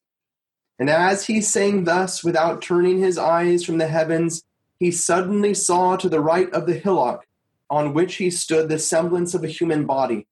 And 0.78 0.90
as 0.90 1.28
he 1.28 1.40
sang 1.40 1.86
thus, 1.86 2.22
without 2.22 2.62
turning 2.62 3.00
his 3.00 3.18
eyes 3.18 3.64
from 3.64 3.78
the 3.78 3.88
heavens, 3.88 4.44
he 4.78 4.92
suddenly 4.92 5.54
saw 5.54 5.96
to 5.96 6.10
the 6.10 6.20
right 6.20 6.52
of 6.52 6.68
the 6.68 6.78
hillock 6.78 7.26
on 7.70 7.94
which 7.94 8.16
he 8.16 8.30
stood 8.30 8.68
the 8.68 8.78
semblance 8.78 9.34
of 9.34 9.46
a 9.46 9.48
human 9.48 9.86
body. 9.86 10.28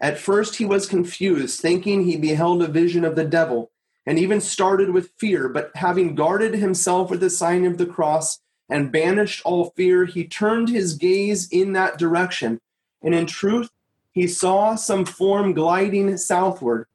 At 0.00 0.18
first 0.18 0.56
he 0.56 0.64
was 0.64 0.86
confused, 0.86 1.60
thinking 1.60 2.04
he 2.04 2.16
beheld 2.16 2.62
a 2.62 2.68
vision 2.68 3.04
of 3.04 3.14
the 3.14 3.24
devil, 3.26 3.70
and 4.06 4.18
even 4.18 4.40
started 4.40 4.90
with 4.90 5.12
fear. 5.18 5.50
But 5.50 5.70
having 5.74 6.14
guarded 6.14 6.54
himself 6.54 7.10
with 7.10 7.20
the 7.20 7.30
sign 7.30 7.66
of 7.66 7.76
the 7.76 7.86
cross 7.86 8.40
and 8.74 8.90
banished 8.90 9.40
all 9.44 9.70
fear, 9.76 10.04
he 10.04 10.26
turned 10.26 10.68
his 10.68 10.94
gaze 10.94 11.48
in 11.50 11.74
that 11.74 11.96
direction. 11.96 12.60
And 13.02 13.14
in 13.14 13.24
truth, 13.24 13.70
he 14.10 14.26
saw 14.26 14.74
some 14.74 15.04
form 15.04 15.52
gliding 15.52 16.16
southward. 16.16 16.88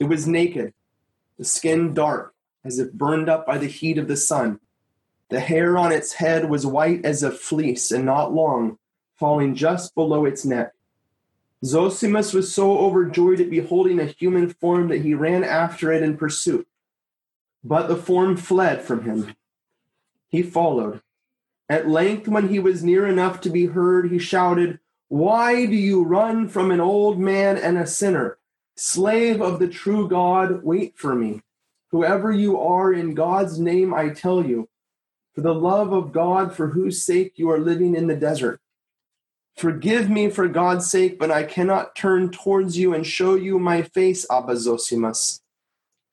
It 0.00 0.06
was 0.06 0.26
naked, 0.26 0.74
the 1.38 1.44
skin 1.44 1.94
dark, 1.94 2.34
as 2.64 2.80
if 2.80 2.92
burned 2.92 3.28
up 3.28 3.46
by 3.46 3.58
the 3.58 3.68
heat 3.68 3.96
of 3.96 4.08
the 4.08 4.16
sun. 4.16 4.58
The 5.28 5.38
hair 5.38 5.78
on 5.78 5.92
its 5.92 6.14
head 6.14 6.50
was 6.50 6.66
white 6.66 7.04
as 7.04 7.22
a 7.22 7.30
fleece 7.30 7.92
and 7.92 8.04
not 8.04 8.34
long, 8.34 8.78
falling 9.20 9.54
just 9.54 9.94
below 9.94 10.24
its 10.24 10.44
neck. 10.44 10.72
Zosimus 11.64 12.34
was 12.34 12.52
so 12.52 12.76
overjoyed 12.76 13.40
at 13.40 13.50
beholding 13.50 14.00
a 14.00 14.06
human 14.06 14.50
form 14.50 14.88
that 14.88 15.02
he 15.02 15.14
ran 15.14 15.44
after 15.44 15.92
it 15.92 16.02
in 16.02 16.16
pursuit. 16.16 16.66
But 17.62 17.86
the 17.86 17.96
form 17.96 18.36
fled 18.36 18.82
from 18.82 19.04
him. 19.04 19.36
He 20.28 20.42
followed. 20.42 21.00
At 21.68 21.88
length, 21.88 22.28
when 22.28 22.48
he 22.48 22.58
was 22.58 22.82
near 22.82 23.06
enough 23.06 23.40
to 23.42 23.50
be 23.50 23.66
heard, 23.66 24.10
he 24.10 24.18
shouted, 24.18 24.78
Why 25.08 25.66
do 25.66 25.74
you 25.74 26.02
run 26.02 26.48
from 26.48 26.70
an 26.70 26.80
old 26.80 27.18
man 27.18 27.58
and 27.58 27.76
a 27.76 27.86
sinner? 27.86 28.38
Slave 28.76 29.40
of 29.40 29.58
the 29.58 29.68
true 29.68 30.08
God, 30.08 30.62
wait 30.62 30.96
for 30.96 31.14
me. 31.14 31.42
Whoever 31.90 32.30
you 32.30 32.60
are, 32.60 32.92
in 32.92 33.14
God's 33.14 33.58
name 33.58 33.92
I 33.92 34.10
tell 34.10 34.44
you, 34.44 34.68
for 35.34 35.40
the 35.40 35.54
love 35.54 35.92
of 35.92 36.12
God 36.12 36.54
for 36.54 36.68
whose 36.68 37.02
sake 37.02 37.34
you 37.36 37.50
are 37.50 37.58
living 37.58 37.94
in 37.94 38.06
the 38.06 38.16
desert. 38.16 38.60
Forgive 39.56 40.08
me 40.08 40.30
for 40.30 40.46
God's 40.46 40.88
sake, 40.88 41.18
but 41.18 41.30
I 41.30 41.42
cannot 41.42 41.96
turn 41.96 42.30
towards 42.30 42.78
you 42.78 42.94
and 42.94 43.06
show 43.06 43.34
you 43.34 43.58
my 43.58 43.82
face, 43.82 44.24
Abba 44.30 44.54
Zosimus. 44.54 45.40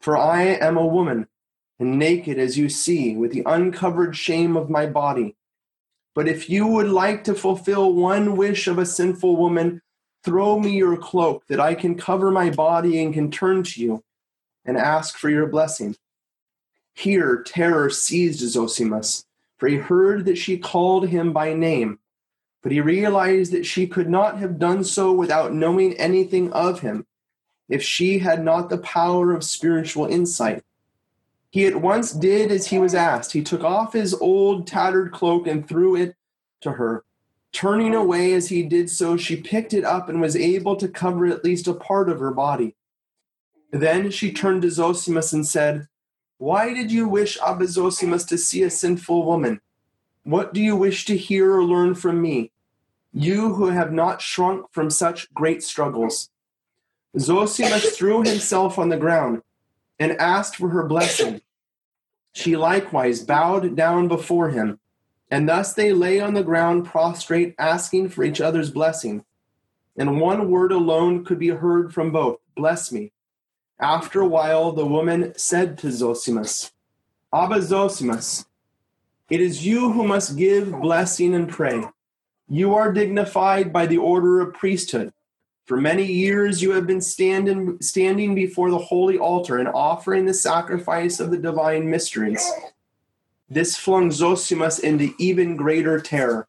For 0.02 0.18
I 0.18 0.44
am 0.44 0.78
a 0.78 0.86
woman, 0.86 1.28
and 1.80 2.00
naked 2.00 2.40
as 2.40 2.58
you 2.58 2.70
see, 2.70 3.16
with 3.16 3.32
the 3.32 3.44
uncovered 3.46 4.16
shame 4.16 4.56
of 4.56 4.70
my 4.70 4.86
body. 4.86 5.36
But 6.14 6.28
if 6.28 6.50
you 6.50 6.68
would 6.68 6.88
like 6.88 7.24
to 7.26 7.36
fulfill 7.36 7.94
one 7.94 8.38
wish 8.38 8.68
of 8.68 8.78
a 8.78 8.86
sinful 8.86 9.36
woman, 9.36 9.82
Throw 10.26 10.60
me 10.60 10.72
your 10.72 10.98
cloak 10.98 11.46
that 11.50 11.60
I 11.60 11.76
can 11.76 11.94
cover 11.94 12.32
my 12.32 12.50
body 12.50 13.00
and 13.00 13.14
can 13.14 13.30
turn 13.30 13.62
to 13.62 13.80
you 13.80 14.04
and 14.66 14.76
ask 14.76 15.20
for 15.20 15.30
your 15.30 15.46
blessing. 15.46 15.96
Here, 16.96 17.44
terror 17.44 17.92
seized 17.92 18.42
Zosimus, 18.42 19.26
for 19.60 19.68
he 19.68 19.76
heard 19.76 20.26
that 20.26 20.40
she 20.40 20.58
called 20.58 21.10
him 21.10 21.32
by 21.32 21.54
name. 21.54 22.00
But 22.64 22.72
he 22.72 22.82
realized 22.82 23.52
that 23.52 23.68
she 23.68 23.86
could 23.86 24.10
not 24.10 24.40
have 24.40 24.58
done 24.58 24.84
so 24.84 25.14
without 25.14 25.54
knowing 25.54 25.94
anything 25.94 26.52
of 26.54 26.80
him, 26.80 27.06
if 27.70 27.84
she 27.84 28.18
had 28.18 28.44
not 28.44 28.72
the 28.72 28.80
power 28.80 29.32
of 29.32 29.44
spiritual 29.44 30.08
insight. 30.08 30.64
He 31.56 31.66
at 31.66 31.78
once 31.78 32.12
did 32.12 32.52
as 32.52 32.68
he 32.68 32.80
was 32.80 32.94
asked. 32.94 33.32
He 33.32 33.42
took 33.42 33.64
off 33.64 33.94
his 33.94 34.14
old 34.14 34.68
tattered 34.68 35.14
cloak 35.14 35.48
and 35.48 35.66
threw 35.66 35.96
it 35.96 36.18
to 36.60 36.74
her. 36.74 37.06
Turning 37.54 37.96
away 37.96 38.34
as 38.34 38.50
he 38.50 38.62
did 38.62 38.90
so, 38.90 39.16
she 39.16 39.38
picked 39.38 39.74
it 39.74 39.86
up 39.86 40.10
and 40.10 40.20
was 40.20 40.36
able 40.36 40.76
to 40.76 40.90
cover 40.90 41.26
at 41.26 41.46
least 41.46 41.70
a 41.70 41.74
part 41.74 42.10
of 42.10 42.20
her 42.20 42.32
body. 42.32 42.76
Then 43.72 44.12
she 44.12 44.34
turned 44.34 44.64
to 44.64 44.68
Zosimus 44.68 45.32
and 45.32 45.48
said, 45.48 45.88
Why 46.40 46.74
did 46.74 46.92
you 46.92 47.08
wish 47.08 47.40
Abba 47.40 47.68
Zosimus 47.68 48.28
to 48.28 48.38
see 48.38 48.64
a 48.64 48.70
sinful 48.70 49.26
woman? 49.26 49.62
What 50.24 50.54
do 50.54 50.62
you 50.62 50.76
wish 50.76 51.06
to 51.06 51.16
hear 51.16 51.56
or 51.56 51.64
learn 51.64 51.96
from 51.96 52.22
me? 52.22 52.52
You 53.14 53.54
who 53.54 53.68
have 53.68 53.94
not 53.94 54.22
shrunk 54.22 54.66
from 54.74 54.90
such 54.90 55.34
great 55.34 55.64
struggles. 55.64 56.30
Zosimus 57.18 57.96
threw 57.96 58.24
himself 58.24 58.78
on 58.78 58.90
the 58.90 58.98
ground 58.98 59.42
and 59.98 60.12
asked 60.20 60.58
for 60.58 60.68
her 60.68 60.84
blessing. 60.84 61.42
She 62.36 62.58
likewise 62.58 63.24
bowed 63.24 63.78
down 63.78 64.10
before 64.10 64.50
him, 64.50 64.80
and 65.32 65.48
thus 65.48 65.74
they 65.74 65.94
lay 65.94 66.20
on 66.20 66.34
the 66.34 66.44
ground 66.44 66.86
prostrate, 66.86 67.56
asking 67.58 68.10
for 68.10 68.26
each 68.26 68.42
other's 68.42 68.70
blessing. 68.70 69.24
And 69.98 70.20
one 70.20 70.52
word 70.52 70.74
alone 70.74 71.24
could 71.24 71.40
be 71.40 71.48
heard 71.48 71.94
from 71.94 72.12
both 72.12 72.40
Bless 72.54 72.92
me. 72.92 73.14
After 73.80 74.20
a 74.20 74.28
while, 74.28 74.74
the 74.74 74.86
woman 74.86 75.34
said 75.38 75.78
to 75.80 75.88
Zosimus, 75.88 76.72
Abba 77.34 77.60
Zosimus, 77.60 78.46
it 79.30 79.40
is 79.40 79.66
you 79.66 79.94
who 79.94 80.06
must 80.06 80.38
give 80.38 80.72
blessing 80.82 81.34
and 81.34 81.48
pray. 81.48 81.86
You 82.50 82.76
are 82.76 82.92
dignified 82.92 83.72
by 83.72 83.86
the 83.86 83.98
order 83.98 84.42
of 84.42 84.54
priesthood. 84.54 85.14
For 85.66 85.78
many 85.78 86.06
years 86.06 86.62
you 86.62 86.72
have 86.72 86.86
been 86.86 87.02
standing, 87.02 87.82
standing 87.82 88.36
before 88.36 88.70
the 88.70 88.78
holy 88.78 89.18
altar 89.18 89.58
and 89.58 89.68
offering 89.68 90.26
the 90.26 90.34
sacrifice 90.34 91.20
of 91.20 91.32
the 91.32 91.38
divine 91.38 91.90
mysteries. 91.90 92.48
This 93.50 93.76
flung 93.76 94.12
Zosimus 94.12 94.80
into 94.80 95.14
even 95.18 95.56
greater 95.56 96.00
terror. 96.00 96.48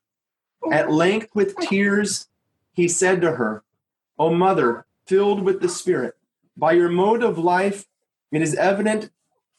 At 0.70 0.90
length, 0.90 1.30
with 1.34 1.56
tears, 1.56 2.28
he 2.72 2.88
said 2.88 3.22
to 3.22 3.32
her, 3.32 3.62
O 4.18 4.34
mother, 4.34 4.84
filled 5.06 5.42
with 5.42 5.60
the 5.60 5.68
Spirit, 5.68 6.14
by 6.56 6.72
your 6.72 6.90
mode 6.90 7.22
of 7.22 7.38
life, 7.38 7.86
it 8.32 8.42
is 8.42 8.54
evident 8.54 9.10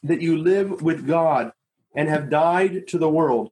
that 0.04 0.20
you 0.20 0.38
live 0.38 0.82
with 0.82 1.06
God 1.06 1.52
and 1.96 2.08
have 2.08 2.30
died 2.30 2.86
to 2.88 2.98
the 2.98 3.08
world. 3.08 3.50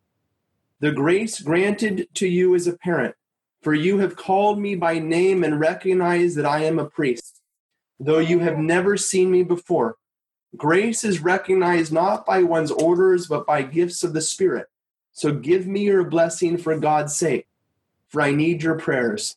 The 0.78 0.92
grace 0.92 1.40
granted 1.40 2.06
to 2.14 2.28
you 2.28 2.54
is 2.54 2.68
apparent, 2.68 3.15
for 3.66 3.74
you 3.74 3.98
have 3.98 4.14
called 4.14 4.60
me 4.60 4.76
by 4.76 5.00
name 5.00 5.42
and 5.42 5.58
recognize 5.58 6.36
that 6.36 6.46
I 6.46 6.62
am 6.62 6.78
a 6.78 6.84
priest, 6.84 7.40
though 7.98 8.20
you 8.20 8.38
have 8.38 8.58
never 8.58 8.96
seen 8.96 9.28
me 9.28 9.42
before. 9.42 9.96
Grace 10.56 11.02
is 11.02 11.18
recognized 11.18 11.92
not 11.92 12.24
by 12.24 12.44
one's 12.44 12.70
orders, 12.70 13.26
but 13.26 13.44
by 13.44 13.62
gifts 13.62 14.04
of 14.04 14.12
the 14.12 14.20
Spirit. 14.20 14.68
So 15.10 15.32
give 15.32 15.66
me 15.66 15.82
your 15.82 16.04
blessing 16.04 16.58
for 16.58 16.78
God's 16.78 17.16
sake, 17.16 17.48
for 18.06 18.22
I 18.22 18.30
need 18.30 18.62
your 18.62 18.76
prayers. 18.76 19.36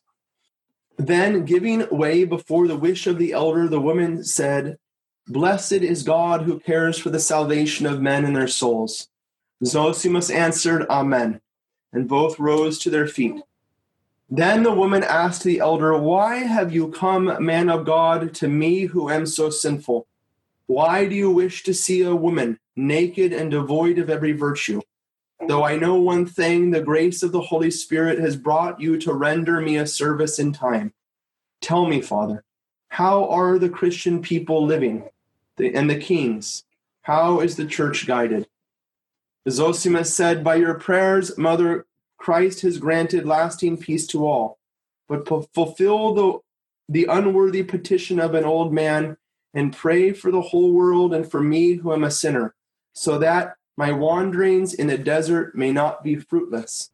Then, 0.96 1.44
giving 1.44 1.88
way 1.90 2.22
before 2.22 2.68
the 2.68 2.78
wish 2.78 3.08
of 3.08 3.18
the 3.18 3.32
elder, 3.32 3.66
the 3.66 3.80
woman 3.80 4.22
said, 4.22 4.78
Blessed 5.26 5.72
is 5.72 6.04
God 6.04 6.42
who 6.42 6.60
cares 6.60 7.00
for 7.00 7.10
the 7.10 7.18
salvation 7.18 7.84
of 7.84 8.00
men 8.00 8.24
and 8.24 8.36
their 8.36 8.46
souls. 8.46 9.08
Zosimus 9.64 10.32
answered, 10.32 10.86
Amen. 10.88 11.40
And 11.92 12.06
both 12.06 12.38
rose 12.38 12.78
to 12.78 12.90
their 12.90 13.08
feet. 13.08 13.42
Then 14.30 14.62
the 14.62 14.72
woman 14.72 15.02
asked 15.02 15.42
the 15.42 15.58
elder, 15.58 15.98
Why 15.98 16.36
have 16.36 16.72
you 16.72 16.92
come, 16.92 17.44
man 17.44 17.68
of 17.68 17.84
God, 17.84 18.32
to 18.34 18.48
me 18.48 18.82
who 18.82 19.10
am 19.10 19.26
so 19.26 19.50
sinful? 19.50 20.06
Why 20.66 21.06
do 21.06 21.16
you 21.16 21.32
wish 21.32 21.64
to 21.64 21.74
see 21.74 22.02
a 22.02 22.14
woman 22.14 22.60
naked 22.76 23.32
and 23.32 23.50
devoid 23.50 23.98
of 23.98 24.08
every 24.08 24.30
virtue? 24.30 24.82
Though 25.48 25.64
I 25.64 25.76
know 25.76 25.96
one 25.96 26.26
thing, 26.26 26.70
the 26.70 26.80
grace 26.80 27.24
of 27.24 27.32
the 27.32 27.40
Holy 27.40 27.72
Spirit 27.72 28.20
has 28.20 28.36
brought 28.36 28.80
you 28.80 28.98
to 28.98 29.12
render 29.12 29.60
me 29.60 29.76
a 29.76 29.86
service 29.86 30.38
in 30.38 30.52
time. 30.52 30.92
Tell 31.60 31.86
me, 31.86 32.00
Father, 32.00 32.44
how 32.88 33.28
are 33.28 33.58
the 33.58 33.68
Christian 33.68 34.22
people 34.22 34.64
living, 34.64 35.08
and 35.58 35.90
the 35.90 35.98
kings? 35.98 36.64
How 37.02 37.40
is 37.40 37.56
the 37.56 37.66
church 37.66 38.06
guided? 38.06 38.46
Zosimus 39.48 40.06
said, 40.06 40.44
By 40.44 40.56
your 40.56 40.74
prayers, 40.74 41.36
Mother, 41.36 41.86
Christ 42.20 42.60
has 42.60 42.78
granted 42.78 43.26
lasting 43.26 43.78
peace 43.78 44.06
to 44.08 44.26
all. 44.26 44.58
But 45.08 45.26
fulfill 45.26 46.14
the, 46.14 46.38
the 46.88 47.06
unworthy 47.06 47.64
petition 47.64 48.20
of 48.20 48.34
an 48.34 48.44
old 48.44 48.72
man 48.72 49.16
and 49.54 49.74
pray 49.74 50.12
for 50.12 50.30
the 50.30 50.40
whole 50.40 50.72
world 50.72 51.12
and 51.12 51.28
for 51.28 51.40
me 51.40 51.74
who 51.74 51.92
am 51.92 52.04
a 52.04 52.10
sinner, 52.10 52.54
so 52.92 53.18
that 53.18 53.56
my 53.76 53.90
wanderings 53.90 54.74
in 54.74 54.86
the 54.86 54.98
desert 54.98 55.56
may 55.56 55.72
not 55.72 56.04
be 56.04 56.14
fruitless. 56.14 56.90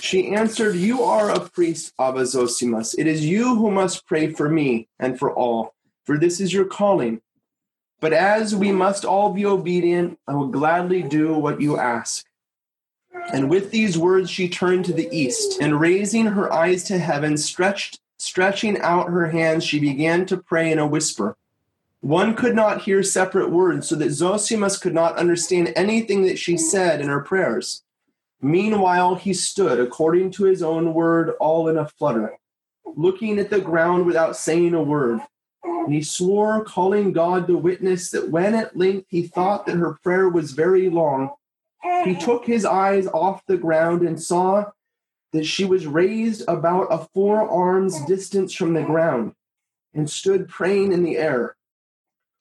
She 0.00 0.32
answered, 0.34 0.76
You 0.76 1.02
are 1.02 1.30
a 1.30 1.40
priest, 1.40 1.92
Abba 1.98 2.22
Zosimus. 2.22 2.94
It 2.96 3.06
is 3.06 3.26
you 3.26 3.56
who 3.56 3.70
must 3.70 4.06
pray 4.06 4.32
for 4.32 4.48
me 4.48 4.88
and 4.98 5.18
for 5.18 5.34
all, 5.34 5.74
for 6.04 6.16
this 6.16 6.40
is 6.40 6.54
your 6.54 6.64
calling. 6.64 7.20
But 7.98 8.12
as 8.14 8.54
we 8.54 8.72
must 8.72 9.04
all 9.04 9.32
be 9.32 9.44
obedient, 9.44 10.18
I 10.26 10.34
will 10.34 10.46
gladly 10.46 11.02
do 11.02 11.34
what 11.34 11.60
you 11.60 11.76
ask. 11.76 12.24
And 13.32 13.48
with 13.48 13.70
these 13.70 13.98
words, 13.98 14.30
she 14.30 14.48
turned 14.48 14.84
to 14.86 14.92
the 14.92 15.08
east, 15.16 15.60
and 15.60 15.80
raising 15.80 16.26
her 16.26 16.52
eyes 16.52 16.84
to 16.84 16.98
heaven, 16.98 17.36
stretched, 17.36 18.00
stretching 18.18 18.80
out 18.80 19.08
her 19.08 19.28
hands, 19.28 19.64
she 19.64 19.78
began 19.78 20.26
to 20.26 20.36
pray 20.36 20.70
in 20.70 20.78
a 20.78 20.86
whisper. 20.86 21.36
One 22.00 22.34
could 22.34 22.54
not 22.54 22.82
hear 22.82 23.02
separate 23.02 23.50
words, 23.50 23.88
so 23.88 23.94
that 23.96 24.08
Zosimus 24.08 24.80
could 24.80 24.94
not 24.94 25.16
understand 25.16 25.72
anything 25.76 26.22
that 26.22 26.38
she 26.38 26.56
said 26.56 27.00
in 27.00 27.08
her 27.08 27.20
prayers. 27.20 27.82
Meanwhile, 28.40 29.16
he 29.16 29.34
stood, 29.34 29.78
according 29.78 30.30
to 30.32 30.44
his 30.44 30.62
own 30.62 30.94
word, 30.94 31.34
all 31.40 31.68
in 31.68 31.76
a 31.76 31.88
flutter, 31.88 32.38
looking 32.84 33.38
at 33.38 33.50
the 33.50 33.60
ground 33.60 34.06
without 34.06 34.36
saying 34.36 34.72
a 34.72 34.82
word. 34.82 35.20
And 35.62 35.92
he 35.92 36.02
swore, 36.02 36.64
calling 36.64 37.12
God 37.12 37.46
to 37.48 37.56
witness, 37.56 38.10
that 38.10 38.30
when 38.30 38.54
at 38.54 38.76
length 38.76 39.06
he 39.10 39.26
thought 39.26 39.66
that 39.66 39.76
her 39.76 39.98
prayer 40.02 40.28
was 40.28 40.52
very 40.52 40.88
long, 40.88 41.30
he 42.04 42.14
took 42.14 42.44
his 42.44 42.64
eyes 42.64 43.06
off 43.08 43.44
the 43.46 43.56
ground 43.56 44.02
and 44.02 44.20
saw 44.22 44.70
that 45.32 45.46
she 45.46 45.64
was 45.64 45.86
raised 45.86 46.42
about 46.48 46.88
a 46.90 47.06
four 47.14 47.48
arms 47.48 48.04
distance 48.04 48.52
from 48.52 48.74
the 48.74 48.82
ground 48.82 49.34
and 49.94 50.10
stood 50.10 50.48
praying 50.48 50.92
in 50.92 51.04
the 51.04 51.16
air. 51.16 51.56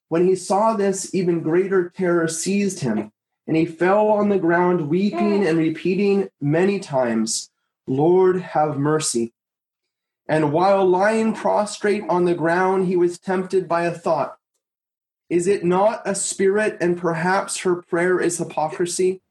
When 0.07 0.25
he 0.25 0.35
saw 0.35 0.73
this, 0.73 1.13
even 1.13 1.41
greater 1.41 1.89
terror 1.89 2.27
seized 2.27 2.79
him, 2.79 3.11
and 3.47 3.55
he 3.55 3.65
fell 3.65 4.07
on 4.07 4.29
the 4.29 4.39
ground, 4.39 4.89
weeping 4.89 5.45
and 5.45 5.57
repeating 5.57 6.29
many 6.41 6.79
times, 6.79 7.49
Lord, 7.87 8.41
have 8.41 8.77
mercy. 8.77 9.33
And 10.27 10.53
while 10.53 10.85
lying 10.85 11.33
prostrate 11.33 12.03
on 12.09 12.25
the 12.25 12.35
ground, 12.35 12.87
he 12.87 12.95
was 12.95 13.17
tempted 13.17 13.67
by 13.67 13.83
a 13.83 13.91
thought 13.91 14.37
Is 15.29 15.47
it 15.47 15.63
not 15.63 16.01
a 16.05 16.15
spirit, 16.15 16.77
and 16.81 16.97
perhaps 16.97 17.59
her 17.61 17.75
prayer 17.75 18.19
is 18.19 18.37
hypocrisy? 18.37 19.21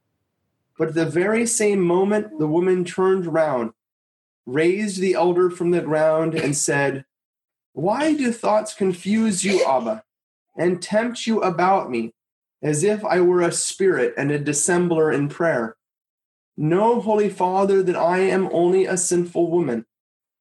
But 0.78 0.88
at 0.88 0.94
the 0.94 1.06
very 1.06 1.46
same 1.46 1.80
moment, 1.80 2.38
the 2.38 2.46
woman 2.46 2.84
turned 2.84 3.26
round, 3.26 3.72
raised 4.46 5.00
the 5.00 5.14
elder 5.14 5.50
from 5.50 5.72
the 5.72 5.80
ground, 5.80 6.34
and 6.34 6.56
said, 6.56 7.04
Why 7.72 8.14
do 8.14 8.32
thoughts 8.32 8.74
confuse 8.74 9.44
you, 9.44 9.64
Abba, 9.64 10.04
and 10.56 10.80
tempt 10.80 11.26
you 11.26 11.40
about 11.42 11.90
me, 11.90 12.14
as 12.62 12.84
if 12.84 13.04
I 13.04 13.20
were 13.20 13.42
a 13.42 13.52
spirit 13.52 14.14
and 14.16 14.30
a 14.30 14.38
dissembler 14.38 15.12
in 15.12 15.28
prayer? 15.28 15.76
Know, 16.56 17.00
Holy 17.00 17.28
Father, 17.28 17.82
that 17.82 17.96
I 17.96 18.18
am 18.20 18.48
only 18.52 18.86
a 18.86 18.96
sinful 18.96 19.50
woman 19.50 19.84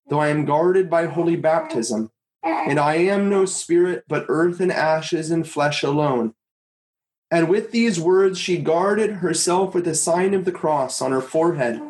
though 0.10 0.20
I 0.20 0.30
am 0.30 0.46
guarded 0.46 0.90
by 0.90 1.06
holy 1.06 1.36
baptism, 1.36 2.12
and 2.44 2.80
I 2.80 2.96
am 2.96 3.30
no 3.30 3.46
spirit, 3.46 4.04
but 4.08 4.26
earth 4.30 4.60
and 4.60 4.72
ashes 4.72 5.32
and 5.32 5.48
flesh 5.48 5.84
alone. 5.84 6.34
And 7.30 7.50
with 7.50 7.72
these 7.72 8.00
words, 8.00 8.40
she 8.40 8.58
guarded 8.58 9.16
herself 9.16 9.74
with 9.74 9.86
the 9.86 9.96
sign 9.96 10.34
of 10.34 10.46
the 10.46 10.52
cross 10.52 11.02
on 11.02 11.12
her 11.12 11.22
forehead, 11.22 11.82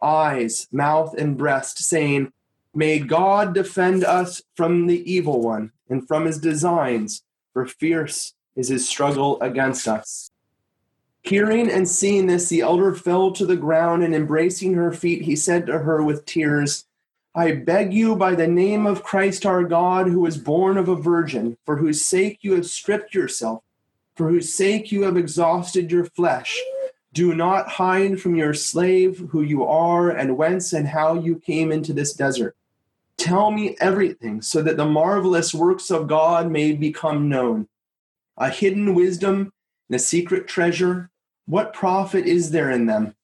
eyes, 0.00 0.68
mouth, 0.70 1.14
and 1.18 1.36
breast, 1.36 1.78
saying, 1.78 2.32
May 2.74 2.98
God 2.98 3.54
defend 3.54 4.04
us 4.04 4.42
from 4.56 4.86
the 4.86 5.10
evil 5.10 5.40
one 5.40 5.72
and 5.88 6.06
from 6.06 6.26
his 6.26 6.38
designs, 6.38 7.22
for 7.52 7.66
fierce 7.66 8.34
is 8.56 8.68
his 8.68 8.88
struggle 8.88 9.40
against 9.40 9.88
us. 9.88 10.30
Hearing 11.22 11.70
and 11.70 11.88
seeing 11.88 12.26
this, 12.26 12.48
the 12.48 12.60
elder 12.60 12.94
fell 12.94 13.32
to 13.32 13.46
the 13.46 13.56
ground, 13.56 14.04
and 14.04 14.14
embracing 14.14 14.74
her 14.74 14.92
feet, 14.92 15.22
he 15.22 15.34
said 15.34 15.66
to 15.66 15.78
her 15.78 16.02
with 16.02 16.26
tears, 16.26 16.84
I 17.34 17.52
beg 17.52 17.92
you 17.92 18.14
by 18.14 18.34
the 18.34 18.46
name 18.46 18.86
of 18.86 19.02
Christ 19.02 19.46
our 19.46 19.64
God, 19.64 20.06
who 20.06 20.20
was 20.20 20.36
born 20.36 20.76
of 20.76 20.88
a 20.88 20.94
virgin, 20.94 21.56
for 21.64 21.78
whose 21.78 22.04
sake 22.04 22.38
you 22.42 22.54
have 22.54 22.66
stripped 22.66 23.14
yourself, 23.14 23.64
for 24.16 24.28
whose 24.28 24.52
sake 24.52 24.92
you 24.92 25.02
have 25.02 25.16
exhausted 25.16 25.90
your 25.90 26.04
flesh, 26.04 26.60
Do 27.12 27.32
not 27.32 27.68
hide 27.68 28.20
from 28.20 28.34
your 28.34 28.54
slave 28.54 29.28
who 29.30 29.40
you 29.40 29.64
are 29.64 30.10
and 30.10 30.36
whence 30.36 30.72
and 30.72 30.88
how 30.88 31.14
you 31.14 31.36
came 31.36 31.70
into 31.70 31.92
this 31.92 32.12
desert. 32.12 32.56
Tell 33.16 33.52
me 33.52 33.76
everything 33.80 34.42
so 34.42 34.60
that 34.62 34.76
the 34.76 34.84
marvelous 34.84 35.54
works 35.54 35.92
of 35.92 36.08
God 36.08 36.50
may 36.50 36.72
become 36.72 37.28
known. 37.28 37.68
A 38.36 38.50
hidden 38.50 38.96
wisdom 38.96 39.52
and 39.88 39.94
a 39.94 40.00
secret 40.00 40.48
treasure, 40.48 41.10
what 41.46 41.72
profit 41.72 42.26
is 42.26 42.50
there 42.50 42.70
in 42.70 42.86
them? 42.86 43.14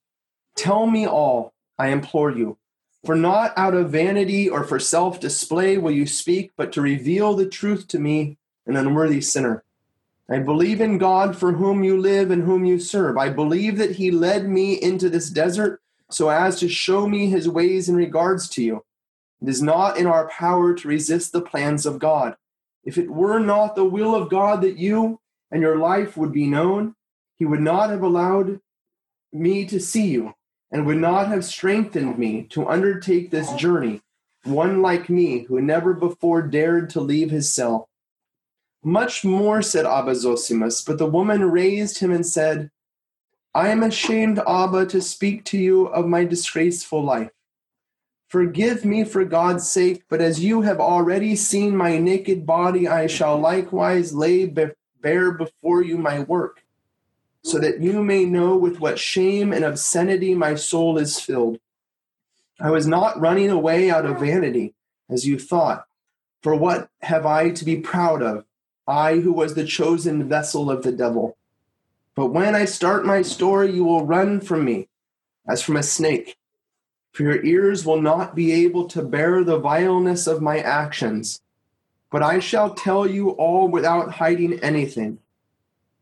Tell 0.55 0.87
me 0.87 1.05
all, 1.05 1.53
I 1.77 1.89
implore 1.89 2.31
you. 2.31 2.59
For 3.05 3.17
not 3.17 3.53
out 3.57 3.75
of 3.75 3.91
vanity 3.91 4.49
or 4.49 4.63
for 4.63 4.79
self 4.79 5.19
display 5.19 5.79
will 5.79 5.91
you 5.91 6.07
speak, 6.07 6.53
but 6.57 6.71
to 6.73 6.81
reveal 6.83 7.35
the 7.35 7.47
truth 7.47 7.89
to 7.89 7.99
me, 7.99 8.37
an 8.67 8.77
unworthy 8.77 9.21
sinner. 9.21 9.65
I 10.31 10.39
believe 10.39 10.81
in 10.81 10.99
God 10.99 11.37
for 11.37 11.53
whom 11.53 11.83
you 11.83 12.01
live 12.01 12.31
and 12.31 12.45
whom 12.45 12.65
you 12.65 12.79
serve. 12.79 13.19
I 13.19 13.31
believe 13.31 13.79
that 13.79 13.97
he 13.97 14.13
led 14.13 14.49
me 14.49 14.81
into 14.81 15.11
this 15.11 15.29
desert 15.29 15.81
so 16.09 16.29
as 16.29 16.61
to 16.61 16.69
show 16.69 17.09
me 17.09 17.29
his 17.29 17.49
ways 17.49 17.89
in 17.89 17.97
regards 17.97 18.49
to 18.51 18.63
you. 18.63 18.85
It 19.43 19.49
is 19.49 19.61
not 19.61 19.97
in 19.97 20.07
our 20.07 20.29
power 20.29 20.73
to 20.75 20.89
resist 20.89 21.33
the 21.33 21.41
plans 21.41 21.85
of 21.85 21.99
God. 21.99 22.37
If 22.85 22.97
it 22.97 23.11
were 23.11 23.41
not 23.41 23.75
the 23.75 23.85
will 23.85 24.15
of 24.15 24.31
God 24.31 24.63
that 24.63 24.79
you 24.79 25.21
and 25.51 25.63
your 25.63 25.79
life 25.79 26.17
would 26.17 26.33
be 26.33 26.47
known, 26.47 26.95
he 27.37 27.45
would 27.45 27.61
not 27.61 27.91
have 27.91 28.03
allowed 28.03 28.61
me 29.33 29.65
to 29.67 29.81
see 29.81 30.07
you 30.07 30.35
and 30.71 30.87
would 30.87 30.99
not 30.99 31.27
have 31.27 31.45
strengthened 31.45 32.19
me 32.19 32.45
to 32.51 32.69
undertake 32.69 33.31
this 33.31 33.53
journey, 33.55 34.01
one 34.45 34.81
like 34.81 35.11
me 35.11 35.41
who 35.41 35.61
never 35.61 35.93
before 35.93 36.43
dared 36.43 36.91
to 36.91 37.01
leave 37.01 37.31
his 37.31 37.53
cell. 37.53 37.90
Much 38.83 39.25
more 39.25 39.61
said 39.61 39.85
Abba 39.85 40.13
Zosimus, 40.13 40.85
but 40.85 40.99
the 40.99 41.07
woman 41.07 41.51
raised 41.51 41.99
him 41.99 42.11
and 42.11 42.25
said, 42.25 42.71
I 43.55 43.69
am 43.69 43.83
ashamed, 43.83 44.41
Abba, 44.47 44.87
to 44.87 45.03
speak 45.03 45.45
to 45.47 45.59
you 45.59 45.87
of 45.87 46.07
my 46.07 46.25
disgraceful 46.25 47.03
life. 47.03 47.31
Forgive 48.29 48.85
me 48.85 49.05
for 49.05 49.25
God's 49.25 49.69
sake, 49.69 50.05
but 50.09 50.21
as 50.21 50.43
you 50.43 50.63
have 50.63 50.79
already 50.79 51.35
seen 51.35 51.77
my 51.77 51.99
naked 51.99 52.47
body, 52.47 52.87
I 52.87 53.09
shall 53.09 53.39
likewise 53.39 54.15
lay 54.15 54.47
bare 54.47 55.33
before 55.33 55.83
you 55.83 55.99
my 55.99 56.21
work 56.21 56.63
so 57.43 57.59
that 57.59 57.81
you 57.81 58.03
may 58.03 58.25
know 58.25 58.57
with 58.57 58.81
what 58.81 58.99
shame 58.99 59.53
and 59.53 59.65
obscenity 59.65 60.35
my 60.35 60.55
soul 60.55 60.99
is 60.99 61.19
filled. 61.19 61.59
I 62.61 62.71
was 62.71 62.87
not 62.87 63.19
running 63.19 63.51
away 63.51 63.91
out 63.91 64.05
of 64.05 64.21
vanity, 64.21 64.75
as 65.09 65.27
you 65.27 65.39
thought. 65.39 65.87
For 66.43 66.55
what 66.55 66.89
have 67.03 67.27
I 67.27 67.51
to 67.51 67.65
be 67.65 67.77
proud 67.77 68.23
of, 68.23 68.45
I 68.87 69.17
who 69.17 69.33
was 69.33 69.55
the 69.55 69.65
chosen 69.65 70.29
vessel 70.29 70.71
of 70.71 70.83
the 70.83 70.93
devil? 70.93 71.37
But 72.15 72.27
when 72.27 72.55
I 72.55 72.65
start 72.65 73.05
my 73.07 73.23
story, 73.23 73.71
you 73.71 73.85
will 73.85 74.05
run 74.05 74.41
from 74.41 74.65
me 74.65 74.89
as 75.49 75.63
from 75.63 75.77
a 75.77 75.83
snake, 75.83 76.37
for 77.13 77.23
your 77.23 77.45
ears 77.45 77.85
will 77.85 78.01
not 78.01 78.35
be 78.35 78.53
able 78.53 78.87
to 78.89 79.03
bear 79.03 79.43
the 79.45 79.59
vileness 79.59 80.27
of 80.27 80.43
my 80.43 80.59
actions. 80.59 81.41
But 82.11 82.23
I 82.23 82.41
shall 82.41 82.75
tell 82.75 83.07
you 83.07 83.31
all 83.31 83.69
without 83.69 84.13
hiding 84.13 84.59
anything 84.61 85.19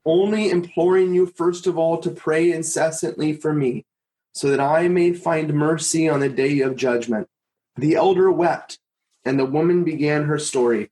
only 0.08 0.48
imploring 0.48 1.14
you 1.14 1.26
first 1.26 1.66
of 1.66 1.76
all 1.76 1.98
to 1.98 2.10
pray 2.10 2.50
incessantly 2.50 3.34
for 3.34 3.52
me, 3.52 3.84
so 4.32 4.48
that 4.48 4.60
I 4.60 4.88
may 4.88 5.12
find 5.12 5.52
mercy 5.52 6.08
on 6.08 6.20
the 6.20 6.30
day 6.30 6.60
of 6.60 6.76
judgment. 6.76 7.28
The 7.76 7.94
elder 7.94 8.30
wept, 8.32 8.78
and 9.24 9.38
the 9.38 9.44
woman 9.44 9.84
began 9.84 10.24
her 10.24 10.38
story. 10.38 10.90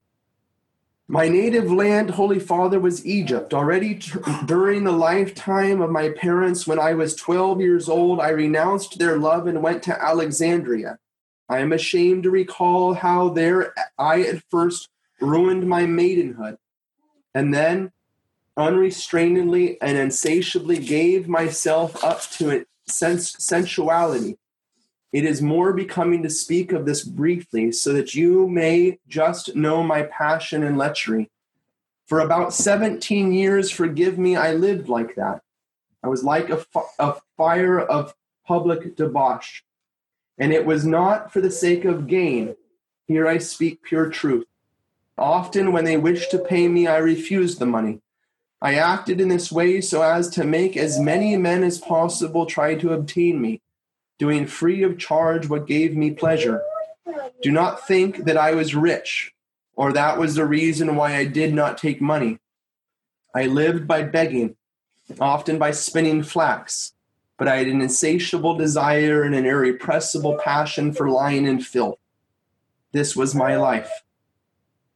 My 1.08 1.28
native 1.28 1.70
land, 1.70 2.10
Holy 2.10 2.40
Father, 2.40 2.80
was 2.80 3.06
Egypt. 3.06 3.54
Already 3.54 3.94
t- 3.96 4.18
during 4.46 4.82
the 4.82 4.92
lifetime 4.92 5.80
of 5.80 5.90
my 5.90 6.10
parents, 6.10 6.66
when 6.66 6.80
I 6.80 6.94
was 6.94 7.14
12 7.14 7.60
years 7.60 7.88
old, 7.88 8.18
I 8.18 8.30
renounced 8.30 8.98
their 8.98 9.16
love 9.16 9.46
and 9.46 9.62
went 9.62 9.84
to 9.84 10.02
Alexandria. 10.02 10.98
I 11.48 11.58
am 11.58 11.72
ashamed 11.72 12.24
to 12.24 12.30
recall 12.30 12.94
how 12.94 13.28
there 13.28 13.72
I 13.96 14.22
at 14.22 14.42
first 14.50 14.88
ruined 15.20 15.68
my 15.68 15.86
maidenhood. 15.86 16.58
And 17.34 17.54
then 17.54 17.92
unrestrainedly 18.56 19.78
and 19.80 19.96
insatiably 19.96 20.78
gave 20.78 21.28
myself 21.28 22.02
up 22.02 22.22
to 22.32 22.66
sens- 22.88 23.36
sensuality. 23.38 24.38
It 25.16 25.24
is 25.24 25.40
more 25.40 25.72
becoming 25.72 26.22
to 26.24 26.28
speak 26.28 26.72
of 26.72 26.84
this 26.84 27.02
briefly 27.02 27.72
so 27.72 27.94
that 27.94 28.14
you 28.14 28.46
may 28.48 28.98
just 29.08 29.56
know 29.56 29.82
my 29.82 30.02
passion 30.02 30.62
and 30.62 30.76
lechery. 30.76 31.30
For 32.04 32.20
about 32.20 32.52
17 32.52 33.32
years, 33.32 33.70
forgive 33.70 34.18
me, 34.18 34.36
I 34.36 34.52
lived 34.52 34.90
like 34.90 35.14
that. 35.14 35.40
I 36.02 36.08
was 36.08 36.22
like 36.22 36.50
a, 36.50 36.62
a 36.98 37.14
fire 37.34 37.80
of 37.80 38.14
public 38.46 38.94
debauch. 38.94 39.62
And 40.36 40.52
it 40.52 40.66
was 40.66 40.84
not 40.84 41.32
for 41.32 41.40
the 41.40 41.50
sake 41.50 41.86
of 41.86 42.08
gain. 42.08 42.54
Here 43.06 43.26
I 43.26 43.38
speak 43.38 43.82
pure 43.82 44.10
truth. 44.10 44.44
Often, 45.16 45.72
when 45.72 45.86
they 45.86 45.96
wished 45.96 46.30
to 46.32 46.38
pay 46.38 46.68
me, 46.68 46.86
I 46.86 46.98
refused 46.98 47.58
the 47.58 47.64
money. 47.64 48.02
I 48.60 48.74
acted 48.74 49.22
in 49.22 49.30
this 49.30 49.50
way 49.50 49.80
so 49.80 50.02
as 50.02 50.28
to 50.32 50.44
make 50.44 50.76
as 50.76 51.00
many 51.00 51.38
men 51.38 51.64
as 51.64 51.78
possible 51.78 52.44
try 52.44 52.74
to 52.74 52.92
obtain 52.92 53.40
me, 53.40 53.62
doing 54.18 54.46
free 54.46 54.82
of 54.82 54.98
charge 54.98 55.48
what 55.48 55.66
gave 55.66 55.96
me 55.96 56.10
pleasure. 56.10 56.62
Do 57.42 57.50
not 57.50 57.86
think 57.86 58.24
that 58.24 58.36
I 58.36 58.54
was 58.54 58.74
rich, 58.74 59.34
or 59.74 59.92
that 59.92 60.18
was 60.18 60.34
the 60.34 60.46
reason 60.46 60.96
why 60.96 61.16
I 61.16 61.24
did 61.24 61.54
not 61.54 61.78
take 61.78 62.00
money. 62.00 62.38
I 63.34 63.46
lived 63.46 63.86
by 63.86 64.02
begging, 64.02 64.56
often 65.20 65.58
by 65.58 65.70
spinning 65.70 66.22
flax, 66.22 66.94
but 67.38 67.48
I 67.48 67.56
had 67.56 67.66
an 67.66 67.82
insatiable 67.82 68.56
desire 68.56 69.22
and 69.22 69.34
an 69.34 69.44
irrepressible 69.44 70.38
passion 70.42 70.92
for 70.92 71.10
lying 71.10 71.46
and 71.46 71.64
filth. 71.64 71.98
This 72.92 73.14
was 73.14 73.34
my 73.34 73.56
life. 73.56 73.90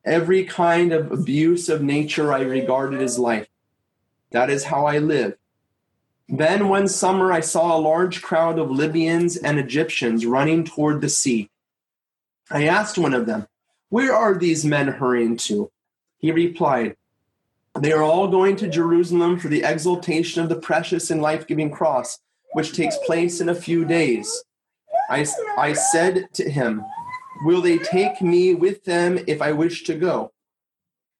Every 0.04 0.44
kind 0.44 0.92
of 0.92 1.12
abuse 1.12 1.68
of 1.68 1.82
nature 1.82 2.32
I 2.32 2.40
regarded 2.40 3.02
as 3.02 3.18
life. 3.18 3.48
That 4.30 4.48
is 4.48 4.64
how 4.64 4.86
I 4.86 4.98
live. 4.98 5.36
Then 6.32 6.68
one 6.68 6.86
summer 6.86 7.32
I 7.32 7.40
saw 7.40 7.76
a 7.76 7.80
large 7.80 8.22
crowd 8.22 8.60
of 8.60 8.70
Libyans 8.70 9.36
and 9.36 9.58
Egyptians 9.58 10.24
running 10.24 10.62
toward 10.62 11.00
the 11.00 11.08
sea. 11.08 11.50
I 12.48 12.68
asked 12.68 12.96
one 12.96 13.14
of 13.14 13.26
them, 13.26 13.48
Where 13.88 14.14
are 14.14 14.38
these 14.38 14.64
men 14.64 14.86
hurrying 14.86 15.36
to? 15.38 15.72
He 16.18 16.30
replied, 16.30 16.94
They 17.76 17.90
are 17.90 18.04
all 18.04 18.28
going 18.28 18.54
to 18.56 18.68
Jerusalem 18.68 19.40
for 19.40 19.48
the 19.48 19.64
exaltation 19.64 20.40
of 20.40 20.48
the 20.48 20.60
precious 20.60 21.10
and 21.10 21.20
life 21.20 21.48
giving 21.48 21.72
cross, 21.72 22.20
which 22.52 22.74
takes 22.74 22.96
place 22.98 23.40
in 23.40 23.48
a 23.48 23.54
few 23.54 23.84
days. 23.84 24.44
I, 25.10 25.26
I 25.58 25.72
said 25.72 26.28
to 26.34 26.48
him, 26.48 26.84
Will 27.42 27.60
they 27.60 27.78
take 27.78 28.22
me 28.22 28.54
with 28.54 28.84
them 28.84 29.18
if 29.26 29.42
I 29.42 29.50
wish 29.50 29.82
to 29.84 29.94
go? 29.96 30.30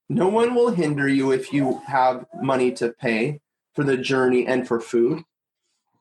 No 0.09 0.29
one 0.29 0.55
will 0.55 0.71
hinder 0.71 1.09
you 1.09 1.33
if 1.33 1.53
you 1.53 1.81
have 1.87 2.27
money 2.41 2.71
to 2.73 2.91
pay 2.91 3.41
for 3.81 3.85
the 3.85 3.97
journey 3.97 4.47
and 4.47 4.69
for 4.69 4.79
food. 4.79 5.25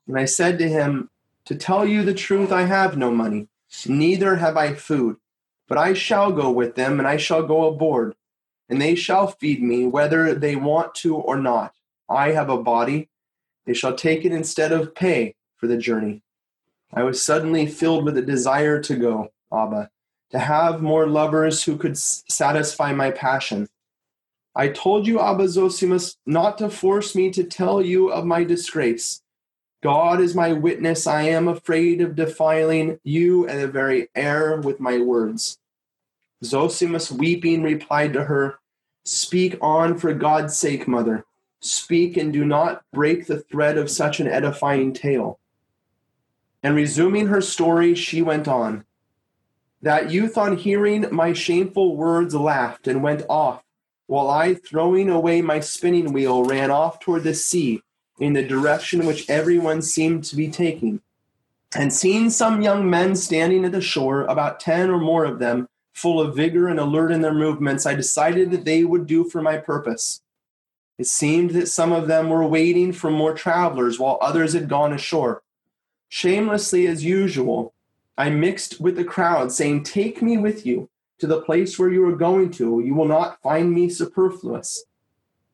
And 0.06 0.18
I 0.18 0.26
said 0.26 0.58
to 0.58 0.68
him, 0.68 1.08
To 1.46 1.54
tell 1.54 1.86
you 1.86 2.02
the 2.02 2.12
truth, 2.12 2.52
I 2.52 2.64
have 2.64 2.98
no 2.98 3.10
money, 3.10 3.48
neither 3.86 4.36
have 4.36 4.58
I 4.58 4.74
food. 4.74 5.16
But 5.66 5.78
I 5.78 5.94
shall 5.94 6.30
go 6.30 6.50
with 6.50 6.74
them, 6.74 6.98
and 6.98 7.08
I 7.08 7.16
shall 7.16 7.42
go 7.42 7.66
aboard, 7.66 8.16
and 8.68 8.82
they 8.82 8.94
shall 8.94 9.28
feed 9.28 9.62
me, 9.62 9.86
whether 9.86 10.34
they 10.34 10.56
want 10.56 10.94
to 10.96 11.16
or 11.16 11.38
not. 11.38 11.72
I 12.06 12.32
have 12.32 12.50
a 12.50 12.62
body. 12.62 13.08
They 13.64 13.72
shall 13.72 13.94
take 13.94 14.26
it 14.26 14.32
instead 14.32 14.72
of 14.72 14.94
pay 14.94 15.36
for 15.56 15.66
the 15.66 15.78
journey. 15.78 16.20
I 16.92 17.04
was 17.04 17.22
suddenly 17.22 17.66
filled 17.66 18.04
with 18.04 18.18
a 18.18 18.22
desire 18.22 18.78
to 18.82 18.94
go, 18.94 19.32
Abba, 19.50 19.88
to 20.32 20.38
have 20.38 20.82
more 20.82 21.06
lovers 21.06 21.62
who 21.62 21.78
could 21.78 21.96
satisfy 21.96 22.92
my 22.92 23.10
passion. 23.10 23.70
I 24.54 24.68
told 24.68 25.06
you, 25.06 25.20
Abba 25.20 25.44
Zosimus, 25.44 26.16
not 26.26 26.58
to 26.58 26.70
force 26.70 27.14
me 27.14 27.30
to 27.30 27.44
tell 27.44 27.80
you 27.80 28.10
of 28.10 28.24
my 28.24 28.44
disgrace. 28.44 29.22
God 29.82 30.20
is 30.20 30.34
my 30.34 30.52
witness. 30.52 31.06
I 31.06 31.22
am 31.22 31.48
afraid 31.48 32.00
of 32.00 32.16
defiling 32.16 32.98
you 33.02 33.46
and 33.46 33.60
the 33.60 33.68
very 33.68 34.08
air 34.14 34.60
with 34.60 34.80
my 34.80 34.98
words. 34.98 35.58
Zosimus, 36.44 37.10
weeping, 37.10 37.62
replied 37.62 38.12
to 38.14 38.24
her, 38.24 38.58
Speak 39.04 39.56
on 39.62 39.98
for 39.98 40.12
God's 40.12 40.56
sake, 40.56 40.86
mother. 40.86 41.24
Speak 41.60 42.16
and 42.16 42.32
do 42.32 42.44
not 42.44 42.82
break 42.92 43.26
the 43.26 43.40
thread 43.40 43.78
of 43.78 43.90
such 43.90 44.20
an 44.20 44.26
edifying 44.26 44.92
tale. 44.92 45.38
And 46.62 46.74
resuming 46.74 47.28
her 47.28 47.40
story, 47.40 47.94
she 47.94 48.20
went 48.20 48.48
on. 48.48 48.84
That 49.82 50.10
youth, 50.10 50.36
on 50.36 50.58
hearing 50.58 51.06
my 51.10 51.32
shameful 51.32 51.96
words, 51.96 52.34
laughed 52.34 52.86
and 52.86 53.02
went 53.02 53.22
off, 53.28 53.62
while 54.10 54.28
I, 54.28 54.54
throwing 54.54 55.08
away 55.08 55.40
my 55.40 55.60
spinning 55.60 56.12
wheel, 56.12 56.42
ran 56.42 56.72
off 56.72 56.98
toward 56.98 57.22
the 57.22 57.32
sea 57.32 57.80
in 58.18 58.32
the 58.32 58.42
direction 58.42 59.06
which 59.06 59.30
everyone 59.30 59.82
seemed 59.82 60.24
to 60.24 60.34
be 60.34 60.48
taking. 60.48 61.00
And 61.76 61.92
seeing 61.92 62.28
some 62.28 62.60
young 62.60 62.90
men 62.90 63.14
standing 63.14 63.64
at 63.64 63.70
the 63.70 63.80
shore, 63.80 64.22
about 64.22 64.58
ten 64.58 64.90
or 64.90 64.98
more 64.98 65.24
of 65.24 65.38
them, 65.38 65.68
full 65.92 66.20
of 66.20 66.34
vigor 66.34 66.66
and 66.66 66.80
alert 66.80 67.12
in 67.12 67.20
their 67.20 67.32
movements, 67.32 67.86
I 67.86 67.94
decided 67.94 68.50
that 68.50 68.64
they 68.64 68.82
would 68.82 69.06
do 69.06 69.22
for 69.22 69.40
my 69.42 69.58
purpose. 69.58 70.20
It 70.98 71.06
seemed 71.06 71.50
that 71.50 71.68
some 71.68 71.92
of 71.92 72.08
them 72.08 72.30
were 72.30 72.44
waiting 72.44 72.92
for 72.92 73.12
more 73.12 73.32
travelers 73.32 74.00
while 74.00 74.18
others 74.20 74.54
had 74.54 74.68
gone 74.68 74.92
ashore. 74.92 75.40
Shamelessly 76.08 76.88
as 76.88 77.04
usual, 77.04 77.74
I 78.18 78.28
mixed 78.30 78.80
with 78.80 78.96
the 78.96 79.04
crowd, 79.04 79.52
saying, 79.52 79.84
Take 79.84 80.20
me 80.20 80.36
with 80.36 80.66
you 80.66 80.90
to 81.20 81.26
the 81.26 81.42
place 81.42 81.78
where 81.78 81.90
you 81.90 82.04
are 82.06 82.16
going 82.16 82.50
to. 82.52 82.80
You 82.80 82.94
will 82.94 83.06
not 83.06 83.40
find 83.42 83.72
me 83.72 83.88
superfluous. 83.88 84.84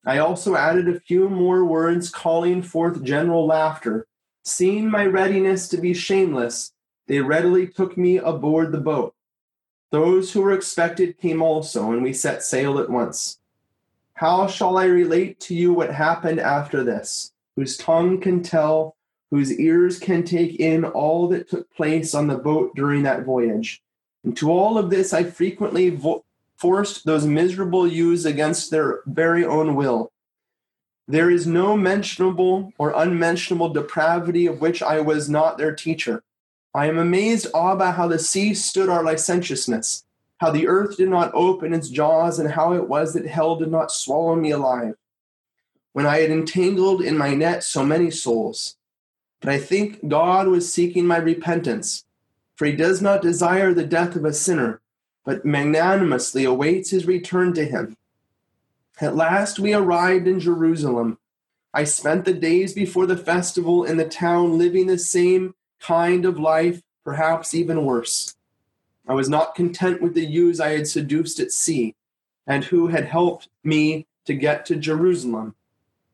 I 0.05 0.19
also 0.19 0.55
added 0.55 0.89
a 0.89 1.01
few 1.01 1.29
more 1.29 1.65
words, 1.65 2.11
calling 2.11 2.63
forth 2.63 3.03
general 3.03 3.47
laughter. 3.47 4.07
Seeing 4.45 4.89
my 4.89 5.05
readiness 5.05 5.69
to 5.71 5.77
be 5.77 5.93
shameless, 5.93 6.73
they 7.09 7.21
readily 7.21 7.67
took 7.67 7.97
me 7.97 8.19
aboard 8.19 8.71
the 8.71 8.81
boat. 8.81 9.15
Those 9.91 10.33
who 10.33 10.43
were 10.43 10.53
expected 10.53 11.19
came 11.19 11.43
also, 11.43 11.91
and 11.91 12.03
we 12.03 12.13
set 12.13 12.43
sail 12.43 12.79
at 12.79 12.91
once. 12.91 13.39
How 14.15 14.47
shall 14.47 14.79
I 14.79 14.87
relate 14.87 15.41
to 15.41 15.55
you 15.55 15.73
what 15.73 15.93
happened 15.93 16.41
after 16.41 16.85
this? 16.85 17.33
Whose 17.57 17.77
tongue 17.77 18.21
can 18.21 18.43
tell, 18.43 18.97
whose 19.31 19.59
ears 19.59 19.99
can 19.99 20.23
take 20.25 20.61
in 20.61 20.85
all 20.85 21.29
that 21.29 21.49
took 21.49 21.71
place 21.75 22.15
on 22.15 22.27
the 22.27 22.39
boat 22.39 22.75
during 22.77 23.03
that 23.03 23.25
voyage? 23.25 23.83
And 24.27 24.37
to 24.37 24.51
all 24.51 24.77
of 24.77 24.91
this, 24.91 25.15
I 25.15 25.23
frequently 25.23 25.89
vo- 25.89 26.23
forced 26.57 27.07
those 27.07 27.25
miserable 27.25 27.89
youths 27.89 28.27
against 28.27 28.71
their 28.71 29.01
very 29.07 29.47
own 29.47 29.75
will. 29.75 30.13
There 31.09 31.31
is 31.31 31.47
no 31.47 31.75
mentionable 31.75 32.75
or 32.77 32.93
unmentionable 32.95 33.71
depravity 33.71 34.47
of 34.47 34.61
which 34.61 34.83
I 34.83 35.01
was 35.01 35.31
not 35.31 35.57
their 35.57 35.75
teacher. 35.75 36.23
I 36.75 36.89
am 36.89 36.99
amazed, 36.99 37.47
ah, 37.55 37.73
Abba, 37.73 37.93
how 37.93 38.09
the 38.09 38.19
sea 38.19 38.53
stood 38.53 38.91
our 38.91 39.03
licentiousness 39.03 40.05
how 40.39 40.51
the 40.51 40.69
earth 40.69 40.97
did 40.97 41.09
not 41.09 41.31
open 41.35 41.73
its 41.73 41.89
jaws, 41.89 42.39
and 42.39 42.51
how 42.51 42.75
it 42.75 42.89
was 42.89 43.15
that 43.15 43.27
hell 43.27 43.57
did 43.57 43.71
not 43.71 43.91
swallow 43.91 44.37
me 44.37 44.51
alive. 44.51 44.95
When 45.93 46.07
I 46.07 46.19
had 46.19 46.31
entangled 46.31 47.01
in 47.01 47.17
my 47.17 47.35
net 47.35 47.65
so 47.65 47.85
many 47.85 48.11
souls. 48.11 48.77
But 49.41 49.51
I 49.51 49.59
think 49.59 50.07
God 50.09 50.49
was 50.49 50.73
seeking 50.73 51.07
my 51.07 51.17
repentance, 51.19 52.05
for 52.57 52.67
he 52.67 52.73
does 52.73 53.01
not 53.01 53.23
desire 53.23 53.73
the 53.73 53.85
death 53.85 54.17
of 54.17 54.25
a 54.25 54.33
sinner, 54.33 54.81
but 55.25 55.45
magnanimously 55.45 56.45
awaits 56.45 56.91
his 56.91 57.07
return 57.07 57.53
to 57.55 57.65
him. 57.65 57.97
At 59.01 59.15
last 59.15 59.59
we 59.59 59.75
arrived 59.75 60.27
in 60.27 60.41
Jerusalem. 60.41 61.19
I 61.75 61.85
spent 61.85 62.25
the 62.25 62.33
days 62.33 62.73
before 62.73 63.07
the 63.07 63.17
festival 63.17 63.85
in 63.85 63.99
the 63.99 64.09
town 64.09 64.59
living 64.59 64.87
the 64.87 64.99
same 64.99 65.55
kind 65.79 66.25
of 66.25 66.39
life, 66.39 66.83
perhaps 67.05 67.55
even 67.55 67.85
worse. 67.85 68.35
I 69.07 69.13
was 69.13 69.29
not 69.29 69.55
content 69.55 70.01
with 70.01 70.15
the 70.15 70.25
youths 70.25 70.59
I 70.59 70.71
had 70.71 70.89
seduced 70.89 71.39
at 71.39 71.53
sea, 71.53 71.95
and 72.47 72.65
who 72.65 72.89
had 72.89 73.05
helped 73.05 73.49
me 73.63 74.07
to 74.25 74.35
get 74.35 74.65
to 74.67 74.77
Jerusalem. 74.77 75.55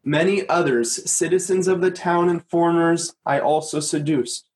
Many 0.04 0.48
others, 0.48 1.08
citizens 1.10 1.68
of 1.68 1.80
the 1.80 1.90
town 1.90 2.28
and 2.28 2.44
foreigners, 2.46 3.14
I 3.24 3.38
also 3.38 3.78
seduced. 3.78 4.46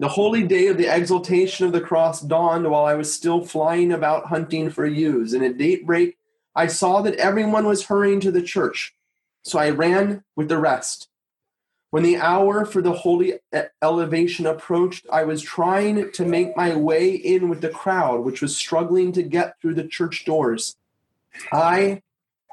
The 0.00 0.08
holy 0.08 0.44
day 0.44 0.68
of 0.68 0.78
the 0.78 0.86
exaltation 0.86 1.66
of 1.66 1.72
the 1.72 1.80
cross 1.82 2.22
dawned 2.22 2.66
while 2.70 2.86
I 2.86 2.94
was 2.94 3.12
still 3.12 3.44
flying 3.44 3.92
about 3.92 4.28
hunting 4.28 4.70
for 4.70 4.86
ewes, 4.86 5.34
and 5.34 5.44
at 5.44 5.58
daybreak 5.58 6.16
I 6.56 6.68
saw 6.68 7.02
that 7.02 7.16
everyone 7.16 7.66
was 7.66 7.84
hurrying 7.84 8.18
to 8.20 8.30
the 8.30 8.40
church. 8.40 8.94
So 9.42 9.58
I 9.58 9.68
ran 9.68 10.24
with 10.34 10.48
the 10.48 10.56
rest. 10.56 11.10
When 11.90 12.02
the 12.02 12.16
hour 12.16 12.64
for 12.64 12.80
the 12.80 12.94
holy 12.94 13.40
elevation 13.82 14.46
approached, 14.46 15.06
I 15.12 15.24
was 15.24 15.42
trying 15.42 16.10
to 16.12 16.24
make 16.24 16.56
my 16.56 16.74
way 16.74 17.10
in 17.10 17.50
with 17.50 17.60
the 17.60 17.68
crowd, 17.68 18.24
which 18.24 18.40
was 18.40 18.56
struggling 18.56 19.12
to 19.12 19.22
get 19.22 19.60
through 19.60 19.74
the 19.74 19.86
church 19.86 20.24
doors. 20.24 20.76
I 21.52 22.00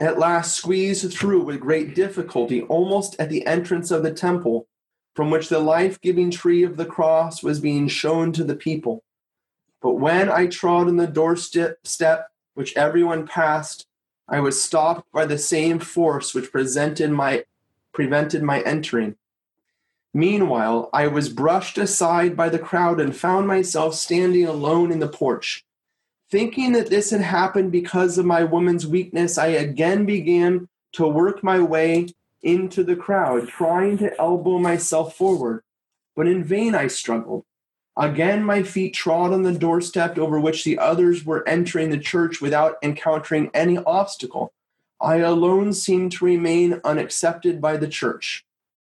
at 0.02 0.20
last 0.20 0.54
squeezed 0.54 1.14
through 1.14 1.44
with 1.44 1.62
great 1.62 1.96
difficulty, 1.96 2.64
almost 2.64 3.16
at 3.20 3.30
the 3.30 3.48
entrance 3.48 3.90
of 3.90 4.04
the 4.04 4.14
temple, 4.14 4.68
from 5.18 5.32
which 5.32 5.50
the 5.50 5.58
life 5.58 6.00
giving 6.00 6.30
tree 6.30 6.62
of 6.62 6.78
the 6.78 6.86
cross 6.86 7.42
was 7.42 7.60
being 7.60 7.88
shown 7.88 8.32
to 8.32 8.44
the 8.44 8.56
people. 8.56 9.04
But 9.82 9.96
when 9.96 10.30
I 10.30 10.46
trod 10.46 10.88
on 10.88 10.98
the 10.98 11.08
doorstep 11.08 12.28
which 12.54 12.78
everyone 12.78 13.26
passed, 13.26 13.88
I 14.30 14.42
was 14.42 14.62
stopped 14.62 15.12
by 15.12 15.26
the 15.26 15.40
same 15.40 15.80
force 15.80 16.36
which 16.36 16.52
presented 16.52 17.10
my, 17.10 17.46
prevented 17.94 18.44
my 18.44 18.62
entering. 18.62 19.16
Meanwhile, 20.14 20.92
I 20.94 21.08
was 21.08 21.30
brushed 21.30 21.80
aside 21.80 22.38
by 22.38 22.50
the 22.50 22.60
crowd 22.60 23.02
and 23.02 23.16
found 23.16 23.48
myself 23.48 23.96
standing 23.96 24.46
alone 24.46 24.92
in 24.92 25.00
the 25.00 25.08
porch. 25.08 25.66
Thinking 26.30 26.74
that 26.74 26.92
this 26.92 27.10
had 27.10 27.22
happened 27.22 27.72
because 27.72 28.20
of 28.20 28.26
my 28.28 28.44
woman's 28.44 28.86
weakness, 28.86 29.40
I 29.40 29.48
again 29.48 30.06
began 30.06 30.70
to 30.92 31.08
work 31.08 31.44
my 31.44 31.60
way 31.60 32.06
into 32.44 32.84
the 32.84 32.96
crowd, 32.96 33.48
trying 33.48 33.98
to 34.00 34.20
elbow 34.20 34.60
myself 34.60 35.16
forward. 35.16 35.64
But 36.16 36.28
in 36.28 36.44
vain 36.44 36.76
I 36.76 36.88
struggled. 36.88 37.46
Again, 37.98 38.44
my 38.44 38.62
feet 38.62 38.94
trod 38.94 39.34
on 39.34 39.42
the 39.42 39.54
doorstep 39.54 40.18
over 40.20 40.40
which 40.40 40.64
the 40.64 40.78
others 40.78 41.26
were 41.26 41.48
entering 41.48 41.90
the 41.90 41.98
church 41.98 42.42
without 42.42 42.78
encountering 42.84 43.50
any 43.54 43.78
obstacle. 43.80 44.54
I 45.02 45.18
alone 45.18 45.74
seemed 45.74 46.12
to 46.14 46.26
remain 46.26 46.80
unaccepted 46.84 47.60
by 47.60 47.78
the 47.78 47.88
church. 47.88 48.46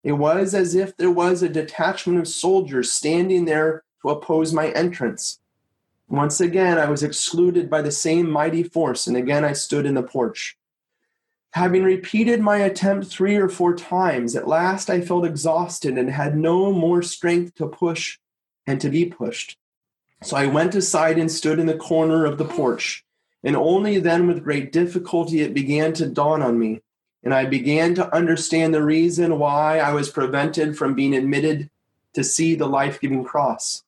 It 0.04 0.12
was 0.12 0.54
as 0.54 0.74
if 0.74 0.96
there 0.96 1.10
was 1.10 1.42
a 1.42 1.48
detachment 1.48 2.18
of 2.18 2.28
soldiers 2.28 2.90
standing 2.90 3.44
there 3.44 3.82
to 4.02 4.10
oppose 4.10 4.52
my 4.52 4.68
entrance. 4.70 5.40
Once 6.08 6.40
again, 6.40 6.78
I 6.78 6.90
was 6.90 7.02
excluded 7.02 7.70
by 7.70 7.82
the 7.82 7.90
same 7.90 8.30
mighty 8.30 8.62
force, 8.62 9.06
and 9.06 9.16
again 9.16 9.44
I 9.44 9.52
stood 9.52 9.86
in 9.86 9.94
the 9.94 10.02
porch. 10.02 10.56
Having 11.52 11.84
repeated 11.84 12.40
my 12.40 12.58
attempt 12.58 13.06
three 13.08 13.36
or 13.36 13.48
four 13.48 13.74
times, 13.74 14.34
at 14.36 14.48
last 14.48 14.88
I 14.88 15.00
felt 15.00 15.26
exhausted 15.26 15.98
and 15.98 16.10
had 16.10 16.36
no 16.36 16.72
more 16.72 17.02
strength 17.02 17.54
to 17.56 17.66
push 17.66 18.18
and 18.66 18.80
to 18.80 18.88
be 18.88 19.04
pushed. 19.04 19.56
So 20.22 20.36
I 20.36 20.46
went 20.46 20.74
aside 20.74 21.18
and 21.18 21.30
stood 21.30 21.58
in 21.58 21.66
the 21.66 21.76
corner 21.76 22.24
of 22.24 22.38
the 22.38 22.44
porch, 22.44 23.04
and 23.44 23.56
only 23.56 23.98
then 23.98 24.26
with 24.26 24.44
great 24.44 24.72
difficulty 24.72 25.40
it 25.40 25.52
began 25.52 25.92
to 25.94 26.08
dawn 26.08 26.42
on 26.42 26.58
me 26.58 26.80
and 27.22 27.32
I 27.32 27.46
began 27.46 27.94
to 27.94 28.14
understand 28.14 28.74
the 28.74 28.82
reason 28.82 29.38
why 29.38 29.78
I 29.78 29.92
was 29.92 30.10
prevented 30.10 30.76
from 30.76 30.94
being 30.94 31.14
admitted 31.14 31.70
to 32.14 32.24
see 32.24 32.54
the 32.54 32.66
life 32.66 33.00
giving 33.00 33.24
cross. 33.24 33.84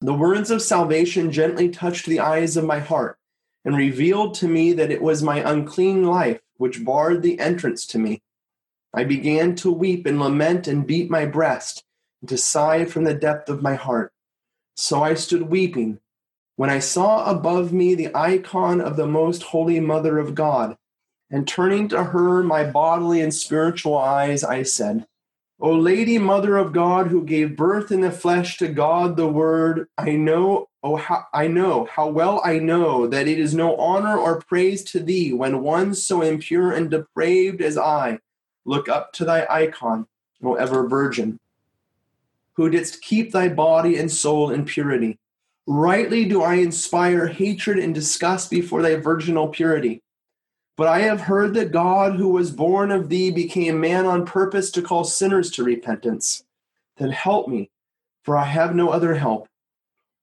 The 0.00 0.14
words 0.14 0.50
of 0.50 0.62
salvation 0.62 1.30
gently 1.30 1.68
touched 1.68 2.06
the 2.06 2.20
eyes 2.20 2.56
of 2.56 2.64
my 2.64 2.78
heart 2.78 3.18
and 3.64 3.76
revealed 3.76 4.34
to 4.34 4.48
me 4.48 4.72
that 4.72 4.90
it 4.90 5.02
was 5.02 5.22
my 5.22 5.38
unclean 5.38 6.04
life 6.04 6.40
which 6.58 6.84
barred 6.84 7.22
the 7.22 7.40
entrance 7.40 7.86
to 7.86 7.98
me. 7.98 8.20
I 8.92 9.04
began 9.04 9.54
to 9.56 9.72
weep 9.72 10.06
and 10.06 10.20
lament 10.20 10.68
and 10.68 10.86
beat 10.86 11.10
my 11.10 11.24
breast 11.24 11.84
and 12.20 12.28
to 12.28 12.36
sigh 12.36 12.84
from 12.84 13.04
the 13.04 13.14
depth 13.14 13.48
of 13.48 13.62
my 13.62 13.74
heart. 13.74 14.12
So 14.76 15.02
I 15.02 15.14
stood 15.14 15.42
weeping 15.42 16.00
when 16.58 16.70
I 16.70 16.80
saw 16.80 17.30
above 17.30 17.72
me 17.72 17.94
the 17.94 18.10
icon 18.16 18.80
of 18.80 18.96
the 18.96 19.06
most 19.06 19.44
holy 19.44 19.78
Mother 19.78 20.18
of 20.18 20.34
God 20.34 20.76
and 21.30 21.46
turning 21.46 21.86
to 21.90 22.02
her 22.02 22.42
my 22.42 22.64
bodily 22.64 23.20
and 23.20 23.32
spiritual 23.32 23.96
eyes, 23.96 24.42
I 24.42 24.64
said, 24.64 25.06
O 25.60 25.72
Lady, 25.72 26.18
Mother 26.18 26.56
of 26.56 26.72
God, 26.72 27.08
who 27.08 27.24
gave 27.24 27.56
birth 27.56 27.90
in 27.90 28.00
the 28.00 28.12
flesh 28.12 28.58
to 28.58 28.68
God 28.68 29.16
the 29.16 29.26
Word, 29.26 29.88
I 29.98 30.12
know, 30.12 30.68
oh, 30.84 30.94
how, 30.94 31.26
I 31.34 31.48
know, 31.48 31.88
how 31.90 32.08
well 32.08 32.40
I 32.44 32.60
know 32.60 33.08
that 33.08 33.26
it 33.26 33.40
is 33.40 33.54
no 33.54 33.74
honor 33.76 34.16
or 34.16 34.40
praise 34.40 34.84
to 34.84 35.00
thee 35.00 35.32
when 35.32 35.62
one 35.62 35.94
so 35.94 36.22
impure 36.22 36.70
and 36.70 36.88
depraved 36.88 37.60
as 37.60 37.76
I 37.76 38.20
look 38.64 38.88
up 38.88 39.12
to 39.14 39.24
thy 39.24 39.46
icon, 39.50 40.06
O 40.44 40.54
ever 40.54 40.88
Virgin, 40.88 41.40
who 42.52 42.70
didst 42.70 43.02
keep 43.02 43.32
thy 43.32 43.48
body 43.48 43.96
and 43.96 44.12
soul 44.12 44.52
in 44.52 44.64
purity. 44.64 45.18
Rightly 45.66 46.24
do 46.24 46.40
I 46.40 46.54
inspire 46.54 47.26
hatred 47.26 47.80
and 47.80 47.92
disgust 47.92 48.48
before 48.48 48.80
thy 48.80 48.94
virginal 48.94 49.48
purity 49.48 50.02
but 50.78 50.86
I 50.86 51.00
have 51.00 51.22
heard 51.22 51.54
that 51.54 51.72
God, 51.72 52.14
who 52.14 52.28
was 52.28 52.52
born 52.52 52.92
of 52.92 53.08
thee, 53.08 53.32
became 53.32 53.80
man 53.80 54.06
on 54.06 54.24
purpose 54.24 54.70
to 54.70 54.80
call 54.80 55.02
sinners 55.02 55.50
to 55.50 55.64
repentance. 55.64 56.44
Then 56.98 57.10
help 57.10 57.48
me, 57.48 57.68
for 58.22 58.36
I 58.36 58.44
have 58.44 58.76
no 58.76 58.90
other 58.90 59.16
help. 59.16 59.48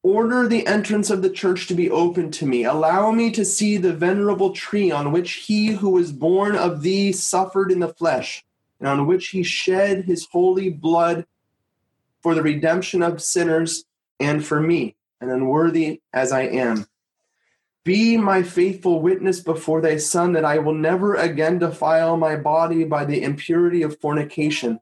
Order 0.01 0.47
the 0.47 0.65
entrance 0.65 1.09
of 1.09 1.21
the 1.21 1.29
church 1.29 1.67
to 1.67 1.73
be 1.73 1.91
open 1.91 2.31
to 2.31 2.45
me. 2.45 2.63
Allow 2.63 3.11
me 3.11 3.31
to 3.31 3.43
see 3.43 3.75
the 3.75 3.91
venerable 3.91 4.53
tree 4.53 4.91
on 4.91 5.11
which 5.11 5.33
he 5.33 5.73
who 5.73 5.89
was 5.89 6.13
born 6.13 6.55
of 6.55 6.81
thee 6.81 7.11
suffered 7.11 7.69
in 7.69 7.81
the 7.81 7.93
flesh, 7.93 8.45
and 8.79 8.87
on 8.87 9.07
which 9.07 9.27
he 9.27 9.43
shed 9.43 10.05
his 10.05 10.25
holy 10.31 10.69
blood 10.69 11.25
for 12.21 12.33
the 12.33 12.43
redemption 12.43 13.03
of 13.03 13.21
sinners 13.21 13.83
and 14.21 14.45
for 14.45 14.61
me, 14.61 14.95
and 15.19 15.29
unworthy 15.29 15.99
as 16.13 16.31
I 16.31 16.43
am. 16.43 16.87
Be 17.85 18.17
my 18.17 18.41
faithful 18.41 18.99
witness 18.99 19.39
before 19.39 19.79
thy 19.79 19.97
Son 19.97 20.33
that 20.33 20.43
I 20.43 20.57
will 20.57 20.73
never 20.73 21.13
again 21.13 21.59
defile 21.59 22.17
my 22.17 22.35
body 22.35 22.83
by 22.83 23.05
the 23.05 23.21
impurity 23.21 23.83
of 23.83 23.99
fornication. 23.99 24.79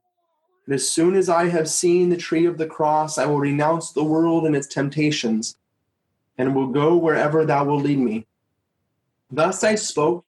But 0.66 0.76
as 0.76 0.88
soon 0.88 1.14
as 1.14 1.28
I 1.28 1.48
have 1.50 1.68
seen 1.68 2.08
the 2.08 2.16
tree 2.16 2.46
of 2.46 2.56
the 2.56 2.66
cross, 2.66 3.18
I 3.18 3.26
will 3.26 3.38
renounce 3.38 3.92
the 3.92 4.02
world 4.02 4.46
and 4.46 4.56
its 4.56 4.66
temptations, 4.66 5.58
and 6.38 6.54
will 6.54 6.68
go 6.68 6.96
wherever 6.96 7.44
thou 7.44 7.66
wilt 7.66 7.82
lead 7.82 7.98
me. 7.98 8.26
Thus 9.30 9.62
I 9.62 9.74
spoke, 9.74 10.24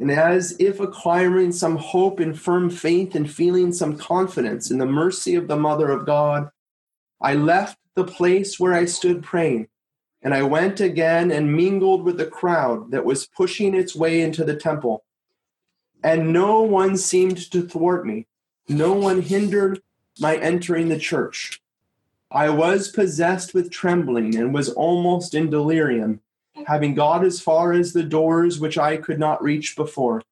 And 0.00 0.10
as 0.10 0.56
if 0.58 0.80
acquiring 0.80 1.52
some 1.52 1.76
hope 1.76 2.18
and 2.18 2.38
firm 2.38 2.70
faith 2.70 3.14
and 3.14 3.30
feeling 3.30 3.72
some 3.72 3.96
confidence 3.96 4.70
in 4.72 4.78
the 4.78 4.84
mercy 4.84 5.36
of 5.36 5.46
the 5.46 5.56
Mother 5.56 5.90
of 5.90 6.04
God, 6.04 6.50
I 7.20 7.34
left 7.34 7.78
the 7.94 8.04
place 8.04 8.58
where 8.58 8.74
I 8.74 8.84
stood 8.84 9.22
praying, 9.22 9.68
and 10.26 10.34
I 10.34 10.42
went 10.42 10.80
again 10.80 11.30
and 11.30 11.54
mingled 11.54 12.02
with 12.02 12.16
the 12.16 12.26
crowd 12.26 12.90
that 12.90 13.04
was 13.04 13.28
pushing 13.28 13.76
its 13.76 13.94
way 13.94 14.22
into 14.22 14.42
the 14.42 14.56
temple. 14.56 15.04
And 16.02 16.32
no 16.32 16.62
one 16.62 16.96
seemed 16.96 17.48
to 17.52 17.62
thwart 17.62 18.04
me, 18.04 18.26
no 18.68 18.92
one 18.92 19.22
hindered 19.22 19.82
my 20.18 20.34
entering 20.34 20.88
the 20.88 20.98
church. 20.98 21.62
I 22.28 22.50
was 22.50 22.88
possessed 22.88 23.54
with 23.54 23.70
trembling 23.70 24.34
and 24.34 24.52
was 24.52 24.68
almost 24.68 25.32
in 25.32 25.48
delirium, 25.48 26.22
having 26.66 26.96
got 26.96 27.24
as 27.24 27.40
far 27.40 27.72
as 27.72 27.92
the 27.92 28.02
doors 28.02 28.58
which 28.58 28.76
I 28.76 28.96
could 28.96 29.20
not 29.20 29.44
reach 29.44 29.76
before, 29.76 30.22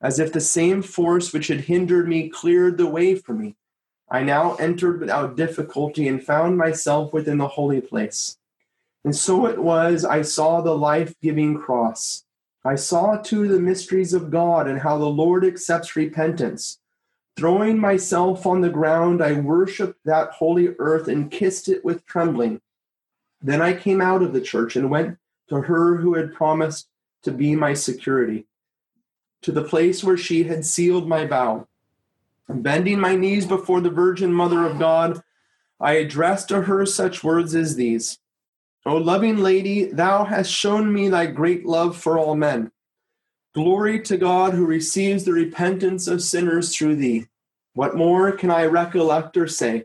as 0.00 0.20
if 0.20 0.32
the 0.32 0.40
same 0.40 0.82
force 0.82 1.32
which 1.32 1.48
had 1.48 1.62
hindered 1.62 2.06
me 2.06 2.28
cleared 2.28 2.78
the 2.78 2.86
way 2.86 3.16
for 3.16 3.34
me. 3.34 3.56
I 4.08 4.22
now 4.22 4.54
entered 4.54 5.00
without 5.00 5.36
difficulty 5.36 6.06
and 6.06 6.22
found 6.22 6.56
myself 6.56 7.12
within 7.12 7.38
the 7.38 7.48
holy 7.48 7.80
place. 7.80 8.38
And 9.04 9.16
so 9.16 9.46
it 9.46 9.58
was 9.58 10.04
I 10.04 10.22
saw 10.22 10.60
the 10.60 10.76
life 10.76 11.14
giving 11.20 11.58
cross. 11.58 12.24
I 12.64 12.76
saw 12.76 13.16
too 13.16 13.48
the 13.48 13.58
mysteries 13.58 14.12
of 14.14 14.30
God 14.30 14.68
and 14.68 14.80
how 14.80 14.98
the 14.98 15.06
Lord 15.06 15.44
accepts 15.44 15.96
repentance. 15.96 16.78
Throwing 17.34 17.78
myself 17.78 18.46
on 18.46 18.60
the 18.60 18.70
ground, 18.70 19.22
I 19.22 19.32
worshiped 19.32 20.04
that 20.04 20.30
holy 20.30 20.68
earth 20.78 21.08
and 21.08 21.30
kissed 21.30 21.68
it 21.68 21.84
with 21.84 22.06
trembling. 22.06 22.60
Then 23.40 23.60
I 23.60 23.72
came 23.72 24.00
out 24.00 24.22
of 24.22 24.32
the 24.32 24.40
church 24.40 24.76
and 24.76 24.90
went 24.90 25.18
to 25.48 25.62
her 25.62 25.96
who 25.96 26.14
had 26.14 26.34
promised 26.34 26.88
to 27.24 27.32
be 27.32 27.56
my 27.56 27.74
security, 27.74 28.46
to 29.40 29.50
the 29.50 29.64
place 29.64 30.04
where 30.04 30.16
she 30.16 30.44
had 30.44 30.64
sealed 30.64 31.08
my 31.08 31.26
vow. 31.26 31.66
Bending 32.48 33.00
my 33.00 33.16
knees 33.16 33.46
before 33.46 33.80
the 33.80 33.90
Virgin 33.90 34.32
Mother 34.32 34.64
of 34.64 34.78
God, 34.78 35.22
I 35.80 35.94
addressed 35.94 36.48
to 36.48 36.62
her 36.62 36.86
such 36.86 37.24
words 37.24 37.54
as 37.54 37.74
these 37.74 38.18
O 38.84 38.96
loving 38.96 39.38
Lady, 39.38 39.84
thou 39.84 40.24
hast 40.24 40.50
shown 40.50 40.92
me 40.92 41.08
thy 41.08 41.26
great 41.26 41.64
love 41.64 41.96
for 41.96 42.18
all 42.18 42.34
men. 42.34 42.72
Glory 43.54 44.00
to 44.02 44.16
God 44.16 44.54
who 44.54 44.66
receives 44.66 45.24
the 45.24 45.32
repentance 45.32 46.08
of 46.08 46.22
sinners 46.22 46.74
through 46.74 46.96
thee. 46.96 47.26
What 47.74 47.96
more 47.96 48.32
can 48.32 48.50
I 48.50 48.66
recollect 48.66 49.36
or 49.36 49.46
say? 49.46 49.84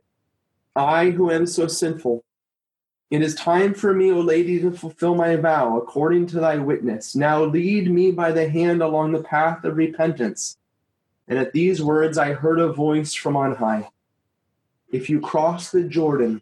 I 0.76 1.12
who 1.12 1.32
am 1.32 1.46
so 1.46 1.68
sinful. 1.68 2.24
It 3.10 3.22
is 3.22 3.36
time 3.36 3.74
for 3.74 3.94
me, 3.94 4.12
O 4.12 4.20
Lady, 4.20 4.60
to 4.60 4.72
fulfill 4.72 5.16
my 5.16 5.36
vow 5.36 5.78
according 5.78 6.28
to 6.28 6.40
thy 6.40 6.58
witness. 6.58 7.16
Now 7.16 7.44
lead 7.44 7.90
me 7.92 8.12
by 8.12 8.32
the 8.32 8.50
hand 8.50 8.82
along 8.82 9.12
the 9.12 9.24
path 9.24 9.64
of 9.64 9.78
repentance 9.78 10.58
and 11.28 11.38
at 11.38 11.54
these 11.54 11.84
words 11.84 12.18
I 12.18 12.34
heard 12.34 12.60
a 12.60 12.72
voice 12.72 13.14
from 13.14 13.36
on 13.36 13.56
high 13.56 13.90
If 14.92 15.10
you 15.10 15.20
cross 15.20 15.72
the 15.72 15.84
Jordan, 15.84 16.42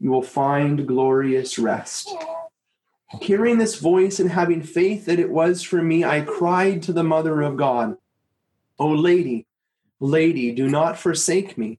you 0.00 0.10
will 0.10 0.22
find 0.22 0.88
glorious 0.88 1.58
rest. 1.58 2.12
Hearing 3.20 3.58
this 3.58 3.76
voice 3.76 4.18
and 4.18 4.30
having 4.30 4.62
faith 4.62 5.04
that 5.04 5.18
it 5.18 5.30
was 5.30 5.62
for 5.62 5.82
me, 5.82 6.04
I 6.04 6.22
cried 6.22 6.82
to 6.84 6.92
the 6.92 7.04
Mother 7.04 7.42
of 7.42 7.56
God, 7.56 7.96
O 8.78 8.88
Lady, 8.88 9.46
Lady, 9.98 10.52
do 10.52 10.68
not 10.68 10.98
forsake 10.98 11.58
me. 11.58 11.78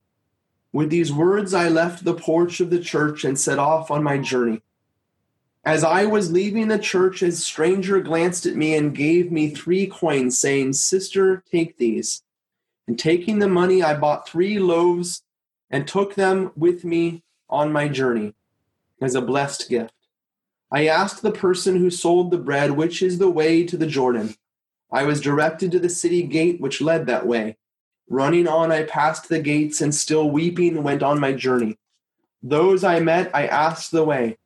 With 0.72 0.89
these 0.89 1.11
words, 1.11 1.53
I 1.53 1.67
left 1.67 2.03
the 2.03 2.13
porch 2.13 2.59
of 2.59 2.69
the 2.69 2.80
church 2.80 3.24
and 3.24 3.39
set 3.39 3.57
off 3.57 3.89
on 3.89 4.03
my 4.03 4.19
journey. 4.19 4.61
As 5.63 5.84
I 5.84 6.05
was 6.05 6.32
leaving 6.32 6.67
the 6.67 6.80
church, 6.80 7.22
a 7.22 7.32
stranger 7.32 7.99
glanced 8.01 8.45
at 8.45 8.55
me 8.55 8.76
and 8.76 8.95
gave 8.95 9.32
me 9.32 9.49
three 9.49 9.88
coins, 9.88 10.38
saying, 10.38 10.74
Sister, 10.74 11.43
take 11.51 11.78
these. 11.78 12.24
And 12.88 12.97
taking 12.97 13.39
the 13.39 13.47
money, 13.47 13.82
I 13.84 13.97
bought 13.97 14.28
three 14.28 14.59
loaves 14.59 15.24
and 15.69 15.88
took 15.88 16.15
them 16.15 16.51
with 16.55 16.84
me 16.84 17.24
on 17.52 17.72
my 17.72 17.88
journey 17.88 18.34
as 19.02 19.16
a 19.16 19.22
blessed 19.22 19.70
gift. 19.70 19.93
I 20.72 20.88
asked 20.88 21.22
the 21.22 21.32
person 21.32 21.76
who 21.76 21.89
sold 21.89 22.32
the 22.32 22.38
bread, 22.38 22.72
which 22.72 23.02
is 23.02 23.18
the 23.18 23.30
way 23.30 23.66
to 23.66 23.76
the 23.76 23.88
Jordan. 23.88 24.36
I 24.91 25.04
was 25.04 25.20
directed 25.20 25.72
to 25.72 25.80
the 25.80 25.89
city 25.89 26.24
gate 26.24 26.62
which 26.62 26.82
led 26.82 27.06
that 27.08 27.28
way. 27.28 27.58
Running 28.10 28.47
on, 28.47 28.72
I 28.72 28.84
passed 28.84 29.30
the 29.30 29.39
gates 29.39 29.82
and 29.82 29.93
still 29.93 30.30
weeping 30.30 30.84
went 30.84 31.04
on 31.04 31.20
my 31.20 31.34
journey. 31.34 31.78
Those 32.43 32.84
I 32.84 32.99
met, 32.99 33.34
I 33.34 33.47
asked 33.47 33.91
the 33.91 34.04
way. 34.04 34.38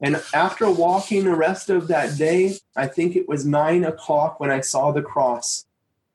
And 0.00 0.22
after 0.32 0.70
walking 0.70 1.24
the 1.24 1.34
rest 1.34 1.70
of 1.70 1.88
that 1.88 2.16
day, 2.16 2.56
I 2.76 2.86
think 2.86 3.16
it 3.16 3.28
was 3.28 3.44
nine 3.44 3.84
o'clock 3.84 4.38
when 4.38 4.50
I 4.50 4.60
saw 4.60 4.92
the 4.92 5.02
cross. 5.02 5.66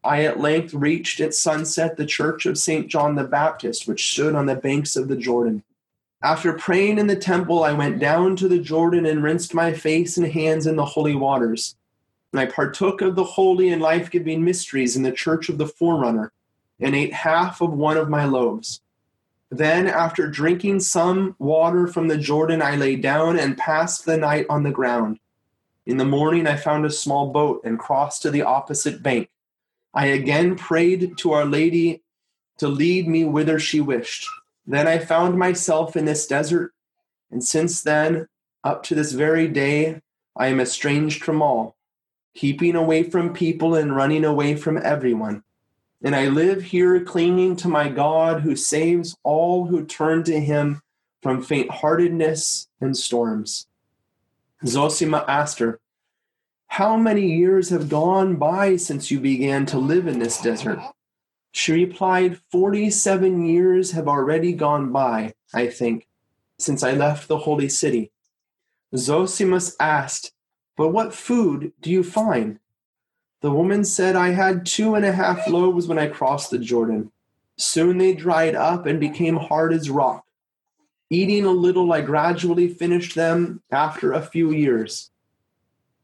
I 0.03 0.23
at 0.23 0.39
length 0.39 0.73
reached 0.73 1.19
at 1.19 1.33
sunset 1.33 1.97
the 1.97 2.05
church 2.05 2.45
of 2.45 2.57
St. 2.57 2.87
John 2.87 3.15
the 3.15 3.23
Baptist, 3.23 3.87
which 3.87 4.11
stood 4.11 4.35
on 4.35 4.45
the 4.45 4.55
banks 4.55 4.95
of 4.95 5.07
the 5.07 5.15
Jordan. 5.15 5.63
After 6.23 6.53
praying 6.53 6.99
in 6.99 7.07
the 7.07 7.17
temple, 7.17 7.65
I 7.65 7.73
went 7.73 7.99
down 7.99 8.37
to 8.37 8.47
the 8.47 8.59
Jordan 8.59 9.05
and 9.05 9.21
rinsed 9.21 9.53
my 9.53 9.73
face 9.73 10.15
and 10.17 10.25
hands 10.25 10.65
in 10.65 10.77
the 10.77 10.85
holy 10.85 11.15
waters. 11.15 11.75
And 12.31 12.39
I 12.39 12.45
partook 12.45 13.01
of 13.01 13.15
the 13.15 13.25
holy 13.25 13.69
and 13.69 13.81
life 13.81 14.09
giving 14.09 14.43
mysteries 14.43 14.95
in 14.95 15.03
the 15.03 15.11
church 15.11 15.49
of 15.49 15.57
the 15.57 15.67
Forerunner, 15.67 16.31
and 16.79 16.95
ate 16.95 17.13
half 17.13 17.61
of 17.61 17.73
one 17.73 17.97
of 17.97 18.09
my 18.09 18.23
loaves. 18.23 18.81
Then, 19.51 19.85
after 19.85 20.27
drinking 20.27 20.79
some 20.79 21.35
water 21.37 21.87
from 21.87 22.07
the 22.07 22.17
Jordan, 22.17 22.61
I 22.61 22.77
lay 22.77 22.95
down 22.95 23.37
and 23.37 23.57
passed 23.57 24.05
the 24.05 24.17
night 24.17 24.45
on 24.49 24.63
the 24.63 24.71
ground. 24.71 25.19
In 25.85 25.97
the 25.97 26.05
morning, 26.05 26.47
I 26.47 26.55
found 26.55 26.85
a 26.85 26.89
small 26.89 27.31
boat 27.31 27.61
and 27.65 27.77
crossed 27.77 28.21
to 28.21 28.31
the 28.31 28.43
opposite 28.43 29.03
bank 29.03 29.29
I 29.93 30.07
again 30.07 30.55
prayed 30.55 31.17
to 31.19 31.33
Our 31.33 31.45
Lady 31.45 32.01
to 32.57 32.67
lead 32.67 33.07
me 33.07 33.25
whither 33.25 33.59
she 33.59 33.79
wished. 33.79 34.27
Then 34.65 34.87
I 34.87 34.97
found 34.97 35.37
myself 35.37 35.95
in 35.95 36.05
this 36.05 36.25
desert, 36.25 36.73
and 37.31 37.43
since 37.43 37.81
then, 37.81 38.27
up 38.63 38.83
to 38.83 38.95
this 38.95 39.11
very 39.11 39.47
day, 39.47 40.01
I 40.35 40.47
am 40.47 40.59
estranged 40.59 41.23
from 41.23 41.41
all, 41.41 41.75
keeping 42.33 42.75
away 42.75 43.03
from 43.03 43.33
people 43.33 43.75
and 43.75 43.95
running 43.95 44.23
away 44.23 44.55
from 44.55 44.79
everyone. 44.81 45.43
And 46.01 46.15
I 46.15 46.27
live 46.27 46.63
here 46.63 47.03
clinging 47.03 47.55
to 47.57 47.67
my 47.67 47.89
God 47.89 48.41
who 48.41 48.55
saves 48.55 49.15
all 49.23 49.65
who 49.65 49.85
turn 49.85 50.23
to 50.25 50.39
him 50.39 50.81
from 51.21 51.41
faint 51.41 51.69
heartedness 51.69 52.67
and 52.81 52.95
storms. 52.97 53.67
Zosima 54.65 55.25
asked 55.27 55.59
her, 55.59 55.79
how 56.67 56.97
many 56.97 57.31
years 57.31 57.69
have 57.69 57.87
gone 57.87 58.37
by 58.37 58.77
since 58.77 59.11
you 59.11 59.19
began 59.19 59.65
to 59.67 59.77
live 59.77 60.07
in 60.07 60.17
this 60.17 60.41
desert? 60.41 60.79
She 61.55 61.71
replied, 61.71 62.39
47 62.51 63.45
years 63.45 63.91
have 63.91 64.07
already 64.07 64.53
gone 64.53 64.91
by, 64.91 65.35
I 65.53 65.67
think, 65.67 66.07
since 66.57 66.81
I 66.81 66.93
left 66.93 67.27
the 67.27 67.37
holy 67.37 67.69
city. 67.69 68.11
Zosimus 68.95 69.75
asked, 69.79 70.33
But 70.75 70.89
what 70.89 71.13
food 71.13 71.71
do 71.79 71.91
you 71.91 72.03
find? 72.03 72.57
The 73.41 73.51
woman 73.51 73.83
said, 73.83 74.15
I 74.15 74.29
had 74.29 74.65
two 74.65 74.95
and 74.95 75.05
a 75.05 75.11
half 75.11 75.47
loaves 75.47 75.85
when 75.85 75.99
I 75.99 76.07
crossed 76.07 76.49
the 76.49 76.57
Jordan. 76.57 77.11
Soon 77.55 77.99
they 77.99 78.15
dried 78.15 78.55
up 78.55 78.87
and 78.87 78.99
became 78.99 79.35
hard 79.35 79.73
as 79.73 79.91
rock. 79.91 80.25
Eating 81.11 81.45
a 81.45 81.51
little, 81.51 81.93
I 81.93 82.01
gradually 82.01 82.67
finished 82.67 83.13
them 83.13 83.61
after 83.71 84.11
a 84.11 84.23
few 84.23 84.51
years. 84.51 85.11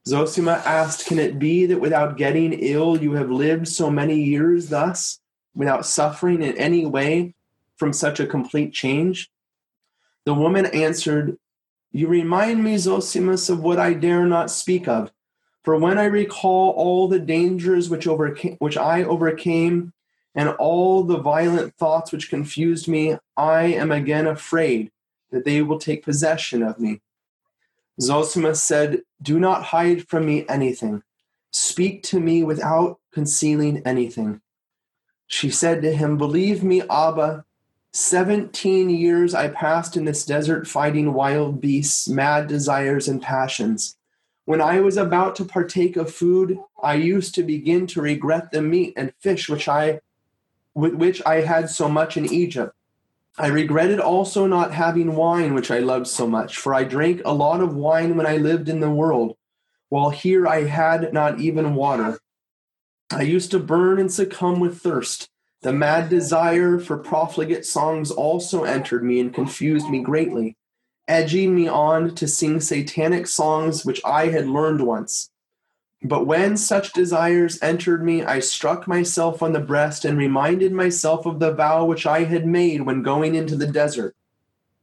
Zosima 0.07 0.61
asked, 0.63 1.07
Can 1.07 1.17
it 1.17 1.39
be 1.39 1.65
that 1.65 1.81
without 1.81 2.17
getting 2.17 2.53
ill 2.53 3.01
you 3.01 3.13
have 3.13 3.31
lived 3.31 3.67
so 3.67 3.89
many 3.89 4.21
years 4.21 4.69
thus, 4.69 5.18
without 5.55 5.85
suffering 5.85 6.41
in 6.41 6.57
any 6.57 6.85
way 6.85 7.33
from 7.77 7.93
such 7.93 8.19
a 8.19 8.27
complete 8.27 8.73
change? 8.73 9.31
The 10.25 10.33
woman 10.33 10.65
answered, 10.67 11.37
You 11.91 12.07
remind 12.07 12.63
me, 12.63 12.75
Zosimus, 12.75 13.49
of 13.49 13.61
what 13.61 13.79
I 13.79 13.93
dare 13.93 14.25
not 14.25 14.51
speak 14.51 14.87
of. 14.87 15.11
For 15.63 15.77
when 15.77 15.97
I 15.97 16.05
recall 16.05 16.71
all 16.71 17.07
the 17.07 17.19
dangers 17.19 17.89
which, 17.89 18.07
overcame, 18.07 18.55
which 18.59 18.77
I 18.77 19.03
overcame 19.03 19.93
and 20.35 20.49
all 20.49 21.03
the 21.03 21.17
violent 21.17 21.75
thoughts 21.75 22.11
which 22.11 22.29
confused 22.29 22.87
me, 22.87 23.17
I 23.35 23.63
am 23.63 23.91
again 23.91 24.27
afraid 24.27 24.91
that 25.31 25.45
they 25.45 25.61
will 25.61 25.79
take 25.79 26.03
possession 26.03 26.63
of 26.63 26.79
me. 26.79 27.01
Zosimus 27.99 28.57
said, 28.57 29.01
Do 29.21 29.39
not 29.39 29.63
hide 29.63 30.07
from 30.07 30.25
me 30.25 30.45
anything. 30.47 31.03
Speak 31.51 32.03
to 32.03 32.19
me 32.19 32.43
without 32.43 32.99
concealing 33.11 33.81
anything. 33.85 34.41
She 35.29 35.51
said 35.51 35.83
to 35.83 35.95
him, 35.95 36.17
Believe 36.17 36.63
me, 36.63 36.81
Abba, 36.89 37.45
17 37.93 38.89
years 38.89 39.35
I 39.35 39.47
passed 39.47 39.95
in 39.95 40.05
this 40.05 40.25
desert 40.25 40.67
fighting 40.67 41.13
wild 41.13 41.61
beasts, 41.61 42.09
mad 42.09 42.47
desires, 42.47 43.07
and 43.07 43.21
passions. 43.21 43.95
When 44.45 44.59
I 44.59 44.79
was 44.79 44.97
about 44.97 45.35
to 45.35 45.45
partake 45.45 45.95
of 45.97 46.11
food, 46.11 46.57
I 46.81 46.95
used 46.95 47.35
to 47.35 47.43
begin 47.43 47.85
to 47.87 48.01
regret 48.01 48.51
the 48.51 48.63
meat 48.63 48.93
and 48.97 49.13
fish 49.19 49.47
which 49.47 49.67
I, 49.67 50.01
with 50.73 50.95
which 50.95 51.21
I 51.23 51.41
had 51.41 51.69
so 51.69 51.87
much 51.87 52.17
in 52.17 52.33
Egypt. 52.33 52.73
I 53.37 53.47
regretted 53.47 53.99
also 53.99 54.47
not 54.47 54.73
having 54.73 55.15
wine, 55.15 55.53
which 55.53 55.69
I 55.69 55.77
loved 55.77 56.07
so 56.07 56.25
much, 56.25 56.57
for 56.57 56.73
I 56.73 56.83
drank 56.83 57.21
a 57.23 57.33
lot 57.33 57.61
of 57.61 57.75
wine 57.75 58.17
when 58.17 58.25
I 58.25 58.37
lived 58.37 58.67
in 58.67 58.79
the 58.79 58.89
world, 58.89 59.37
while 59.89 60.09
here 60.09 60.47
I 60.47 60.63
had 60.63 61.13
not 61.13 61.39
even 61.39 61.75
water. 61.75 62.17
I 63.11 63.23
used 63.23 63.49
to 63.51 63.59
burn 63.59 63.99
and 63.99 64.11
succumb 64.11 64.59
with 64.59 64.81
thirst. 64.81 65.29
The 65.61 65.73
mad 65.73 66.09
desire 66.09 66.79
for 66.79 66.97
profligate 66.97 67.65
songs 67.65 68.11
also 68.11 68.63
entered 68.63 69.03
me 69.03 69.19
and 69.19 69.33
confused 69.33 69.89
me 69.89 70.01
greatly, 70.01 70.55
edging 71.07 71.55
me 71.55 71.67
on 71.67 72.13
to 72.15 72.27
sing 72.27 72.61
satanic 72.61 73.27
songs 73.27 73.83
which 73.83 73.99
I 74.05 74.27
had 74.27 74.47
learned 74.47 74.85
once. 74.85 75.31
But 76.01 76.27
when 76.27 76.55
such 76.55 76.93
desires 76.93 77.59
entered 77.61 78.05
me, 78.05 78.23
I 78.23 78.39
struck 78.39 78.87
myself 78.87 79.43
on 79.43 79.51
the 79.51 79.59
breast 79.59 80.05
and 80.05 80.17
reminded 80.17 80.71
myself 80.71 81.25
of 81.25 81.39
the 81.39 81.51
vow 81.51 81.85
which 81.85 82.05
I 82.05 82.23
had 82.23 82.45
made 82.45 82.83
when 82.83 83.01
going 83.01 83.35
into 83.35 83.57
the 83.57 83.67
desert. 83.67 84.15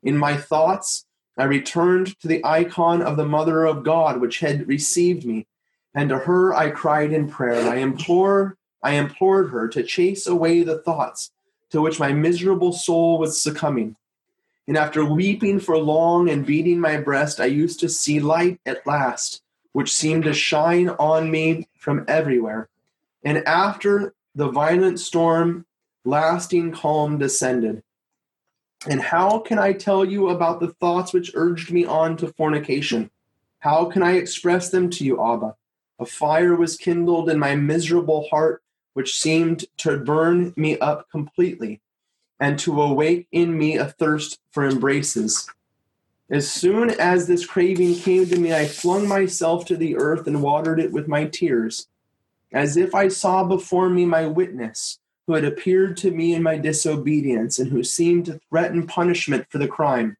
In 0.03 0.19
my 0.19 0.37
thoughts, 0.37 1.07
I 1.39 1.45
returned 1.45 2.19
to 2.21 2.29
the 2.29 2.45
icon 2.45 3.01
of 3.03 3.17
the 3.17 3.25
Mother 3.25 3.65
of 3.65 3.85
God, 3.85 4.21
which 4.21 4.41
had 4.41 4.69
received 4.69 5.25
me, 5.25 5.47
and 5.97 6.11
to 6.11 6.19
her 6.19 6.55
I 6.55 6.71
cried 6.71 7.13
in 7.13 7.29
prayer. 7.29 7.59
and 7.59 7.69
I 7.69 7.77
implore, 7.77 8.57
I 8.83 8.93
implored 8.93 9.51
her 9.51 9.67
to 9.69 9.83
chase 9.83 10.29
away 10.29 10.63
the 10.63 10.79
thoughts 10.79 11.33
to 11.71 11.81
which 11.81 11.99
my 11.99 12.13
miserable 12.13 12.73
soul 12.73 13.19
was 13.19 13.43
succumbing. 13.43 13.97
And 14.69 14.77
after 14.77 15.05
weeping 15.05 15.59
for 15.59 15.77
long 15.79 16.29
and 16.29 16.47
beating 16.47 16.79
my 16.79 16.99
breast, 16.99 17.41
I 17.41 17.47
used 17.47 17.81
to 17.81 17.89
see 17.89 18.21
light 18.21 18.61
at 18.65 18.87
last 18.87 19.43
which 19.77 19.93
seemed 19.93 20.25
to 20.25 20.33
shine 20.33 20.89
on 20.89 21.31
me 21.31 21.69
from 21.77 22.03
everywhere. 22.09 22.67
And 23.23 23.47
after 23.47 24.15
the 24.35 24.49
violent 24.49 24.99
storm, 24.99 25.67
lasting 26.03 26.73
calm 26.73 27.19
descended. 27.19 27.83
And 28.89 29.03
how 29.03 29.41
can 29.41 29.59
I 29.59 29.75
tell 29.75 30.03
you 30.03 30.31
about 30.31 30.61
the 30.61 30.73
thoughts 30.81 31.13
which 31.13 31.33
urged 31.35 31.71
me 31.71 31.85
on 31.85 32.17
to 32.17 32.33
fornication? 32.33 33.11
How 33.59 33.85
can 33.85 34.03
I 34.03 34.13
express 34.13 34.71
them 34.71 34.89
to 34.93 35.05
you, 35.05 35.23
Abba? 35.23 35.57
A 35.99 36.07
fire 36.07 36.55
was 36.55 36.77
kindled 36.77 37.31
in 37.31 37.39
my 37.39 37.55
miserable 37.57 38.29
heart, 38.29 38.63
which 38.93 39.19
seemed 39.19 39.65
to 39.79 39.99
burn 39.99 40.53
me 40.57 40.79
up 40.79 41.11
completely, 41.11 41.81
and 42.39 42.59
to 42.61 42.83
awake 42.83 43.27
in 43.33 43.57
me 43.57 43.77
a 43.77 43.87
thirst 43.87 44.39
for 44.51 44.67
embraces. 44.67 45.49
As 46.29 46.51
soon 46.51 46.91
as 46.91 47.27
this 47.27 47.47
craving 47.47 47.95
came 47.95 48.27
to 48.27 48.39
me, 48.39 48.53
I 48.53 48.67
flung 48.67 49.07
myself 49.07 49.65
to 49.67 49.77
the 49.77 49.97
earth 49.97 50.27
and 50.27 50.43
watered 50.43 50.81
it 50.81 50.93
with 50.93 51.09
my 51.09 51.27
tears, 51.27 51.87
as 52.53 52.77
if 52.77 52.95
I 52.95 53.09
saw 53.09 53.45
before 53.45 53.89
me 53.89 54.05
my 54.05 54.27
witness, 54.27 54.99
who 55.27 55.35
had 55.35 55.45
appeared 55.45 55.97
to 55.99 56.11
me 56.11 56.35
in 56.35 56.43
my 56.43 56.59
disobedience 56.59 57.59
and 57.59 57.71
who 57.71 57.83
seemed 57.83 58.27
to 58.27 58.41
threaten 58.49 58.87
punishment 58.87 59.47
for 59.51 59.59
the 59.59 59.69
crime. 59.69 60.17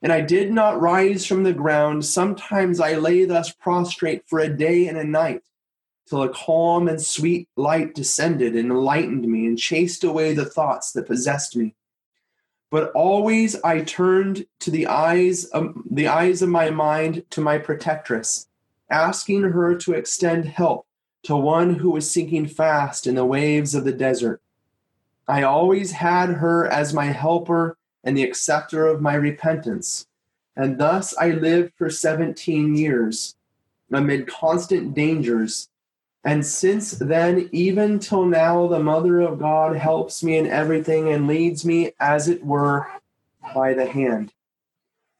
And 0.00 0.12
I 0.12 0.20
did 0.20 0.52
not 0.52 0.80
rise 0.80 1.26
from 1.26 1.42
the 1.42 1.52
ground. 1.52 2.04
Sometimes 2.04 2.80
I 2.80 2.94
lay 2.94 3.24
thus 3.24 3.52
prostrate 3.52 4.22
for 4.26 4.38
a 4.38 4.48
day 4.48 4.86
and 4.86 4.96
a 4.96 5.04
night, 5.04 5.42
till 6.08 6.22
a 6.22 6.28
calm 6.28 6.88
and 6.88 7.02
sweet 7.02 7.48
light 7.56 7.94
descended 7.94 8.54
and 8.54 8.70
enlightened 8.70 9.26
me 9.26 9.46
and 9.46 9.58
chased 9.58 10.04
away 10.04 10.34
the 10.34 10.44
thoughts 10.44 10.92
that 10.92 11.06
possessed 11.06 11.56
me 11.56 11.74
but 12.70 12.90
always 12.92 13.60
I 13.62 13.80
turned 13.80 14.46
to 14.60 14.70
the 14.70 14.86
eyes 14.86 15.46
of 15.46 15.74
the 15.90 16.08
eyes 16.08 16.42
of 16.42 16.48
my 16.48 16.70
mind 16.70 17.24
to 17.30 17.40
my 17.40 17.58
protectress, 17.58 18.46
asking 18.90 19.42
her 19.42 19.74
to 19.76 19.94
extend 19.94 20.44
help 20.44 20.86
to 21.24 21.36
one 21.36 21.74
who 21.74 21.90
was 21.90 22.10
sinking 22.10 22.46
fast 22.46 23.06
in 23.06 23.14
the 23.14 23.24
waves 23.24 23.74
of 23.74 23.84
the 23.84 23.92
desert. 23.92 24.42
I 25.26 25.42
always 25.42 25.92
had 25.92 26.28
her 26.28 26.66
as 26.66 26.94
my 26.94 27.06
helper 27.06 27.77
and 28.08 28.16
the 28.16 28.24
acceptor 28.24 28.86
of 28.86 29.02
my 29.02 29.14
repentance, 29.14 30.06
and 30.56 30.78
thus 30.78 31.14
I 31.18 31.32
lived 31.32 31.74
for 31.76 31.90
17 31.90 32.74
years 32.74 33.36
amid 33.92 34.26
constant 34.26 34.94
dangers 34.94 35.68
and 36.24 36.44
since 36.44 36.90
then, 36.92 37.48
even 37.52 37.98
till 37.98 38.26
now, 38.26 38.66
the 38.66 38.80
Mother 38.80 39.20
of 39.20 39.38
God 39.38 39.76
helps 39.76 40.22
me 40.22 40.36
in 40.36 40.46
everything 40.46 41.08
and 41.08 41.26
leads 41.26 41.64
me, 41.64 41.92
as 42.00 42.28
it 42.28 42.44
were, 42.44 42.86
by 43.54 43.72
the 43.72 43.86
hand. 43.86 44.32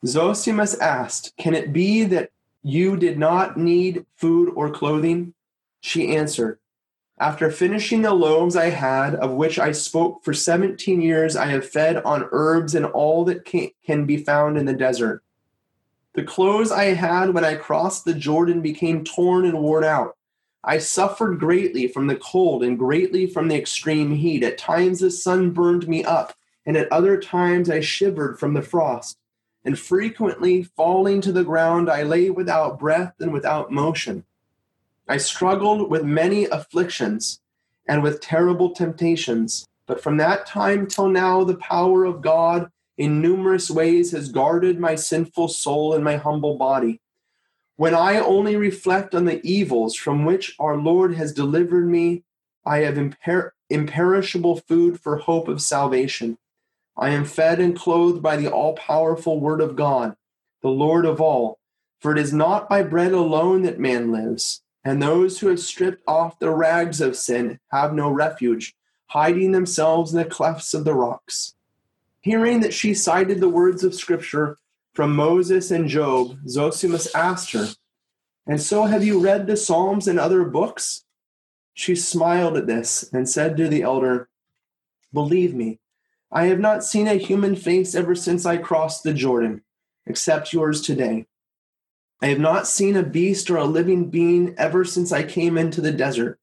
Zosimus 0.05 0.79
asked, 0.81 1.35
Can 1.39 1.55
it 1.55 1.73
be 1.73 2.05
that 2.05 2.31
you 2.63 2.97
did 2.97 3.19
not 3.19 3.57
need 3.57 4.05
food 4.17 4.53
or 4.55 4.71
clothing? 4.71 5.35
She 5.81 6.15
answered, 6.17 6.59
After 7.21 7.51
finishing 7.51 8.03
the 8.03 8.15
loaves 8.15 8.55
I 8.55 8.71
had, 8.71 9.17
of 9.17 9.33
which 9.33 9.59
I 9.59 9.73
spoke 9.73 10.23
for 10.23 10.33
17 10.33 11.01
years, 11.01 11.35
I 11.35 11.47
have 11.47 11.69
fed 11.69 11.97
on 12.05 12.29
herbs 12.31 12.77
and 12.77 12.87
all 12.87 13.25
that 13.25 13.45
can 13.45 14.07
be 14.07 14.19
found 14.19 14.57
in 14.57 14.67
the 14.67 14.73
desert. 14.73 15.25
The 16.15 16.23
clothes 16.23 16.71
I 16.71 16.85
had 16.87 17.35
when 17.35 17.45
I 17.45 17.57
crossed 17.57 18.05
the 18.05 18.15
Jordan 18.15 18.61
became 18.61 19.03
torn 19.03 19.45
and 19.45 19.59
worn 19.59 19.83
out. 19.83 20.17
I 20.63 20.79
suffered 20.79 21.41
greatly 21.41 21.89
from 21.89 22.07
the 22.07 22.17
cold 22.17 22.63
and 22.63 22.79
greatly 22.79 23.27
from 23.27 23.49
the 23.49 23.57
extreme 23.57 24.15
heat. 24.15 24.45
At 24.45 24.59
times 24.59 25.01
the 25.01 25.11
sun 25.11 25.51
burned 25.51 25.89
me 25.89 26.05
up, 26.05 26.35
and 26.67 26.77
at 26.77 26.91
other 26.93 27.21
times 27.21 27.69
I 27.69 27.81
shivered 27.81 28.39
from 28.39 28.55
the 28.55 28.63
frost. 28.63 29.19
And 29.65 29.79
frequently, 29.79 30.63
falling 30.63 31.21
to 31.23 31.33
the 31.33 31.45
ground, 31.45 31.91
I 31.91 32.05
lay 32.05 32.31
without 32.31 32.79
breath 32.79 33.15
and 33.19 33.33
without 33.33 33.73
motion. 33.73 34.25
I 35.09 35.17
struggled 35.17 35.91
with 35.91 36.05
many 36.05 36.45
afflictions 36.45 37.41
and 37.89 38.03
with 38.03 38.21
terrible 38.21 38.71
temptations. 38.75 39.67
But 39.87 40.03
from 40.03 40.19
that 40.19 40.47
time 40.47 40.87
till 40.87 41.09
now, 41.09 41.45
the 41.45 41.57
power 41.57 42.05
of 42.05 42.21
God 42.21 42.71
in 42.99 43.23
numerous 43.23 43.71
ways 43.71 44.13
has 44.13 44.31
guarded 44.31 44.79
my 44.79 44.95
sinful 44.97 45.49
soul 45.49 45.95
and 45.95 46.05
my 46.05 46.17
humble 46.17 46.59
body. 46.59 47.01
When 47.77 47.95
I 47.95 48.19
only 48.19 48.57
reflect 48.57 49.15
on 49.15 49.25
the 49.25 49.41
evils 49.47 49.95
from 49.95 50.25
which 50.25 50.55
our 50.59 50.77
Lord 50.77 51.15
has 51.15 51.33
delivered 51.33 51.89
me, 51.89 52.25
I 52.67 52.79
have 52.79 52.97
imper- 52.97 53.51
imperishable 53.71 54.57
food 54.57 55.01
for 55.01 55.17
hope 55.17 55.49
of 55.49 55.63
salvation. 55.63 56.37
I 56.97 57.11
am 57.11 57.25
fed 57.25 57.61
and 57.61 57.77
clothed 57.77 58.21
by 58.21 58.37
the 58.37 58.49
all 58.49 58.75
powerful 58.75 59.41
Word 59.41 59.61
of 59.61 59.77
God, 59.77 60.17
the 60.61 60.69
Lord 60.69 61.07
of 61.07 61.21
all. 61.21 61.59
For 62.01 62.13
it 62.13 62.19
is 62.19 62.33
not 62.33 62.69
by 62.69 62.83
bread 62.83 63.13
alone 63.13 63.63
that 63.63 63.79
man 63.79 64.13
lives, 64.13 64.61
and 64.85 65.03
those 65.03 65.39
who 65.39 65.49
have 65.49 65.61
stripped 65.61 66.03
off 66.07 66.39
the 66.39 66.51
rags 66.51 67.01
of 67.01 67.17
sin 67.17 67.59
have 67.71 67.93
no 67.93 68.11
refuge, 68.11 68.75
hiding 69.07 69.53
themselves 69.53 70.13
in 70.13 70.19
the 70.19 70.25
clefts 70.25 70.75
of 70.75 70.85
the 70.85 70.95
rocks. 70.95 71.55
Hearing 72.21 72.61
that 72.61 72.75
she 72.75 72.95
cited 72.95 73.41
the 73.41 73.49
words 73.49 73.85
of 73.85 73.95
Scripture, 73.95 74.59
from 74.99 75.15
Moses 75.15 75.71
and 75.71 75.89
Job, 75.89 76.39
Zosimus 76.45 77.07
asked 77.15 77.53
her, 77.53 77.69
And 78.49 78.61
so 78.61 78.83
have 78.83 79.05
you 79.05 79.21
read 79.21 79.47
the 79.47 79.57
Psalms 79.57 80.09
and 80.09 80.19
other 80.19 80.43
books? 80.43 81.05
She 81.73 81.95
smiled 81.95 82.57
at 82.57 82.67
this 82.67 83.09
and 83.13 83.29
said 83.29 83.57
to 83.59 83.69
the 83.69 83.83
elder, 83.83 84.29
Believe 85.13 85.55
me, 85.55 85.79
I 86.33 86.47
have 86.47 86.59
not 86.59 86.83
seen 86.83 87.07
a 87.07 87.15
human 87.15 87.55
face 87.55 87.95
ever 87.95 88.17
since 88.17 88.45
I 88.45 88.57
crossed 88.57 89.05
the 89.05 89.15
Jordan, 89.15 89.63
except 90.05 90.53
yours 90.53 90.81
today. 90.81 91.27
I 92.21 92.27
have 92.27 92.41
not 92.41 92.67
seen 92.67 92.97
a 92.97 93.03
beast 93.03 93.49
or 93.49 93.57
a 93.59 93.65
living 93.65 94.11
being 94.11 94.55
ever 94.59 94.85
since 94.85 95.13
I 95.13 95.23
came 95.23 95.57
into 95.57 95.81
the 95.81 95.93
desert. 95.93 96.39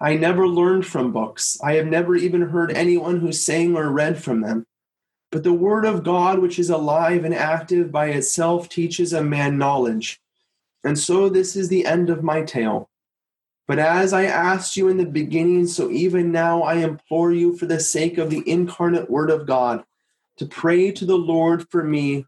I 0.00 0.16
never 0.16 0.48
learned 0.48 0.86
from 0.86 1.12
books. 1.12 1.58
I 1.62 1.74
have 1.74 1.86
never 1.86 2.16
even 2.16 2.42
heard 2.42 2.72
anyone 2.72 3.20
who 3.20 3.32
sang 3.32 3.76
or 3.76 3.90
read 3.90 4.22
from 4.22 4.40
them. 4.40 4.66
But 5.30 5.44
the 5.44 5.52
word 5.52 5.84
of 5.84 6.04
God, 6.04 6.38
which 6.40 6.58
is 6.58 6.70
alive 6.70 7.24
and 7.24 7.34
active 7.34 7.92
by 7.92 8.10
itself, 8.10 8.68
teaches 8.68 9.12
a 9.12 9.22
man 9.22 9.58
knowledge. 9.58 10.20
And 10.84 10.98
so 10.98 11.28
this 11.28 11.56
is 11.56 11.68
the 11.68 11.86
end 11.86 12.10
of 12.10 12.22
my 12.22 12.42
tale. 12.42 12.88
But 13.66 13.78
as 13.78 14.12
I 14.12 14.24
asked 14.24 14.76
you 14.76 14.88
in 14.88 14.96
the 14.96 15.06
beginning, 15.06 15.66
so 15.66 15.90
even 15.90 16.30
now 16.30 16.62
I 16.62 16.74
implore 16.76 17.32
you 17.32 17.56
for 17.56 17.66
the 17.66 17.80
sake 17.80 18.18
of 18.18 18.30
the 18.30 18.48
incarnate 18.48 19.10
word 19.10 19.30
of 19.30 19.46
God 19.46 19.84
to 20.36 20.46
pray 20.46 20.92
to 20.92 21.04
the 21.04 21.16
Lord 21.16 21.68
for 21.68 21.82
me, 21.82 22.26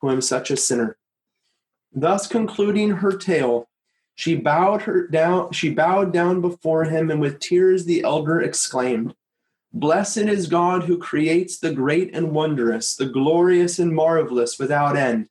who 0.00 0.10
am 0.10 0.20
such 0.20 0.50
a 0.50 0.56
sinner. 0.56 0.97
Thus 1.92 2.26
concluding 2.26 2.90
her 2.90 3.12
tale, 3.12 3.68
she 4.14 4.34
bowed 4.34 4.82
her 4.82 5.06
down 5.06 5.52
she 5.52 5.70
bowed 5.70 6.12
down 6.12 6.40
before 6.40 6.84
him 6.84 7.10
and 7.10 7.20
with 7.20 7.38
tears 7.38 7.84
the 7.84 8.02
elder 8.02 8.40
exclaimed 8.40 9.14
Blessed 9.72 10.18
is 10.18 10.48
God 10.48 10.84
who 10.84 10.98
creates 10.98 11.58
the 11.58 11.72
great 11.72 12.14
and 12.14 12.32
wondrous, 12.32 12.96
the 12.96 13.06
glorious 13.06 13.78
and 13.78 13.94
marvelous 13.94 14.58
without 14.58 14.96
end. 14.96 15.28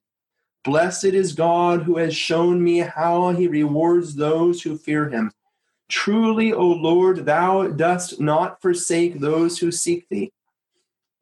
Blessed 0.64 1.06
is 1.06 1.34
God 1.34 1.84
who 1.84 1.98
has 1.98 2.16
shown 2.16 2.64
me 2.64 2.80
how 2.80 3.32
he 3.32 3.48
rewards 3.48 4.16
those 4.16 4.62
who 4.62 4.78
fear 4.78 5.10
him. 5.10 5.32
Truly, 5.90 6.54
O 6.54 6.66
Lord, 6.66 7.26
thou 7.26 7.68
dost 7.68 8.20
not 8.20 8.62
forsake 8.62 9.20
those 9.20 9.58
who 9.58 9.72
seek 9.72 10.08
thee. 10.10 10.32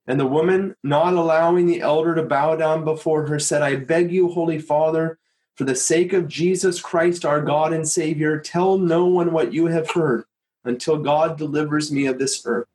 And 0.07 0.19
the 0.19 0.27
woman, 0.27 0.75
not 0.83 1.13
allowing 1.13 1.67
the 1.67 1.81
elder 1.81 2.15
to 2.15 2.23
bow 2.23 2.55
down 2.55 2.83
before 2.83 3.27
her, 3.27 3.39
said, 3.39 3.61
I 3.61 3.75
beg 3.75 4.11
you, 4.11 4.29
Holy 4.29 4.59
Father, 4.59 5.19
for 5.55 5.63
the 5.63 5.75
sake 5.75 6.13
of 6.13 6.27
Jesus 6.27 6.81
Christ, 6.81 7.25
our 7.25 7.41
God 7.41 7.73
and 7.73 7.87
Savior, 7.87 8.39
tell 8.39 8.77
no 8.77 9.05
one 9.05 9.31
what 9.31 9.53
you 9.53 9.67
have 9.67 9.91
heard 9.91 10.25
until 10.63 10.97
God 10.97 11.37
delivers 11.37 11.91
me 11.91 12.05
of 12.07 12.19
this 12.19 12.41
earth 12.45 12.67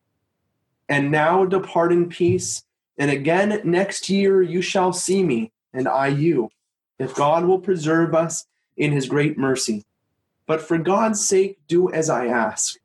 and 0.91 1.11
now 1.11 1.45
depart 1.45 1.93
in 1.93 2.09
peace. 2.09 2.65
And 2.99 3.11
again 3.11 3.61
next 3.65 4.11
year 4.11 4.43
you 4.43 4.61
shall 4.61 4.93
see 4.93 5.23
me, 5.23 5.53
and 5.73 5.89
I 5.89 6.09
you, 6.09 6.51
if 6.99 7.15
God 7.15 7.45
will 7.45 7.61
preserve 7.61 8.15
us 8.15 8.47
in 8.77 8.93
his 8.93 9.09
great 9.09 9.39
mercy. 9.39 9.85
But 10.47 10.61
for 10.61 10.77
God's 10.79 11.25
sake, 11.25 11.59
do 11.69 11.91
as 11.93 12.11
I 12.11 12.27
ask. 12.27 12.77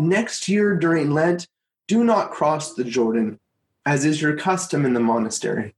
Next 0.00 0.48
year 0.48 0.74
during 0.74 1.10
Lent, 1.10 1.46
do 1.86 2.02
not 2.02 2.30
cross 2.30 2.72
the 2.72 2.84
Jordan, 2.84 3.38
as 3.84 4.06
is 4.06 4.22
your 4.22 4.34
custom 4.36 4.86
in 4.86 4.94
the 4.94 5.00
monastery. 5.00 5.74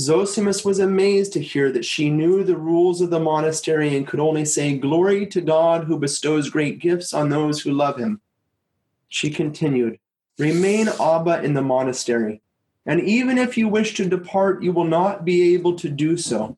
Zosimus 0.00 0.64
was 0.64 0.78
amazed 0.78 1.34
to 1.34 1.42
hear 1.42 1.70
that 1.72 1.84
she 1.84 2.08
knew 2.08 2.42
the 2.42 2.56
rules 2.56 3.02
of 3.02 3.10
the 3.10 3.20
monastery 3.20 3.96
and 3.96 4.06
could 4.06 4.18
only 4.18 4.46
say, 4.46 4.74
Glory 4.74 5.26
to 5.26 5.42
God 5.42 5.84
who 5.84 5.98
bestows 5.98 6.48
great 6.48 6.78
gifts 6.78 7.12
on 7.12 7.28
those 7.28 7.60
who 7.60 7.72
love 7.72 7.98
him. 7.98 8.20
She 9.08 9.28
continued, 9.28 9.98
Remain 10.38 10.88
Abba 10.88 11.42
in 11.42 11.52
the 11.52 11.60
monastery, 11.60 12.40
and 12.86 13.02
even 13.02 13.36
if 13.36 13.58
you 13.58 13.68
wish 13.68 13.94
to 13.94 14.08
depart, 14.08 14.62
you 14.62 14.72
will 14.72 14.84
not 14.84 15.26
be 15.26 15.54
able 15.54 15.76
to 15.76 15.90
do 15.90 16.16
so. 16.16 16.56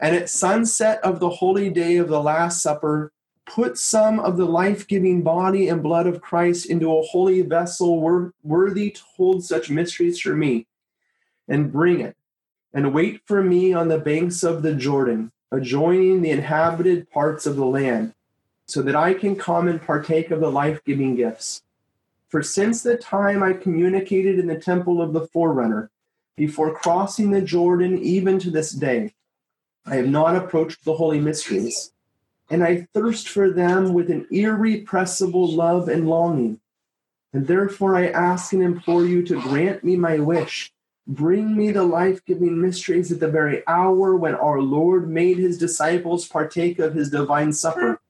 And 0.00 0.16
at 0.16 0.28
sunset 0.28 0.98
of 1.04 1.20
the 1.20 1.30
holy 1.30 1.70
day 1.70 1.98
of 1.98 2.08
the 2.08 2.20
Last 2.20 2.62
Supper, 2.62 3.12
put 3.46 3.78
some 3.78 4.18
of 4.18 4.36
the 4.36 4.44
life 4.44 4.88
giving 4.88 5.22
body 5.22 5.68
and 5.68 5.84
blood 5.84 6.08
of 6.08 6.20
Christ 6.20 6.66
into 6.66 6.90
a 6.90 7.02
holy 7.02 7.42
vessel 7.42 8.00
wor- 8.00 8.34
worthy 8.42 8.90
to 8.90 9.02
hold 9.16 9.44
such 9.44 9.70
mysteries 9.70 10.18
for 10.18 10.34
me, 10.34 10.66
and 11.46 11.70
bring 11.70 12.00
it 12.00 12.16
and 12.74 12.94
wait 12.94 13.20
for 13.26 13.42
me 13.42 13.72
on 13.72 13.88
the 13.88 13.98
banks 13.98 14.42
of 14.42 14.62
the 14.62 14.74
Jordan, 14.74 15.30
adjoining 15.50 16.22
the 16.22 16.30
inhabited 16.30 17.10
parts 17.10 17.46
of 17.46 17.56
the 17.56 17.66
land, 17.66 18.14
so 18.66 18.82
that 18.82 18.96
I 18.96 19.14
can 19.14 19.36
come 19.36 19.68
and 19.68 19.80
partake 19.80 20.30
of 20.30 20.40
the 20.40 20.50
life 20.50 20.82
giving 20.84 21.14
gifts. 21.14 21.62
For 22.28 22.42
since 22.42 22.82
the 22.82 22.96
time 22.96 23.42
I 23.42 23.52
communicated 23.52 24.38
in 24.38 24.46
the 24.46 24.58
temple 24.58 25.02
of 25.02 25.12
the 25.12 25.26
forerunner, 25.26 25.90
before 26.36 26.74
crossing 26.74 27.30
the 27.30 27.42
Jordan, 27.42 27.98
even 27.98 28.38
to 28.38 28.50
this 28.50 28.72
day, 28.72 29.12
I 29.84 29.96
have 29.96 30.08
not 30.08 30.36
approached 30.36 30.84
the 30.84 30.94
holy 30.94 31.20
mysteries, 31.20 31.92
and 32.48 32.64
I 32.64 32.88
thirst 32.94 33.28
for 33.28 33.50
them 33.50 33.92
with 33.92 34.10
an 34.10 34.26
irrepressible 34.30 35.52
love 35.52 35.88
and 35.88 36.08
longing. 36.08 36.60
And 37.34 37.46
therefore 37.46 37.96
I 37.96 38.08
ask 38.08 38.52
and 38.52 38.62
implore 38.62 39.04
you 39.04 39.22
to 39.26 39.40
grant 39.42 39.84
me 39.84 39.96
my 39.96 40.18
wish 40.18 40.72
Bring 41.06 41.56
me 41.56 41.72
the 41.72 41.82
life 41.82 42.24
giving 42.24 42.60
mysteries 42.60 43.10
at 43.10 43.18
the 43.18 43.28
very 43.28 43.66
hour 43.66 44.16
when 44.16 44.34
our 44.34 44.60
Lord 44.60 45.08
made 45.08 45.36
his 45.36 45.58
disciples 45.58 46.28
partake 46.28 46.78
of 46.78 46.94
his 46.94 47.10
divine 47.10 47.52
supper. 47.52 48.00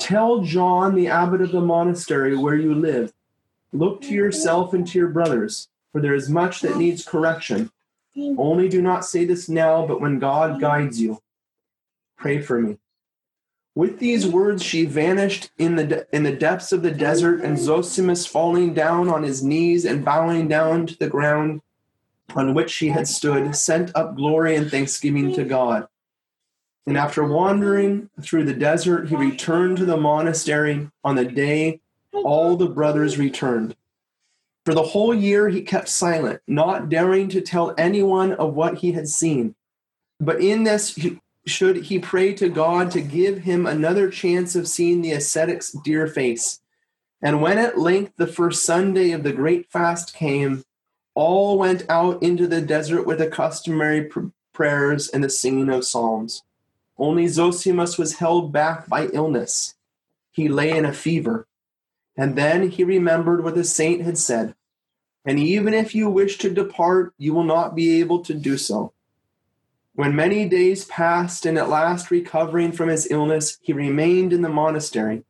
Tell 0.00 0.40
John, 0.42 0.94
the 0.94 1.08
abbot 1.08 1.42
of 1.42 1.52
the 1.52 1.60
monastery 1.60 2.36
where 2.36 2.56
you 2.56 2.74
live, 2.74 3.12
look 3.72 4.00
to 4.02 4.14
yourself 4.14 4.72
and 4.72 4.86
to 4.86 4.98
your 4.98 5.08
brothers, 5.08 5.68
for 5.92 6.00
there 6.00 6.14
is 6.14 6.28
much 6.28 6.60
that 6.62 6.76
needs 6.76 7.04
correction. 7.04 7.70
Only 8.16 8.68
do 8.68 8.80
not 8.80 9.04
say 9.04 9.26
this 9.26 9.48
now, 9.48 9.86
but 9.86 10.00
when 10.00 10.18
God 10.18 10.58
guides 10.58 11.00
you. 11.00 11.20
Pray 12.16 12.40
for 12.40 12.60
me. 12.60 12.78
With 13.74 13.98
these 13.98 14.26
words, 14.26 14.62
she 14.62 14.86
vanished 14.86 15.50
in 15.58 15.76
the, 15.76 15.84
de- 15.84 16.16
in 16.16 16.22
the 16.22 16.32
depths 16.32 16.72
of 16.72 16.80
the 16.80 16.90
desert, 16.90 17.42
and 17.42 17.58
Zosimus, 17.58 18.26
falling 18.26 18.72
down 18.72 19.10
on 19.10 19.22
his 19.22 19.42
knees 19.42 19.84
and 19.84 20.02
bowing 20.02 20.48
down 20.48 20.86
to 20.86 20.98
the 20.98 21.08
ground, 21.08 21.60
on 22.36 22.54
which 22.54 22.76
he 22.76 22.88
had 22.88 23.08
stood 23.08 23.56
sent 23.56 23.90
up 23.96 24.14
glory 24.14 24.54
and 24.54 24.70
thanksgiving 24.70 25.34
to 25.34 25.44
God. 25.44 25.88
And 26.86 26.96
after 26.96 27.24
wandering 27.24 28.10
through 28.20 28.44
the 28.44 28.54
desert, 28.54 29.08
he 29.08 29.16
returned 29.16 29.78
to 29.78 29.84
the 29.84 29.96
monastery 29.96 30.88
on 31.02 31.16
the 31.16 31.24
day 31.24 31.80
all 32.12 32.56
the 32.56 32.68
brothers 32.68 33.18
returned. 33.18 33.74
For 34.64 34.74
the 34.74 34.82
whole 34.82 35.14
year 35.14 35.48
he 35.48 35.62
kept 35.62 35.88
silent, 35.88 36.40
not 36.46 36.88
daring 36.88 37.28
to 37.30 37.40
tell 37.40 37.74
anyone 37.78 38.32
of 38.32 38.54
what 38.54 38.78
he 38.78 38.92
had 38.92 39.08
seen. 39.08 39.54
But 40.20 40.40
in 40.40 40.64
this, 40.64 40.98
should 41.46 41.76
he 41.76 41.98
pray 41.98 42.34
to 42.34 42.48
God 42.48 42.90
to 42.92 43.00
give 43.00 43.38
him 43.38 43.66
another 43.66 44.10
chance 44.10 44.56
of 44.56 44.66
seeing 44.66 45.02
the 45.02 45.12
ascetic's 45.12 45.70
dear 45.70 46.06
face. 46.06 46.60
And 47.22 47.40
when 47.40 47.58
at 47.58 47.78
length 47.78 48.14
the 48.16 48.26
first 48.26 48.64
Sunday 48.64 49.12
of 49.12 49.22
the 49.22 49.32
great 49.32 49.70
fast 49.70 50.14
came, 50.14 50.64
all 51.16 51.58
went 51.58 51.82
out 51.88 52.22
into 52.22 52.46
the 52.46 52.60
desert 52.60 53.06
with 53.06 53.18
the 53.18 53.26
customary 53.26 54.04
pr- 54.04 54.26
prayers 54.52 55.08
and 55.08 55.24
the 55.24 55.30
singing 55.30 55.70
of 55.70 55.84
psalms. 55.84 56.44
Only 56.98 57.24
Zosimus 57.24 57.98
was 57.98 58.18
held 58.18 58.52
back 58.52 58.86
by 58.86 59.06
illness. 59.06 59.74
He 60.30 60.48
lay 60.48 60.76
in 60.76 60.84
a 60.84 60.92
fever. 60.92 61.48
And 62.16 62.36
then 62.36 62.68
he 62.68 62.84
remembered 62.84 63.42
what 63.42 63.54
the 63.54 63.64
saint 63.64 64.02
had 64.02 64.18
said. 64.18 64.54
And 65.24 65.38
even 65.38 65.72
if 65.74 65.94
you 65.94 66.08
wish 66.08 66.36
to 66.38 66.50
depart, 66.50 67.14
you 67.18 67.32
will 67.32 67.44
not 67.44 67.74
be 67.74 67.98
able 68.00 68.20
to 68.20 68.34
do 68.34 68.58
so. 68.58 68.92
When 69.94 70.14
many 70.14 70.46
days 70.46 70.84
passed, 70.84 71.46
and 71.46 71.56
at 71.56 71.70
last 71.70 72.10
recovering 72.10 72.72
from 72.72 72.90
his 72.90 73.10
illness, 73.10 73.56
he 73.62 73.72
remained 73.72 74.34
in 74.34 74.42
the 74.42 74.50
monastery. 74.50 75.24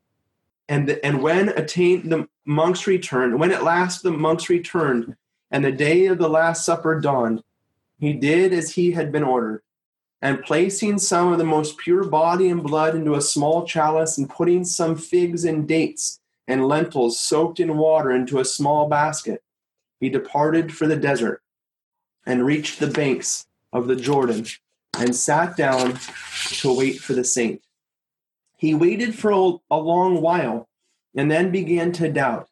And, 0.69 0.89
the, 0.89 1.05
and 1.07 1.23
when 1.23 1.51
attained 1.51 2.11
the 2.11 2.29
monks 2.45 2.89
returned, 2.89 3.39
when 3.39 3.53
at 3.53 3.63
last 3.63 4.03
the 4.03 4.11
monks 4.11 4.49
returned, 4.49 5.17
and 5.57 5.65
the 5.65 5.73
day 5.73 6.05
of 6.05 6.19
the 6.19 6.29
Last 6.29 6.67
Supper 6.67 7.01
dawned, 7.01 7.43
he 7.99 8.13
did 8.13 8.53
as 8.53 8.75
he 8.75 8.93
had 8.93 9.11
been 9.11 9.23
ordered. 9.23 9.63
And 10.21 10.43
placing 10.43 10.99
some 10.99 11.33
of 11.33 11.39
the 11.39 11.45
most 11.45 11.79
pure 11.79 12.05
body 12.05 12.51
and 12.51 12.63
blood 12.63 12.95
into 12.95 13.15
a 13.15 13.23
small 13.23 13.65
chalice, 13.65 14.19
and 14.19 14.29
putting 14.29 14.67
some 14.67 14.97
figs 14.97 15.47
and 15.47 15.67
dates 15.67 16.21
and 16.47 16.69
lentils 16.69 17.19
soaked 17.19 17.59
in 17.59 17.79
water 17.79 18.11
into 18.11 18.39
a 18.39 18.45
small 18.45 18.87
basket, 18.87 19.43
he 19.99 20.11
departed 20.11 20.75
for 20.75 20.87
the 20.87 20.95
desert 20.95 21.41
and 22.27 22.45
reached 22.45 22.79
the 22.79 22.89
banks 22.89 23.47
of 23.73 23.87
the 23.87 23.97
Jordan 23.97 24.45
and 24.99 25.17
sat 25.17 25.57
down 25.57 25.99
to 26.49 26.77
wait 26.77 26.99
for 26.99 27.15
the 27.15 27.25
saint. 27.25 27.63
He 28.59 28.75
waited 28.75 29.15
for 29.15 29.31
a 29.31 29.79
long 29.79 30.21
while 30.21 30.69
and 31.15 31.31
then 31.31 31.51
began 31.51 31.93
to 31.93 32.13
doubt. 32.13 32.51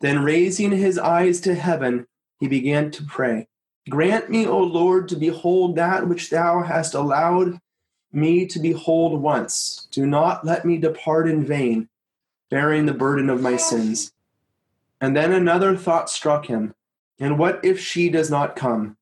Then, 0.00 0.22
raising 0.22 0.72
his 0.72 0.98
eyes 0.98 1.40
to 1.40 1.54
heaven, 1.54 2.06
he 2.40 2.48
began 2.48 2.90
to 2.92 3.02
pray. 3.04 3.48
Grant 3.88 4.30
me, 4.30 4.46
O 4.46 4.58
Lord, 4.58 5.08
to 5.08 5.16
behold 5.16 5.76
that 5.76 6.08
which 6.08 6.30
thou 6.30 6.62
hast 6.62 6.94
allowed 6.94 7.60
me 8.12 8.46
to 8.46 8.58
behold 8.58 9.20
once. 9.20 9.86
Do 9.90 10.06
not 10.06 10.44
let 10.44 10.64
me 10.64 10.78
depart 10.78 11.28
in 11.28 11.44
vain, 11.44 11.88
bearing 12.50 12.86
the 12.86 12.94
burden 12.94 13.30
of 13.30 13.42
my 13.42 13.56
sins. 13.56 14.12
And 15.00 15.16
then 15.16 15.32
another 15.32 15.76
thought 15.76 16.10
struck 16.10 16.46
him. 16.46 16.74
And 17.18 17.38
what 17.38 17.64
if 17.64 17.78
she 17.78 18.08
does 18.08 18.30
not 18.30 18.56
come? 18.56 18.96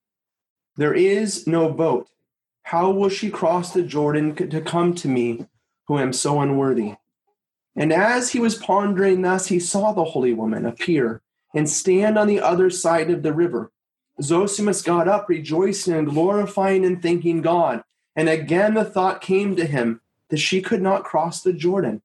There 0.76 0.95
is 0.95 1.47
no 1.47 1.70
boat. 1.70 2.09
How 2.64 2.91
will 2.91 3.09
she 3.09 3.30
cross 3.30 3.72
the 3.72 3.82
Jordan 3.82 4.35
to 4.35 4.61
come 4.61 4.95
to 4.97 5.09
me, 5.09 5.47
who 5.87 5.99
am 5.99 6.12
so 6.12 6.41
unworthy? 6.41 6.95
And 7.76 7.93
as 7.93 8.30
he 8.30 8.41
was 8.41 8.55
pondering 8.55 9.22
thus, 9.22 9.47
he 9.47 9.61
saw 9.61 9.93
the 9.93 10.05
holy 10.05 10.32
woman 10.32 10.64
appear 10.64 11.22
and 11.55 11.68
stand 11.68 12.18
on 12.18 12.26
the 12.26 12.41
other 12.41 12.68
side 12.68 13.11
of 13.11 13.22
the 13.22 13.33
river. 13.33 13.71
Zosimus 14.21 14.85
got 14.85 15.09
up, 15.09 15.29
rejoicing 15.29 15.95
and 15.95 16.09
glorifying 16.09 16.85
and 16.85 17.01
thanking 17.01 17.41
God. 17.41 17.83
And 18.17 18.29
again 18.29 18.75
the 18.75 18.85
thought 18.85 19.21
came 19.21 19.57
to 19.57 19.64
him 19.64 20.01
that 20.29 20.39
she 20.39 20.61
could 20.61 20.83
not 20.83 21.05
cross 21.05 21.43
the 21.43 21.53
Jordan. 21.53 22.03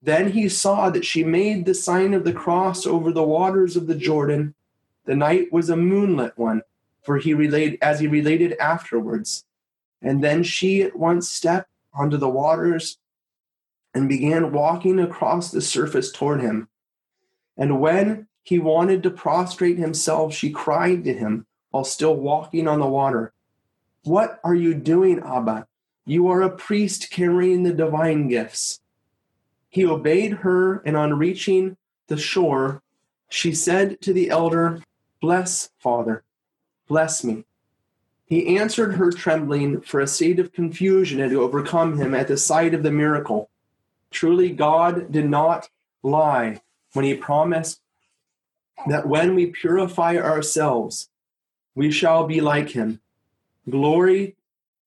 Then 0.00 0.30
he 0.30 0.48
saw 0.48 0.90
that 0.90 1.04
she 1.04 1.24
made 1.24 1.64
the 1.64 1.74
sign 1.74 2.14
of 2.14 2.24
the 2.24 2.32
cross 2.32 2.86
over 2.86 3.10
the 3.10 3.22
waters 3.22 3.76
of 3.76 3.86
the 3.86 3.94
Jordan. 3.94 4.54
The 5.06 5.16
night 5.16 5.52
was 5.52 5.70
a 5.70 5.76
moonlit 5.76 6.34
one, 6.36 6.62
for 7.02 7.18
he 7.18 7.34
related 7.34 7.78
as 7.82 7.98
he 7.98 8.06
related 8.06 8.56
afterwards. 8.58 9.44
And 10.00 10.22
then 10.22 10.44
she 10.44 10.82
at 10.82 10.96
once 10.96 11.28
stepped 11.28 11.70
onto 11.92 12.16
the 12.16 12.28
waters 12.28 12.98
and 13.92 14.08
began 14.08 14.52
walking 14.52 15.00
across 15.00 15.50
the 15.50 15.60
surface 15.60 16.12
toward 16.12 16.40
him. 16.40 16.68
And 17.56 17.80
when 17.80 18.27
he 18.48 18.58
wanted 18.58 19.02
to 19.02 19.10
prostrate 19.10 19.76
himself. 19.76 20.32
She 20.32 20.48
cried 20.48 21.04
to 21.04 21.12
him 21.12 21.44
while 21.68 21.84
still 21.84 22.16
walking 22.16 22.66
on 22.66 22.80
the 22.80 22.86
water. 22.86 23.34
What 24.04 24.40
are 24.42 24.54
you 24.54 24.72
doing, 24.72 25.20
Abba? 25.22 25.66
You 26.06 26.28
are 26.28 26.40
a 26.40 26.56
priest 26.56 27.10
carrying 27.10 27.62
the 27.62 27.74
divine 27.74 28.26
gifts. 28.28 28.80
He 29.68 29.84
obeyed 29.84 30.32
her, 30.32 30.78
and 30.86 30.96
on 30.96 31.18
reaching 31.18 31.76
the 32.06 32.16
shore, 32.16 32.80
she 33.28 33.52
said 33.52 34.00
to 34.00 34.14
the 34.14 34.30
elder, 34.30 34.82
Bless, 35.20 35.68
Father, 35.78 36.22
bless 36.86 37.22
me. 37.22 37.44
He 38.24 38.56
answered 38.56 38.94
her, 38.94 39.12
trembling, 39.12 39.82
for 39.82 40.00
a 40.00 40.06
state 40.06 40.38
of 40.38 40.54
confusion 40.54 41.18
had 41.18 41.34
overcome 41.34 41.98
him 41.98 42.14
at 42.14 42.28
the 42.28 42.38
sight 42.38 42.72
of 42.72 42.82
the 42.82 42.90
miracle. 42.90 43.50
Truly, 44.10 44.48
God 44.48 45.12
did 45.12 45.28
not 45.28 45.68
lie 46.02 46.62
when 46.94 47.04
he 47.04 47.12
promised 47.12 47.82
that 48.86 49.08
when 49.08 49.34
we 49.34 49.46
purify 49.46 50.16
ourselves, 50.16 51.08
we 51.74 51.90
shall 51.90 52.26
be 52.26 52.40
like 52.40 52.70
him. 52.70 53.00
Glory 53.68 54.36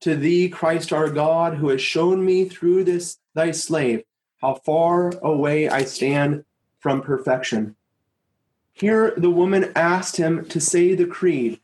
to 0.02 0.16
thee, 0.16 0.50
Christ 0.50 0.92
our 0.92 1.10
God, 1.10 1.56
who 1.56 1.70
has 1.70 1.82
shown 1.82 2.26
me 2.26 2.46
through 2.46 2.84
this 2.84 3.20
thy 3.34 3.52
slave 3.52 4.04
how 4.42 4.56
far 4.56 5.12
away 5.22 5.70
I 5.70 5.84
stand 5.84 6.44
from 6.80 7.02
perfection. 7.02 7.76
Here 8.74 9.14
the 9.16 9.30
woman 9.30 9.72
asked 9.76 10.18
him 10.18 10.46
to 10.46 10.60
say 10.60 10.96
the 10.96 11.06
creed 11.06 11.60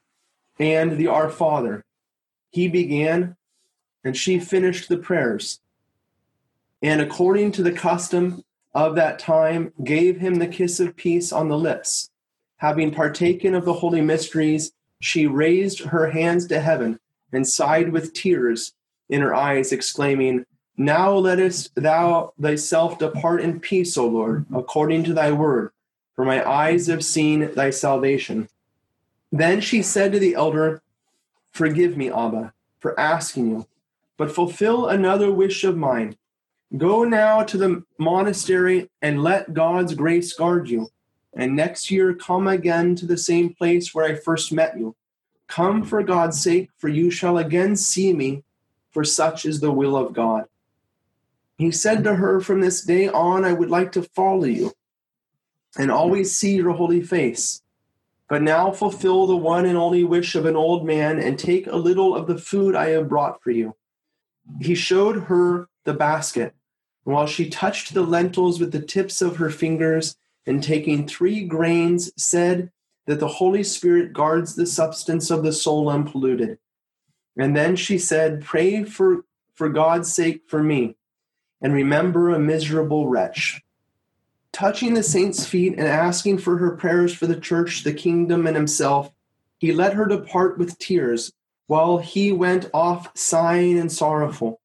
and 0.59 0.97
the 0.97 1.07
Our 1.07 1.29
Father. 1.29 1.83
He 2.51 2.67
began, 2.67 3.35
and 4.03 4.15
she 4.15 4.39
finished 4.39 4.89
the 4.89 4.97
prayers. 4.97 5.59
And 6.81 7.01
according 7.01 7.53
to 7.53 7.63
the 7.63 7.71
custom 7.71 8.43
of 8.75 8.95
that 8.95 9.17
time 9.17 9.73
gave 9.83 10.19
him 10.19 10.35
the 10.35 10.47
kiss 10.47 10.79
of 10.79 10.95
peace 10.95 11.31
on 11.31 11.49
the 11.49 11.57
lips. 11.57 12.11
Having 12.57 12.91
partaken 12.91 13.53
of 13.53 13.65
the 13.65 13.73
holy 13.73 14.01
mysteries, 14.01 14.71
she 14.99 15.27
raised 15.27 15.79
her 15.79 16.09
hands 16.09 16.47
to 16.47 16.59
heaven 16.59 16.99
and 17.31 17.47
sighed 17.47 17.89
with 17.89 18.13
tears 18.13 18.73
in 19.09 19.21
her 19.21 19.33
eyes, 19.33 19.71
exclaiming, 19.71 20.45
Now 20.75 21.13
lettest 21.13 21.75
thou 21.75 22.33
thyself 22.39 22.97
depart 22.97 23.41
in 23.41 23.59
peace, 23.59 23.97
O 23.97 24.07
Lord, 24.07 24.45
according 24.53 25.03
to 25.05 25.13
thy 25.13 25.31
word, 25.31 25.71
for 26.15 26.25
my 26.25 26.47
eyes 26.47 26.87
have 26.87 27.05
seen 27.05 27.53
thy 27.53 27.69
salvation. 27.69 28.49
Then 29.31 29.61
she 29.61 29.81
said 29.81 30.11
to 30.13 30.19
the 30.19 30.35
elder, 30.35 30.81
Forgive 31.51 31.95
me, 31.95 32.09
Abba, 32.09 32.53
for 32.79 32.99
asking 32.99 33.49
you, 33.49 33.67
but 34.17 34.31
fulfill 34.31 34.87
another 34.87 35.31
wish 35.31 35.63
of 35.63 35.77
mine. 35.77 36.17
Go 36.75 37.03
now 37.03 37.43
to 37.43 37.57
the 37.57 37.83
monastery 37.97 38.89
and 39.01 39.23
let 39.23 39.53
God's 39.53 39.93
grace 39.93 40.33
guard 40.33 40.69
you. 40.69 40.89
And 41.37 41.55
next 41.55 41.91
year, 41.91 42.15
come 42.15 42.47
again 42.47 42.95
to 42.95 43.05
the 43.05 43.15
same 43.15 43.53
place 43.53 43.93
where 43.93 44.05
I 44.05 44.15
first 44.15 44.51
met 44.51 44.75
you. 44.75 44.95
Come 45.47 45.83
for 45.83 46.01
God's 46.01 46.41
sake, 46.41 46.71
for 46.79 46.87
you 46.87 47.11
shall 47.11 47.37
again 47.37 47.75
see 47.75 48.11
me, 48.11 48.43
for 48.89 49.03
such 49.03 49.45
is 49.45 49.59
the 49.59 49.71
will 49.71 49.95
of 49.95 50.13
God. 50.13 50.45
He 51.59 51.71
said 51.71 52.03
to 52.03 52.15
her, 52.15 52.39
From 52.39 52.59
this 52.59 52.81
day 52.81 53.07
on, 53.07 53.45
I 53.45 53.53
would 53.53 53.69
like 53.69 53.91
to 53.91 54.01
follow 54.01 54.45
you 54.45 54.73
and 55.77 55.91
always 55.91 56.35
see 56.35 56.55
your 56.55 56.71
holy 56.71 57.01
face. 57.01 57.61
But 58.27 58.41
now 58.41 58.71
fulfill 58.71 59.27
the 59.27 59.37
one 59.37 59.67
and 59.67 59.77
only 59.77 60.03
wish 60.03 60.33
of 60.33 60.47
an 60.47 60.55
old 60.55 60.87
man 60.87 61.19
and 61.19 61.37
take 61.37 61.67
a 61.67 61.75
little 61.75 62.15
of 62.15 62.25
the 62.25 62.39
food 62.39 62.75
I 62.75 62.89
have 62.89 63.07
brought 63.07 63.43
for 63.43 63.51
you. 63.51 63.75
He 64.59 64.73
showed 64.73 65.25
her 65.25 65.69
the 65.83 65.93
basket, 65.93 66.55
and 67.05 67.13
while 67.13 67.27
she 67.27 67.47
touched 67.47 67.93
the 67.93 68.01
lentils 68.01 68.59
with 68.59 68.71
the 68.71 68.81
tips 68.81 69.21
of 69.21 69.37
her 69.37 69.51
fingers, 69.51 70.15
and 70.47 70.63
taking 70.63 71.07
three 71.07 71.43
grains, 71.43 72.11
said 72.17 72.71
that 73.05 73.19
the 73.19 73.27
Holy 73.27 73.63
Spirit 73.63 74.13
guards 74.13 74.55
the 74.55 74.65
substance 74.65 75.29
of 75.29 75.43
the 75.43 75.53
soul 75.53 75.89
unpolluted. 75.89 76.57
And 77.37 77.55
then 77.55 77.75
she 77.75 77.99
said, 77.99 78.43
Pray 78.43 78.83
for, 78.83 79.25
for 79.53 79.69
God's 79.69 80.11
sake 80.11 80.43
for 80.47 80.63
me, 80.63 80.95
and 81.61 81.73
remember 81.73 82.29
a 82.29 82.39
miserable 82.39 83.07
wretch 83.07 83.61
touching 84.57 84.95
the 84.95 85.03
saint's 85.03 85.45
feet 85.45 85.73
and 85.77 85.87
asking 85.87 86.39
for 86.39 86.57
her 86.57 86.71
prayers 86.71 87.13
for 87.13 87.27
the 87.27 87.39
church, 87.39 87.83
the 87.83 87.93
kingdom, 87.93 88.47
and 88.47 88.55
himself, 88.55 89.11
he 89.59 89.71
let 89.71 89.93
her 89.93 90.07
depart 90.07 90.57
with 90.57 90.79
tears, 90.79 91.31
while 91.67 91.99
he 91.99 92.31
went 92.31 92.67
off 92.73 93.15
sighing 93.15 93.77
and 93.77 93.91
sorrowful, 93.91 94.59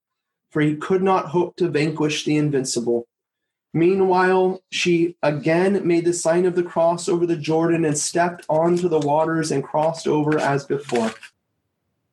for 0.49 0.63
he 0.63 0.77
could 0.77 1.03
not 1.03 1.27
hope 1.27 1.57
to 1.57 1.69
vanquish 1.69 2.25
the 2.25 2.39
invincible. 2.39 3.07
Meanwhile, 3.75 4.63
she 4.71 5.17
again 5.23 5.87
made 5.87 6.05
the 6.05 6.13
sign 6.13 6.45
of 6.45 6.55
the 6.55 6.63
cross 6.63 7.09
over 7.09 7.25
the 7.25 7.37
Jordan 7.37 7.85
and 7.85 7.97
stepped 7.97 8.45
onto 8.49 8.89
the 8.89 9.01
waters 9.01 9.51
and 9.51 9.65
crossed 9.65 10.07
over 10.07 10.39
as 10.39 10.65
before. 10.65 11.13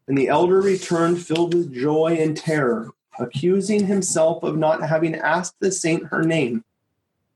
And 0.08 0.18
the 0.18 0.30
elder 0.30 0.62
returned 0.62 1.22
filled 1.22 1.54
with 1.54 1.74
joy 1.74 2.18
and 2.20 2.36
terror, 2.36 2.92
accusing 3.20 3.86
himself 3.86 4.44
of 4.44 4.58
not 4.58 4.88
having 4.88 5.16
asked 5.16 5.60
the 5.60 5.72
saint 5.72 6.06
her 6.06 6.24
name 6.24 6.64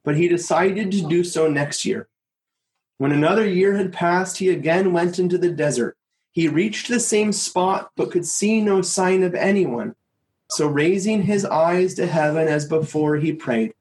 but 0.03 0.17
he 0.17 0.27
decided 0.27 0.91
to 0.91 1.07
do 1.07 1.23
so 1.23 1.49
next 1.49 1.85
year. 1.85 2.07
When 2.97 3.11
another 3.11 3.47
year 3.47 3.75
had 3.75 3.93
passed, 3.93 4.37
he 4.37 4.49
again 4.49 4.93
went 4.93 5.17
into 5.19 5.37
the 5.37 5.49
desert. 5.49 5.97
He 6.31 6.47
reached 6.47 6.87
the 6.87 6.99
same 6.99 7.31
spot, 7.31 7.91
but 7.95 8.11
could 8.11 8.25
see 8.25 8.61
no 8.61 8.81
sign 8.81 9.23
of 9.23 9.35
anyone. 9.35 9.95
So, 10.49 10.67
raising 10.67 11.23
his 11.23 11.45
eyes 11.45 11.93
to 11.95 12.05
heaven 12.05 12.47
as 12.47 12.67
before, 12.67 13.17
he 13.17 13.33
prayed, 13.33 13.73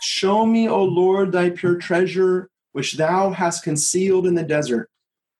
Show 0.00 0.46
me, 0.46 0.68
O 0.68 0.82
Lord, 0.84 1.32
thy 1.32 1.50
pure 1.50 1.76
treasure, 1.76 2.48
which 2.72 2.94
thou 2.94 3.30
hast 3.30 3.64
concealed 3.64 4.26
in 4.26 4.34
the 4.34 4.42
desert. 4.42 4.90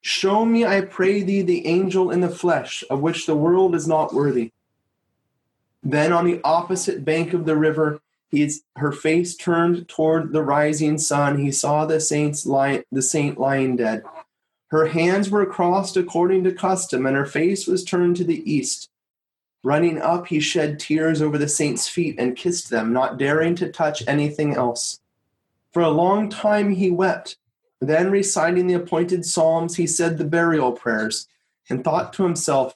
Show 0.01 0.45
me, 0.45 0.65
I 0.65 0.81
pray 0.83 1.23
thee, 1.23 1.43
the 1.43 1.67
angel 1.67 2.11
in 2.11 2.21
the 2.21 2.29
flesh, 2.29 2.85
of 2.89 3.01
which 3.01 3.27
the 3.27 3.37
world 3.37 3.75
is 3.75 3.89
not 3.89 4.15
worthy. 4.15 4.53
Then, 5.83 6.13
on 6.13 6.25
the 6.25 6.41
opposite 6.45 7.05
bank 7.05 7.33
of 7.33 7.45
the 7.45 7.57
river, 7.57 8.01
He's 8.29 8.65
her 8.77 8.93
face 8.93 9.37
turned 9.37 9.89
toward 9.89 10.33
the 10.33 10.43
rising 10.43 10.99
sun. 10.99 11.39
He 11.39 11.53
saw 11.53 11.87
the 11.87 12.01
saints 12.01 12.45
lying, 12.45 12.83
the 12.91 13.03
saint 13.03 13.39
lying 13.39 13.77
dead. 13.77 14.03
Her 14.69 14.87
hands 14.87 15.31
were 15.31 15.47
crossed 15.47 15.97
according 15.97 16.45
to 16.45 16.53
custom, 16.53 17.07
and 17.07 17.17
her 17.17 17.27
face 17.27 17.67
was 17.67 17.85
turned 17.85 18.17
to 18.17 18.25
the 18.25 18.51
east. 18.51 18.91
Running 19.63 20.01
up, 20.01 20.29
he 20.29 20.41
shed 20.41 20.79
tears 20.79 21.21
over 21.21 21.39
the 21.39 21.49
saint's 21.49 21.89
feet 21.89 22.17
and 22.19 22.37
kissed 22.37 22.71
them, 22.71 22.93
not 22.93 23.19
daring 23.19 23.55
to 23.57 23.71
touch 23.71 24.03
anything 24.07 24.55
else. 24.55 25.01
For 25.73 25.83
a 25.83 25.91
long 25.91 26.29
time 26.29 26.71
he 26.71 26.91
wept. 26.91 27.37
Then, 27.81 28.11
reciting 28.11 28.67
the 28.67 28.75
appointed 28.75 29.27
psalms, 29.27 29.77
he 29.77 29.87
said 29.87 30.17
the 30.17 30.25
burial 30.25 30.73
prayers 30.73 31.29
and 31.69 31.85
thought 31.85 32.13
to 32.15 32.23
himself, 32.23 32.75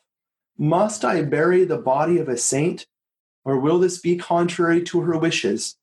Must 0.59 1.05
I 1.05 1.23
bury 1.23 1.65
the 1.65 1.78
body 1.78 2.19
of 2.19 2.28
a 2.28 2.36
saint? 2.36 2.86
Or 3.44 3.59
will 3.59 3.78
this 3.78 3.98
be 3.98 4.16
contrary 4.16 4.82
to 4.85 5.01
her 5.01 5.16
wishes? 5.16 5.77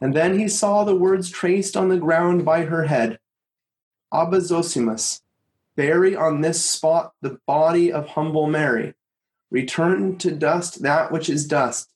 And 0.00 0.14
then 0.14 0.38
he 0.38 0.48
saw 0.48 0.84
the 0.84 0.94
words 0.94 1.30
traced 1.30 1.76
on 1.76 1.88
the 1.88 1.96
ground 1.96 2.44
by 2.44 2.64
her 2.64 2.84
head 2.84 3.18
Abba 4.12 4.38
Zosimus, 4.38 5.20
bury 5.74 6.14
on 6.14 6.40
this 6.40 6.64
spot 6.64 7.12
the 7.22 7.38
body 7.46 7.92
of 7.92 8.08
humble 8.08 8.46
Mary. 8.46 8.94
Return 9.50 10.18
to 10.18 10.30
dust 10.30 10.82
that 10.82 11.12
which 11.12 11.28
is 11.28 11.46
dust, 11.46 11.92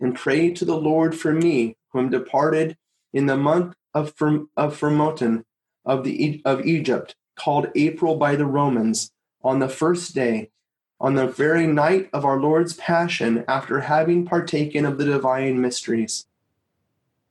and 0.00 0.14
pray 0.14 0.50
to 0.52 0.64
the 0.64 0.76
Lord 0.76 1.14
for 1.14 1.32
me, 1.32 1.76
who 1.90 2.00
am 2.00 2.10
departed 2.10 2.76
in 3.12 3.26
the 3.26 3.36
month 3.36 3.74
of, 3.92 4.14
Firm, 4.14 4.48
of 4.56 4.78
Firmoton 4.78 5.44
of, 5.84 6.04
the, 6.04 6.42
of 6.44 6.64
Egypt, 6.66 7.14
called 7.36 7.70
April 7.74 8.16
by 8.16 8.36
the 8.36 8.46
Romans, 8.46 9.10
on 9.42 9.58
the 9.58 9.68
first 9.68 10.14
day 10.14 10.50
on 11.00 11.14
the 11.14 11.26
very 11.26 11.66
night 11.66 12.08
of 12.12 12.24
our 12.24 12.40
Lord's 12.40 12.72
Passion 12.74 13.44
after 13.46 13.80
having 13.80 14.24
partaken 14.24 14.86
of 14.86 14.96
the 14.96 15.04
divine 15.04 15.60
mysteries. 15.60 16.26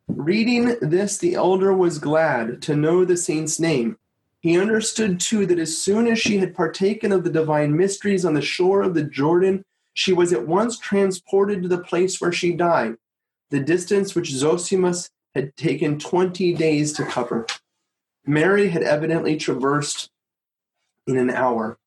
Reading 0.07 0.75
this, 0.81 1.17
the 1.17 1.33
elder 1.33 1.73
was 1.73 1.97
glad 1.97 2.61
to 2.61 2.75
know 2.75 3.03
the 3.03 3.17
saint's 3.17 3.59
name. 3.59 3.97
He 4.43 4.59
understood 4.59 5.21
too 5.21 5.45
that 5.45 5.57
as 5.57 5.77
soon 5.77 6.05
as 6.05 6.19
she 6.19 6.37
had 6.37 6.53
partaken 6.53 7.13
of 7.13 7.23
the 7.23 7.29
divine 7.29 7.75
mysteries 7.77 8.25
on 8.25 8.33
the 8.33 8.41
shore 8.41 8.81
of 8.81 8.93
the 8.93 9.03
Jordan, 9.03 9.63
she 9.93 10.11
was 10.11 10.33
at 10.33 10.45
once 10.45 10.77
transported 10.77 11.63
to 11.63 11.69
the 11.69 11.77
place 11.77 12.19
where 12.19 12.33
she 12.33 12.51
died, 12.51 12.97
the 13.51 13.61
distance 13.61 14.13
which 14.13 14.33
Zosimus 14.33 15.09
had 15.33 15.55
taken 15.55 15.97
20 15.97 16.53
days 16.55 16.91
to 16.93 17.05
cover. 17.05 17.47
Mary 18.25 18.67
had 18.67 18.83
evidently 18.83 19.37
traversed 19.37 20.09
in 21.07 21.17
an 21.17 21.29
hour 21.29 21.77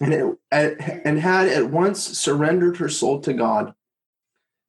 and, 0.00 0.14
it, 0.14 0.38
and 0.50 1.18
had 1.18 1.48
at 1.48 1.70
once 1.70 2.02
surrendered 2.02 2.78
her 2.78 2.88
soul 2.88 3.20
to 3.20 3.34
God. 3.34 3.74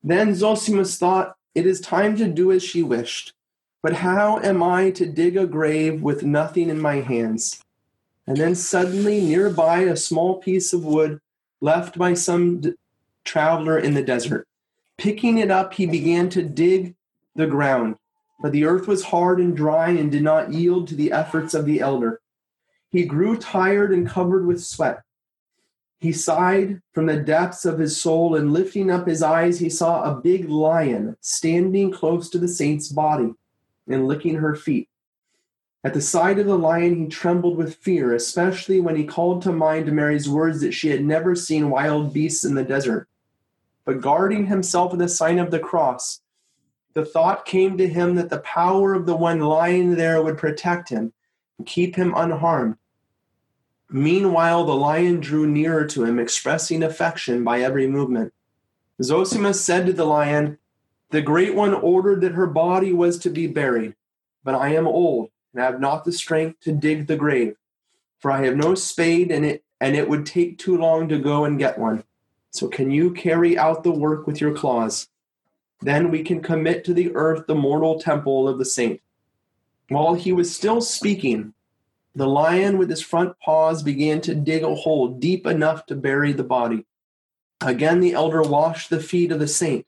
Then 0.04 0.34
Zosimus 0.34 0.98
thought, 0.98 1.38
It 1.56 1.66
is 1.66 1.80
time 1.80 2.18
to 2.18 2.28
do 2.28 2.52
as 2.52 2.62
she 2.62 2.84
wished. 2.84 3.34
But 3.82 3.94
how 3.94 4.40
am 4.40 4.62
I 4.62 4.92
to 4.92 5.06
dig 5.06 5.38
a 5.38 5.46
grave 5.46 6.02
with 6.02 6.24
nothing 6.24 6.70
in 6.70 6.82
my 6.82 6.96
hands? 6.96 7.64
And 8.28 8.36
then 8.36 8.54
suddenly, 8.54 9.22
nearby, 9.22 9.82
a 9.82 9.96
small 9.96 10.40
piece 10.40 10.74
of 10.74 10.84
wood 10.84 11.22
left 11.62 11.98
by 11.98 12.14
some 12.14 12.60
d- 12.60 12.74
traveler 13.24 13.80
in 13.80 13.94
the 13.94 14.04
desert. 14.04 14.46
Picking 14.98 15.38
it 15.38 15.50
up, 15.50 15.74
he 15.74 15.86
began 15.86 16.30
to 16.30 16.44
dig 16.44 16.96
the 17.36 17.48
ground, 17.48 17.96
but 18.42 18.52
the 18.52 18.66
earth 18.66 18.86
was 18.86 19.06
hard 19.06 19.40
and 19.40 19.56
dry 19.56 19.90
and 19.90 20.12
did 20.12 20.24
not 20.24 20.54
yield 20.54 20.90
to 20.90 20.96
the 20.96 21.14
efforts 21.14 21.54
of 21.54 21.66
the 21.66 21.80
elder. 21.80 22.20
He 22.92 23.06
grew 23.06 23.38
tired 23.38 23.94
and 23.94 24.08
covered 24.08 24.46
with 24.46 24.62
sweat. 24.62 25.04
He 26.02 26.12
sighed 26.12 26.82
from 26.94 27.06
the 27.06 27.18
depths 27.18 27.64
of 27.64 27.80
his 27.80 28.02
soul, 28.02 28.36
and 28.36 28.52
lifting 28.52 28.92
up 28.92 29.08
his 29.08 29.24
eyes, 29.24 29.60
he 29.60 29.70
saw 29.70 30.04
a 30.04 30.20
big 30.20 30.50
lion 30.50 31.16
standing 31.22 31.92
close 31.92 32.30
to 32.30 32.38
the 32.38 32.48
saint's 32.48 32.90
body 32.90 33.34
and 33.90 34.08
licking 34.08 34.36
her 34.36 34.56
feet. 34.56 34.88
At 35.84 35.94
the 35.94 36.02
sight 36.02 36.40
of 36.40 36.46
the 36.46 36.58
lion, 36.58 36.96
he 36.96 37.08
trembled 37.08 37.58
with 37.58 37.76
fear, 37.76 38.14
especially 38.14 38.82
when 38.82 38.96
he 38.96 39.06
called 39.06 39.42
to 39.44 39.52
mind 39.52 39.92
Mary's 39.92 40.30
words 40.30 40.62
that 40.62 40.74
she 40.74 40.90
had 40.90 41.04
never 41.04 41.36
seen 41.36 41.70
wild 41.70 42.14
beasts 42.14 42.44
in 42.44 42.56
the 42.56 42.64
desert. 42.64 43.08
But 43.86 44.02
guarding 44.02 44.46
himself 44.46 44.92
with 44.92 45.00
the 45.00 45.10
sign 45.10 45.40
of 45.40 45.52
the 45.52 45.60
cross, 45.60 46.22
the 46.94 47.06
thought 47.06 47.46
came 47.46 47.78
to 47.78 47.88
him 47.88 48.16
that 48.16 48.30
the 48.30 48.40
power 48.40 48.94
of 48.94 49.06
the 49.06 49.16
one 49.16 49.40
lying 49.40 49.96
there 49.96 50.22
would 50.22 50.38
protect 50.38 50.90
him 50.90 51.14
and 51.58 51.66
keep 51.66 51.96
him 51.96 52.14
unharmed. 52.16 52.76
Meanwhile, 53.90 54.66
the 54.66 54.76
lion 54.76 55.20
drew 55.20 55.48
nearer 55.48 55.86
to 55.88 56.04
him, 56.04 56.20
expressing 56.20 56.84
affection 56.84 57.44
by 57.44 57.62
every 57.62 57.88
movement. 57.88 58.34
Zosimus 59.02 59.56
said 59.56 59.88
to 59.88 59.94
the 59.94 60.06
lion, 60.06 60.59
The 61.12 61.22
great 61.24 61.56
one 61.56 61.74
ordered 61.74 62.22
that 62.22 62.34
her 62.34 62.46
body 62.46 62.94
was 62.94 63.18
to 63.20 63.32
be 63.32 63.48
buried, 63.48 63.96
but 64.44 64.54
I 64.54 64.76
am 64.76 64.86
old 64.86 65.32
and 65.54 65.64
have 65.64 65.80
not 65.80 66.06
the 66.06 66.12
strength 66.12 66.60
to 66.62 66.72
dig 66.72 67.08
the 67.08 67.16
grave, 67.16 67.56
for 68.20 68.32
I 68.32 68.46
have 68.46 68.56
no 68.56 68.76
spade 68.76 69.32
and 69.32 69.44
it 69.44 69.64
and 69.82 69.96
it 69.96 70.08
would 70.08 70.26
take 70.26 70.58
too 70.58 70.78
long 70.78 71.08
to 71.08 71.18
go 71.18 71.46
and 71.46 71.58
get 71.58 71.80
one. 71.80 72.04
So 72.52 72.68
can 72.68 72.92
you 72.92 73.12
carry 73.12 73.58
out 73.58 73.84
the 73.84 73.92
work 73.92 74.28
with 74.28 74.42
your 74.42 74.54
claws? 74.54 75.08
Then 75.82 76.12
we 76.12 76.22
can 76.22 76.42
commit 76.42 76.84
to 76.84 76.94
the 76.94 77.16
earth 77.16 77.48
the 77.48 77.56
mortal 77.56 78.00
temple 78.00 78.48
of 78.48 78.60
the 78.60 78.66
saint. 78.66 79.02
While 79.88 80.16
he 80.16 80.34
was 80.34 80.54
still 80.54 80.82
speaking, 80.82 81.54
the 82.14 82.28
lion 82.28 82.78
with 82.78 82.90
his 82.90 83.02
front 83.02 83.40
paws 83.40 83.82
began 83.82 84.20
to 84.22 84.36
dig 84.36 84.64
a 84.64 84.76
hole 84.76 85.08
deep 85.08 85.48
enough 85.48 85.86
to 85.86 85.96
bury 85.96 86.34
the 86.34 86.44
body. 86.44 86.86
Again, 87.62 88.02
the 88.02 88.14
elder 88.14 88.42
washed 88.42 88.90
the 88.90 89.00
feet 89.00 89.32
of 89.32 89.40
the 89.40 89.48
saint 89.48 89.86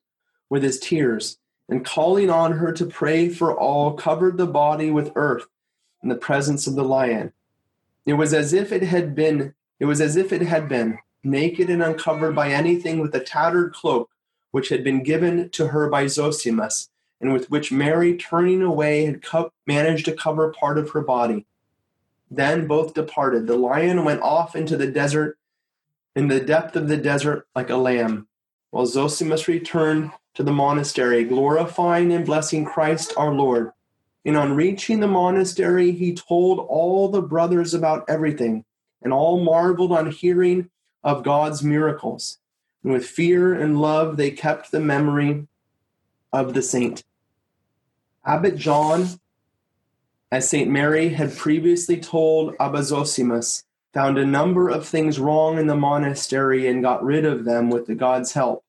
with 0.52 0.61
his 0.61 0.80
tears, 0.80 1.38
and 1.69 1.86
calling 1.86 2.30
on 2.30 2.52
her 2.52 2.73
to 2.73 2.86
pray 2.86 3.30
for 3.30 3.57
all, 3.57 3.94
covered 3.94 4.38
the 4.38 4.45
body 4.45 4.91
with 4.91 5.14
earth 5.15 5.48
in 6.03 6.10
the 6.10 6.15
presence 6.15 6.68
of 6.68 6.76
the 6.76 6.84
lion. 6.84 7.32
It 8.06 8.14
was 8.14 8.34
as 8.34 8.52
if 8.52 8.73
it 8.73 8.84
had 8.84 9.15
been, 9.15 9.56
it 9.80 9.86
was 9.86 10.02
as 10.02 10.18
if 10.18 10.34
it 10.34 10.41
had 10.41 10.68
been 10.68 10.99
naked 11.23 11.69
and 11.69 11.82
uncovered 11.82 12.36
by 12.36 12.49
anything 12.49 12.99
with 12.99 13.15
a 13.15 13.22
tattered 13.22 13.73
cloak 13.73 14.10
which 14.52 14.68
had 14.68 14.84
been 14.84 15.03
given 15.03 15.49
to 15.52 15.68
her 15.68 15.90
by 15.90 16.03
Zosimus, 16.03 16.90
and 17.22 17.32
with 17.32 17.49
which 17.49 17.72
Mary, 17.72 18.18
turning 18.18 18.61
away, 18.61 19.06
had 19.06 19.23
co- 19.23 19.53
managed 19.65 20.03
to 20.06 20.11
cover 20.11 20.52
part 20.52 20.78
of 20.78 20.90
her 20.90 21.02
body. 21.02 21.45
Then 22.30 22.68
both 22.68 22.94
departed. 22.94 23.48
The 23.48 23.56
lion 23.56 24.03
went 24.03 24.22
off 24.22 24.53
into 24.53 24.76
the 24.76 24.91
desert, 24.91 25.38
in 26.14 26.28
the 26.28 26.41
depth 26.41 26.76
of 26.76 26.90
the 26.90 26.98
desert, 26.98 27.48
like 27.56 27.69
a 27.69 27.78
lamb, 27.78 28.28
while 28.72 28.86
Zosimus 28.86 29.48
returned 29.48 30.11
to 30.36 30.44
the 30.44 30.52
monastery, 30.52 31.24
glorifying 31.24 32.12
and 32.14 32.26
blessing 32.26 32.66
Christ 32.66 33.14
our 33.18 33.34
Lord. 33.34 33.72
And 34.24 34.38
on 34.38 34.56
reaching 34.56 34.99
the 34.99 35.08
monastery, 35.08 35.91
he 35.91 36.14
told 36.14 36.60
all 36.70 37.10
the 37.10 37.22
brothers 37.22 37.74
about 37.74 38.06
everything, 38.08 38.66
and 39.02 39.12
all 39.12 39.44
marveled 39.44 39.91
on 39.91 40.12
hearing 40.12 40.70
of 41.03 41.24
God's 41.24 41.64
miracles. 41.64 42.38
And 42.84 42.94
with 42.94 43.06
fear 43.06 43.53
and 43.53 43.82
love, 43.82 44.18
they 44.18 44.32
kept 44.32 44.72
the 44.72 44.80
memory 44.80 45.48
of 46.32 46.53
the 46.53 46.62
saint. 46.62 47.03
Abbot 48.26 48.56
John, 48.56 49.08
as 50.32 50.48
St. 50.48 50.70
Mary 50.70 51.10
had 51.10 51.36
previously 51.36 51.98
told 51.98 52.56
Abba 52.60 52.80
Zosimus, 52.80 53.64
found 53.94 54.18
a 54.18 54.26
number 54.26 54.70
of 54.70 54.88
things 54.88 55.20
wrong 55.20 55.58
in 55.58 55.68
the 55.68 55.76
monastery 55.76 56.68
and 56.68 56.84
got 56.84 57.03
rid 57.03 57.26
of 57.26 57.44
them 57.44 57.70
with 57.70 57.88
the 57.88 57.95
God's 57.95 58.34
help. 58.34 58.64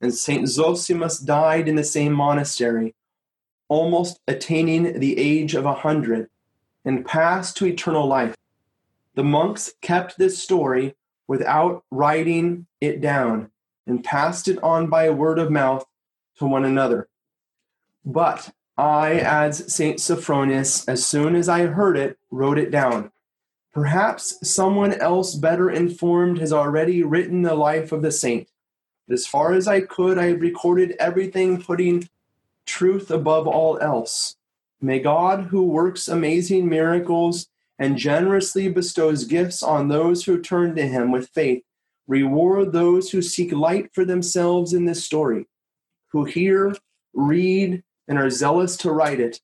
And 0.00 0.12
St. 0.12 0.44
Zosimus 0.44 1.24
died 1.24 1.68
in 1.68 1.76
the 1.76 1.84
same 1.84 2.12
monastery, 2.12 2.94
almost 3.68 4.20
attaining 4.28 5.00
the 5.00 5.18
age 5.18 5.54
of 5.54 5.64
a 5.64 5.74
hundred, 5.74 6.28
and 6.84 7.04
passed 7.04 7.56
to 7.56 7.66
eternal 7.66 8.06
life. 8.06 8.36
The 9.14 9.24
monks 9.24 9.72
kept 9.80 10.18
this 10.18 10.38
story 10.42 10.94
without 11.26 11.84
writing 11.90 12.66
it 12.80 13.00
down 13.00 13.50
and 13.86 14.04
passed 14.04 14.48
it 14.48 14.62
on 14.62 14.88
by 14.88 15.08
word 15.10 15.38
of 15.38 15.50
mouth 15.50 15.84
to 16.38 16.46
one 16.46 16.64
another. 16.64 17.08
But 18.04 18.52
I, 18.76 19.18
adds 19.20 19.72
St. 19.72 19.98
Sophronius, 19.98 20.86
as 20.86 21.04
soon 21.04 21.34
as 21.34 21.48
I 21.48 21.66
heard 21.66 21.96
it, 21.96 22.18
wrote 22.30 22.58
it 22.58 22.70
down. 22.70 23.10
Perhaps 23.72 24.48
someone 24.48 24.92
else 24.92 25.34
better 25.34 25.70
informed 25.70 26.38
has 26.38 26.52
already 26.52 27.02
written 27.02 27.42
the 27.42 27.54
life 27.54 27.92
of 27.92 28.02
the 28.02 28.12
saint. 28.12 28.48
As 29.08 29.26
far 29.26 29.52
as 29.52 29.68
I 29.68 29.82
could, 29.82 30.18
I 30.18 30.30
recorded 30.30 30.96
everything, 30.98 31.62
putting 31.62 32.08
truth 32.66 33.10
above 33.10 33.46
all 33.46 33.78
else. 33.78 34.36
May 34.80 34.98
God, 34.98 35.44
who 35.44 35.62
works 35.62 36.08
amazing 36.08 36.68
miracles 36.68 37.48
and 37.78 37.96
generously 37.96 38.68
bestows 38.68 39.24
gifts 39.24 39.62
on 39.62 39.88
those 39.88 40.24
who 40.24 40.42
turn 40.42 40.74
to 40.74 40.86
him 40.86 41.12
with 41.12 41.28
faith, 41.28 41.62
reward 42.08 42.72
those 42.72 43.10
who 43.10 43.22
seek 43.22 43.52
light 43.52 43.94
for 43.94 44.04
themselves 44.04 44.72
in 44.72 44.86
this 44.86 45.04
story, 45.04 45.46
who 46.08 46.24
hear, 46.24 46.74
read, 47.14 47.84
and 48.08 48.18
are 48.18 48.30
zealous 48.30 48.76
to 48.78 48.90
write 48.90 49.20
it. 49.20 49.40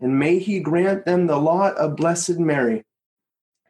And 0.00 0.18
may 0.18 0.40
he 0.40 0.58
grant 0.58 1.04
them 1.04 1.26
the 1.26 1.38
lot 1.38 1.76
of 1.76 1.96
Blessed 1.96 2.40
Mary, 2.40 2.84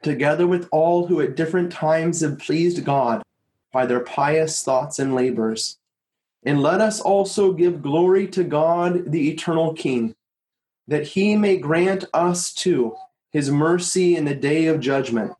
together 0.03 0.47
with 0.47 0.69
all 0.73 1.07
who 1.07 1.21
at 1.21 1.37
different 1.37 1.71
times 1.71 2.23
have 2.23 2.39
pleased 2.39 2.83
God 2.85 3.23
by 3.75 3.85
their 3.85 4.01
pious 4.01 4.63
thoughts 4.63 5.01
and 5.01 5.15
labors. 5.15 5.79
And 6.45 6.63
let 6.63 6.81
us 6.81 7.01
also 7.01 7.53
give 7.53 7.83
glory 7.83 8.29
to 8.29 8.45
God, 8.45 9.11
the 9.11 9.29
eternal 9.31 9.75
King, 9.75 10.15
that 10.87 11.09
he 11.09 11.37
may 11.37 11.57
grant 11.57 12.05
us 12.15 12.55
too 12.55 12.95
his 13.33 13.51
mercy 13.51 14.15
in 14.15 14.25
the 14.25 14.35
day 14.35 14.67
of 14.67 14.79
judgment. 14.79 15.33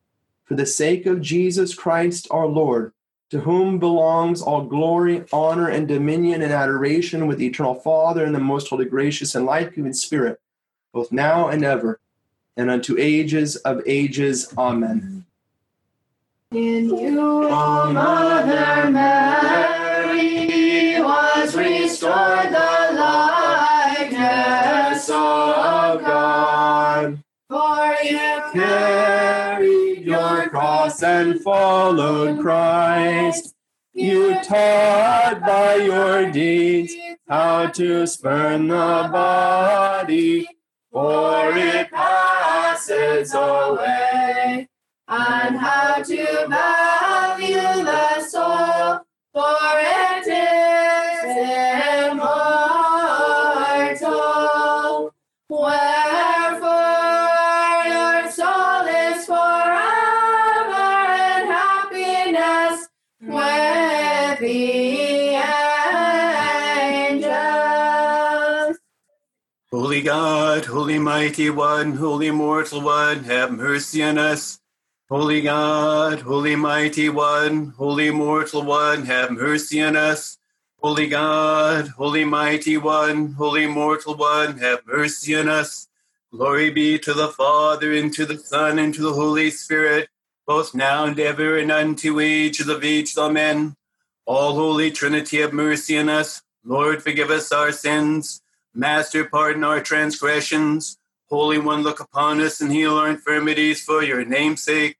For 0.45 0.55
the 0.55 0.67
sake 0.67 1.07
of 1.07 1.21
Jesus 1.21 1.75
Christ 1.75 2.27
our 2.31 2.47
Lord, 2.47 2.93
to 3.31 3.41
whom 3.41 3.79
belongs 3.79 4.43
all 4.43 4.65
glory, 4.65 5.25
honor, 5.33 5.69
and 5.69 5.87
dominion 5.87 6.43
and 6.43 6.53
adoration 6.53 7.29
with 7.29 7.39
the 7.39 7.47
eternal 7.47 7.77
Father 7.77 8.25
and 8.25 8.35
the 8.35 8.41
most 8.41 8.69
holy, 8.69 8.85
gracious, 8.85 9.37
and 9.37 9.47
life 9.47 9.75
giving 9.75 9.93
Spirit, 9.93 10.41
both 10.93 11.13
now 11.13 11.49
and 11.49 11.65
ever, 11.65 12.01
and 12.57 12.69
unto 12.69 12.97
ages 12.99 13.57
of 13.57 13.81
ages. 13.87 14.53
Amen. 14.59 15.25
In 16.55 16.97
you, 16.97 17.49
O 17.49 17.93
Mother 17.93 18.89
Mary, 18.89 20.21
was 21.01 21.57
restored 21.57 22.51
the 22.51 22.93
likeness 22.97 24.31
of 25.11 26.01
God. 26.05 27.19
For 27.49 27.97
you 28.05 28.35
Carried 28.53 30.05
your 30.05 30.49
cross 30.49 31.03
and 31.03 31.41
followed 31.41 32.41
Christ. 32.41 33.53
You 33.93 34.35
taught 34.45 35.41
by 35.45 35.75
your 35.75 36.31
deeds 36.31 36.95
how 37.29 37.67
to 37.71 38.07
spurn 38.07 38.69
the 38.69 39.09
body, 39.11 40.47
for 40.93 41.51
it 41.57 41.91
passes 41.91 43.35
away, 43.35 44.69
and 45.09 45.57
how 45.59 46.03
to 46.03 46.47
value 46.49 47.85
the 47.85 48.21
soul, 48.25 49.01
for 49.33 49.57
it 49.77 50.27
is 50.27 51.25
immortal. 52.11 52.55
Wherefore 55.49 56.71
your 57.87 58.31
soul 58.31 58.87
is 58.87 59.27
forever 59.27 60.89
in 61.21 61.47
happiness 61.53 62.89
with 63.21 64.39
the 64.41 65.35
angels. 67.13 68.79
Holy 69.71 70.03
God, 70.03 70.65
Holy 70.65 70.99
Mighty 70.99 71.51
One, 71.51 71.93
Holy 71.93 72.31
Mortal 72.31 72.81
One, 72.81 73.25
have 73.25 73.53
mercy 73.53 74.03
on 74.03 74.17
us. 74.19 74.61
Holy 75.15 75.43
God, 75.43 76.23
Holy 76.23 76.57
Mighty 76.57 77.09
One, 77.09 77.73
Holy 77.79 78.11
Mortal 78.11 78.65
One, 78.65 79.07
have 79.07 79.31
mercy 79.31 79.81
on 79.81 79.95
us. 79.95 80.39
Holy 80.83 81.07
God, 81.07 81.87
Holy 81.87 82.25
Mighty 82.25 82.79
One, 82.79 83.35
Holy 83.35 83.69
Mortal 83.69 84.17
One, 84.17 84.59
have 84.59 84.81
mercy 84.85 85.37
on 85.37 85.49
us. 85.49 85.87
Glory 86.33 86.71
be 86.71 86.99
to 86.99 87.15
the 87.15 87.29
Father, 87.29 87.93
and 87.93 88.13
to 88.13 88.27
the 88.27 88.37
Son, 88.37 88.81
and 88.81 88.93
to 88.93 89.03
the 89.03 89.13
Holy 89.13 89.53
Spirit, 89.53 90.09
both 90.49 90.75
now 90.75 91.05
and 91.05 91.21
ever, 91.21 91.59
and 91.59 91.71
unto 91.71 92.19
ages 92.19 92.67
of 92.67 92.83
ages. 92.83 93.17
Amen. 93.17 93.77
All 94.27 94.55
Holy 94.55 94.91
Trinity, 94.91 95.43
have 95.43 95.53
mercy 95.53 95.97
on 95.97 96.09
us. 96.09 96.43
Lord, 96.65 97.05
forgive 97.05 97.31
us 97.31 97.53
our 97.53 97.71
sins. 97.71 98.43
Master, 98.75 99.25
pardon 99.25 99.63
our 99.63 99.81
transgressions. 99.81 100.99
Holy 101.31 101.59
One, 101.59 101.85
look 101.85 102.01
upon 102.01 102.41
us 102.41 102.61
and 102.61 102.73
heal 102.73 102.97
our 102.97 103.09
infirmities 103.09 103.81
for 103.81 104.03
your 104.03 104.25
name's 104.25 104.65
sake. 104.65 104.97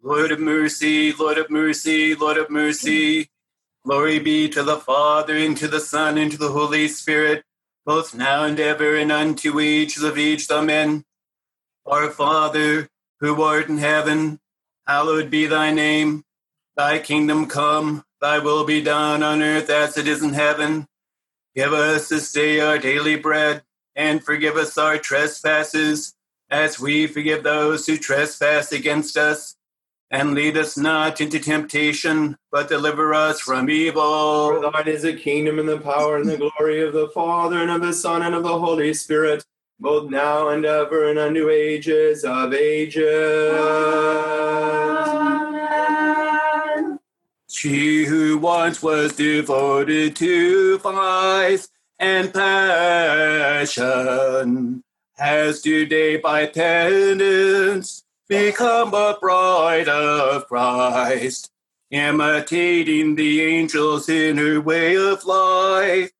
Lord 0.00 0.30
of 0.30 0.38
mercy, 0.38 1.12
Lord 1.12 1.38
of 1.38 1.50
mercy, 1.50 2.14
Lord 2.14 2.38
of 2.38 2.50
mercy. 2.50 3.28
Glory 3.84 4.20
be 4.20 4.48
to 4.48 4.62
the 4.62 4.76
Father, 4.76 5.36
and 5.36 5.56
to 5.56 5.66
the 5.66 5.80
Son, 5.80 6.16
and 6.16 6.30
to 6.30 6.38
the 6.38 6.52
Holy 6.52 6.86
Spirit, 6.86 7.42
both 7.84 8.14
now 8.14 8.44
and 8.44 8.60
ever, 8.60 8.94
and 8.94 9.10
unto 9.10 9.58
ages 9.58 10.04
of 10.04 10.16
ages. 10.16 10.50
Amen. 10.52 11.04
Our 11.84 12.10
Father, 12.10 12.88
who 13.18 13.42
art 13.42 13.68
in 13.68 13.78
heaven, 13.78 14.38
hallowed 14.86 15.30
be 15.30 15.46
thy 15.46 15.72
name. 15.72 16.22
Thy 16.76 17.00
kingdom 17.00 17.46
come, 17.46 18.04
thy 18.20 18.38
will 18.38 18.64
be 18.64 18.80
done 18.80 19.24
on 19.24 19.42
earth 19.42 19.68
as 19.68 19.98
it 19.98 20.06
is 20.06 20.22
in 20.22 20.32
heaven. 20.32 20.86
Give 21.56 21.72
us 21.72 22.08
this 22.08 22.30
day 22.30 22.60
our 22.60 22.78
daily 22.78 23.16
bread, 23.16 23.64
and 23.96 24.22
forgive 24.22 24.56
us 24.56 24.78
our 24.78 24.96
trespasses, 24.96 26.14
as 26.48 26.78
we 26.78 27.08
forgive 27.08 27.42
those 27.42 27.86
who 27.86 27.96
trespass 27.96 28.70
against 28.70 29.16
us. 29.16 29.56
And 30.10 30.32
lead 30.32 30.56
us 30.56 30.78
not 30.78 31.20
into 31.20 31.38
temptation, 31.38 32.38
but 32.50 32.70
deliver 32.70 33.12
us 33.12 33.40
from 33.40 33.66
For 33.66 33.70
evil. 33.70 34.62
thine 34.62 34.88
is 34.88 35.02
the 35.02 35.12
kingdom 35.12 35.58
and 35.58 35.68
the 35.68 35.78
power 35.78 36.16
and 36.16 36.26
the 36.26 36.38
glory 36.38 36.80
of 36.80 36.94
the 36.94 37.08
Father 37.08 37.58
and 37.58 37.70
of 37.70 37.82
the 37.82 37.92
Son 37.92 38.22
and 38.22 38.34
of 38.34 38.42
the 38.42 38.58
Holy 38.58 38.94
Spirit, 38.94 39.44
both 39.78 40.08
now 40.10 40.48
and 40.48 40.64
ever 40.64 41.10
and 41.10 41.18
unto 41.18 41.50
ages 41.50 42.24
of 42.24 42.54
ages. 42.54 43.04
Amen. 45.18 46.98
She 47.50 48.06
who 48.06 48.38
once 48.38 48.82
was 48.82 49.14
devoted 49.14 50.16
to 50.16 50.78
vice 50.78 51.68
and 51.98 52.32
passion, 52.32 53.64
has 55.18 55.60
today 55.60 56.16
by 56.16 56.46
penance 56.46 58.04
become 58.28 58.92
a 58.94 59.16
bride 59.20 59.88
of 59.88 60.46
Christ, 60.46 61.50
imitating 61.90 63.14
the 63.14 63.42
angels 63.42 64.08
in 64.08 64.36
her 64.36 64.60
way 64.60 64.96
of 64.96 65.24
life, 65.24 66.10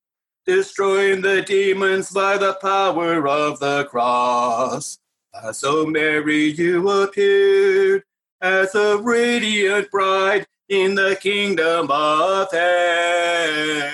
destroying 0.46 1.20
the 1.20 1.42
demons 1.42 2.10
by 2.10 2.38
the 2.38 2.54
power 2.54 3.28
of 3.28 3.60
the 3.60 3.84
cross. 3.84 4.98
As 5.34 5.58
so 5.58 5.84
Mary, 5.84 6.46
you 6.46 6.88
appeared 6.88 8.04
as 8.40 8.74
a 8.74 8.96
radiant 8.96 9.90
bride 9.90 10.46
in 10.68 10.94
the 10.94 11.18
kingdom 11.20 11.90
of 11.90 12.50
heaven. 12.50 13.92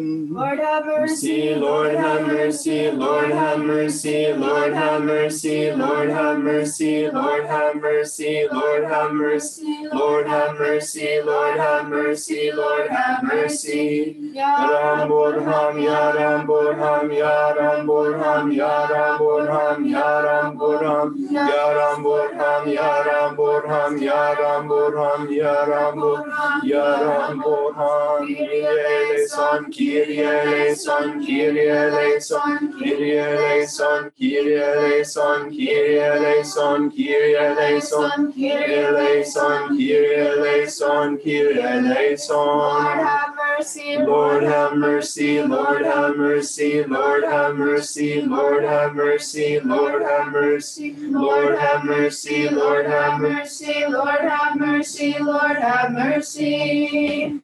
Lord 0.00 0.58
have 0.60 0.86
mercy, 0.86 1.54
Lord 1.54 1.94
have 1.94 2.26
mercy, 2.26 2.90
Lord 2.90 3.30
have 3.32 3.58
mercy, 3.60 4.32
Lord 4.32 4.72
have 4.72 5.02
mercy, 5.02 5.70
Lord 5.72 6.10
have 6.10 6.38
mercy, 6.38 7.08
Lord 7.12 7.44
have 7.44 7.76
mercy, 7.76 8.48
Lord 8.50 8.84
have 8.84 9.12
mercy, 9.12 9.88
Lord 9.92 10.26
have 10.26 10.58
mercy, 10.58 11.20
Lord 11.22 11.56
have 11.58 11.88
mercy, 11.88 12.50
Lord 12.52 12.88
have 12.88 13.22
mercy. 13.22 14.16
Yaram 14.34 15.08
Burham 15.08 15.76
Yaram 15.76 16.46
Burham 16.46 17.10
Yaram 17.10 17.84
Burham 17.86 18.54
Yaram 18.56 19.18
Burham 19.18 19.84
Yaram 19.84 20.56
Burham 20.56 21.16
Yaram 21.28 22.04
Burham 22.06 22.64
Yaram 22.78 23.36
Burham 23.36 23.92
Yaram 24.00 24.66
Burham 24.66 25.28
Yaram 25.28 25.94
Burham 26.00 26.62
Yaram 26.64 27.42
Burham 27.42 28.20
Kyrie 28.20 28.64
eleison 28.64 29.70
Kyrie 29.90 30.20
eleison 30.20 31.26
Kyrie 31.26 31.68
eleison 31.68 32.72
Kyrie 32.78 33.18
eleison 33.18 34.12
Kyrie 34.16 34.60
eleison 34.60 35.50
Kyrie 35.50 35.98
eleison 35.98 36.90
Kyrie 36.92 37.34
eleison 37.36 38.32
Kyrie 38.32 38.76
eleison 38.76 39.76
Kyrie 39.76 40.14
eleison 40.14 41.18
Kyrie 41.18 41.60
eleison 41.60 42.36
Lord 42.36 42.98
have 43.02 43.34
mercy, 43.34 43.98
Lord 43.98 44.44
have 44.44 44.76
mercy, 44.76 45.42
Lord 45.42 45.84
have 45.84 46.16
mercy, 46.16 46.84
Lord 46.84 47.24
have 47.24 47.56
mercy, 47.56 48.20
Lord 48.22 48.62
have 48.62 48.94
mercy, 48.94 49.60
Lord 49.60 50.02
have 50.02 50.32
mercy, 50.32 50.94
Lord 51.00 51.58
have 51.58 51.84
mercy, 51.84 52.48
Lord 52.48 52.86
have 52.86 53.20
mercy. 53.20 53.20
Lord 53.20 53.20
have 53.20 53.20
mercy, 53.20 53.86
Lord 53.88 54.20
have 54.20 54.56
mercy, 54.56 55.18
Lord 55.18 55.56
have 55.56 55.92
mercy. 55.92 57.42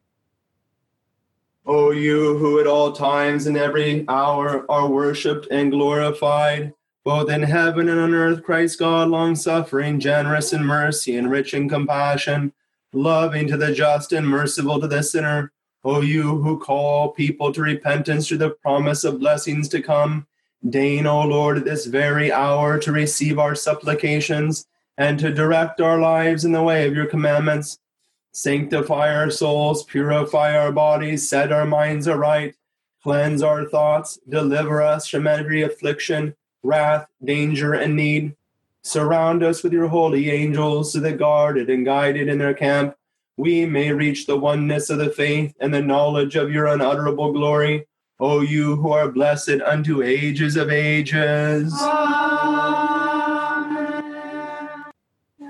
O 1.68 1.90
you 1.90 2.38
who 2.38 2.60
at 2.60 2.68
all 2.68 2.92
times 2.92 3.48
and 3.48 3.56
every 3.56 4.04
hour 4.08 4.64
are 4.70 4.88
worshipped 4.88 5.48
and 5.50 5.72
glorified, 5.72 6.72
both 7.04 7.28
in 7.28 7.42
heaven 7.42 7.88
and 7.88 7.98
on 7.98 8.14
earth, 8.14 8.44
Christ 8.44 8.78
God, 8.78 9.08
long 9.08 9.34
suffering, 9.34 9.98
generous 9.98 10.52
in 10.52 10.64
mercy, 10.64 11.16
and 11.16 11.28
rich 11.28 11.54
in 11.54 11.68
compassion, 11.68 12.52
loving 12.92 13.48
to 13.48 13.56
the 13.56 13.72
just 13.72 14.12
and 14.12 14.28
merciful 14.28 14.80
to 14.80 14.86
the 14.86 15.02
sinner. 15.02 15.52
O 15.82 16.02
you 16.02 16.40
who 16.40 16.58
call 16.58 17.10
people 17.10 17.52
to 17.52 17.62
repentance 17.62 18.28
through 18.28 18.38
the 18.38 18.50
promise 18.50 19.02
of 19.02 19.18
blessings 19.18 19.68
to 19.70 19.82
come, 19.82 20.28
deign, 20.70 21.06
O 21.06 21.22
Lord, 21.22 21.64
this 21.64 21.86
very 21.86 22.30
hour 22.30 22.78
to 22.78 22.92
receive 22.92 23.40
our 23.40 23.56
supplications 23.56 24.66
and 24.98 25.18
to 25.18 25.34
direct 25.34 25.80
our 25.80 25.98
lives 25.98 26.44
in 26.44 26.52
the 26.52 26.62
way 26.62 26.86
of 26.86 26.94
your 26.94 27.06
commandments. 27.06 27.80
Sanctify 28.36 29.14
our 29.14 29.30
souls, 29.30 29.82
purify 29.84 30.58
our 30.58 30.70
bodies, 30.70 31.26
set 31.26 31.50
our 31.50 31.64
minds 31.64 32.06
aright, 32.06 32.54
cleanse 33.02 33.42
our 33.42 33.64
thoughts, 33.64 34.18
deliver 34.28 34.82
us 34.82 35.08
from 35.08 35.26
every 35.26 35.62
affliction, 35.62 36.36
wrath, 36.62 37.06
danger, 37.24 37.72
and 37.72 37.96
need. 37.96 38.36
Surround 38.82 39.42
us 39.42 39.62
with 39.62 39.72
your 39.72 39.88
holy 39.88 40.30
angels, 40.30 40.92
so 40.92 41.00
that 41.00 41.16
guarded 41.16 41.70
and 41.70 41.86
guided 41.86 42.28
in 42.28 42.36
their 42.36 42.52
camp, 42.52 42.94
we 43.38 43.64
may 43.64 43.90
reach 43.90 44.26
the 44.26 44.36
oneness 44.36 44.90
of 44.90 44.98
the 44.98 45.08
faith 45.08 45.54
and 45.58 45.72
the 45.72 45.80
knowledge 45.80 46.36
of 46.36 46.52
your 46.52 46.66
unutterable 46.66 47.32
glory. 47.32 47.86
O 48.20 48.42
you 48.42 48.76
who 48.76 48.92
are 48.92 49.10
blessed 49.10 49.62
unto 49.64 50.02
ages 50.02 50.56
of 50.56 50.68
ages. 50.68 51.72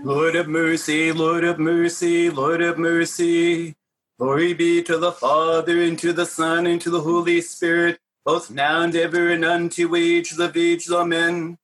Lord 0.06 0.36
of 0.36 0.46
mercy, 0.48 1.10
Lord 1.12 1.44
of 1.44 1.58
mercy, 1.58 2.30
Lord 2.30 2.62
of 2.62 2.78
mercy. 2.78 3.74
Glory 4.20 4.54
be 4.54 4.80
to 4.84 4.98
the 4.98 5.10
Father, 5.12 5.82
and 5.82 5.98
to 5.98 6.12
the 6.12 6.26
Son, 6.26 6.68
and 6.68 6.80
to 6.82 6.90
the 6.90 7.00
Holy 7.00 7.40
Spirit, 7.40 7.98
both 8.24 8.50
now 8.50 8.82
and 8.82 8.94
ever, 8.94 9.30
and 9.30 9.44
unto 9.44 9.96
ages 9.96 10.38
of 10.38 10.56
ages. 10.56 10.92
Amen. 10.92 11.58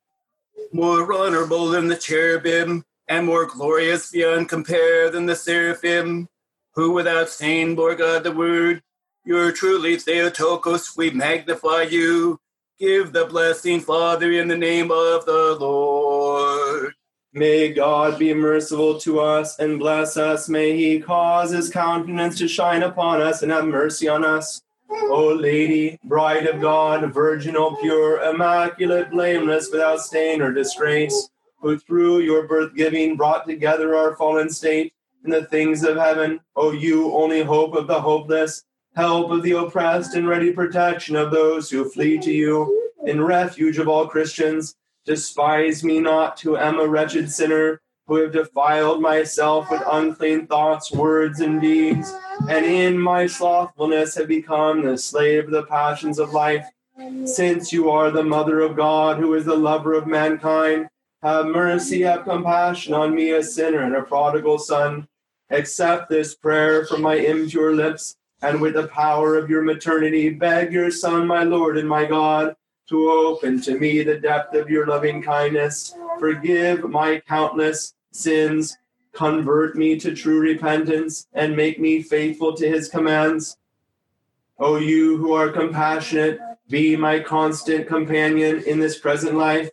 More 0.73 1.13
honorable 1.13 1.69
than 1.69 1.89
the 1.89 1.97
cherubim, 1.97 2.85
and 3.09 3.27
more 3.27 3.47
glorious 3.47 4.11
beyond 4.13 4.49
compare 4.49 5.11
than 5.11 5.27
the 5.27 5.37
seraphim, 5.37 6.29
who 6.75 6.93
without 6.93 7.31
stain 7.31 7.75
bore 7.77 7.95
God 7.97 8.25
the 8.25 8.33
Word. 8.33 8.83
You're 9.25 9.53
truly 9.53 9.97
Theotokos, 9.99 10.97
we 10.97 11.11
magnify 11.11 11.83
you. 11.83 12.41
Give 12.79 13.13
the 13.13 13.27
blessing, 13.27 13.81
Father, 13.81 14.33
in 14.33 14.49
the 14.49 14.59
name 14.59 14.91
of 14.93 15.27
the 15.27 15.57
Lord. 15.61 16.52
May 17.35 17.73
God 17.73 18.19
be 18.19 18.35
merciful 18.35 19.01
to 19.01 19.21
us 19.21 19.59
and 19.59 19.79
bless 19.79 20.19
us. 20.19 20.51
May 20.51 20.77
he 20.77 21.01
cause 21.01 21.51
his 21.51 21.71
countenance 21.71 22.37
to 22.39 22.47
shine 22.47 22.83
upon 22.83 23.23
us 23.23 23.43
and 23.43 23.51
have 23.51 23.65
mercy 23.65 24.07
on 24.07 24.23
us. 24.23 24.61
O 24.91 25.29
Lady, 25.29 25.99
bride 26.05 26.47
of 26.47 26.61
God, 26.61 27.11
virginal, 27.15 27.77
pure, 27.77 28.23
immaculate, 28.23 29.11
blameless, 29.11 29.71
without 29.73 30.01
stain 30.01 30.43
or 30.43 30.53
disgrace, 30.53 31.31
who 31.59 31.79
through 31.79 32.19
your 32.19 32.47
birth 32.47 32.75
giving 32.75 33.17
brought 33.17 33.47
together 33.47 33.97
our 33.97 34.15
fallen 34.17 34.51
state 34.51 34.93
and 35.25 35.33
the 35.33 35.47
things 35.47 35.85
of 35.85 35.97
heaven, 35.97 36.39
O 36.55 36.73
you, 36.73 37.15
only 37.15 37.43
hope 37.43 37.75
of 37.75 37.87
the 37.87 38.01
hopeless, 38.01 38.65
help 38.95 39.31
of 39.31 39.43
the 39.43 39.53
oppressed, 39.53 40.15
and 40.15 40.29
ready 40.29 40.53
protection 40.53 41.17
of 41.17 41.31
those 41.31 41.71
who 41.71 41.89
flee 41.89 42.19
to 42.19 42.31
you, 42.31 42.91
in 43.07 43.25
refuge 43.25 43.79
of 43.79 43.89
all 43.89 44.07
Christians. 44.07 44.77
Despise 45.05 45.83
me 45.83 45.99
not, 45.99 46.41
who 46.41 46.57
am 46.57 46.79
a 46.79 46.87
wretched 46.87 47.31
sinner, 47.31 47.81
who 48.07 48.17
have 48.17 48.33
defiled 48.33 49.01
myself 49.01 49.71
with 49.71 49.83
unclean 49.91 50.47
thoughts, 50.47 50.93
words, 50.93 51.41
and 51.41 51.61
deeds, 51.61 52.15
and 52.49 52.65
in 52.65 52.99
my 52.99 53.27
slothfulness 53.27 54.15
have 54.15 54.29
become 54.29 54.83
the 54.83 54.97
slave 54.97 55.47
of 55.47 55.51
the 55.51 55.65
passions 55.65 56.19
of 56.19 56.33
life. 56.33 56.67
Since 57.25 57.73
you 57.73 57.91
are 57.91 58.11
the 58.11 58.23
mother 58.23 58.61
of 58.61 58.77
God, 58.77 59.19
who 59.19 59.35
is 59.35 59.45
the 59.45 59.57
lover 59.57 59.95
of 59.95 60.07
mankind, 60.07 60.89
have 61.23 61.47
mercy, 61.47 62.03
have 62.03 62.25
compassion 62.25 62.95
on 62.95 63.15
me, 63.15 63.31
a 63.31 63.43
sinner 63.43 63.83
and 63.83 63.97
a 63.97 64.03
prodigal 64.03 64.59
son. 64.59 65.09
Accept 65.51 66.09
this 66.09 66.35
prayer 66.35 66.87
from 66.87 67.03
my 67.03 67.15
impure 67.15 67.75
lips, 67.75 68.17
and 68.41 68.61
with 68.61 68.75
the 68.75 68.89
power 68.89 69.37
of 69.37 69.51
your 69.51 69.63
maternity, 69.63 70.31
beg 70.31 70.73
your 70.73 70.91
Son, 70.91 71.27
my 71.27 71.45
Lord 71.45 71.79
and 71.79 71.89
my 71.89 72.05
God, 72.05 72.57
to 72.93 73.11
open 73.11 73.59
to 73.59 73.79
me 73.79 74.03
the 74.03 74.19
depth 74.19 74.55
of 74.55 74.69
your 74.69 74.87
loving 74.87 75.23
kindness. 75.23 75.95
Forgive 76.19 76.89
my 76.91 77.23
countless 77.27 77.95
sins, 78.11 78.77
convert 79.13 79.77
me 79.77 79.99
to 79.99 80.15
true 80.15 80.39
repentance, 80.39 81.27
and 81.33 81.57
make 81.57 81.81
me 81.81 82.03
faithful 82.03 82.55
to 82.55 82.69
his 82.69 82.89
commands. 82.89 83.57
O 84.59 84.77
you 84.77 85.17
who 85.17 85.33
are 85.33 85.49
compassionate, 85.49 86.39
be 86.69 86.95
my 86.95 87.19
constant 87.19 87.89
companion 87.89 88.63
in 88.65 88.79
this 88.79 88.99
present 88.99 89.37
life. 89.37 89.71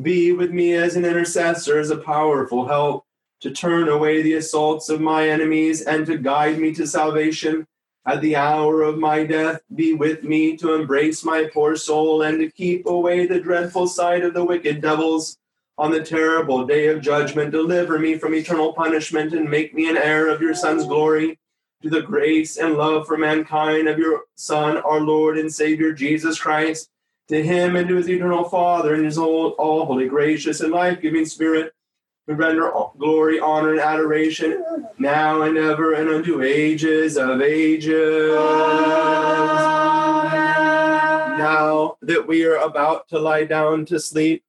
Be 0.00 0.32
with 0.32 0.50
me 0.50 0.72
as 0.72 0.96
an 0.96 1.04
intercessor, 1.04 1.78
as 1.78 1.90
a 1.90 1.98
powerful 1.98 2.66
help 2.66 3.04
to 3.40 3.50
turn 3.50 3.90
away 3.90 4.22
the 4.22 4.34
assaults 4.34 4.88
of 4.88 5.02
my 5.02 5.28
enemies 5.28 5.82
and 5.82 6.06
to 6.06 6.16
guide 6.16 6.58
me 6.58 6.72
to 6.72 6.86
salvation. 6.86 7.66
At 8.06 8.20
the 8.20 8.36
hour 8.36 8.82
of 8.82 8.98
my 8.98 9.24
death, 9.24 9.62
be 9.74 9.94
with 9.94 10.24
me 10.24 10.58
to 10.58 10.74
embrace 10.74 11.24
my 11.24 11.48
poor 11.54 11.74
soul 11.74 12.20
and 12.20 12.38
to 12.38 12.50
keep 12.50 12.84
away 12.86 13.26
the 13.26 13.40
dreadful 13.40 13.86
sight 13.86 14.22
of 14.22 14.34
the 14.34 14.44
wicked 14.44 14.82
devils. 14.82 15.38
On 15.78 15.90
the 15.90 16.04
terrible 16.04 16.66
day 16.66 16.88
of 16.88 17.00
judgment, 17.00 17.50
deliver 17.50 17.98
me 17.98 18.18
from 18.18 18.34
eternal 18.34 18.74
punishment 18.74 19.32
and 19.32 19.48
make 19.48 19.74
me 19.74 19.88
an 19.88 19.96
heir 19.96 20.28
of 20.28 20.42
your 20.42 20.54
Son's 20.54 20.84
glory. 20.84 21.38
To 21.82 21.90
the 21.90 22.02
grace 22.02 22.58
and 22.58 22.74
love 22.74 23.06
for 23.06 23.16
mankind 23.16 23.88
of 23.88 23.98
your 23.98 24.22
Son, 24.36 24.76
our 24.78 25.00
Lord 25.00 25.38
and 25.38 25.52
Savior 25.52 25.92
Jesus 25.92 26.38
Christ, 26.38 26.90
to 27.28 27.42
him 27.42 27.74
and 27.74 27.88
to 27.88 27.96
his 27.96 28.08
eternal 28.08 28.44
Father 28.44 28.94
and 28.94 29.04
his 29.04 29.18
all, 29.18 29.50
all 29.58 29.86
holy, 29.86 30.08
gracious, 30.08 30.60
and 30.60 30.72
life 30.72 31.00
giving 31.00 31.24
Spirit, 31.26 31.73
we 32.26 32.32
render 32.34 32.72
all 32.72 32.94
glory, 32.98 33.38
honor, 33.38 33.72
and 33.72 33.80
adoration 33.80 34.64
now 34.98 35.42
and 35.42 35.58
ever 35.58 35.92
and 35.92 36.08
unto 36.08 36.42
ages 36.42 37.18
of 37.18 37.42
ages. 37.42 38.34
Now 41.36 41.96
that 42.00 42.26
we 42.26 42.44
are 42.46 42.56
about 42.56 43.08
to 43.08 43.18
lie 43.18 43.44
down 43.44 43.84
to 43.86 44.00
sleep, 44.00 44.42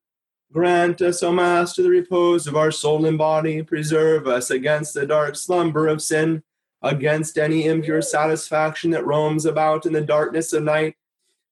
grant 0.54 1.02
us, 1.02 1.22
O 1.22 1.34
Master, 1.34 1.84
the 1.84 1.90
repose 1.90 2.48
of 2.48 2.56
our 2.56 2.72
soul 2.72 3.06
and 3.06 3.18
body. 3.18 3.62
Preserve 3.62 4.26
us 4.26 4.50
against 4.52 4.94
the 4.94 5.06
dark 5.06 5.36
slumber 5.36 5.88
of 5.90 6.02
sin. 6.02 6.44
against 6.86 7.38
any 7.38 7.66
impure 7.66 8.02
satisfaction 8.02 8.92
that 8.92 9.06
roams 9.06 9.46
about 9.46 9.86
in 9.86 9.94
the 9.94 10.02
darkness 10.02 10.54
of 10.54 10.64
night. 10.64 10.96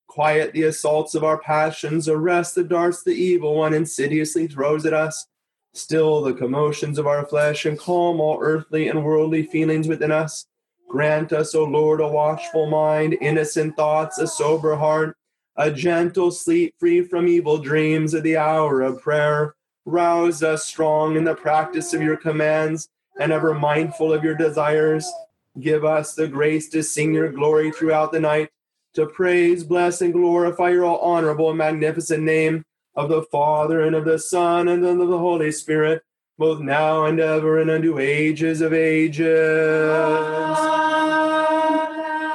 Quiet 0.08 0.54
the 0.54 0.64
assaults 0.64 1.16
of 1.16 1.24
our 1.24 1.40
passions, 1.40 2.08
arrest 2.08 2.54
the 2.54 2.64
darts 2.64 3.04
the 3.04 3.12
evil 3.12 3.56
one 3.56 3.74
insidiously 3.74 4.48
throws 4.48 4.86
at 4.86 4.94
us. 4.94 5.26
Still 5.74 6.22
the 6.22 6.34
commotions 6.34 7.00
of 7.00 7.08
our 7.08 7.26
flesh, 7.26 7.66
and 7.66 7.80
calm 7.80 8.22
all 8.22 8.38
earthly 8.42 8.88
and 8.88 9.04
worldly 9.04 9.44
feelings 9.44 9.88
within 9.88 10.12
us. 10.12 10.46
Grant 10.88 11.34
us, 11.34 11.56
O 11.56 11.64
Lord, 11.64 12.00
a 12.00 12.08
watchful 12.08 12.68
mind, 12.70 13.18
innocent 13.20 13.76
thoughts, 13.76 14.20
a 14.20 14.28
sober 14.28 14.76
heart, 14.76 15.18
a 15.56 15.72
gentle 15.72 16.30
sleep 16.30 16.76
free 16.80 17.04
from 17.04 17.28
evil 17.28 17.58
dreams 17.58 18.14
at 18.14 18.22
the 18.22 18.38
hour 18.38 18.82
of 18.82 19.02
prayer. 19.02 19.56
Rouse 19.86 20.44
us 20.44 20.64
strong 20.64 21.16
in 21.16 21.24
the 21.24 21.34
practice 21.34 21.94
of 21.96 22.02
your 22.04 22.18
commands 22.18 22.90
and 23.20 23.32
ever 23.32 23.56
mindful 23.56 24.14
of 24.14 24.24
your 24.24 24.36
desires. 24.36 25.12
Give 25.60 25.86
us 25.86 26.14
the 26.14 26.28
grace 26.28 26.70
to 26.70 26.84
sing 26.84 27.14
your 27.14 27.32
glory 27.32 27.72
throughout 27.72 28.12
the 28.12 28.20
night, 28.20 28.50
to 28.94 29.08
praise, 29.08 29.64
bless, 29.64 30.02
and 30.02 30.14
glorify 30.14 30.70
your 30.70 30.86
all 30.86 31.00
honorable 31.00 31.50
and 31.50 31.58
magnificent 31.58 32.22
name 32.22 32.64
of 32.96 33.10
the 33.10 33.24
Father 33.24 33.82
and 33.82 33.96
of 33.96 34.06
the 34.06 34.20
Son 34.20 34.68
and 34.68 34.86
of 34.86 34.98
the 34.98 35.18
Holy 35.18 35.52
Spirit, 35.52 36.04
both 36.38 36.60
now 36.60 37.06
and 37.06 37.20
ever 37.20 37.60
and 37.60 37.72
unto 37.72 38.00
ages 38.00 38.62
of 38.62 38.74
ages. 38.74 39.90
Ah. 39.92 40.74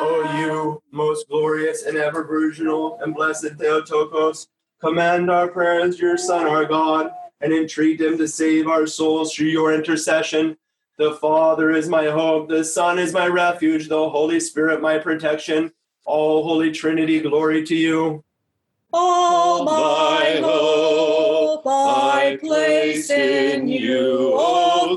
O 0.01 0.39
you, 0.41 0.83
most 0.91 1.29
glorious 1.29 1.85
and 1.85 1.97
ever 1.97 2.25
virginal 2.25 2.99
and 3.03 3.15
blessed 3.15 3.57
Theotokos, 3.59 4.49
command 4.81 5.31
our 5.31 5.49
prayers 5.49 5.99
your 5.99 6.17
Son, 6.17 6.47
our 6.47 6.65
God, 6.65 7.11
and 7.41 7.53
entreat 7.53 8.01
him 8.01 8.19
to 8.19 8.27
save 8.27 8.67
our 8.69 8.87
souls 8.87 9.35
through 9.35 9.49
your 9.49 9.73
intercession. 9.73 10.57
The 10.97 11.15
Father 11.15 11.71
is 11.71 11.89
my 11.89 12.07
hope, 12.07 12.49
the 12.49 12.65
Son 12.65 12.99
is 12.99 13.13
my 13.13 13.29
refuge, 13.29 13.89
the 13.89 14.09
Holy 14.09 14.41
Spirit 14.41 14.83
my 14.83 14.99
protection. 14.99 15.73
All 16.05 16.43
Holy 16.43 16.73
Trinity, 16.73 17.21
glory 17.21 17.65
to 17.67 17.75
you. 17.77 18.25
All 18.93 19.65
my 19.65 19.73
hope 19.73 20.37
I 20.37 20.38
place 23.07 23.11
in 23.11 23.69
you, 23.69 24.33
O 24.35 24.97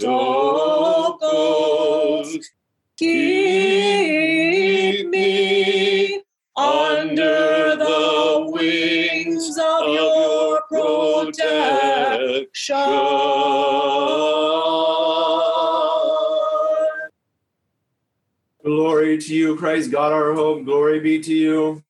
Theotokos. 0.00 2.38
Keep 2.96 5.08
me 5.08 6.22
under 6.56 7.76
the 7.76 8.50
wings 8.52 9.58
of 9.58 9.88
your 9.88 10.62
protection. 10.68 12.76
Glory 18.64 19.18
to 19.18 19.34
you, 19.34 19.56
Christ 19.56 19.90
God, 19.90 20.12
our 20.12 20.32
hope. 20.32 20.64
Glory 20.64 21.00
be 21.00 21.20
to 21.20 21.34
you. 21.34 21.83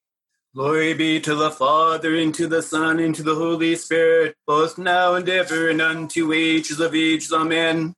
Glory 0.54 0.94
be 0.94 1.20
to 1.20 1.34
the 1.34 1.50
Father, 1.50 2.14
and 2.14 2.32
to 2.32 2.46
the 2.46 2.62
Son, 2.62 3.00
and 3.00 3.12
to 3.16 3.24
the 3.24 3.34
Holy 3.34 3.74
Spirit, 3.74 4.36
both 4.46 4.78
now 4.78 5.14
and 5.14 5.28
ever, 5.28 5.68
and 5.68 5.82
unto 5.82 6.32
ages 6.32 6.78
of 6.78 6.94
ages. 6.94 7.32
Amen. 7.32 7.92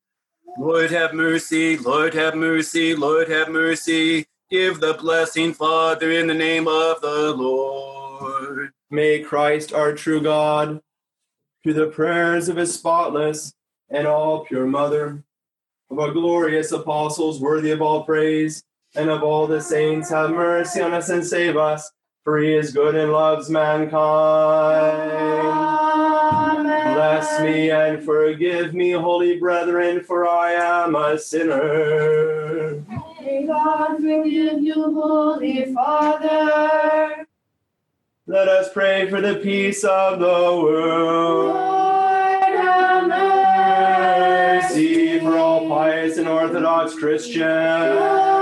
Lord 0.59 0.91
have 0.91 1.13
mercy, 1.13 1.77
Lord 1.77 2.15
have 2.15 2.35
mercy, 2.35 2.97
Lord 2.97 3.29
have 3.29 3.51
mercy. 3.51 4.25
Give 4.51 4.81
the 4.81 4.95
blessing, 4.95 5.53
Father, 5.53 6.11
in 6.11 6.29
the 6.29 6.35
name 6.35 6.67
of 6.67 7.03
the 7.03 7.35
Lord. 7.37 8.71
May 8.91 9.21
Christ, 9.21 9.75
our 9.75 9.93
true 9.93 10.23
God, 10.23 10.81
through 11.63 11.75
the 11.75 11.89
prayers 11.89 12.49
of 12.49 12.57
his 12.57 12.73
spotless 12.73 13.53
and 13.91 14.07
all 14.07 14.47
pure 14.47 14.67
mother, 14.67 15.23
of 15.91 15.99
our 15.99 16.11
glorious 16.11 16.73
apostles, 16.73 17.39
worthy 17.39 17.71
of 17.73 17.83
all 17.83 18.05
praise, 18.05 18.65
and 18.95 19.11
of 19.11 19.23
all 19.23 19.47
the 19.47 19.61
saints, 19.61 20.09
have 20.09 20.31
mercy 20.31 20.81
on 20.81 20.95
us 20.95 21.11
and 21.11 21.27
save 21.27 21.59
us, 21.59 21.93
for 22.27 22.39
he 22.39 22.53
is 22.55 22.73
good 22.73 22.97
and 22.97 23.13
loves 23.13 23.49
mankind. 23.49 23.93
Amen. 26.59 26.95
Bless 26.95 27.41
me 27.41 27.71
and 27.71 28.05
forgive 28.05 28.75
me, 28.75 28.91
holy 28.91 29.39
brethren, 29.39 30.03
for 30.03 30.29
I 30.29 30.55
am 30.55 30.97
a 30.97 31.17
sinner. 31.21 32.83
May 33.21 33.47
God 33.47 33.99
forgive 33.99 34.61
you, 34.61 34.75
Holy 34.75 35.73
Father. 35.73 37.29
Let 38.27 38.49
us 38.49 38.73
pray 38.73 39.09
for 39.09 39.21
the 39.21 39.37
peace 39.37 39.85
of 39.85 40.19
the 40.19 40.27
world. 40.27 41.55
Lord, 41.55 42.43
have 42.43 43.07
Mercy 44.59 45.21
for 45.21 45.39
all 45.39 45.69
pious 45.69 46.19
and 46.19 46.27
orthodox 46.27 46.99
Christians. 46.99 48.01
Lord, 48.01 48.36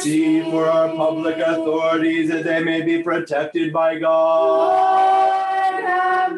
Mercy 0.00 0.40
for 0.50 0.64
our 0.64 0.88
public 0.96 1.36
authorities 1.36 2.30
that 2.30 2.44
they 2.44 2.64
may 2.64 2.80
be 2.80 3.02
protected 3.02 3.70
by 3.70 3.98
God. 3.98 4.72
Lord, 4.72 5.84
have 5.84 6.36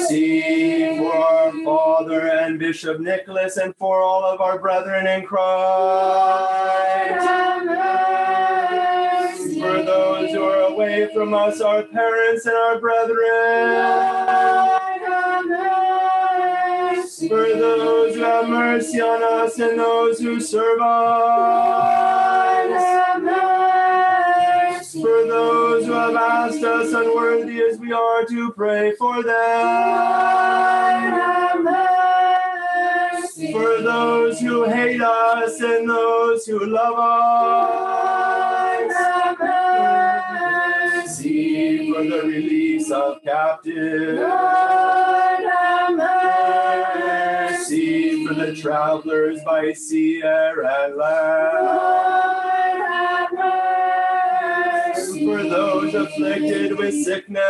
Mercy 0.00 0.98
for 0.98 1.14
our 1.14 1.52
Father 1.64 2.26
and 2.26 2.58
Bishop 2.58 2.98
Nicholas 2.98 3.56
and 3.56 3.76
for 3.76 4.02
all 4.02 4.24
of 4.24 4.40
our 4.40 4.58
brethren 4.58 5.06
in 5.06 5.24
Christ. 5.24 5.44
have 7.24 7.66
mercy. 9.36 9.60
For 9.60 9.84
those 9.84 10.32
who 10.32 10.42
are 10.42 10.72
away 10.72 11.08
from 11.14 11.34
us, 11.34 11.60
our 11.60 11.84
parents 11.84 12.46
and 12.46 12.56
our 12.56 12.80
brethren. 12.80 13.76
Lord. 13.76 14.81
For 17.32 17.48
those 17.48 18.14
who 18.14 18.20
have 18.20 18.46
mercy 18.46 19.00
on 19.00 19.22
us 19.22 19.58
and 19.58 19.78
those 19.78 20.20
who 20.20 20.38
serve 20.38 20.82
us. 20.82 22.12
For 24.92 25.26
those 25.26 25.86
who 25.86 25.92
have 25.92 26.14
asked 26.14 26.62
us, 26.62 26.92
unworthy 26.92 27.62
as 27.62 27.78
we 27.78 27.90
are, 27.90 28.26
to 28.26 28.52
pray 28.52 28.94
for 28.96 29.22
them. 29.22 29.62
For 33.50 33.80
those 33.80 34.38
who 34.38 34.64
hate 34.68 35.00
us 35.00 35.58
and 35.62 35.88
those 35.88 36.44
who 36.44 36.66
love 36.66 36.98
us. 36.98 38.92
For 41.16 42.04
the 42.04 42.22
release 42.26 42.90
of 42.90 43.22
captives. 43.22 44.20
For 48.32 48.46
the 48.46 48.54
travelers 48.54 49.40
by 49.44 49.72
sea, 49.72 50.22
air, 50.22 50.62
and 50.62 50.96
land. 50.96 51.66
Lord, 51.66 52.80
have 52.88 53.32
mercy. 54.94 55.26
For 55.26 55.42
those 55.42 55.94
afflicted 55.94 56.78
with 56.78 56.94
sickness. 57.04 57.42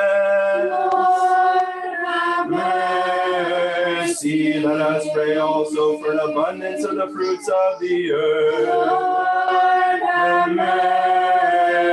Lord, 0.71 1.63
have 2.07 2.49
Mercy. 2.51 4.59
Let 4.61 4.81
us 4.81 5.07
pray 5.13 5.37
also 5.37 5.99
for 5.99 6.13
an 6.13 6.19
abundance 6.19 6.85
of 6.85 6.97
the 6.97 7.09
fruits 7.09 7.49
of 7.49 7.81
the 7.81 8.13
earth. 8.13 8.69
Lord, 8.69 10.03
have 10.03 10.51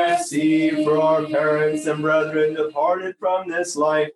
mercy 0.10 0.84
for 0.84 1.02
our 1.02 1.26
parents 1.26 1.86
and 1.86 2.02
brethren 2.02 2.56
departed 2.56 3.16
from 3.20 3.49
this 3.49 3.76
life, 3.76 4.10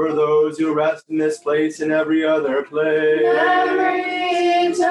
for 0.00 0.14
those 0.14 0.56
who 0.58 0.72
rest 0.72 1.04
in 1.10 1.18
this 1.18 1.38
place 1.38 1.80
and 1.80 1.92
every 1.92 2.24
other 2.24 2.62
place. 2.62 3.20
Every 3.22 4.00
Eternal. 4.70 4.88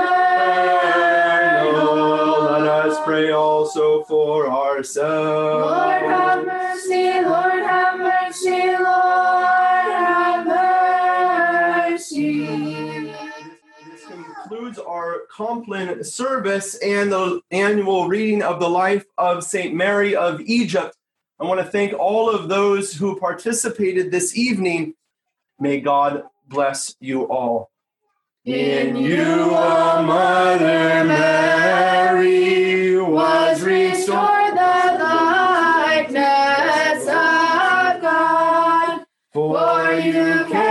Let 2.44 2.86
us 2.86 3.04
pray 3.04 3.32
also 3.32 4.04
for 4.04 4.48
ourselves. 4.48 5.66
Lord 5.66 6.04
have 6.04 6.46
mercy, 6.46 7.22
Lord 7.22 7.64
have 7.64 8.00
mercy, 8.00 8.68
Lord 8.78 9.90
have 10.06 10.46
mercy. 11.90 12.46
This 13.90 14.06
concludes 14.06 14.78
our 14.78 15.22
Compline 15.36 16.04
service 16.04 16.76
and 16.84 17.12
the 17.12 17.42
annual 17.50 18.08
reading 18.08 18.44
of 18.44 18.60
the 18.60 18.70
life 18.70 19.06
of 19.18 19.44
St. 19.44 19.74
Mary 19.74 20.16
of 20.16 20.40
Egypt. 20.42 20.96
I 21.40 21.46
want 21.46 21.62
to 21.62 21.66
thank 21.66 21.94
all 21.94 22.30
of 22.30 22.50
those 22.50 22.94
who 22.94 23.18
participated 23.18 24.12
this 24.12 24.38
evening. 24.38 24.94
May 25.60 25.82
God 25.82 26.24
bless 26.48 26.96
you 27.02 27.24
all. 27.24 27.70
In 28.46 28.96
you, 28.96 29.22
a 29.22 30.02
Mother 30.02 31.04
Mary 31.04 32.98
was 33.02 33.62
restored 33.62 34.54
the 34.54 34.98
likeness 35.04 37.04
of 37.04 38.02
God. 38.02 39.04
For 39.34 39.92
you 40.02 40.46
carried 40.46 40.69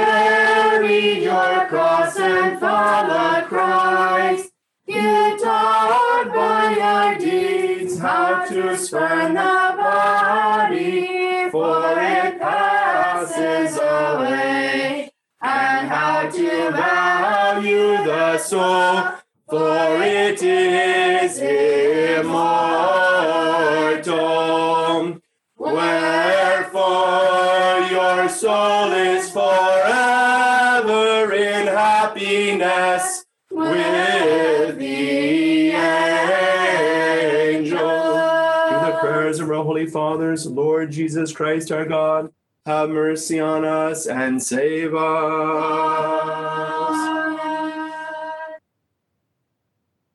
Lord 40.89 40.95
Jesus 40.95 41.33
Christ 41.33 41.71
our 41.71 41.85
God, 41.85 42.33
have 42.65 42.89
mercy 42.89 43.39
on 43.39 43.63
us 43.63 44.07
and 44.07 44.43
save 44.43 44.95
us. 44.95 45.03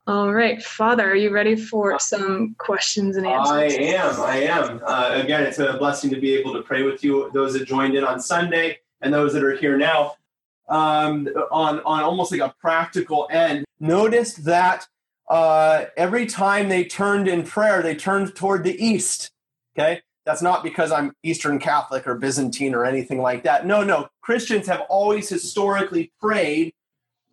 All 0.07 0.33
right, 0.33 0.63
Father, 0.63 1.11
are 1.11 1.15
you 1.15 1.29
ready 1.29 1.55
for 1.55 1.99
some 1.99 2.55
questions 2.57 3.17
and 3.17 3.27
answers? 3.27 3.51
I 3.51 3.65
am. 3.65 4.21
I 4.21 4.35
am. 4.37 4.81
Uh, 4.83 5.21
again, 5.23 5.43
it's 5.43 5.59
a 5.59 5.73
blessing 5.73 6.09
to 6.09 6.19
be 6.19 6.33
able 6.33 6.53
to 6.53 6.63
pray 6.63 6.81
with 6.81 7.03
you, 7.03 7.29
those 7.35 7.53
that 7.53 7.67
joined 7.67 7.93
in 7.93 8.03
on 8.03 8.19
Sunday 8.19 8.79
and 9.01 9.13
those 9.13 9.31
that 9.33 9.43
are 9.43 9.55
here 9.55 9.77
now. 9.77 10.15
Um, 10.69 11.27
on 11.51 11.81
on 11.81 12.01
almost 12.01 12.31
like 12.31 12.41
a 12.41 12.55
practical 12.59 13.27
end, 13.29 13.63
noticed 13.79 14.45
that 14.45 14.87
uh, 15.29 15.85
every 15.95 16.25
time 16.25 16.67
they 16.67 16.83
turned 16.83 17.27
in 17.27 17.43
prayer, 17.43 17.83
they 17.83 17.93
turned 17.93 18.33
toward 18.33 18.63
the 18.63 18.83
east. 18.83 19.29
Okay, 19.77 20.01
that's 20.25 20.41
not 20.41 20.63
because 20.63 20.91
I'm 20.91 21.13
Eastern 21.23 21.59
Catholic 21.59 22.07
or 22.07 22.15
Byzantine 22.15 22.73
or 22.73 22.85
anything 22.85 23.21
like 23.21 23.43
that. 23.43 23.65
No, 23.65 23.83
no. 23.83 24.07
Christians 24.21 24.67
have 24.67 24.81
always 24.89 25.27
historically 25.27 26.11
prayed 26.21 26.73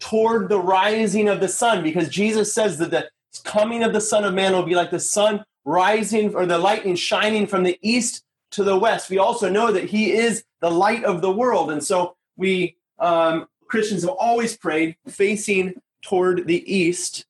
toward 0.00 0.48
the 0.48 0.58
rising 0.58 1.28
of 1.28 1.40
the 1.40 1.48
sun 1.48 1.82
because 1.82 2.08
Jesus 2.08 2.52
says 2.52 2.78
that 2.78 2.90
the 2.90 3.08
coming 3.44 3.82
of 3.82 3.92
the 3.92 4.00
Son 4.00 4.24
of 4.24 4.34
Man 4.34 4.52
will 4.52 4.64
be 4.64 4.74
like 4.74 4.90
the 4.90 5.00
sun 5.00 5.44
rising 5.64 6.34
or 6.34 6.46
the 6.46 6.58
lightning 6.58 6.96
shining 6.96 7.46
from 7.46 7.62
the 7.62 7.78
east 7.82 8.24
to 8.52 8.64
the 8.64 8.78
west. 8.78 9.10
We 9.10 9.18
also 9.18 9.48
know 9.48 9.70
that 9.72 9.84
he 9.84 10.12
is 10.12 10.42
the 10.60 10.70
light 10.70 11.04
of 11.04 11.20
the 11.20 11.30
world. 11.30 11.70
And 11.70 11.82
so 11.82 12.16
we 12.36 12.76
um, 12.98 13.46
Christians 13.68 14.02
have 14.02 14.10
always 14.10 14.56
prayed 14.56 14.96
facing 15.06 15.74
toward 16.02 16.46
the 16.46 16.72
east, 16.72 17.24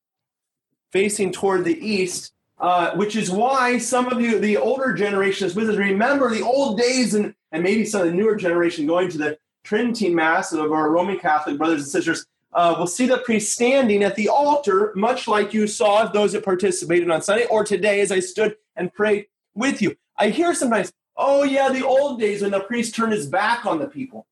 facing 0.91 1.33
toward 1.33 1.65
the 1.65 1.79
east. 1.79 2.33
Uh, 2.61 2.95
which 2.95 3.17
is 3.17 3.31
why 3.31 3.79
some 3.79 4.07
of 4.09 4.21
you, 4.21 4.39
the 4.39 4.57
older 4.59 4.93
generations 4.93 5.55
with 5.55 5.71
us, 5.71 5.77
remember 5.77 6.29
the 6.29 6.43
old 6.43 6.77
days 6.77 7.15
and, 7.15 7.35
and 7.53 7.63
maybe 7.63 7.87
some 7.87 8.03
of 8.03 8.09
the 8.09 8.13
newer 8.13 8.37
generation 8.37 8.87
going 8.87 9.09
to 9.09 9.17
the 9.17 9.39
Tridentine 9.65 10.15
Mass 10.15 10.53
of 10.53 10.71
our 10.71 10.91
Roman 10.91 11.19
Catholic 11.19 11.57
brothers 11.57 11.81
and 11.81 11.89
sisters 11.89 12.27
uh, 12.53 12.75
we'll 12.77 12.87
see 12.87 13.07
the 13.07 13.19
priest 13.19 13.53
standing 13.53 14.03
at 14.03 14.17
the 14.17 14.29
altar, 14.29 14.93
much 14.97 15.29
like 15.29 15.55
you 15.55 15.67
saw 15.67 16.07
those 16.07 16.33
that 16.33 16.45
participated 16.45 17.11
on 17.11 17.23
Sunday 17.23 17.47
or 17.47 17.65
today 17.65 18.01
as 18.01 18.11
I 18.11 18.21
stood 18.21 18.57
and 18.75 18.93
prayed 18.93 19.27
with 19.55 19.81
you. 19.81 19.97
I 20.17 20.31
hear 20.31 20.55
sometimes, 20.55 20.93
oh, 21.17 21.45
yeah, 21.45 21.69
the 21.69 21.87
old 21.87 22.19
days 22.19 22.43
when 22.43 22.51
the 22.51 22.61
priest 22.61 22.95
turned 22.95 23.13
his 23.13 23.27
back 23.27 23.67
on 23.67 23.79
the 23.79 23.87
people. 23.87 24.27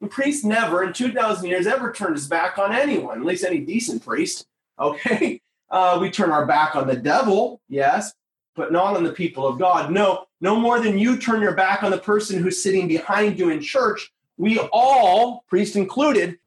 The 0.00 0.08
priest 0.08 0.44
never, 0.44 0.82
in 0.82 0.92
2,000 0.92 1.48
years, 1.48 1.66
ever 1.66 1.92
turned 1.92 2.16
his 2.16 2.26
back 2.26 2.58
on 2.58 2.72
anyone, 2.72 3.18
at 3.18 3.26
least 3.26 3.44
any 3.44 3.60
decent 3.60 4.04
priest. 4.04 4.46
Okay? 4.80 5.42
Uh, 5.70 5.98
we 6.00 6.10
turn 6.10 6.30
our 6.30 6.46
back 6.46 6.74
on 6.74 6.86
the 6.86 6.96
devil, 6.96 7.60
yes, 7.68 8.12
but 8.56 8.72
not 8.72 8.96
on 8.96 9.04
the 9.04 9.12
people 9.12 9.46
of 9.46 9.58
God. 9.58 9.92
No, 9.92 10.26
no 10.40 10.56
more 10.56 10.80
than 10.80 10.98
you 10.98 11.16
turn 11.16 11.40
your 11.40 11.54
back 11.54 11.82
on 11.82 11.90
the 11.90 11.98
person 11.98 12.42
who's 12.42 12.62
sitting 12.62 12.88
behind 12.88 13.38
you 13.38 13.50
in 13.50 13.60
church. 13.60 14.12
We 14.36 14.58
all, 14.58 15.44
priest 15.48 15.76
included, 15.76 16.38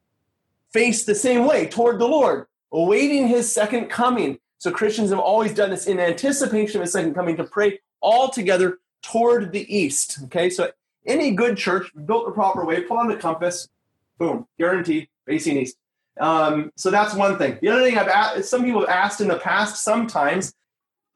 face 0.72 1.06
the 1.06 1.16
same 1.16 1.46
way 1.46 1.68
toward 1.68 2.00
the 2.00 2.08
Lord, 2.08 2.48
awaiting 2.72 3.28
his 3.28 3.52
second 3.52 3.86
coming. 3.90 4.40
So 4.58 4.72
Christians 4.72 5.12
have 5.12 5.20
always 5.20 5.54
done 5.54 5.70
this 5.70 5.88
in 5.88 6.00
anticipation 6.00 6.78
of 6.78 6.82
his 6.82 6.92
second 6.92 7.14
coming 7.14 7.38
to 7.38 7.44
pray 7.44 7.80
all 8.02 8.30
together 8.30 8.80
toward 9.04 9.52
the 9.52 9.76
east. 9.76 10.20
Okay, 10.24 10.50
so 10.50 10.72
any 11.06 11.32
good 11.32 11.58
church 11.58 11.92
built 12.06 12.26
the 12.26 12.32
proper 12.32 12.66
way, 12.66 12.82
put 12.82 12.98
on 12.98 13.08
the 13.08 13.16
compass, 13.16 13.70
boom, 14.18 14.48
guaranteed, 14.58 15.08
facing 15.26 15.58
east. 15.58 15.78
Um, 16.20 16.72
so 16.76 16.92
that's 16.92 17.14
one 17.16 17.38
thing. 17.38 17.58
The 17.62 17.70
other 17.70 17.84
thing 17.84 17.98
I've 17.98 18.08
asked, 18.08 18.46
some 18.46 18.64
people 18.64 18.82
have 18.82 18.90
asked 18.90 19.22
in 19.22 19.28
the 19.28 19.38
past, 19.38 19.84
sometimes 19.84 20.54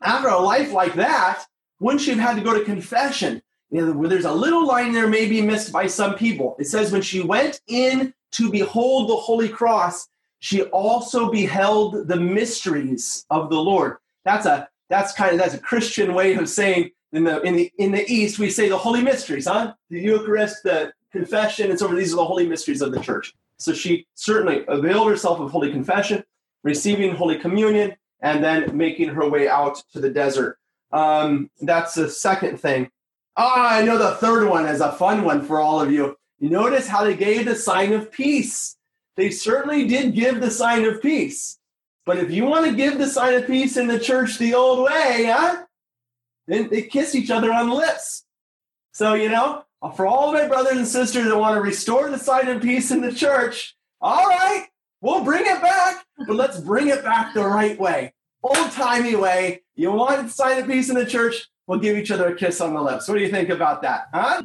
after 0.01 0.27
a 0.27 0.39
life 0.39 0.71
like 0.71 0.95
that, 0.95 1.45
wouldn't 1.79 2.01
she 2.01 2.11
have 2.11 2.19
had 2.19 2.35
to 2.35 2.41
go 2.41 2.57
to 2.57 2.65
confession? 2.65 3.41
You 3.69 3.85
know, 3.85 4.07
there's 4.07 4.25
a 4.25 4.31
little 4.31 4.65
line 4.65 4.93
there 4.93 5.07
may 5.07 5.27
be 5.27 5.41
missed 5.41 5.71
by 5.71 5.87
some 5.87 6.15
people. 6.15 6.55
It 6.59 6.65
says 6.65 6.91
when 6.91 7.01
she 7.01 7.21
went 7.21 7.61
in 7.67 8.13
to 8.31 8.49
behold 8.49 9.09
the 9.09 9.15
holy 9.15 9.49
cross, 9.49 10.07
she 10.39 10.63
also 10.63 11.29
beheld 11.29 12.07
the 12.07 12.15
mysteries 12.15 13.25
of 13.29 13.49
the 13.49 13.59
Lord. 13.59 13.97
That's 14.25 14.45
a 14.45 14.67
that's 14.89 15.13
kind 15.13 15.33
of 15.33 15.39
that's 15.39 15.53
a 15.53 15.59
Christian 15.59 16.13
way 16.13 16.35
of 16.35 16.47
saying 16.47 16.91
in 17.11 17.23
the 17.23 17.41
in 17.41 17.55
the 17.55 17.71
in 17.77 17.91
the 17.91 18.05
East 18.07 18.39
we 18.39 18.49
say 18.49 18.69
the 18.69 18.77
holy 18.77 19.01
mysteries, 19.01 19.47
huh? 19.47 19.73
The 19.89 19.99
Eucharist, 19.99 20.63
the 20.63 20.93
confession, 21.11 21.69
and 21.69 21.79
so 21.79 21.87
on. 21.87 21.95
these 21.95 22.13
are 22.13 22.17
the 22.17 22.25
holy 22.25 22.47
mysteries 22.47 22.81
of 22.81 22.91
the 22.91 22.99
church. 22.99 23.33
So 23.57 23.73
she 23.73 24.07
certainly 24.13 24.63
availed 24.67 25.09
herself 25.09 25.39
of 25.39 25.51
holy 25.51 25.71
confession, 25.71 26.23
receiving 26.63 27.15
holy 27.15 27.37
communion, 27.39 27.95
and 28.21 28.43
then 28.43 28.75
making 28.75 29.09
her 29.09 29.29
way 29.29 29.47
out 29.47 29.81
to 29.93 29.99
the 29.99 30.09
desert. 30.09 30.57
Um, 30.91 31.49
that's 31.61 31.95
the 31.95 32.09
second 32.09 32.59
thing. 32.59 32.89
Ah, 33.35 33.77
I 33.77 33.83
know 33.83 33.97
the 33.97 34.15
third 34.15 34.49
one 34.49 34.65
is 34.65 34.81
a 34.81 34.91
fun 34.93 35.23
one 35.23 35.43
for 35.43 35.59
all 35.59 35.79
of 35.79 35.91
you. 35.91 36.15
You 36.39 36.49
notice 36.49 36.87
how 36.87 37.03
they 37.03 37.15
gave 37.15 37.45
the 37.45 37.55
sign 37.55 37.93
of 37.93 38.11
peace. 38.11 38.77
They 39.15 39.31
certainly 39.31 39.87
did 39.87 40.15
give 40.15 40.39
the 40.39 40.51
sign 40.51 40.85
of 40.85 41.01
peace. 41.01 41.59
But 42.05 42.17
if 42.17 42.31
you 42.31 42.45
want 42.45 42.65
to 42.65 42.75
give 42.75 42.97
the 42.97 43.07
sign 43.07 43.33
of 43.33 43.47
peace 43.47 43.75
in 43.75 43.87
the 43.87 43.99
church 43.99 44.37
the 44.37 44.53
old 44.53 44.85
way, 44.85 45.25
huh? 45.29 45.63
Then 46.47 46.69
they 46.69 46.83
kiss 46.83 47.15
each 47.15 47.29
other 47.29 47.51
on 47.51 47.69
the 47.69 47.75
lips. 47.75 48.23
So, 48.93 49.13
you 49.13 49.29
know, 49.29 49.63
for 49.95 50.07
all 50.07 50.33
my 50.33 50.47
brothers 50.47 50.77
and 50.77 50.87
sisters 50.87 51.25
that 51.25 51.37
want 51.37 51.55
to 51.55 51.61
restore 51.61 52.09
the 52.09 52.17
sign 52.17 52.47
of 52.47 52.61
peace 52.61 52.91
in 52.91 53.01
the 53.01 53.13
church, 53.13 53.75
all 54.01 54.27
right, 54.27 54.67
we'll 55.01 55.23
bring 55.23 55.45
it 55.45 55.61
back, 55.61 56.05
but 56.25 56.35
let's 56.35 56.59
bring 56.59 56.87
it 56.87 57.03
back 57.03 57.33
the 57.33 57.45
right 57.45 57.79
way, 57.79 58.13
old 58.43 58.71
timey 58.71 59.15
way. 59.15 59.61
You 59.75 59.91
want 59.91 60.23
the 60.23 60.29
sign 60.29 60.59
of 60.59 60.67
peace 60.67 60.89
in 60.89 60.95
the 60.95 61.05
church? 61.05 61.47
We'll 61.67 61.79
give 61.79 61.97
each 61.97 62.11
other 62.11 62.27
a 62.27 62.35
kiss 62.35 62.61
on 62.61 62.73
the 62.73 62.81
lips. 62.81 63.07
What 63.07 63.15
do 63.15 63.21
you 63.21 63.29
think 63.29 63.49
about 63.49 63.81
that, 63.81 64.07
huh? 64.13 64.43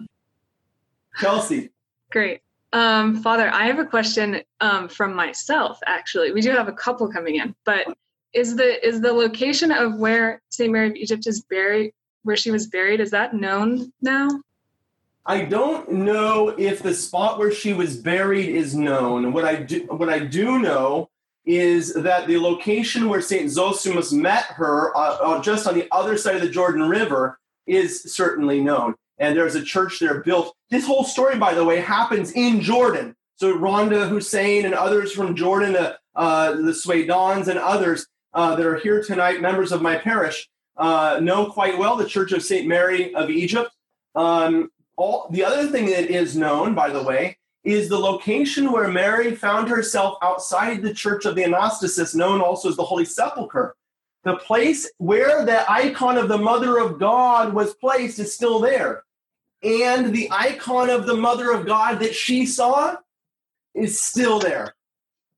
Chelsea. 1.20 1.70
Great. 2.10 2.40
Um, 2.72 3.22
Father, 3.22 3.50
I 3.52 3.66
have 3.66 3.78
a 3.78 3.84
question 3.84 4.42
um, 4.60 4.88
from 4.88 5.14
myself. 5.14 5.78
Actually, 5.86 6.32
we 6.32 6.40
do 6.40 6.50
have 6.50 6.68
a 6.68 6.72
couple 6.72 7.06
coming 7.08 7.36
in, 7.36 7.54
but 7.64 7.86
is 8.32 8.56
the 8.56 8.86
is 8.86 9.00
the 9.00 9.12
location 9.12 9.70
of 9.70 9.96
where 9.96 10.40
Saint 10.50 10.72
Mary 10.72 10.88
of 10.88 10.96
Egypt 10.96 11.26
is 11.26 11.42
buried, 11.42 11.92
where 12.22 12.36
she 12.36 12.50
was 12.50 12.66
buried, 12.66 13.00
is 13.00 13.10
that 13.10 13.34
known 13.34 13.92
now? 14.00 14.28
I 15.24 15.44
don't 15.44 15.90
know 15.92 16.48
if 16.48 16.82
the 16.82 16.94
spot 16.94 17.38
where 17.38 17.52
she 17.52 17.72
was 17.72 17.96
buried 17.96 18.48
is 18.48 18.74
known. 18.74 19.32
What 19.32 19.44
I 19.44 19.56
do, 19.56 19.86
what 19.88 20.08
I 20.08 20.18
do 20.18 20.58
know 20.58 21.10
is 21.44 21.94
that 21.94 22.26
the 22.26 22.38
location 22.38 23.08
where 23.08 23.20
Saint 23.20 23.50
Zosimus 23.50 24.12
met 24.12 24.44
her, 24.44 24.96
uh, 24.96 25.16
uh, 25.16 25.42
just 25.42 25.66
on 25.66 25.74
the 25.74 25.88
other 25.92 26.16
side 26.16 26.36
of 26.36 26.42
the 26.42 26.48
Jordan 26.48 26.88
River, 26.88 27.38
is 27.66 28.02
certainly 28.12 28.60
known 28.60 28.94
and 29.22 29.36
there's 29.36 29.54
a 29.54 29.62
church 29.62 30.00
there 30.00 30.20
built. 30.20 30.54
This 30.68 30.84
whole 30.84 31.04
story, 31.04 31.38
by 31.38 31.54
the 31.54 31.64
way, 31.64 31.78
happens 31.78 32.32
in 32.32 32.60
Jordan. 32.60 33.14
So 33.36 33.56
Rhonda 33.56 34.08
Hussein 34.08 34.64
and 34.64 34.74
others 34.74 35.12
from 35.12 35.36
Jordan, 35.36 35.76
uh, 35.76 35.94
uh, 36.16 36.52
the 36.54 36.72
Sweydans 36.72 37.46
and 37.46 37.58
others 37.58 38.06
uh, 38.34 38.56
that 38.56 38.66
are 38.66 38.78
here 38.78 39.00
tonight, 39.00 39.40
members 39.40 39.70
of 39.70 39.80
my 39.80 39.96
parish, 39.96 40.48
know 40.76 41.50
quite 41.52 41.78
well 41.78 41.96
the 41.96 42.04
Church 42.04 42.32
of 42.32 42.42
St. 42.42 42.66
Mary 42.66 43.14
of 43.14 43.30
Egypt. 43.30 43.70
Um, 44.16 44.70
all, 44.96 45.28
the 45.30 45.44
other 45.44 45.68
thing 45.68 45.86
that 45.86 46.10
is 46.10 46.36
known, 46.36 46.74
by 46.74 46.90
the 46.90 47.02
way, 47.02 47.38
is 47.64 47.88
the 47.88 47.98
location 47.98 48.72
where 48.72 48.88
Mary 48.88 49.34
found 49.34 49.68
herself 49.68 50.18
outside 50.22 50.82
the 50.82 50.94
Church 50.94 51.24
of 51.24 51.34
the 51.36 51.44
Anastasis, 51.44 52.14
known 52.14 52.40
also 52.40 52.68
as 52.68 52.76
the 52.76 52.84
Holy 52.84 53.04
Sepulchre. 53.04 53.76
The 54.24 54.36
place 54.36 54.90
where 54.98 55.44
the 55.44 55.70
icon 55.70 56.16
of 56.16 56.28
the 56.28 56.38
Mother 56.38 56.78
of 56.78 56.98
God 56.98 57.52
was 57.52 57.74
placed 57.74 58.18
is 58.18 58.34
still 58.34 58.60
there 58.60 59.04
and 59.62 60.12
the 60.12 60.28
icon 60.30 60.90
of 60.90 61.06
the 61.06 61.16
Mother 61.16 61.52
of 61.52 61.66
God 61.66 62.00
that 62.00 62.14
she 62.14 62.46
saw 62.46 62.96
is 63.74 64.00
still 64.00 64.38
there. 64.38 64.74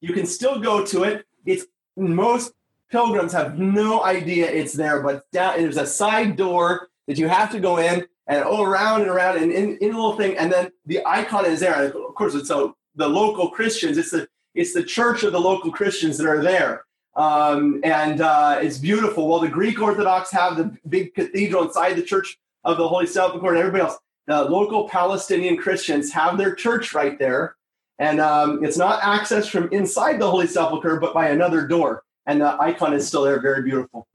You 0.00 0.14
can 0.14 0.26
still 0.26 0.60
go 0.60 0.84
to 0.86 1.04
it. 1.04 1.26
It's 1.44 1.66
most 1.96 2.52
pilgrims 2.90 3.32
have 3.32 3.58
no 3.58 4.02
idea 4.02 4.50
it's 4.50 4.72
there, 4.72 5.02
but 5.02 5.30
down 5.30 5.58
there's 5.58 5.76
a 5.76 5.86
side 5.86 6.36
door 6.36 6.88
that 7.06 7.18
you 7.18 7.28
have 7.28 7.50
to 7.52 7.60
go 7.60 7.78
in 7.78 8.06
and 8.26 8.42
oh 8.46 8.62
around 8.62 9.02
and 9.02 9.10
around 9.10 9.36
and 9.36 9.52
in, 9.52 9.76
in 9.78 9.92
a 9.92 9.96
little 9.96 10.16
thing, 10.16 10.36
and 10.36 10.52
then 10.52 10.70
the 10.86 11.00
icon 11.06 11.46
is 11.46 11.60
there. 11.60 11.84
Of 11.84 12.14
course, 12.14 12.34
it's 12.34 12.48
so 12.48 12.76
the 12.94 13.08
local 13.08 13.50
Christians. 13.50 13.98
It's 13.98 14.10
the 14.10 14.28
it's 14.54 14.72
the 14.72 14.84
church 14.84 15.24
of 15.24 15.32
the 15.32 15.40
local 15.40 15.72
Christians 15.72 16.16
that 16.18 16.26
are 16.26 16.42
there. 16.42 16.84
Um, 17.16 17.80
and 17.84 18.20
uh, 18.20 18.58
it's 18.60 18.78
beautiful. 18.78 19.28
Well, 19.28 19.40
the 19.40 19.48
Greek 19.48 19.80
Orthodox 19.80 20.30
have 20.32 20.56
the 20.56 20.76
big 20.88 21.14
cathedral 21.14 21.64
inside 21.64 21.94
the 21.94 22.02
Church 22.02 22.36
of 22.64 22.76
the 22.76 22.88
Holy 22.88 23.06
Sepulchre, 23.06 23.48
and 23.48 23.58
everybody 23.58 23.84
else 23.84 23.98
the 24.26 24.44
local 24.44 24.88
Palestinian 24.88 25.56
Christians 25.56 26.12
have 26.12 26.38
their 26.38 26.54
church 26.54 26.94
right 26.94 27.18
there. 27.18 27.56
And 27.98 28.20
um, 28.20 28.64
it's 28.64 28.78
not 28.78 29.00
accessed 29.02 29.50
from 29.50 29.68
inside 29.70 30.18
the 30.18 30.30
Holy 30.30 30.46
Sepulchre, 30.46 30.98
but 30.98 31.14
by 31.14 31.28
another 31.28 31.66
door. 31.66 32.02
And 32.26 32.40
the 32.40 32.60
icon 32.60 32.94
is 32.94 33.06
still 33.06 33.22
there, 33.22 33.40
very 33.40 33.62
beautiful. 33.62 34.06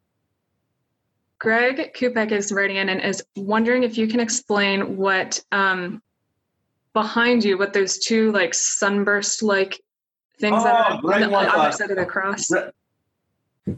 Greg 1.40 1.94
Kupek 1.94 2.32
is 2.32 2.52
writing 2.52 2.76
in 2.76 2.90
and 2.90 3.02
is 3.02 3.24
wondering 3.36 3.84
if 3.84 3.98
you 3.98 4.08
can 4.08 4.20
explain 4.20 4.98
what 4.98 5.42
um, 5.52 6.02
behind 6.94 7.44
you, 7.46 7.58
what 7.58 7.72
those 7.74 7.98
two 7.98 8.32
like 8.34 8.54
sunburst 8.54 9.42
like 9.42 9.82
things 10.40 10.58
Oh, 10.60 10.64
that 10.66 10.76
are 10.76 11.14
on 11.14 11.22
the 11.22 11.30
wants 11.30 11.54
other 11.54 11.70
a- 11.70 11.74
side 11.74 11.92
of 11.92 11.98
the 11.98 12.06
cross. 12.06 12.52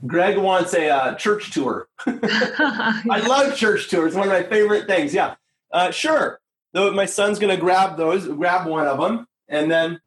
Greg 0.07 0.38
wants 0.38 0.73
a 0.73 0.89
uh, 0.89 1.15
church 1.15 1.51
tour. 1.51 1.88
I 2.07 3.23
love 3.27 3.55
church 3.55 3.89
tours. 3.89 4.15
One 4.15 4.27
of 4.27 4.33
my 4.33 4.43
favorite 4.43 4.88
things. 4.88 5.13
Yeah, 5.13 5.35
uh, 5.71 5.91
sure. 5.91 6.39
Though 6.71 6.91
my 6.93 7.05
son's 7.05 7.39
going 7.39 7.53
to 7.53 7.59
grab 7.61 7.97
those, 7.97 8.25
grab 8.27 8.65
one 8.67 8.88
of 8.88 8.99
them, 8.99 9.27
and 9.49 9.69
then 9.69 9.99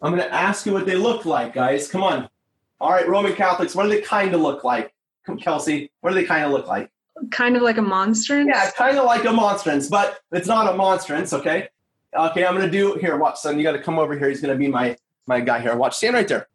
I'm 0.00 0.16
going 0.16 0.26
to 0.26 0.34
ask 0.34 0.64
you 0.64 0.72
what 0.72 0.86
they 0.86 0.96
look 0.96 1.26
like, 1.26 1.52
guys. 1.52 1.88
Come 1.88 2.02
on. 2.02 2.28
All 2.80 2.90
right, 2.90 3.06
Roman 3.06 3.34
Catholics. 3.34 3.74
What 3.74 3.82
do 3.84 3.90
they 3.90 4.00
kind 4.00 4.34
of 4.34 4.40
look 4.40 4.64
like? 4.64 4.94
Kelsey. 5.40 5.90
What 6.00 6.10
do 6.10 6.16
they 6.16 6.24
kind 6.24 6.44
of 6.44 6.52
look 6.52 6.66
like? 6.66 6.90
kind 7.30 7.56
of 7.56 7.62
like 7.62 7.78
a 7.78 7.82
monstrance. 7.82 8.48
Yeah, 8.52 8.70
kind 8.70 8.96
of 8.96 9.04
like 9.04 9.24
a 9.24 9.32
monstrance, 9.32 9.88
but 9.88 10.20
it's 10.30 10.46
not 10.46 10.72
a 10.72 10.76
monstrance. 10.76 11.32
Okay. 11.32 11.68
Okay, 12.16 12.46
I'm 12.46 12.54
going 12.54 12.64
to 12.64 12.70
do 12.70 12.94
here. 12.94 13.16
Watch, 13.16 13.40
son. 13.40 13.58
You 13.58 13.64
got 13.64 13.72
to 13.72 13.82
come 13.82 13.98
over 13.98 14.16
here. 14.16 14.28
He's 14.28 14.40
going 14.40 14.54
to 14.54 14.58
be 14.58 14.68
my 14.68 14.96
my 15.26 15.40
guy 15.40 15.60
here. 15.60 15.76
Watch. 15.76 15.96
Stand 15.96 16.14
right 16.14 16.28
there. 16.28 16.48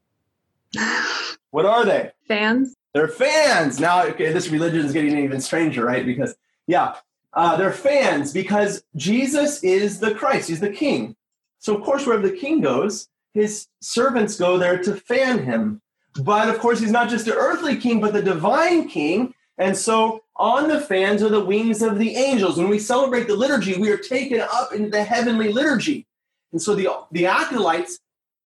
What 1.53 1.67
are 1.67 1.85
they? 1.85 2.09
Fans. 2.27 2.75
They're 2.95 3.07
fans. 3.07 3.79
Now, 3.79 4.05
okay, 4.05 4.33
this 4.33 4.49
religion 4.49 4.83
is 4.83 4.91
getting 4.91 5.15
even 5.19 5.39
stranger, 5.39 5.85
right? 5.85 6.03
Because, 6.03 6.33
yeah, 6.65 6.95
uh, 7.31 7.55
they're 7.57 7.71
fans 7.71 8.33
because 8.33 8.83
Jesus 8.95 9.63
is 9.63 9.99
the 9.99 10.15
Christ. 10.15 10.49
He's 10.49 10.61
the 10.61 10.71
king. 10.71 11.15
So, 11.59 11.75
of 11.77 11.83
course, 11.83 12.07
wherever 12.07 12.27
the 12.27 12.35
king 12.35 12.61
goes, 12.61 13.07
his 13.35 13.67
servants 13.81 14.35
go 14.35 14.57
there 14.57 14.81
to 14.81 14.95
fan 14.95 15.43
him. 15.43 15.82
But, 16.19 16.49
of 16.49 16.59
course, 16.59 16.79
he's 16.79 16.91
not 16.91 17.09
just 17.09 17.25
the 17.25 17.35
earthly 17.35 17.75
king, 17.77 17.99
but 17.99 18.13
the 18.13 18.21
divine 18.21 18.87
king. 18.87 19.33
And 19.57 19.75
so, 19.75 20.23
on 20.35 20.67
the 20.67 20.79
fans 20.79 21.21
are 21.23 21.29
the 21.29 21.43
wings 21.43 21.81
of 21.81 21.99
the 21.99 22.15
angels. 22.15 22.57
When 22.57 22.69
we 22.69 22.79
celebrate 22.79 23.27
the 23.27 23.35
liturgy, 23.35 23.77
we 23.77 23.91
are 23.91 23.97
taken 23.97 24.39
up 24.41 24.73
into 24.73 24.89
the 24.89 25.03
heavenly 25.03 25.51
liturgy. 25.51 26.05
And 26.51 26.61
so, 26.61 26.75
the, 26.75 26.89
the 27.11 27.25
acolytes 27.25 27.99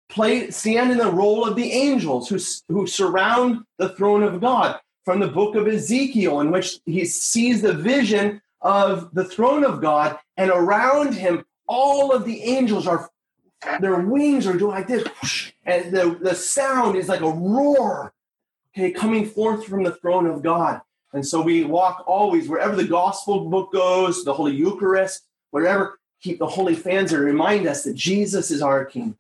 play 0.09 0.49
stand 0.49 0.91
in 0.91 0.97
the 0.97 1.11
role 1.11 1.45
of 1.45 1.55
the 1.55 1.71
angels 1.71 2.29
who, 2.29 2.39
who 2.73 2.87
surround 2.87 3.63
the 3.77 3.89
throne 3.89 4.23
of 4.23 4.39
God 4.39 4.79
from 5.03 5.19
the 5.19 5.27
book 5.27 5.55
of 5.55 5.67
Ezekiel, 5.67 6.41
in 6.41 6.51
which 6.51 6.79
he 6.85 7.05
sees 7.05 7.61
the 7.61 7.73
vision 7.73 8.41
of 8.61 9.13
the 9.13 9.23
throne 9.23 9.63
of 9.63 9.81
God, 9.81 10.17
and 10.35 10.49
around 10.49 11.13
him, 11.13 11.45
all 11.67 12.11
of 12.11 12.25
the 12.25 12.41
angels 12.43 12.87
are 12.87 13.09
their 13.79 13.99
wings 13.99 14.47
are 14.47 14.57
doing 14.57 14.71
like 14.71 14.87
this, 14.87 15.03
whoosh, 15.03 15.51
and 15.65 15.91
the, 15.91 16.17
the 16.21 16.35
sound 16.35 16.95
is 16.95 17.09
like 17.09 17.21
a 17.21 17.29
roar, 17.29 18.13
okay, 18.73 18.91
coming 18.91 19.25
forth 19.25 19.65
from 19.65 19.83
the 19.83 19.93
throne 19.93 20.27
of 20.27 20.43
God. 20.43 20.81
And 21.13 21.25
so 21.25 21.41
we 21.41 21.63
walk 21.63 22.03
always 22.05 22.47
wherever 22.47 22.75
the 22.75 22.83
gospel 22.83 23.49
book 23.49 23.71
goes, 23.71 24.23
the 24.23 24.33
Holy 24.33 24.55
Eucharist, 24.55 25.23
wherever, 25.51 25.99
keep 26.21 26.39
the 26.39 26.47
holy 26.47 26.75
fans 26.75 27.13
and 27.13 27.23
remind 27.23 27.67
us 27.67 27.83
that 27.83 27.95
Jesus 27.95 28.51
is 28.51 28.61
our 28.61 28.85
King. 28.85 29.15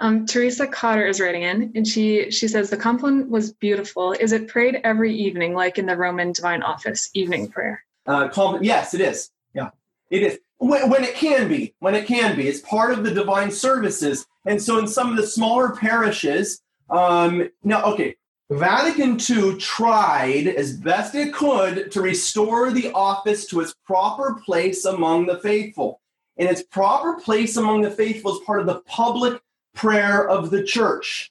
Um, 0.00 0.26
Teresa 0.26 0.66
Cotter 0.66 1.06
is 1.06 1.20
writing 1.20 1.42
in, 1.42 1.72
and 1.74 1.86
she 1.86 2.30
she 2.30 2.46
says 2.46 2.70
the 2.70 2.76
Compline 2.76 3.28
was 3.28 3.52
beautiful. 3.52 4.12
Is 4.12 4.30
it 4.30 4.46
prayed 4.46 4.80
every 4.84 5.12
evening, 5.12 5.54
like 5.54 5.76
in 5.76 5.86
the 5.86 5.96
Roman 5.96 6.30
Divine 6.30 6.62
Office 6.62 7.10
evening 7.14 7.48
prayer? 7.48 7.84
Uh, 8.06 8.28
call, 8.28 8.62
yes, 8.62 8.94
it 8.94 9.00
is. 9.00 9.30
Yeah, 9.54 9.70
it 10.08 10.22
is. 10.22 10.38
When, 10.58 10.90
when 10.90 11.04
it 11.04 11.14
can 11.14 11.48
be, 11.48 11.74
when 11.78 11.94
it 11.94 12.06
can 12.06 12.36
be, 12.36 12.48
it's 12.48 12.60
part 12.60 12.92
of 12.92 13.04
the 13.04 13.14
divine 13.14 13.50
services. 13.50 14.26
And 14.44 14.60
so, 14.60 14.78
in 14.78 14.88
some 14.88 15.10
of 15.10 15.16
the 15.16 15.26
smaller 15.26 15.74
parishes, 15.74 16.60
um, 16.90 17.48
now, 17.62 17.84
okay, 17.84 18.16
Vatican 18.50 19.18
II 19.20 19.58
tried 19.58 20.46
as 20.46 20.74
best 20.74 21.14
it 21.14 21.34
could 21.34 21.92
to 21.92 22.00
restore 22.00 22.70
the 22.70 22.90
office 22.92 23.46
to 23.46 23.60
its 23.60 23.74
proper 23.84 24.40
place 24.44 24.84
among 24.84 25.26
the 25.26 25.38
faithful. 25.38 26.00
And 26.38 26.48
its 26.48 26.62
proper 26.62 27.20
place 27.20 27.56
among 27.56 27.82
the 27.82 27.90
faithful 27.90 28.34
is 28.34 28.44
part 28.46 28.60
of 28.60 28.66
the 28.66 28.80
public 28.80 29.42
prayer 29.74 30.26
of 30.28 30.50
the 30.50 30.64
church. 30.64 31.30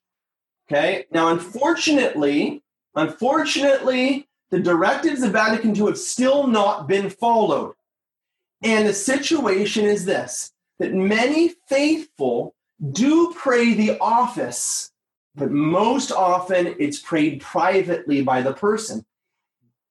Okay, 0.70 1.06
now, 1.12 1.30
unfortunately, 1.30 2.62
unfortunately, 2.94 4.28
the 4.52 4.60
directives 4.60 5.24
of 5.24 5.32
Vatican 5.32 5.76
II 5.76 5.86
have 5.86 5.98
still 5.98 6.46
not 6.46 6.88
been 6.88 7.10
followed. 7.10 7.74
And 8.62 8.88
the 8.88 8.94
situation 8.94 9.86
is 9.86 10.06
this 10.06 10.52
that 10.80 10.94
many 10.94 11.54
faithful 11.68 12.56
do 12.92 13.34
pray 13.36 13.74
the 13.74 13.98
office, 14.00 14.92
but 15.36 15.52
most 15.52 16.12
often 16.12 16.76
it's 16.80 17.00
prayed 17.00 17.42
privately 17.42 18.22
by 18.22 18.42
the 18.42 18.54
person. 18.54 19.06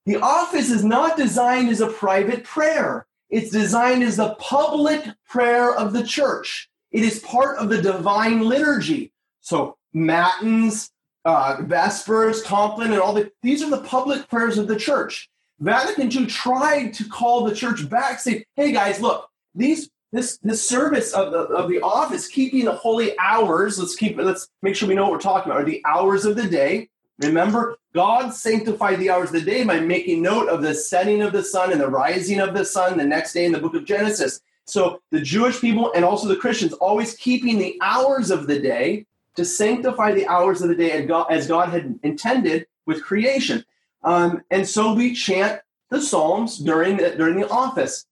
The 0.05 0.17
office 0.17 0.69
is 0.69 0.85
not 0.85 1.17
designed 1.17 1.69
as 1.69 1.81
a 1.81 1.87
private 1.87 2.45
prayer, 2.45 3.05
it's 3.29 3.51
designed 3.51 4.03
as 4.03 4.17
the 4.17 4.35
public 4.35 5.03
prayer 5.27 5.75
of 5.75 5.91
the 5.91 6.03
church. 6.03 6.69
It 6.91 7.03
is 7.03 7.19
part 7.19 7.57
of 7.57 7.67
the 7.69 7.81
divine 7.81 8.41
liturgy. 8.41 9.11
So, 9.41 9.77
matins, 9.93 10.91
uh, 11.25 11.57
vespers, 11.61 12.41
compline, 12.41 12.93
and 12.93 13.01
all 13.01 13.13
the 13.13 13.31
these 13.41 13.61
are 13.61 13.69
the 13.69 13.81
public 13.81 14.29
prayers 14.29 14.57
of 14.57 14.69
the 14.69 14.77
church. 14.77 15.29
Vatican 15.59 16.11
II 16.11 16.27
tried 16.27 16.93
to 16.93 17.07
call 17.07 17.43
the 17.43 17.55
church 17.55 17.89
back, 17.89 18.19
say, 18.19 18.45
"Hey 18.55 18.71
guys, 18.71 19.01
look, 19.01 19.29
these 19.55 19.89
this 20.13 20.37
this 20.41 20.67
service 20.67 21.13
of 21.13 21.31
the 21.31 21.39
of 21.39 21.69
the 21.69 21.81
office, 21.81 22.27
keeping 22.27 22.65
the 22.65 22.71
holy 22.71 23.17
hours. 23.19 23.79
Let's 23.79 23.95
keep 23.95 24.17
let's 24.17 24.47
make 24.61 24.75
sure 24.75 24.87
we 24.87 24.95
know 24.95 25.03
what 25.03 25.11
we're 25.11 25.19
talking 25.19 25.51
about. 25.51 25.61
Are 25.61 25.65
the 25.65 25.81
hours 25.85 26.25
of 26.25 26.35
the 26.35 26.47
day? 26.47 26.89
Remember, 27.19 27.77
God 27.93 28.33
sanctified 28.33 28.99
the 28.99 29.09
hours 29.09 29.29
of 29.29 29.33
the 29.33 29.41
day 29.41 29.63
by 29.63 29.79
making 29.79 30.21
note 30.21 30.49
of 30.49 30.61
the 30.61 30.73
setting 30.75 31.23
of 31.23 31.33
the 31.33 31.43
sun 31.43 31.71
and 31.71 31.81
the 31.81 31.89
rising 31.89 32.39
of 32.39 32.53
the 32.53 32.63
sun 32.63 32.97
the 32.97 33.03
next 33.03 33.33
day 33.33 33.45
in 33.45 33.51
the 33.51 33.59
book 33.59 33.73
of 33.73 33.85
Genesis. 33.85 34.39
So 34.65 35.01
the 35.11 35.21
Jewish 35.21 35.59
people 35.59 35.91
and 35.95 36.05
also 36.05 36.27
the 36.27 36.35
Christians 36.35 36.73
always 36.73 37.15
keeping 37.15 37.57
the 37.57 37.77
hours 37.81 38.29
of 38.29 38.47
the 38.47 38.59
day 38.59 39.05
to 39.35 39.45
sanctify 39.45 40.13
the 40.13 40.27
hours 40.27 40.61
of 40.61 40.69
the 40.69 40.75
day 40.75 40.91
as 40.91 41.07
God, 41.07 41.27
as 41.31 41.47
God 41.47 41.69
had 41.69 41.99
intended 42.03 42.67
with 42.85 43.03
creation. 43.03 43.65
Um, 44.03 44.43
and 44.51 44.67
so 44.67 44.93
we 44.93 45.13
chant 45.13 45.61
the 45.89 46.01
Psalms 46.01 46.57
during 46.57 46.97
the, 46.97 47.11
during 47.11 47.39
the 47.39 47.49
office. 47.49 48.05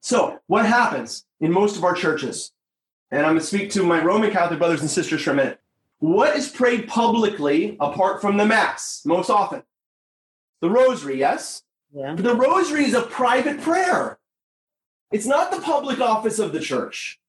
So 0.00 0.38
what 0.46 0.66
happens 0.66 1.24
in 1.40 1.52
most 1.52 1.76
of 1.76 1.84
our 1.84 1.94
churches? 1.94 2.52
And 3.10 3.20
I'm 3.26 3.32
going 3.32 3.40
to 3.40 3.46
speak 3.46 3.70
to 3.72 3.82
my 3.82 4.02
Roman 4.02 4.30
Catholic 4.30 4.58
brothers 4.58 4.80
and 4.80 4.90
sisters 4.90 5.22
for 5.22 5.30
a 5.30 5.34
minute. 5.34 5.60
What 5.98 6.36
is 6.36 6.48
prayed 6.48 6.88
publicly 6.88 7.76
apart 7.78 8.20
from 8.20 8.36
the 8.36 8.46
Mass 8.46 9.02
most 9.04 9.30
often? 9.30 9.62
The 10.60 10.70
Rosary, 10.70 11.18
yes? 11.18 11.62
Yeah. 11.92 12.14
But 12.14 12.24
the 12.24 12.34
Rosary 12.34 12.84
is 12.84 12.94
a 12.94 13.02
private 13.02 13.60
prayer. 13.60 14.18
It's 15.12 15.26
not 15.26 15.50
the 15.50 15.60
public 15.60 16.00
office 16.00 16.38
of 16.38 16.52
the 16.52 16.60
church. 16.60 17.20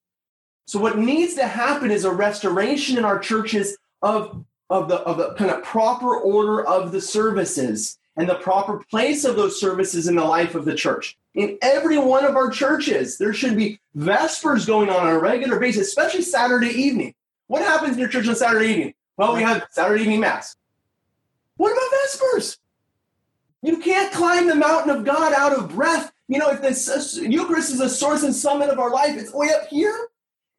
So 0.65 0.79
what 0.79 0.97
needs 0.97 1.35
to 1.35 1.45
happen 1.45 1.91
is 1.91 2.05
a 2.05 2.11
restoration 2.11 2.97
in 2.97 3.05
our 3.05 3.19
churches 3.19 3.77
of, 4.01 4.45
of 4.69 4.87
the 4.87 4.99
of 5.01 5.17
the 5.17 5.33
kind 5.33 5.51
of 5.51 5.63
proper 5.63 6.15
order 6.15 6.65
of 6.65 6.91
the 6.91 7.01
services 7.01 7.97
and 8.15 8.29
the 8.29 8.35
proper 8.35 8.83
place 8.89 9.25
of 9.25 9.35
those 9.35 9.59
services 9.59 10.07
in 10.07 10.15
the 10.15 10.23
life 10.23 10.55
of 10.55 10.65
the 10.65 10.75
church. 10.75 11.17
In 11.33 11.57
every 11.61 11.97
one 11.97 12.25
of 12.25 12.35
our 12.35 12.49
churches, 12.49 13.17
there 13.17 13.33
should 13.33 13.55
be 13.55 13.79
vespers 13.95 14.65
going 14.65 14.89
on 14.89 15.07
on 15.07 15.13
a 15.13 15.19
regular 15.19 15.59
basis, 15.59 15.87
especially 15.87 16.21
Saturday 16.21 16.69
evening. 16.69 17.15
What 17.47 17.63
happens 17.63 17.93
in 17.93 17.99
your 17.99 18.09
church 18.09 18.27
on 18.27 18.35
Saturday 18.35 18.67
evening? 18.67 18.93
Well, 19.17 19.35
we 19.35 19.41
have 19.41 19.65
Saturday 19.71 20.03
evening 20.03 20.19
mass. 20.19 20.55
What 21.57 21.71
about 21.71 21.99
vespers? 22.03 22.59
You 23.61 23.77
can't 23.77 24.11
climb 24.13 24.47
the 24.47 24.55
mountain 24.55 24.95
of 24.95 25.05
God 25.05 25.33
out 25.33 25.53
of 25.53 25.69
breath. 25.69 26.11
You 26.27 26.39
know, 26.39 26.49
if 26.49 26.61
this 26.61 27.17
Eucharist 27.17 27.71
is 27.71 27.79
a 27.79 27.89
source 27.89 28.23
and 28.23 28.35
summit 28.35 28.69
of 28.69 28.79
our 28.79 28.91
life, 28.91 29.17
it's 29.17 29.33
way 29.33 29.49
up 29.49 29.67
here. 29.69 30.09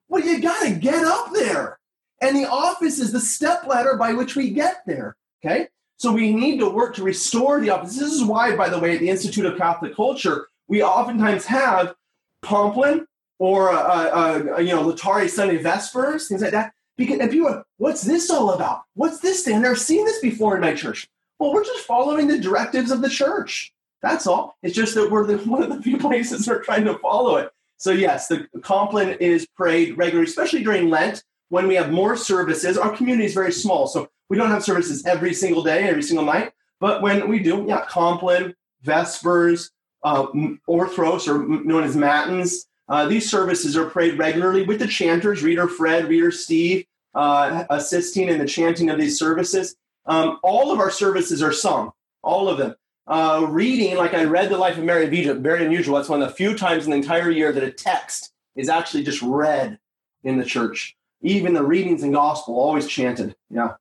Well, 0.08 0.24
you 0.24 0.40
got 0.40 0.62
to 0.62 0.74
get 0.74 1.04
up 1.04 1.32
there. 1.32 1.78
And 2.24 2.34
the 2.34 2.48
office 2.48 2.98
is 2.98 3.12
the 3.12 3.20
step 3.20 3.66
ladder 3.66 3.96
by 3.98 4.14
which 4.14 4.34
we 4.34 4.48
get 4.48 4.82
there. 4.86 5.14
Okay. 5.44 5.68
So 5.98 6.10
we 6.10 6.34
need 6.34 6.58
to 6.60 6.70
work 6.70 6.94
to 6.94 7.02
restore 7.02 7.60
the 7.60 7.68
office. 7.68 7.98
This 7.98 8.12
is 8.14 8.24
why, 8.24 8.56
by 8.56 8.70
the 8.70 8.78
way, 8.78 8.94
at 8.94 9.00
the 9.00 9.10
Institute 9.10 9.44
of 9.44 9.58
Catholic 9.58 9.94
Culture, 9.94 10.48
we 10.66 10.82
oftentimes 10.82 11.44
have 11.44 11.94
Compline 12.42 13.06
or, 13.38 13.70
uh, 13.72 13.76
uh, 13.76 14.58
you 14.58 14.70
know, 14.70 14.90
Latari 14.90 15.28
Sunday 15.28 15.58
Vespers, 15.58 16.28
things 16.28 16.40
like 16.40 16.52
that. 16.52 16.72
Because, 16.96 17.20
and 17.20 17.30
people 17.30 17.48
are, 17.48 17.66
what's 17.76 18.02
this 18.02 18.30
all 18.30 18.52
about? 18.52 18.84
What's 18.94 19.18
this 19.18 19.42
thing? 19.42 19.56
I've 19.56 19.62
never 19.62 19.76
seen 19.76 20.06
this 20.06 20.20
before 20.20 20.54
in 20.54 20.62
my 20.62 20.74
church. 20.74 21.06
Well, 21.38 21.52
we're 21.52 21.64
just 21.64 21.84
following 21.84 22.28
the 22.28 22.38
directives 22.38 22.90
of 22.90 23.02
the 23.02 23.10
church. 23.10 23.74
That's 24.00 24.26
all. 24.26 24.56
It's 24.62 24.74
just 24.74 24.94
that 24.94 25.10
we're 25.10 25.26
the, 25.26 25.36
one 25.48 25.62
of 25.62 25.68
the 25.68 25.82
few 25.82 25.98
places 25.98 26.46
that 26.46 26.54
are 26.54 26.62
trying 26.62 26.84
to 26.86 26.98
follow 26.98 27.36
it. 27.36 27.50
So, 27.76 27.90
yes, 27.90 28.28
the 28.28 28.48
Compline 28.62 29.10
is 29.20 29.46
prayed 29.46 29.98
regularly, 29.98 30.26
especially 30.26 30.62
during 30.62 30.88
Lent 30.88 31.22
when 31.48 31.68
we 31.68 31.74
have 31.74 31.90
more 31.90 32.16
services. 32.16 32.78
Our 32.78 32.96
community 32.96 33.26
is 33.26 33.34
very 33.34 33.52
small, 33.52 33.86
so 33.86 34.08
we 34.28 34.36
don't 34.36 34.50
have 34.50 34.64
services 34.64 35.04
every 35.06 35.34
single 35.34 35.62
day, 35.62 35.84
every 35.84 36.02
single 36.02 36.24
night. 36.24 36.52
But 36.80 37.02
when 37.02 37.28
we 37.28 37.38
do, 37.38 37.64
yeah, 37.68 37.84
Compline, 37.88 38.54
Vespers, 38.82 39.70
uh, 40.02 40.26
Orthros, 40.68 41.28
or 41.28 41.46
known 41.64 41.84
as 41.84 41.96
Matins, 41.96 42.66
uh, 42.88 43.06
these 43.06 43.30
services 43.30 43.76
are 43.76 43.86
prayed 43.86 44.18
regularly 44.18 44.62
with 44.62 44.78
the 44.78 44.86
chanters, 44.86 45.42
Reader 45.42 45.68
Fred, 45.68 46.08
Reader 46.08 46.30
Steve, 46.30 46.84
uh, 47.14 47.64
assisting 47.70 48.28
in 48.28 48.38
the 48.38 48.46
chanting 48.46 48.90
of 48.90 48.98
these 48.98 49.18
services. 49.18 49.76
Um, 50.06 50.38
all 50.42 50.70
of 50.70 50.80
our 50.80 50.90
services 50.90 51.42
are 51.42 51.52
sung, 51.52 51.92
all 52.22 52.48
of 52.48 52.58
them. 52.58 52.74
Uh, 53.06 53.46
reading, 53.48 53.96
like 53.96 54.14
I 54.14 54.24
read 54.24 54.50
The 54.50 54.58
Life 54.58 54.78
of 54.78 54.84
Mary 54.84 55.04
of 55.06 55.12
Egypt, 55.12 55.40
very 55.40 55.64
unusual. 55.64 55.96
That's 55.96 56.08
one 56.08 56.22
of 56.22 56.28
the 56.28 56.34
few 56.34 56.56
times 56.56 56.84
in 56.84 56.90
the 56.90 56.96
entire 56.96 57.30
year 57.30 57.52
that 57.52 57.62
a 57.62 57.70
text 57.70 58.32
is 58.56 58.68
actually 58.68 59.04
just 59.04 59.22
read 59.22 59.78
in 60.22 60.38
the 60.38 60.44
church. 60.44 60.96
Even 61.24 61.54
the 61.54 61.64
readings 61.64 62.02
and 62.02 62.14
gospel 62.14 62.54
always 62.54 62.86
chanted. 62.86 63.34
Yeah. 63.50 63.74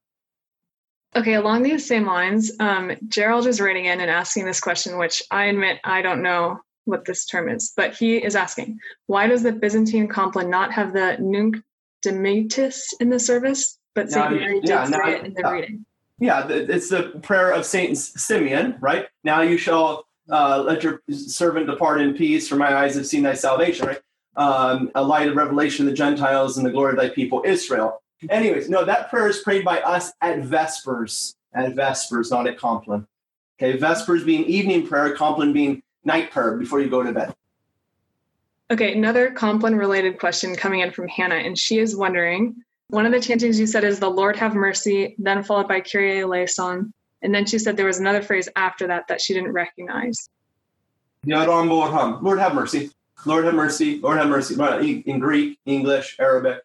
Okay, 1.15 1.35
along 1.35 1.61
these 1.61 1.85
same 1.85 2.07
lines, 2.07 2.51
um, 2.59 2.91
Gerald 3.07 3.45
is 3.45 3.61
writing 3.61 3.85
in 3.85 4.01
and 4.01 4.09
asking 4.09 4.45
this 4.45 4.59
question, 4.59 4.97
which 4.97 5.21
I 5.29 5.45
admit 5.45 5.79
I 5.83 6.01
don't 6.01 6.23
know 6.23 6.59
what 6.85 7.05
this 7.05 7.25
term 7.25 7.49
is, 7.49 7.71
but 7.77 7.93
he 7.93 8.17
is 8.17 8.35
asking, 8.35 8.79
why 9.05 9.27
does 9.27 9.43
the 9.43 9.51
Byzantine 9.51 10.07
Compline 10.07 10.49
not 10.49 10.73
have 10.73 10.91
the 10.93 11.17
Nunc 11.19 11.57
Dimittis 12.03 12.81
in 12.99 13.09
the 13.09 13.19
service, 13.19 13.77
but 13.93 14.11
St. 14.11 14.31
Mary 14.31 14.59
did 14.61 14.69
yeah, 14.69 14.87
now- 14.87 15.07
it 15.07 15.25
in 15.25 15.33
the 15.33 15.41
yeah. 15.41 15.51
reading? 15.51 15.85
Yeah, 16.19 16.47
it's 16.47 16.89
the 16.89 17.19
prayer 17.21 17.51
of 17.51 17.65
Saint 17.65 17.97
Simeon, 17.97 18.77
right? 18.79 19.07
Now 19.23 19.41
you 19.41 19.57
shall 19.57 20.05
uh, 20.29 20.63
let 20.65 20.83
your 20.83 21.01
servant 21.09 21.67
depart 21.67 22.01
in 22.01 22.13
peace, 22.13 22.47
for 22.47 22.55
my 22.55 22.73
eyes 22.73 22.95
have 22.95 23.05
seen 23.05 23.23
thy 23.23 23.33
salvation, 23.33 23.87
right? 23.87 24.01
Um, 24.35 24.89
a 24.95 25.03
light 25.03 25.27
of 25.27 25.35
revelation 25.35 25.85
of 25.85 25.91
the 25.91 25.95
Gentiles 25.95 26.57
and 26.57 26.65
the 26.65 26.71
glory 26.71 26.91
of 26.91 26.97
thy 26.97 27.09
people 27.09 27.43
Israel. 27.45 28.01
Anyways, 28.29 28.69
no, 28.69 28.83
that 28.83 29.09
prayer 29.09 29.27
is 29.27 29.39
prayed 29.39 29.63
by 29.63 29.79
us 29.81 30.11
at 30.21 30.39
Vespers, 30.39 31.35
at 31.53 31.75
Vespers, 31.75 32.31
not 32.31 32.47
at 32.47 32.57
Compline. 32.57 33.05
Okay, 33.59 33.77
Vespers 33.77 34.23
being 34.23 34.43
evening 34.45 34.87
prayer, 34.87 35.15
Compline 35.15 35.53
being 35.53 35.83
night 36.03 36.31
prayer 36.31 36.57
before 36.57 36.81
you 36.81 36.89
go 36.89 37.03
to 37.03 37.11
bed. 37.11 37.35
Okay, 38.71 38.93
another 38.93 39.29
Compline 39.29 39.75
related 39.75 40.19
question 40.19 40.55
coming 40.55 40.79
in 40.79 40.91
from 40.91 41.07
Hannah, 41.07 41.35
and 41.35 41.57
she 41.57 41.77
is 41.77 41.95
wondering 41.95 42.55
one 42.93 43.07
of 43.07 43.11
the 43.11 43.19
chantings 43.19 43.59
you 43.59 43.65
said 43.65 43.83
is 43.83 43.99
the 43.99 44.09
Lord 44.09 44.35
have 44.37 44.53
mercy, 44.53 45.15
then 45.17 45.43
followed 45.43 45.67
by 45.67 45.81
Kyrie 45.81 46.21
eleison. 46.21 46.93
And 47.23 47.33
then 47.33 47.45
she 47.45 47.57
said 47.57 47.75
there 47.75 47.87
was 47.87 47.99
another 47.99 48.21
phrase 48.21 48.47
after 48.55 48.85
that 48.87 49.07
that 49.07 49.19
she 49.19 49.33
didn't 49.33 49.53
recognize. 49.53 50.29
Lord 52.21 52.37
have 52.39 52.53
mercy. 52.53 52.91
Lord 53.25 53.45
have 53.45 53.53
mercy. 53.53 53.99
Lord 53.99 54.17
have 54.17 54.27
mercy. 54.27 55.03
In 55.05 55.19
Greek, 55.19 55.59
English, 55.65 56.15
Arabic. 56.19 56.61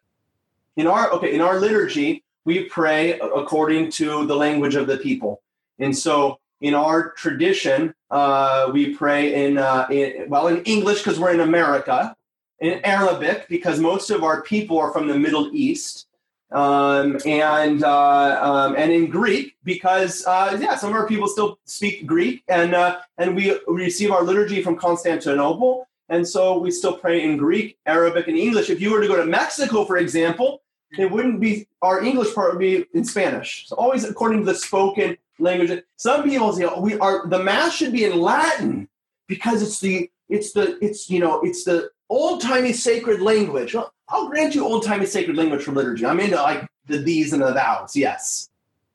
In 0.75 0.87
our 0.87 1.11
okay, 1.13 1.33
in 1.33 1.41
our 1.41 1.59
liturgy, 1.59 2.23
we 2.45 2.65
pray 2.65 3.19
according 3.19 3.91
to 3.91 4.25
the 4.25 4.35
language 4.35 4.75
of 4.75 4.87
the 4.87 4.97
people. 4.97 5.41
And 5.79 5.97
so 5.97 6.39
in 6.61 6.73
our 6.73 7.11
tradition, 7.11 7.93
uh, 8.11 8.69
we 8.73 8.95
pray 8.95 9.45
in, 9.45 9.57
uh, 9.57 9.87
in 9.89 10.29
well 10.29 10.47
in 10.47 10.63
English 10.63 10.99
because 10.99 11.19
we're 11.19 11.33
in 11.33 11.39
America, 11.39 12.15
in 12.59 12.81
Arabic 12.83 13.47
because 13.47 13.79
most 13.79 14.09
of 14.09 14.23
our 14.23 14.41
people 14.41 14.77
are 14.77 14.91
from 14.91 15.07
the 15.07 15.17
Middle 15.17 15.49
East, 15.53 16.07
um, 16.51 17.17
and 17.25 17.83
uh, 17.83 18.39
um, 18.41 18.75
and 18.75 18.91
in 18.91 19.09
Greek 19.09 19.55
because 19.63 20.25
uh, 20.25 20.57
yeah, 20.59 20.75
some 20.75 20.89
of 20.89 20.95
our 20.95 21.07
people 21.07 21.27
still 21.27 21.59
speak 21.65 22.05
Greek, 22.05 22.43
and 22.47 22.73
uh, 22.73 22.99
and 23.17 23.35
we 23.35 23.57
receive 23.67 24.11
our 24.11 24.23
liturgy 24.23 24.61
from 24.61 24.75
Constantinople, 24.75 25.87
and 26.09 26.27
so 26.27 26.57
we 26.57 26.71
still 26.71 26.97
pray 26.97 27.23
in 27.23 27.37
Greek, 27.37 27.77
Arabic, 27.85 28.27
and 28.27 28.37
English. 28.37 28.69
If 28.69 28.81
you 28.81 28.91
were 28.91 29.01
to 29.01 29.07
go 29.07 29.15
to 29.15 29.25
Mexico, 29.25 29.85
for 29.85 29.97
example, 29.97 30.61
it 30.97 31.09
wouldn't 31.09 31.39
be 31.39 31.67
our 31.81 32.03
English 32.03 32.33
part 32.33 32.51
would 32.51 32.59
be 32.59 32.85
in 32.93 33.05
Spanish. 33.05 33.67
So 33.67 33.75
always 33.75 34.03
according 34.03 34.39
to 34.39 34.45
the 34.45 34.55
spoken 34.55 35.17
language. 35.37 35.83
Some 35.97 36.23
people 36.23 36.51
say 36.53 36.67
we 36.79 36.97
are 36.99 37.27
the 37.27 37.43
mass 37.43 37.75
should 37.75 37.91
be 37.91 38.05
in 38.05 38.19
Latin 38.19 38.87
because 39.27 39.61
it's 39.61 39.79
the 39.79 40.09
it's 40.27 40.51
the 40.53 40.83
it's 40.83 41.09
you 41.09 41.19
know 41.19 41.41
it's 41.41 41.63
the 41.63 41.91
old 42.09 42.41
timey 42.41 42.73
sacred 42.73 43.21
language. 43.21 43.73
Well, 43.73 43.93
I'll 44.07 44.29
grant 44.29 44.55
you 44.55 44.65
old 44.65 44.83
timey 44.83 45.05
sacred 45.05 45.37
language 45.37 45.63
from 45.63 45.75
liturgy. 45.75 46.05
I'm 46.05 46.19
into 46.19 46.35
like 46.35 46.67
the 46.87 46.97
these 46.97 47.33
and 47.33 47.41
the 47.41 47.53
thous, 47.53 47.95
yes. 47.95 48.49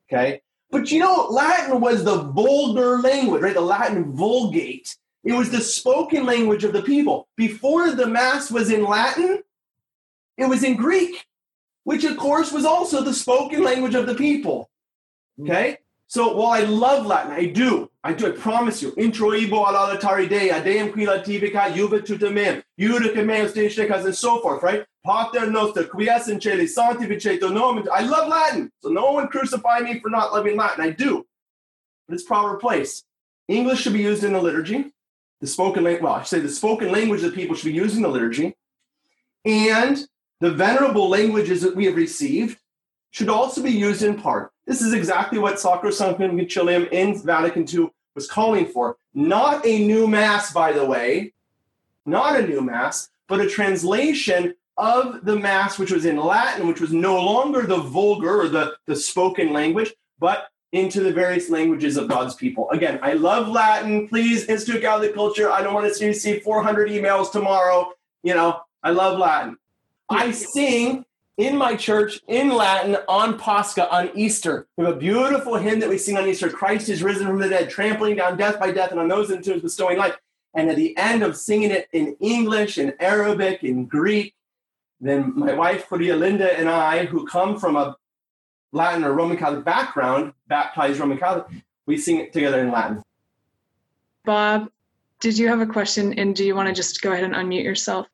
Okay. 0.09 0.43
But 0.70 0.91
you 0.91 0.99
know, 0.99 1.28
Latin 1.31 1.81
was 1.81 2.03
the 2.03 2.23
vulgar 2.23 2.99
language, 2.99 3.43
right? 3.43 3.55
The 3.55 3.61
Latin 3.61 4.12
vulgate. 4.12 4.97
It 5.24 5.32
was 5.32 5.51
the 5.51 5.60
spoken 5.60 6.26
language 6.26 6.64
of 6.64 6.72
the 6.72 6.82
people. 6.82 7.28
Before 7.36 7.90
the 7.90 8.06
Mass 8.06 8.51
was 8.51 8.70
in 8.70 8.84
Latin, 8.84 9.42
it 10.36 10.46
was 10.46 10.62
in 10.62 10.76
Greek, 10.76 11.24
which 11.84 12.05
of 12.05 12.16
course 12.16 12.52
was 12.52 12.64
also 12.64 13.02
the 13.02 13.14
spoken 13.14 13.62
language 13.64 13.94
of 13.94 14.06
the 14.06 14.14
people. 14.14 14.70
Mm. 15.40 15.44
Okay? 15.44 15.78
So 16.06 16.36
while 16.36 16.52
I 16.52 16.60
love 16.60 17.06
Latin, 17.06 17.32
I 17.32 17.46
do, 17.46 17.90
I 18.05 18.12
do, 18.12 18.28
I 18.28 18.30
promise 18.32 18.82
you, 18.82 18.92
intro 18.96 19.30
introibo 19.30 19.66
ala 19.66 19.98
taridea, 19.98 20.62
deum 20.62 20.92
qui 20.92 21.06
lativica 21.06 21.74
juve 21.74 22.05
tutamem, 22.05 22.62
judica 22.78 23.24
meus 23.24 23.52
deus 23.52 23.76
and 23.78 24.14
so 24.14 24.40
forth, 24.40 24.62
right? 24.62 24.84
Pater 25.05 25.51
noster, 25.51 25.84
quies 25.84 26.28
in 26.28 26.40
celi, 26.40 26.66
sanctificetur 26.66 27.51
nomen. 27.51 27.88
I 27.92 28.02
love 28.02 28.28
Latin, 28.28 28.70
so 28.80 28.90
no 28.90 29.12
one 29.12 29.28
crucify 29.28 29.80
me 29.80 29.98
for 30.01 30.10
not 30.10 30.32
loving 30.32 30.56
Latin. 30.56 30.84
I 30.84 30.90
do. 30.90 31.26
But 32.06 32.14
it's 32.14 32.24
proper 32.24 32.59
place. 32.59 33.02
English 33.48 33.80
should 33.80 33.94
be 33.94 34.02
used 34.02 34.22
in 34.22 34.34
the 34.34 34.40
liturgy. 34.40 34.93
The 35.44 35.50
spoken 35.50 35.84
language, 35.84 36.02
well, 36.02 36.14
I 36.14 36.20
should 36.20 36.28
say 36.28 36.40
the 36.40 36.48
spoken 36.48 36.90
language 36.90 37.20
that 37.20 37.34
people 37.34 37.54
should 37.54 37.66
be 37.66 37.74
using 37.74 38.00
the 38.00 38.08
liturgy. 38.08 38.56
And 39.44 39.98
the 40.40 40.50
venerable 40.50 41.10
languages 41.10 41.60
that 41.60 41.76
we 41.76 41.84
have 41.84 41.96
received 41.96 42.56
should 43.10 43.28
also 43.28 43.62
be 43.62 43.70
used 43.70 44.02
in 44.02 44.14
part. 44.14 44.52
This 44.64 44.80
is 44.80 44.94
exactly 44.94 45.38
what 45.38 45.56
Sacrosanctum 45.56 46.40
Concilium 46.40 46.90
in 46.90 47.22
Vatican 47.22 47.66
II 47.70 47.90
was 48.14 48.26
calling 48.26 48.64
for. 48.64 48.96
Not 49.12 49.66
a 49.66 49.86
new 49.86 50.08
mass, 50.08 50.50
by 50.50 50.72
the 50.72 50.86
way, 50.86 51.34
not 52.06 52.40
a 52.40 52.46
new 52.46 52.62
mass, 52.62 53.10
but 53.28 53.42
a 53.42 53.46
translation 53.46 54.54
of 54.78 55.26
the 55.26 55.36
mass, 55.36 55.78
which 55.78 55.92
was 55.92 56.06
in 56.06 56.16
Latin, 56.16 56.66
which 56.66 56.80
was 56.80 56.94
no 56.94 57.22
longer 57.22 57.66
the 57.66 57.76
vulgar 57.76 58.40
or 58.40 58.48
the, 58.48 58.78
the 58.86 58.96
spoken 58.96 59.52
language, 59.52 59.92
but 60.18 60.48
into 60.74 61.01
the 61.01 61.12
various 61.12 61.51
languages 61.51 61.96
of 61.96 62.09
God's 62.09 62.34
people. 62.34 62.68
Again, 62.70 62.98
I 63.01 63.12
love 63.12 63.46
Latin. 63.46 64.09
Please, 64.09 64.44
Institute 64.46 64.76
of 64.76 64.82
Catholic 64.82 65.14
Culture. 65.14 65.48
I 65.48 65.62
don't 65.62 65.72
want 65.72 65.94
to 65.94 66.06
receive 66.06 66.42
400 66.42 66.88
emails 66.88 67.30
tomorrow. 67.30 67.92
You 68.24 68.34
know, 68.34 68.60
I 68.82 68.90
love 68.90 69.16
Latin. 69.16 69.56
I 70.10 70.32
sing 70.32 71.05
in 71.36 71.56
my 71.56 71.76
church 71.76 72.20
in 72.26 72.48
Latin 72.48 72.96
on 73.09 73.38
Pascha, 73.38 73.88
on 73.88 74.10
Easter. 74.16 74.66
We 74.76 74.84
have 74.84 74.94
a 74.96 74.98
beautiful 74.98 75.55
hymn 75.55 75.78
that 75.78 75.88
we 75.88 75.96
sing 75.96 76.16
on 76.16 76.26
Easter 76.26 76.51
Christ 76.51 76.88
is 76.88 77.05
risen 77.05 77.28
from 77.28 77.38
the 77.38 77.48
dead, 77.48 77.70
trampling 77.70 78.16
down 78.16 78.36
death 78.36 78.59
by 78.59 78.72
death, 78.72 78.90
and 78.90 78.98
on 78.98 79.06
those 79.06 79.30
in 79.30 79.42
tombs 79.42 79.62
bestowing 79.62 79.96
life. 79.96 80.16
And 80.55 80.68
at 80.68 80.76
the 80.76 80.96
end 80.96 81.22
of 81.22 81.36
singing 81.36 81.70
it 81.70 81.88
in 81.92 82.16
English, 82.18 82.78
in 82.78 82.94
Arabic, 82.98 83.62
in 83.62 83.86
Greek, 83.86 84.34
then 85.01 85.32
my 85.36 85.52
wife, 85.52 85.86
Claudia 85.86 86.16
Linda, 86.16 86.59
and 86.59 86.68
I, 86.68 87.05
who 87.06 87.26
come 87.26 87.60
from 87.60 87.76
a 87.76 87.96
Latin 88.74 89.05
or 89.05 89.12
Roman 89.12 89.36
Catholic 89.36 89.64
background, 89.64 90.32
baptized 90.48 90.98
Roman 90.98 91.16
Catholic, 91.16 91.46
we 91.86 91.96
sing 91.96 92.18
it 92.18 92.32
together 92.32 92.60
in 92.60 92.70
Latin. 92.70 93.02
Bob, 94.24 94.68
did 95.20 95.38
you 95.38 95.48
have 95.48 95.60
a 95.60 95.66
question? 95.66 96.18
And 96.18 96.34
do 96.34 96.44
you 96.44 96.56
want 96.56 96.68
to 96.68 96.74
just 96.74 97.01
go 97.01 97.12
ahead 97.12 97.24
and 97.24 97.34
unmute 97.34 97.62
yourself? 97.62 98.06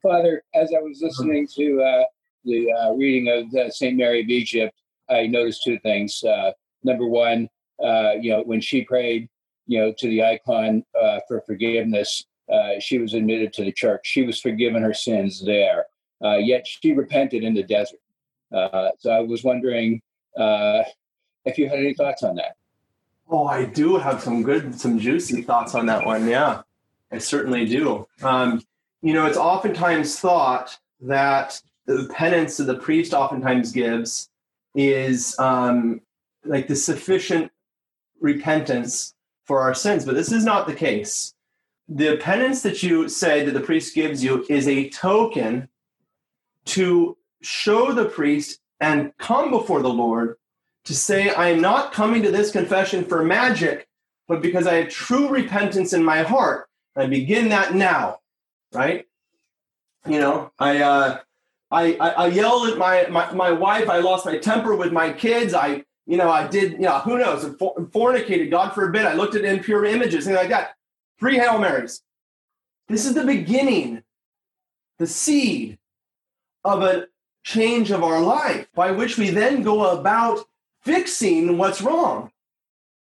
Father, 0.00 0.42
as 0.54 0.72
I 0.74 0.80
was 0.80 1.02
listening 1.02 1.46
to 1.56 1.82
uh, 1.82 2.04
the 2.44 2.72
uh, 2.72 2.92
reading 2.92 3.28
of 3.28 3.54
uh, 3.54 3.70
St. 3.70 3.96
Mary 3.96 4.22
of 4.22 4.28
Egypt, 4.28 4.74
I 5.10 5.26
noticed 5.26 5.62
two 5.64 5.78
things. 5.80 6.22
Uh, 6.22 6.52
number 6.84 7.06
one, 7.06 7.48
uh, 7.82 8.12
you 8.20 8.30
know, 8.30 8.42
when 8.42 8.60
she 8.60 8.82
prayed, 8.82 9.28
you 9.66 9.80
know, 9.80 9.92
to 9.98 10.08
the 10.08 10.22
icon 10.22 10.84
uh, 11.00 11.18
for 11.26 11.42
forgiveness, 11.46 12.24
uh, 12.50 12.78
she 12.78 12.98
was 12.98 13.14
admitted 13.14 13.52
to 13.54 13.64
the 13.64 13.72
church. 13.72 14.02
She 14.04 14.22
was 14.22 14.40
forgiven 14.40 14.82
her 14.82 14.94
sins 14.94 15.44
there. 15.44 15.86
Uh, 16.22 16.36
yet 16.36 16.66
she 16.66 16.92
repented 16.92 17.42
in 17.42 17.54
the 17.54 17.62
desert. 17.62 17.98
Uh, 18.52 18.90
so 18.98 19.10
I 19.10 19.20
was 19.20 19.44
wondering 19.44 20.02
uh, 20.36 20.82
if 21.44 21.58
you 21.58 21.68
had 21.68 21.78
any 21.78 21.94
thoughts 21.94 22.22
on 22.22 22.36
that. 22.36 22.56
Oh, 23.28 23.46
I 23.46 23.64
do 23.64 23.96
have 23.96 24.20
some 24.20 24.42
good, 24.42 24.78
some 24.78 24.98
juicy 24.98 25.42
thoughts 25.42 25.74
on 25.74 25.86
that 25.86 26.04
one. 26.04 26.28
Yeah, 26.28 26.62
I 27.12 27.18
certainly 27.18 27.64
do. 27.64 28.06
Um, 28.22 28.62
you 29.02 29.14
know, 29.14 29.26
it's 29.26 29.38
oftentimes 29.38 30.18
thought 30.18 30.78
that 31.00 31.60
the 31.86 32.08
penance 32.12 32.56
that 32.56 32.64
the 32.64 32.78
priest 32.78 33.14
oftentimes 33.14 33.72
gives 33.72 34.28
is 34.74 35.38
um, 35.38 36.00
like 36.44 36.66
the 36.66 36.76
sufficient 36.76 37.50
repentance 38.20 39.14
for 39.44 39.60
our 39.60 39.74
sins, 39.74 40.04
but 40.04 40.14
this 40.14 40.32
is 40.32 40.44
not 40.44 40.66
the 40.66 40.74
case. 40.74 41.34
The 41.88 42.16
penance 42.18 42.62
that 42.62 42.82
you 42.82 43.08
say 43.08 43.44
that 43.44 43.52
the 43.52 43.60
priest 43.60 43.94
gives 43.94 44.22
you 44.22 44.44
is 44.48 44.68
a 44.68 44.88
token 44.90 45.68
to 46.66 47.16
show 47.42 47.92
the 47.92 48.06
priest 48.06 48.60
and 48.80 49.12
come 49.18 49.50
before 49.50 49.82
the 49.82 49.88
Lord 49.88 50.36
to 50.84 50.94
say, 50.94 51.30
I 51.30 51.48
am 51.48 51.60
not 51.60 51.92
coming 51.92 52.22
to 52.22 52.30
this 52.30 52.50
confession 52.50 53.04
for 53.04 53.22
magic, 53.22 53.86
but 54.28 54.42
because 54.42 54.66
I 54.66 54.74
have 54.74 54.88
true 54.88 55.28
repentance 55.28 55.92
in 55.92 56.02
my 56.02 56.22
heart. 56.22 56.68
I 56.96 57.06
begin 57.06 57.50
that 57.50 57.74
now, 57.74 58.18
right? 58.72 59.06
You 60.06 60.18
know, 60.18 60.52
I, 60.58 60.78
uh, 60.78 61.18
I, 61.70 61.96
I, 62.00 62.10
I 62.10 62.26
yelled 62.28 62.68
at 62.68 62.78
my, 62.78 63.06
my, 63.10 63.32
my 63.32 63.52
wife. 63.52 63.88
I 63.88 63.98
lost 63.98 64.26
my 64.26 64.38
temper 64.38 64.74
with 64.74 64.92
my 64.92 65.12
kids. 65.12 65.54
I, 65.54 65.84
you 66.06 66.16
know, 66.16 66.30
I 66.30 66.46
did, 66.48 66.72
you 66.72 66.80
know, 66.80 66.98
who 66.98 67.18
knows, 67.18 67.44
fornicated, 67.44 68.50
God 68.50 68.74
forbid. 68.74 69.04
I 69.04 69.12
looked 69.12 69.36
at 69.36 69.44
impure 69.44 69.84
images, 69.84 70.24
things 70.24 70.36
like 70.36 70.48
that. 70.48 70.74
Three 71.20 71.36
Hail 71.36 71.58
Marys. 71.58 72.02
This 72.88 73.06
is 73.06 73.14
the 73.14 73.24
beginning, 73.24 74.02
the 74.98 75.06
seed 75.06 75.78
of 76.64 76.82
a 76.82 77.06
change 77.42 77.90
of 77.90 78.02
our 78.02 78.20
life 78.20 78.68
by 78.74 78.90
which 78.90 79.18
we 79.18 79.30
then 79.30 79.62
go 79.62 79.98
about 79.98 80.46
fixing 80.82 81.58
what's 81.58 81.82
wrong. 81.82 82.30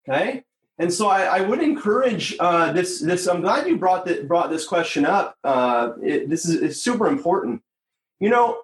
Okay? 0.08 0.44
And 0.78 0.92
so 0.92 1.08
I, 1.08 1.38
I 1.38 1.40
would 1.40 1.62
encourage 1.62 2.36
uh, 2.38 2.72
this. 2.72 3.00
This 3.00 3.26
I'm 3.26 3.40
glad 3.40 3.66
you 3.66 3.76
brought 3.76 4.04
that 4.06 4.28
brought 4.28 4.50
this 4.50 4.66
question 4.66 5.06
up. 5.06 5.36
Uh, 5.42 5.92
it, 6.02 6.28
this 6.28 6.44
is 6.44 6.60
it's 6.60 6.80
super 6.80 7.06
important. 7.06 7.62
You 8.20 8.28
know, 8.28 8.60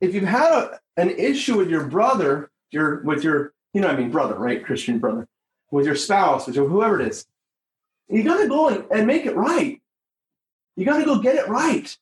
if 0.00 0.14
you've 0.14 0.24
had 0.24 0.50
a, 0.50 0.80
an 0.96 1.10
issue 1.10 1.56
with 1.56 1.70
your 1.70 1.86
brother, 1.86 2.50
your 2.72 3.02
with 3.02 3.22
your 3.22 3.52
you 3.72 3.80
know 3.80 3.88
I 3.88 3.96
mean 3.96 4.10
brother, 4.10 4.34
right? 4.34 4.64
Christian 4.64 4.98
brother, 4.98 5.28
with 5.70 5.86
your 5.86 5.94
spouse, 5.94 6.46
with 6.46 6.56
your, 6.56 6.68
whoever 6.68 7.00
it 7.00 7.08
is, 7.08 7.24
you 8.08 8.24
got 8.24 8.38
to 8.38 8.48
go 8.48 8.68
and, 8.68 8.84
and 8.90 9.06
make 9.06 9.24
it 9.24 9.36
right. 9.36 9.80
You 10.76 10.84
got 10.84 10.98
to 10.98 11.04
go 11.04 11.20
get 11.20 11.36
it 11.36 11.48
right. 11.48 11.96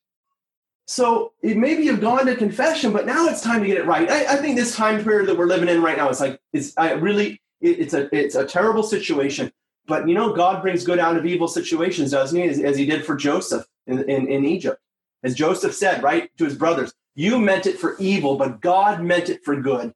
So 0.93 1.33
it, 1.41 1.57
maybe 1.57 1.85
you've 1.85 2.03
gone 2.03 2.27
to 2.27 2.37
confession, 2.37 2.93
but 2.93 3.07
now 3.07 3.27
it's 3.27 3.41
time 3.41 3.63
to 3.63 3.67
get 3.67 3.79
it 3.79 3.87
right. 3.87 4.11
I, 4.11 4.35
I 4.35 4.37
think 4.37 4.57
this 4.57 4.77
time 4.77 5.03
period 5.03 5.27
that 5.27 5.39
we're 5.39 5.47
living 5.47 5.71
in 5.71 5.81
right 5.81 5.97
now 5.97 6.11
is 6.11 6.21
like 6.21 6.39
it's 6.53 6.77
I 6.77 6.93
really 6.93 7.41
it, 7.63 7.81
it's 7.81 7.95
a 7.95 8.15
it's 8.15 8.35
a 8.35 8.45
terrible 8.45 8.83
situation. 8.83 9.51
But 9.87 10.07
you 10.07 10.15
know, 10.15 10.35
God 10.35 10.61
brings 10.61 10.85
good 10.85 10.99
out 10.99 11.17
of 11.17 11.25
evil 11.25 11.49
situations, 11.49 12.11
doesn't 12.11 12.39
he? 12.39 12.47
As, 12.47 12.61
as 12.61 12.77
he 12.77 12.85
did 12.85 13.07
for 13.07 13.17
Joseph 13.17 13.65
in, 13.87 14.01
in, 14.01 14.29
in 14.29 14.45
Egypt. 14.45 14.83
As 15.23 15.35
Joseph 15.35 15.75
said, 15.75 16.03
right, 16.03 16.29
to 16.37 16.45
his 16.45 16.57
brothers, 16.57 16.93
you 17.15 17.39
meant 17.39 17.65
it 17.65 17.79
for 17.79 17.97
evil, 17.99 18.37
but 18.37 18.61
God 18.61 19.03
meant 19.03 19.31
it 19.31 19.43
for 19.47 19.57
good. 19.57 19.95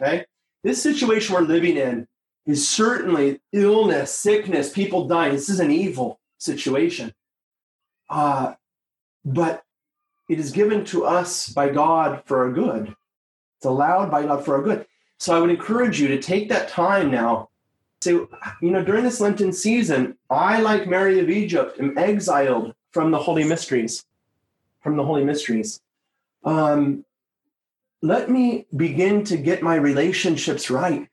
Okay? 0.00 0.24
This 0.64 0.82
situation 0.82 1.34
we're 1.34 1.42
living 1.42 1.76
in 1.76 2.08
is 2.46 2.66
certainly 2.66 3.42
illness, 3.52 4.12
sickness, 4.12 4.72
people 4.72 5.08
dying. 5.08 5.34
This 5.34 5.50
is 5.50 5.60
an 5.60 5.70
evil 5.70 6.20
situation. 6.38 7.12
Uh, 8.08 8.54
but 9.22 9.62
it 10.28 10.38
is 10.38 10.50
given 10.52 10.84
to 10.86 11.04
us 11.04 11.48
by 11.48 11.68
God 11.68 12.22
for 12.24 12.44
our 12.44 12.52
good. 12.52 12.94
It's 13.58 13.66
allowed 13.66 14.10
by 14.10 14.24
God 14.24 14.44
for 14.44 14.56
our 14.56 14.62
good. 14.62 14.86
So 15.18 15.34
I 15.34 15.40
would 15.40 15.50
encourage 15.50 16.00
you 16.00 16.08
to 16.08 16.20
take 16.20 16.48
that 16.48 16.68
time 16.68 17.10
now. 17.10 17.48
Say, 18.02 18.12
you 18.12 18.28
know, 18.60 18.84
during 18.84 19.04
this 19.04 19.20
Lenten 19.20 19.52
season, 19.52 20.18
I, 20.28 20.60
like 20.60 20.86
Mary 20.86 21.18
of 21.20 21.30
Egypt, 21.30 21.80
am 21.80 21.96
exiled 21.96 22.74
from 22.90 23.10
the 23.10 23.18
Holy 23.18 23.44
Mysteries. 23.44 24.04
From 24.80 24.96
the 24.96 25.04
Holy 25.04 25.24
Mysteries. 25.24 25.80
Um, 26.44 27.04
let 28.02 28.30
me 28.30 28.66
begin 28.76 29.24
to 29.24 29.36
get 29.36 29.62
my 29.62 29.76
relationships 29.76 30.70
right. 30.70 31.08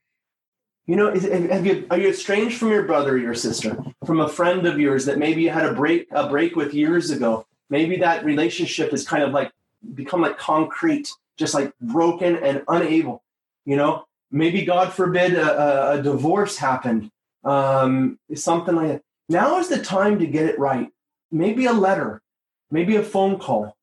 You 0.85 0.98
know, 0.98 1.14
have 1.14 1.65
you, 1.65 1.88
are 1.90 1.98
you 1.98 2.10
estranged 2.10 2.57
from 2.57 2.72
your 2.72 2.84
brother 2.84 3.14
or 3.14 3.18
your 3.18 3.34
sister, 3.34 3.81
from 4.06 4.19
a 4.19 4.27
friend 4.27 4.68
of 4.68 4.80
yours 4.80 5.06
that 5.06 5.18
maybe 5.18 5.44
you 5.44 5.49
had 5.49 5.65
a 5.65 5.73
break 5.73 6.07
a 6.11 6.27
break 6.27 6.57
with 6.57 6.73
years 6.73 7.10
ago? 7.10 7.48
Maybe 7.69 7.98
that 7.98 8.26
relationship 8.26 8.94
is 8.94 9.07
kind 9.07 9.23
of 9.23 9.31
like 9.31 9.52
become 9.94 10.22
like 10.22 10.38
concrete, 10.38 11.11
just 11.38 11.53
like 11.53 11.73
broken 11.80 12.38
and 12.38 12.64
unable 12.68 13.23
you 13.65 13.76
know, 13.76 14.06
maybe 14.31 14.65
God 14.65 14.94
forbid 14.94 15.35
a, 15.35 15.91
a, 15.91 16.02
divorce 16.02 16.57
happened, 16.57 17.11
um, 17.44 18.19
something 18.35 18.76
like 18.76 18.88
that. 18.88 19.02
Now 19.30 19.60
is 19.60 19.69
the 19.69 19.81
time 19.81 20.19
to 20.19 20.27
get 20.27 20.45
it 20.45 20.60
right. 20.60 20.90
Maybe 21.31 21.65
a 21.65 21.73
letter, 21.73 22.22
maybe 22.69 22.95
a 22.98 23.03
phone 23.03 23.40
call, 23.40 23.76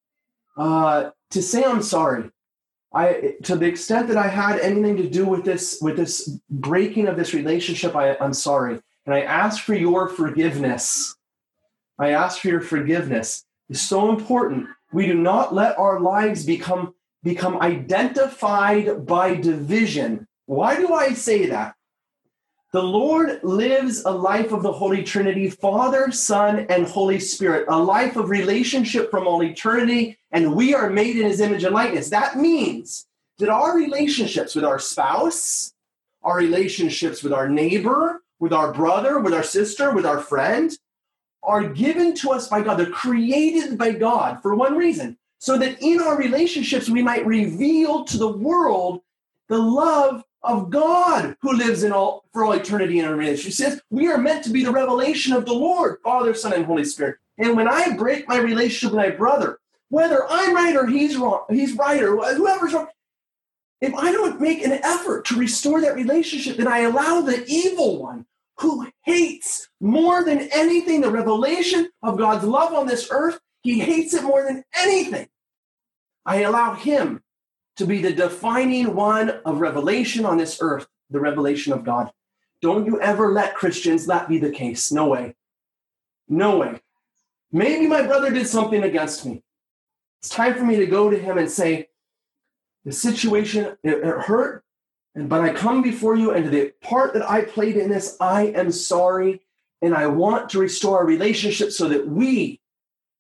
uh, 0.57 1.11
to 1.31 1.43
say 1.43 1.65
I'm 1.65 1.83
sorry. 1.83 2.31
I, 2.93 3.37
to 3.45 3.57
the 3.57 3.67
extent 3.67 4.09
that 4.09 4.17
I 4.17 4.27
had 4.27 4.59
anything 4.59 4.97
to 4.97 5.09
do 5.09 5.25
with 5.25 5.45
this, 5.45 5.79
with 5.81 5.97
this 5.97 6.29
breaking 6.51 7.07
of 7.07 7.17
this 7.17 7.33
relationship, 7.33 7.95
I, 7.95 8.17
I'm 8.17 8.35
sorry, 8.35 8.81
and 9.07 9.15
I 9.15 9.21
ask 9.21 9.63
for 9.63 9.75
your 9.75 10.09
forgiveness. 10.09 11.17
I 11.99 12.11
ask 12.11 12.41
for 12.41 12.49
your 12.49 12.61
forgiveness. 12.61 13.45
It's 13.71 13.81
so 13.81 14.11
important. 14.11 14.67
We 14.93 15.07
do 15.07 15.15
not 15.15 15.55
let 15.55 15.79
our 15.79 16.01
lives 16.01 16.45
become 16.45 16.95
become 17.23 17.61
identified 17.61 19.07
by 19.07 19.37
division. 19.37 20.27
Why 20.47 20.77
do 20.77 20.93
I 20.93 21.13
say 21.13 21.47
that? 21.47 21.75
The 22.73 22.83
Lord 22.83 23.41
lives 23.45 24.05
a 24.05 24.11
life 24.11 24.53
of 24.53 24.63
the 24.63 24.73
Holy 24.73 25.03
Trinity, 25.03 25.51
Father, 25.51 26.11
Son, 26.11 26.67
and 26.71 26.87
Holy 26.87 27.21
Spirit, 27.21 27.67
a 27.69 27.79
life 27.79 28.17
of 28.17 28.31
relationship 28.31 29.11
from 29.11 29.27
all 29.27 29.43
eternity, 29.43 30.19
and 30.33 30.55
we 30.55 30.75
are 30.75 30.89
made 30.89 31.17
in 31.17 31.27
his 31.27 31.41
image 31.41 31.63
and 31.63 31.75
likeness. 31.75 32.11
That 32.11 32.37
means 32.37 33.07
that 33.39 33.49
our 33.49 33.77
relationships 33.77 34.55
with 34.55 34.65
our 34.65 34.79
spouse, 34.79 35.75
our 36.23 36.39
relationships 36.39 37.23
with 37.23 37.33
our 37.33 37.49
neighbor, 37.49 38.23
with 38.39 38.53
our 38.53 38.73
brother, 38.73 39.19
with 39.19 39.35
our 39.35 39.43
sister, 39.43 39.93
with 39.93 40.07
our 40.07 40.21
friend, 40.21 40.77
are 41.43 41.65
given 41.65 42.15
to 42.17 42.31
us 42.31 42.49
by 42.49 42.63
God. 42.63 42.77
They're 42.77 42.87
created 42.87 43.79
by 43.79 43.93
God 43.93 44.43
for 44.43 44.55
one 44.55 44.77
reason 44.77 45.17
so 45.39 45.57
that 45.59 45.81
in 45.81 46.01
our 46.01 46.17
relationships 46.17 46.89
we 46.89 47.03
might 47.03 47.27
reveal 47.27 48.05
to 48.05 48.19
the 48.19 48.29
world 48.29 49.01
the 49.49 49.59
love 49.59 50.23
of 50.43 50.71
God 50.71 51.37
who 51.43 51.53
lives 51.53 51.83
in 51.83 51.93
all 51.93 52.25
for 52.33 52.45
all 52.45 52.53
eternity 52.53 52.99
in 52.99 53.05
our 53.05 53.15
relationship. 53.15 53.53
says 53.53 53.83
we 53.91 54.09
are 54.09 54.19
meant 54.19 54.45
to 54.45 54.51
be 54.51 54.65
the 54.65 54.71
revelation 54.71 55.33
of 55.33 55.45
the 55.45 55.53
Lord, 55.53 55.99
Father, 56.03 56.35
Son, 56.35 56.53
and 56.53 56.65
Holy 56.65 56.85
Spirit. 56.85 57.17
And 57.39 57.57
when 57.57 57.69
I 57.69 57.97
break 57.97 58.29
my 58.29 58.39
relationship 58.39 58.95
with 58.95 59.05
my 59.05 59.11
brother, 59.11 59.59
whether 59.89 60.25
I'm 60.29 60.55
right 60.55 60.77
or 60.77 60.87
he's 60.87 61.17
wrong, 61.17 61.45
he's 61.51 61.75
right 61.75 62.03
or 62.03 62.17
whoever's 62.35 62.73
wrong, 62.73 62.89
if 63.81 63.95
I 63.95 64.13
don't 64.13 64.41
make 64.41 64.63
an 64.63 64.73
effort 64.73 65.25
to 65.27 65.39
restore 65.39 65.81
that 65.81 65.95
relationship, 65.95 66.59
then 66.59 66.69
I 66.69 66.81
allow 66.81 67.23
the 67.23 67.45
evil 67.47 68.01
one 68.01 68.27
who 68.61 68.89
hates 69.03 69.69
more 69.81 70.25
than 70.25 70.49
anything 70.53 71.01
the 71.01 71.11
revelation 71.11 71.89
of 72.03 72.19
God's 72.19 72.45
love 72.45 72.75
on 72.75 72.87
this 72.87 73.09
earth 73.11 73.41
he 73.63 73.79
hates 73.79 74.15
it 74.15 74.23
more 74.23 74.45
than 74.45 74.65
anything. 74.75 75.29
I 76.25 76.43
allow 76.43 76.75
him 76.75 77.23
to 77.77 77.87
be 77.87 78.01
the 78.01 78.13
defining 78.13 78.95
one 78.95 79.31
of 79.45 79.61
revelation 79.61 80.25
on 80.25 80.39
this 80.39 80.59
earth, 80.61 80.87
the 81.11 81.21
revelation 81.21 81.73
of 81.73 81.85
God. 81.85 82.11
Don't 82.63 82.87
you 82.87 83.01
ever 83.01 83.33
let 83.33 83.55
Christians 83.55 84.07
that 84.07 84.29
be 84.29 84.39
the 84.39 84.51
case. 84.51 84.93
No 84.93 85.09
way. 85.09 85.35
No 86.29 86.59
way. 86.59 86.81
Maybe 87.53 87.87
my 87.87 88.03
brother 88.03 88.31
did 88.31 88.47
something 88.47 88.83
against 88.83 89.27
me. 89.27 89.43
It's 90.21 90.29
time 90.29 90.55
for 90.55 90.65
me 90.65 90.77
to 90.77 90.87
go 90.87 91.11
to 91.11 91.19
him 91.19 91.39
and 91.39 91.51
say, 91.51 91.89
the 92.85 92.93
situation, 92.93 93.77
it, 93.83 93.99
it 93.99 94.05
hurt, 94.05 94.65
and 95.15 95.29
but 95.29 95.41
I 95.41 95.53
come 95.53 95.83
before 95.83 96.15
you, 96.17 96.31
and 96.31 96.51
the 96.51 96.73
part 96.81 97.15
that 97.15 97.29
I 97.29 97.43
played 97.43 97.77
in 97.77 97.91
this, 97.91 98.17
I 98.21 98.47
am 98.47 98.71
sorry, 98.71 99.41
and 99.83 99.95
I 99.95 100.07
want 100.07 100.51
to 100.51 100.59
restore 100.59 100.99
our 100.99 101.07
relationship 101.07 101.73
so 101.73 101.89
that 101.89 102.07
we 102.09 102.61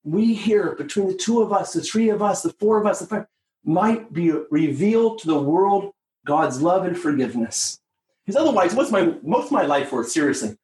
we 0.04 0.34
here 0.34 0.74
between 0.76 1.08
the 1.08 1.14
two 1.14 1.42
of 1.42 1.52
us, 1.52 1.72
the 1.72 1.82
three 1.82 2.08
of 2.08 2.22
us, 2.22 2.42
the 2.42 2.52
four 2.54 2.80
of 2.80 2.86
us, 2.86 3.00
the 3.00 3.06
five, 3.06 3.26
might 3.64 4.12
be 4.12 4.30
revealed 4.50 5.18
to 5.18 5.26
the 5.26 5.38
world 5.38 5.92
God's 6.24 6.62
love 6.62 6.84
and 6.84 6.96
forgiveness. 6.96 7.80
Because 8.24 8.40
otherwise, 8.40 8.74
what's 8.74 8.90
my 8.90 9.14
most 9.22 9.46
of 9.46 9.52
my 9.52 9.64
life 9.64 9.92
worth? 9.92 10.10
Seriously, 10.10 10.56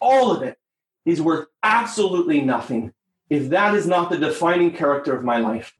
all 0.00 0.30
of 0.30 0.42
it 0.42 0.58
is 1.04 1.20
worth 1.20 1.48
absolutely 1.62 2.40
nothing 2.40 2.92
if 3.30 3.48
that 3.48 3.74
is 3.74 3.86
not 3.86 4.10
the 4.10 4.18
defining 4.18 4.70
character 4.70 5.16
of 5.16 5.24
my 5.24 5.38
life. 5.38 5.74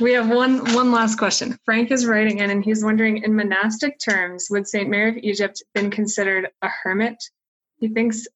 We 0.00 0.12
have 0.12 0.28
one 0.28 0.58
one 0.74 0.92
last 0.92 1.18
question. 1.18 1.58
Frank 1.64 1.90
is 1.90 2.06
writing 2.06 2.38
in 2.38 2.50
and 2.50 2.64
he's 2.64 2.84
wondering 2.84 3.22
in 3.22 3.34
monastic 3.34 3.98
terms, 3.98 4.48
would 4.50 4.66
Saint 4.66 4.88
Mary 4.88 5.10
of 5.10 5.16
Egypt 5.18 5.62
been 5.74 5.90
considered 5.90 6.48
a 6.62 6.68
hermit? 6.68 7.22
He 7.78 7.88
thinks 7.88 8.26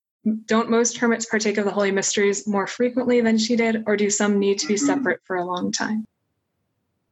don't 0.46 0.70
most 0.70 0.98
hermits 0.98 1.26
partake 1.26 1.56
of 1.56 1.64
the 1.64 1.70
holy 1.70 1.92
mysteries 1.92 2.46
more 2.46 2.66
frequently 2.66 3.20
than 3.20 3.38
she 3.38 3.56
did 3.56 3.84
or 3.86 3.96
do 3.96 4.10
some 4.10 4.38
need 4.38 4.58
to 4.58 4.66
be 4.66 4.74
mm-hmm. 4.74 4.86
separate 4.86 5.20
for 5.24 5.36
a 5.36 5.44
long 5.44 5.70
time 5.70 6.04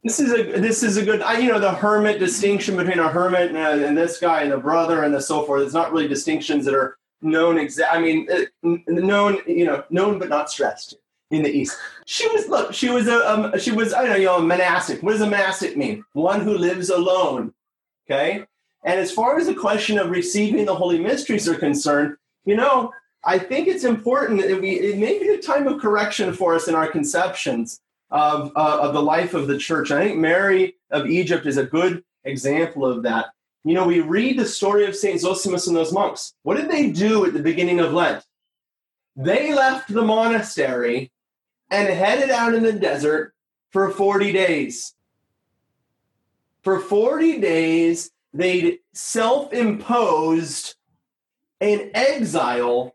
this 0.02 0.20
is 0.20 0.32
a 0.32 0.60
this 0.60 0.82
is 0.82 0.96
a 0.96 1.04
good 1.04 1.20
you 1.40 1.48
know 1.48 1.58
the 1.58 1.72
hermit 1.72 2.18
distinction 2.18 2.76
between 2.76 2.98
a 2.98 3.08
hermit 3.08 3.50
and, 3.50 3.56
and 3.56 3.96
this 3.96 4.18
guy 4.18 4.42
and 4.42 4.52
the 4.52 4.58
brother 4.58 5.04
and 5.04 5.14
the 5.14 5.20
so 5.20 5.44
forth 5.44 5.62
it's 5.62 5.74
not 5.74 5.92
really 5.92 6.08
distinctions 6.08 6.64
that 6.64 6.74
are 6.74 6.98
known 7.22 7.56
exact 7.56 7.94
i 7.94 8.00
mean 8.00 8.28
uh, 8.30 8.76
known 8.88 9.38
you 9.46 9.64
know 9.64 9.82
known 9.90 10.18
but 10.18 10.28
not 10.28 10.50
stressed 10.50 10.96
in 11.35 11.43
the 11.43 11.51
east 11.51 11.77
she 12.06 12.27
was 12.28 12.48
look 12.48 12.73
she 12.73 12.90
was 12.90 13.09
a 13.09 13.31
um, 13.31 13.59
she 13.59 13.73
was 13.73 13.93
i 13.93 14.02
don't 14.02 14.11
know, 14.11 14.16
you 14.16 14.27
know 14.27 14.40
monastic 14.40 15.02
what 15.02 15.12
does 15.12 15.20
a 15.20 15.27
monastic 15.27 15.77
mean 15.77 16.05
one 16.12 16.40
who 16.40 16.56
lives 16.56 16.90
alone 16.90 17.52
okay 18.09 18.44
and 18.85 19.01
as 19.01 19.11
far 19.11 19.39
as 19.39 19.47
the 19.47 19.55
question 19.55 19.98
of 19.98 20.11
receiving 20.11 20.65
the 20.65 20.74
holy 20.74 20.98
mysteries 20.98 21.48
are 21.48 21.55
concerned 21.55 22.16
you 22.44 22.56
know 22.56 22.93
I 23.27 23.39
think 23.39 23.69
it's 23.69 23.85
important 23.85 24.43
that 24.43 24.61
we, 24.61 24.73
it 24.73 24.98
may 24.98 25.19
be 25.19 25.28
a 25.28 25.40
time 25.40 25.66
of 25.66 25.81
correction 25.81 26.32
for 26.32 26.55
us 26.55 26.69
in 26.69 26.74
our 26.74 26.86
conceptions 26.86 27.81
of, 28.11 28.52
uh, 28.55 28.78
of 28.81 28.93
the 28.93 29.02
life 29.02 29.35
of 29.35 29.47
the 29.47 29.59
church. 29.59 29.90
I 29.90 30.06
think 30.06 30.19
Mary 30.19 30.77
of 30.90 31.06
Egypt 31.06 31.47
is 31.47 31.56
a 31.56 31.65
good 31.65 32.05
example 32.24 32.85
of 32.85 33.02
that. 33.05 33.27
You 33.65 33.74
know, 33.74 33.86
we 33.86 34.01
read 34.01 34.39
the 34.39 34.44
story 34.44 34.85
of 34.85 34.94
St. 34.94 35.20
Zosimus 35.20 35.66
and 35.66 35.74
those 35.74 35.93
monks. 35.93 36.35
What 36.43 36.59
did 36.59 36.70
they 36.70 36.90
do 36.90 37.24
at 37.24 37.32
the 37.32 37.43
beginning 37.43 37.81
of 37.81 37.94
Lent? 37.94 38.23
They 39.16 39.55
left 39.55 39.93
the 39.93 40.02
monastery 40.02 41.11
and 41.74 41.88
headed 41.92 42.30
out 42.30 42.55
in 42.55 42.62
the 42.62 42.72
desert 42.72 43.34
for 43.70 43.90
40 43.90 44.32
days. 44.32 44.94
For 46.62 46.78
40 46.78 47.40
days, 47.40 48.10
they 48.32 48.78
self 48.92 49.52
imposed 49.52 50.76
an 51.60 51.90
exile 51.94 52.94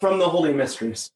from 0.00 0.18
the 0.18 0.28
holy 0.28 0.52
mysteries. 0.52 1.10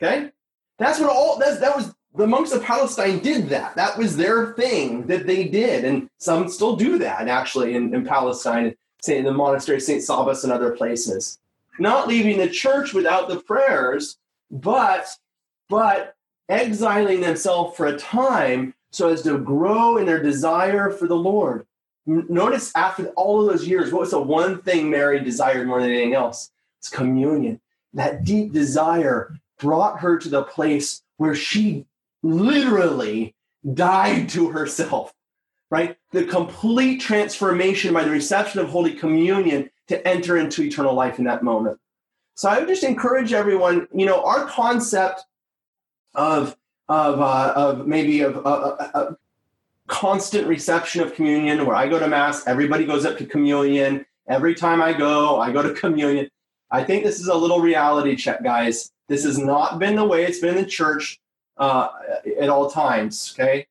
Okay? 0.00 0.30
That's 0.78 1.00
what 1.00 1.10
all 1.10 1.38
that's 1.38 1.60
that 1.60 1.76
was 1.76 1.94
the 2.14 2.26
monks 2.26 2.52
of 2.52 2.64
Palestine 2.64 3.18
did 3.18 3.48
that. 3.50 3.76
That 3.76 3.98
was 3.98 4.16
their 4.16 4.54
thing 4.54 5.06
that 5.06 5.26
they 5.26 5.44
did. 5.44 5.84
And 5.84 6.08
some 6.18 6.48
still 6.48 6.74
do 6.74 6.98
that 6.98 7.28
actually 7.28 7.74
in, 7.74 7.94
in 7.94 8.04
Palestine. 8.04 8.74
say 9.02 9.18
in 9.18 9.24
the 9.24 9.32
monastery, 9.32 9.76
of 9.76 9.82
St. 9.82 10.02
Sabas, 10.02 10.42
and 10.42 10.52
other 10.52 10.70
places. 10.70 11.38
Not 11.78 12.08
leaving 12.08 12.38
the 12.38 12.48
church 12.48 12.92
without 12.92 13.28
the 13.28 13.40
prayers, 13.40 14.18
but 14.50 15.06
but 15.68 16.14
exiling 16.48 17.20
themselves 17.20 17.76
for 17.76 17.86
a 17.86 17.98
time 17.98 18.74
so 18.90 19.08
as 19.08 19.22
to 19.22 19.38
grow 19.38 19.98
in 19.98 20.06
their 20.06 20.22
desire 20.22 20.90
for 20.90 21.06
the 21.06 21.16
Lord. 21.16 21.66
Notice 22.06 22.72
after 22.74 23.08
all 23.08 23.42
of 23.42 23.50
those 23.50 23.68
years, 23.68 23.92
what 23.92 24.00
was 24.00 24.12
the 24.12 24.20
one 24.20 24.62
thing 24.62 24.88
Mary 24.88 25.20
desired 25.20 25.66
more 25.66 25.80
than 25.80 25.90
anything 25.90 26.14
else? 26.14 26.50
It's 26.78 26.88
communion. 26.88 27.60
That 27.92 28.24
deep 28.24 28.52
desire 28.52 29.38
brought 29.58 30.00
her 30.00 30.18
to 30.18 30.28
the 30.28 30.42
place 30.42 31.02
where 31.18 31.34
she 31.34 31.84
literally 32.22 33.34
died 33.74 34.30
to 34.30 34.48
herself, 34.48 35.12
right? 35.70 35.98
The 36.12 36.24
complete 36.24 37.00
transformation 37.00 37.92
by 37.92 38.04
the 38.04 38.10
reception 38.10 38.60
of 38.60 38.68
Holy 38.70 38.94
Communion 38.94 39.68
to 39.88 40.08
enter 40.08 40.38
into 40.38 40.62
eternal 40.62 40.94
life 40.94 41.18
in 41.18 41.24
that 41.24 41.42
moment. 41.42 41.78
So 42.36 42.48
I 42.48 42.58
would 42.58 42.68
just 42.68 42.84
encourage 42.84 43.32
everyone, 43.32 43.88
you 43.92 44.06
know, 44.06 44.24
our 44.24 44.46
concept 44.46 45.24
of 46.18 46.56
of 46.88 47.20
uh, 47.20 47.52
of 47.54 47.86
maybe 47.86 48.20
of 48.20 48.36
a, 48.36 48.40
uh, 48.40 48.90
uh, 48.94 49.12
constant 49.86 50.46
reception 50.46 51.00
of 51.00 51.14
communion, 51.14 51.64
where 51.64 51.76
I 51.76 51.88
go 51.88 51.98
to 51.98 52.08
mass, 52.08 52.46
everybody 52.46 52.84
goes 52.84 53.06
up 53.06 53.16
to 53.18 53.24
communion. 53.26 54.04
Every 54.28 54.54
time 54.54 54.82
I 54.82 54.92
go, 54.92 55.40
I 55.40 55.52
go 55.52 55.62
to 55.62 55.72
communion. 55.80 56.28
I 56.70 56.84
think 56.84 57.04
this 57.04 57.20
is 57.20 57.28
a 57.28 57.34
little 57.34 57.60
reality 57.60 58.16
check, 58.16 58.42
guys. 58.42 58.90
This 59.06 59.24
has 59.24 59.38
not 59.38 59.78
been 59.78 59.96
the 59.96 60.04
way 60.04 60.24
it's 60.24 60.40
been 60.40 60.56
in 60.56 60.62
the 60.62 60.68
church 60.68 61.18
uh, 61.56 61.88
at 62.38 62.50
all 62.50 62.68
times. 62.68 63.34
Okay, 63.38 63.66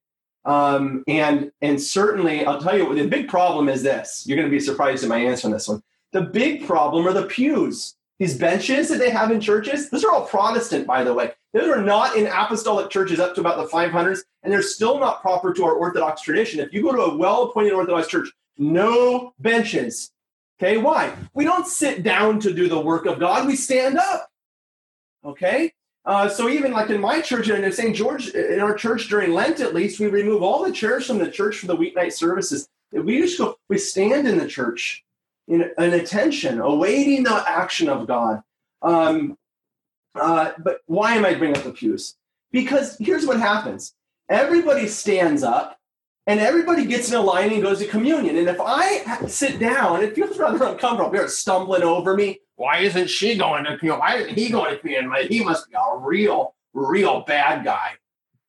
um, 0.45 1.03
and 1.07 1.51
and 1.61 1.81
certainly, 1.81 2.45
I'll 2.45 2.61
tell 2.61 2.77
you, 2.77 2.95
the 2.95 3.07
big 3.07 3.27
problem 3.27 3.67
is 3.67 3.83
this. 3.83 4.25
You're 4.25 4.37
going 4.37 4.49
to 4.49 4.55
be 4.55 4.61
surprised 4.61 5.03
at 5.03 5.09
my 5.09 5.17
answer 5.17 5.47
on 5.47 5.51
this 5.51 5.67
one. 5.67 5.83
The 6.13 6.21
big 6.21 6.65
problem 6.65 7.05
are 7.07 7.13
the 7.13 7.25
pews. 7.25 7.95
These 8.19 8.37
benches 8.37 8.89
that 8.89 8.97
they 8.97 9.11
have 9.11 9.29
in 9.29 9.39
churches, 9.39 9.91
those 9.91 10.03
are 10.03 10.11
all 10.11 10.25
Protestant, 10.25 10.87
by 10.87 11.03
the 11.03 11.13
way. 11.13 11.33
Those 11.53 11.69
are 11.69 11.81
not 11.81 12.15
in 12.15 12.27
apostolic 12.27 12.89
churches 12.89 13.19
up 13.19 13.35
to 13.35 13.41
about 13.41 13.57
the 13.57 13.69
500s, 13.69 14.19
and 14.43 14.51
they're 14.51 14.61
still 14.61 14.99
not 14.99 15.21
proper 15.21 15.53
to 15.53 15.63
our 15.63 15.73
Orthodox 15.73 16.21
tradition. 16.21 16.59
If 16.59 16.73
you 16.73 16.83
go 16.83 16.93
to 16.93 17.01
a 17.03 17.17
well 17.17 17.43
appointed 17.43 17.73
Orthodox 17.73 18.07
church, 18.07 18.29
no 18.57 19.33
benches. 19.39 20.11
Okay, 20.59 20.77
why? 20.77 21.13
We 21.33 21.43
don't 21.45 21.67
sit 21.67 22.03
down 22.03 22.39
to 22.41 22.53
do 22.53 22.67
the 22.67 22.79
work 22.79 23.05
of 23.05 23.19
God, 23.19 23.47
we 23.47 23.55
stand 23.55 23.97
up. 23.97 24.29
Okay? 25.23 25.73
Uh, 26.05 26.29
so 26.29 26.47
even 26.47 26.71
like 26.71 26.89
in 26.89 27.01
my 27.01 27.19
church 27.19 27.49
and 27.49 27.65
in 27.65 27.71
St. 27.71 27.95
George, 27.95 28.29
in 28.29 28.61
our 28.61 28.73
church 28.73 29.09
during 29.09 29.33
Lent 29.33 29.59
at 29.59 29.75
least, 29.75 29.99
we 29.99 30.07
remove 30.07 30.41
all 30.41 30.63
the 30.63 30.71
chairs 30.71 31.05
from 31.05 31.17
the 31.17 31.29
church 31.29 31.57
for 31.57 31.67
the 31.67 31.75
weeknight 31.75 32.13
services. 32.13 32.69
We 32.91 33.19
just 33.19 33.37
go, 33.37 33.57
we 33.67 33.77
stand 33.77 34.25
in 34.25 34.37
the 34.37 34.47
church 34.47 35.03
in 35.49 35.69
an 35.77 35.93
attention, 35.93 36.61
awaiting 36.61 37.23
the 37.23 37.43
action 37.45 37.89
of 37.89 38.07
God. 38.07 38.41
Um, 38.81 39.37
uh, 40.19 40.53
but 40.59 40.79
why 40.85 41.15
am 41.15 41.25
I 41.25 41.33
bringing 41.35 41.57
up 41.57 41.63
the 41.63 41.71
pews? 41.71 42.15
Because 42.51 42.97
here's 42.99 43.25
what 43.25 43.39
happens 43.39 43.93
everybody 44.29 44.87
stands 44.87 45.43
up 45.43 45.77
and 46.27 46.39
everybody 46.41 46.85
gets 46.85 47.09
in 47.09 47.15
a 47.15 47.21
line 47.21 47.53
and 47.53 47.61
goes 47.61 47.79
to 47.79 47.87
communion. 47.87 48.35
And 48.35 48.49
if 48.49 48.57
I 48.59 49.25
sit 49.27 49.59
down, 49.59 50.03
it 50.03 50.13
feels 50.13 50.37
rather 50.37 50.65
uncomfortable. 50.65 51.09
They're 51.09 51.29
stumbling 51.29 51.83
over 51.83 52.15
me. 52.15 52.41
Why 52.55 52.79
isn't 52.79 53.09
she 53.09 53.37
going 53.37 53.63
to 53.63 53.77
communion? 53.77 53.99
Why 53.99 54.17
isn't 54.17 54.35
he 54.35 54.49
going 54.49 54.71
to 54.71 54.79
communion? 54.79 55.13
He 55.29 55.43
must 55.43 55.69
be 55.69 55.75
a 55.75 55.97
real, 55.97 56.55
real 56.73 57.21
bad 57.21 57.63
guy. 57.63 57.91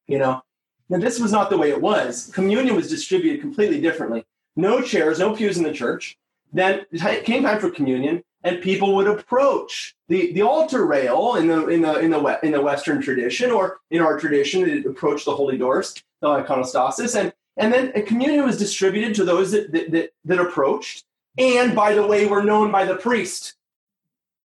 You 0.09 0.19
know? 0.19 0.43
Now, 0.89 0.99
this 0.99 1.20
was 1.20 1.31
not 1.31 1.51
the 1.51 1.59
way 1.59 1.70
it 1.70 1.81
was. 1.81 2.31
Communion 2.35 2.74
was 2.74 2.89
distributed 2.89 3.40
completely 3.43 3.81
differently. 3.81 4.24
No 4.57 4.81
chairs, 4.81 5.19
no 5.19 5.36
pews 5.36 5.59
in 5.59 5.62
the 5.62 5.73
church. 5.73 6.19
Then 6.53 6.86
it 6.90 7.24
came 7.24 7.43
time 7.43 7.61
for 7.61 7.70
communion, 7.70 8.24
and 8.44 8.62
people 8.62 8.94
would 8.94 9.09
approach 9.09 9.97
the, 10.09 10.32
the 10.32 10.43
altar 10.43 10.86
rail 10.86 11.35
in 11.35 11.48
the 11.48 11.66
in 11.69 11.82
the 11.82 11.98
in 11.98 12.10
the 12.10 12.39
in 12.43 12.52
the 12.52 12.60
Western 12.60 13.02
tradition, 13.02 13.51
or 13.51 13.78
in 13.90 14.01
our 14.01 14.19
tradition, 14.19 14.69
it 14.69 14.86
approached 14.86 15.24
the 15.24 15.35
holy 15.35 15.59
doors, 15.59 15.94
the 16.20 16.28
iconostasis, 16.28 17.19
and 17.19 17.32
and 17.56 17.73
then 17.73 17.93
a 17.94 18.02
communion 18.02 18.44
was 18.44 18.56
distributed 18.56 19.16
to 19.16 19.24
those 19.24 19.51
that, 19.51 19.73
that, 19.73 19.90
that, 19.90 20.10
that 20.24 20.39
approached, 20.39 21.05
and 21.36 21.74
by 21.74 21.93
the 21.94 22.06
way, 22.06 22.27
were 22.27 22.44
known 22.44 22.70
by 22.70 22.85
the 22.85 22.94
priest, 22.94 23.55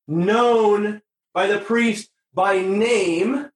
known 0.08 1.02
by 1.34 1.48
the 1.48 1.60
priest 1.60 2.10
by 2.34 2.60
name. 2.60 3.50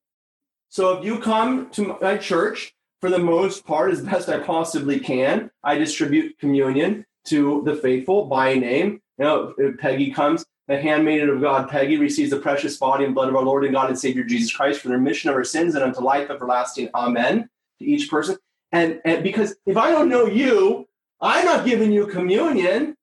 So 0.69 0.97
if 0.97 1.05
you 1.05 1.19
come 1.19 1.69
to 1.71 1.97
my 1.99 2.17
church, 2.17 2.75
for 2.99 3.09
the 3.09 3.19
most 3.19 3.65
part, 3.65 3.91
as 3.91 4.01
best 4.01 4.29
I 4.29 4.39
possibly 4.39 4.99
can, 4.99 5.51
I 5.63 5.77
distribute 5.77 6.39
communion 6.39 7.05
to 7.25 7.61
the 7.65 7.75
faithful 7.75 8.25
by 8.25 8.55
name. 8.55 9.01
You 9.17 9.25
know, 9.25 9.53
Peggy 9.79 10.11
comes, 10.11 10.45
the 10.67 10.79
handmaiden 10.79 11.29
of 11.29 11.41
God, 11.41 11.69
Peggy, 11.69 11.97
receives 11.97 12.31
the 12.31 12.39
precious 12.39 12.77
body 12.77 13.05
and 13.05 13.15
blood 13.15 13.29
of 13.29 13.35
our 13.35 13.43
Lord 13.43 13.63
and 13.63 13.73
God 13.73 13.89
and 13.89 13.97
Savior 13.97 14.23
Jesus 14.23 14.55
Christ 14.55 14.81
for 14.81 14.89
the 14.89 14.95
remission 14.95 15.29
of 15.29 15.35
her 15.35 15.43
sins 15.43 15.75
and 15.75 15.83
unto 15.83 16.01
life 16.01 16.29
everlasting. 16.29 16.89
Amen. 16.93 17.49
To 17.79 17.85
each 17.85 18.09
person. 18.09 18.37
And, 18.71 19.01
and 19.05 19.23
because 19.23 19.55
if 19.65 19.77
I 19.77 19.91
don't 19.91 20.09
know 20.09 20.25
you, 20.25 20.87
I'm 21.21 21.45
not 21.45 21.65
giving 21.65 21.91
you 21.91 22.05
communion. 22.07 22.95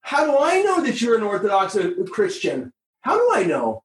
How 0.00 0.26
do 0.26 0.36
I 0.38 0.60
know 0.62 0.82
that 0.82 1.00
you're 1.00 1.16
an 1.16 1.22
Orthodox 1.22 1.78
Christian? 2.10 2.72
How 3.00 3.16
do 3.16 3.30
I 3.32 3.44
know 3.44 3.84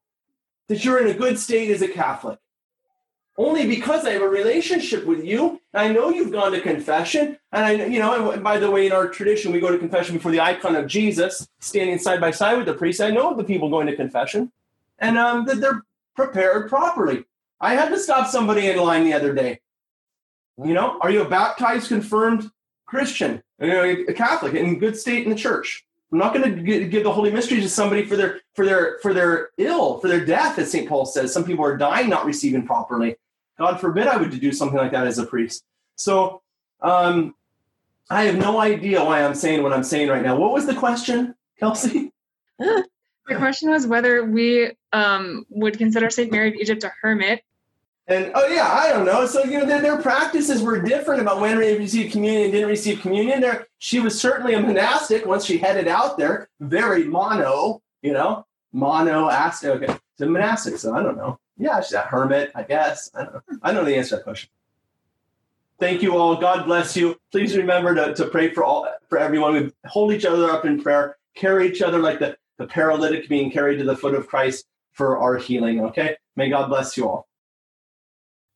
that 0.68 0.84
you're 0.84 1.00
in 1.00 1.14
a 1.14 1.18
good 1.18 1.38
state 1.38 1.70
as 1.70 1.82
a 1.82 1.88
Catholic? 1.88 2.38
Only 3.38 3.66
because 3.66 4.04
I 4.04 4.10
have 4.10 4.22
a 4.22 4.28
relationship 4.28 5.06
with 5.06 5.24
you. 5.24 5.60
I 5.72 5.92
know 5.92 6.10
you've 6.10 6.32
gone 6.32 6.52
to 6.52 6.60
confession. 6.60 7.38
And 7.52 7.64
I, 7.64 7.72
you 7.86 7.98
know, 7.98 8.30
and 8.30 8.44
by 8.44 8.58
the 8.58 8.70
way, 8.70 8.86
in 8.86 8.92
our 8.92 9.08
tradition, 9.08 9.52
we 9.52 9.60
go 9.60 9.70
to 9.70 9.78
confession 9.78 10.16
before 10.16 10.32
the 10.32 10.40
icon 10.40 10.76
of 10.76 10.86
Jesus, 10.86 11.48
standing 11.58 11.98
side 11.98 12.20
by 12.20 12.32
side 12.32 12.58
with 12.58 12.66
the 12.66 12.74
priest. 12.74 13.00
I 13.00 13.10
know 13.10 13.34
the 13.34 13.44
people 13.44 13.70
going 13.70 13.86
to 13.86 13.96
confession 13.96 14.52
and 14.98 15.16
um, 15.16 15.46
that 15.46 15.60
they're 15.60 15.82
prepared 16.14 16.68
properly. 16.68 17.24
I 17.60 17.74
had 17.74 17.88
to 17.90 17.98
stop 17.98 18.28
somebody 18.28 18.66
in 18.66 18.78
line 18.78 19.04
the 19.04 19.14
other 19.14 19.32
day. 19.32 19.60
You 20.62 20.74
know, 20.74 20.98
are 21.00 21.10
you 21.10 21.22
a 21.22 21.28
baptized, 21.28 21.88
confirmed 21.88 22.50
Christian, 22.86 23.42
you 23.58 23.68
know, 23.68 23.84
a 23.84 24.12
Catholic 24.12 24.54
in 24.54 24.78
good 24.78 24.96
state 24.96 25.24
in 25.24 25.30
the 25.30 25.36
church? 25.36 25.86
I'm 26.12 26.18
not 26.18 26.34
going 26.34 26.56
to 26.56 26.88
give 26.88 27.04
the 27.04 27.12
holy 27.12 27.30
mysteries 27.30 27.62
to 27.62 27.68
somebody 27.68 28.04
for 28.04 28.16
their 28.16 28.40
for 28.54 28.64
their 28.64 28.98
for 29.00 29.14
their 29.14 29.50
ill, 29.58 30.00
for 30.00 30.08
their 30.08 30.24
death, 30.24 30.58
as 30.58 30.70
St. 30.70 30.88
Paul 30.88 31.06
says. 31.06 31.32
Some 31.32 31.44
people 31.44 31.64
are 31.64 31.76
dying, 31.76 32.08
not 32.08 32.24
receiving 32.24 32.66
properly. 32.66 33.16
God 33.58 33.80
forbid 33.80 34.08
I 34.08 34.16
would 34.16 34.30
do 34.40 34.52
something 34.52 34.78
like 34.78 34.92
that 34.92 35.06
as 35.06 35.18
a 35.18 35.26
priest. 35.26 35.64
So 35.96 36.42
um, 36.80 37.34
I 38.08 38.24
have 38.24 38.36
no 38.36 38.58
idea 38.58 39.04
why 39.04 39.22
I'm 39.22 39.34
saying 39.34 39.62
what 39.62 39.72
I'm 39.72 39.84
saying 39.84 40.08
right 40.08 40.22
now. 40.22 40.34
What 40.34 40.52
was 40.52 40.66
the 40.66 40.74
question, 40.74 41.34
Kelsey? 41.58 42.10
the 42.58 42.84
question 43.28 43.70
was 43.70 43.86
whether 43.86 44.24
we 44.24 44.72
um, 44.92 45.46
would 45.50 45.78
consider 45.78 46.10
Saint 46.10 46.32
Mary 46.32 46.48
of 46.48 46.54
Egypt 46.54 46.82
a 46.82 46.92
hermit. 47.02 47.42
And 48.10 48.32
oh 48.34 48.46
yeah, 48.48 48.68
I 48.68 48.90
don't 48.90 49.06
know. 49.06 49.24
So 49.26 49.44
you 49.44 49.58
know, 49.58 49.64
their, 49.64 49.80
their 49.80 50.02
practices 50.02 50.62
were 50.62 50.82
different 50.82 51.22
about 51.22 51.40
when 51.40 51.58
they 51.58 51.78
received 51.78 52.12
communion 52.12 52.44
and 52.44 52.52
didn't 52.52 52.68
receive 52.68 53.00
communion. 53.00 53.40
There, 53.40 53.66
she 53.78 54.00
was 54.00 54.20
certainly 54.20 54.54
a 54.54 54.60
monastic 54.60 55.24
once 55.24 55.44
she 55.44 55.58
headed 55.58 55.86
out 55.88 56.18
there. 56.18 56.48
Very 56.60 57.04
mono, 57.04 57.80
you 58.02 58.12
know, 58.12 58.44
mono 58.72 59.30
asked. 59.30 59.64
Okay, 59.64 59.94
so 60.18 60.28
monastic. 60.28 60.76
So 60.78 60.94
I 60.94 61.02
don't 61.02 61.16
know 61.16 61.38
yeah, 61.60 61.80
she's 61.80 61.92
a 61.92 62.00
hermit, 62.00 62.50
I 62.54 62.62
guess. 62.62 63.10
I 63.14 63.24
don't 63.24 63.34
know. 63.34 63.42
I 63.62 63.72
know 63.72 63.84
the 63.84 63.94
answer 63.94 64.10
to 64.10 64.16
that 64.16 64.24
question. 64.24 64.48
Thank 65.78 66.02
you 66.02 66.16
all. 66.16 66.36
God 66.36 66.64
bless 66.64 66.96
you. 66.96 67.16
Please 67.30 67.56
remember 67.56 67.94
to, 67.94 68.14
to 68.14 68.26
pray 68.26 68.52
for 68.52 68.64
all 68.64 68.88
for 69.08 69.18
everyone. 69.18 69.54
We 69.54 69.72
hold 69.86 70.12
each 70.12 70.24
other 70.24 70.50
up 70.50 70.64
in 70.64 70.82
prayer, 70.82 71.16
carry 71.34 71.68
each 71.68 71.82
other 71.82 71.98
like 71.98 72.18
the, 72.18 72.36
the 72.56 72.66
paralytic 72.66 73.28
being 73.28 73.50
carried 73.50 73.78
to 73.78 73.84
the 73.84 73.96
foot 73.96 74.14
of 74.14 74.26
Christ 74.26 74.66
for 74.92 75.18
our 75.18 75.36
healing. 75.36 75.84
Okay? 75.84 76.16
May 76.36 76.48
God 76.48 76.68
bless 76.68 76.96
you 76.96 77.08
all. 77.08 77.28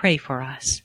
pray 0.00 0.16
for 0.16 0.40
us. 0.40 0.80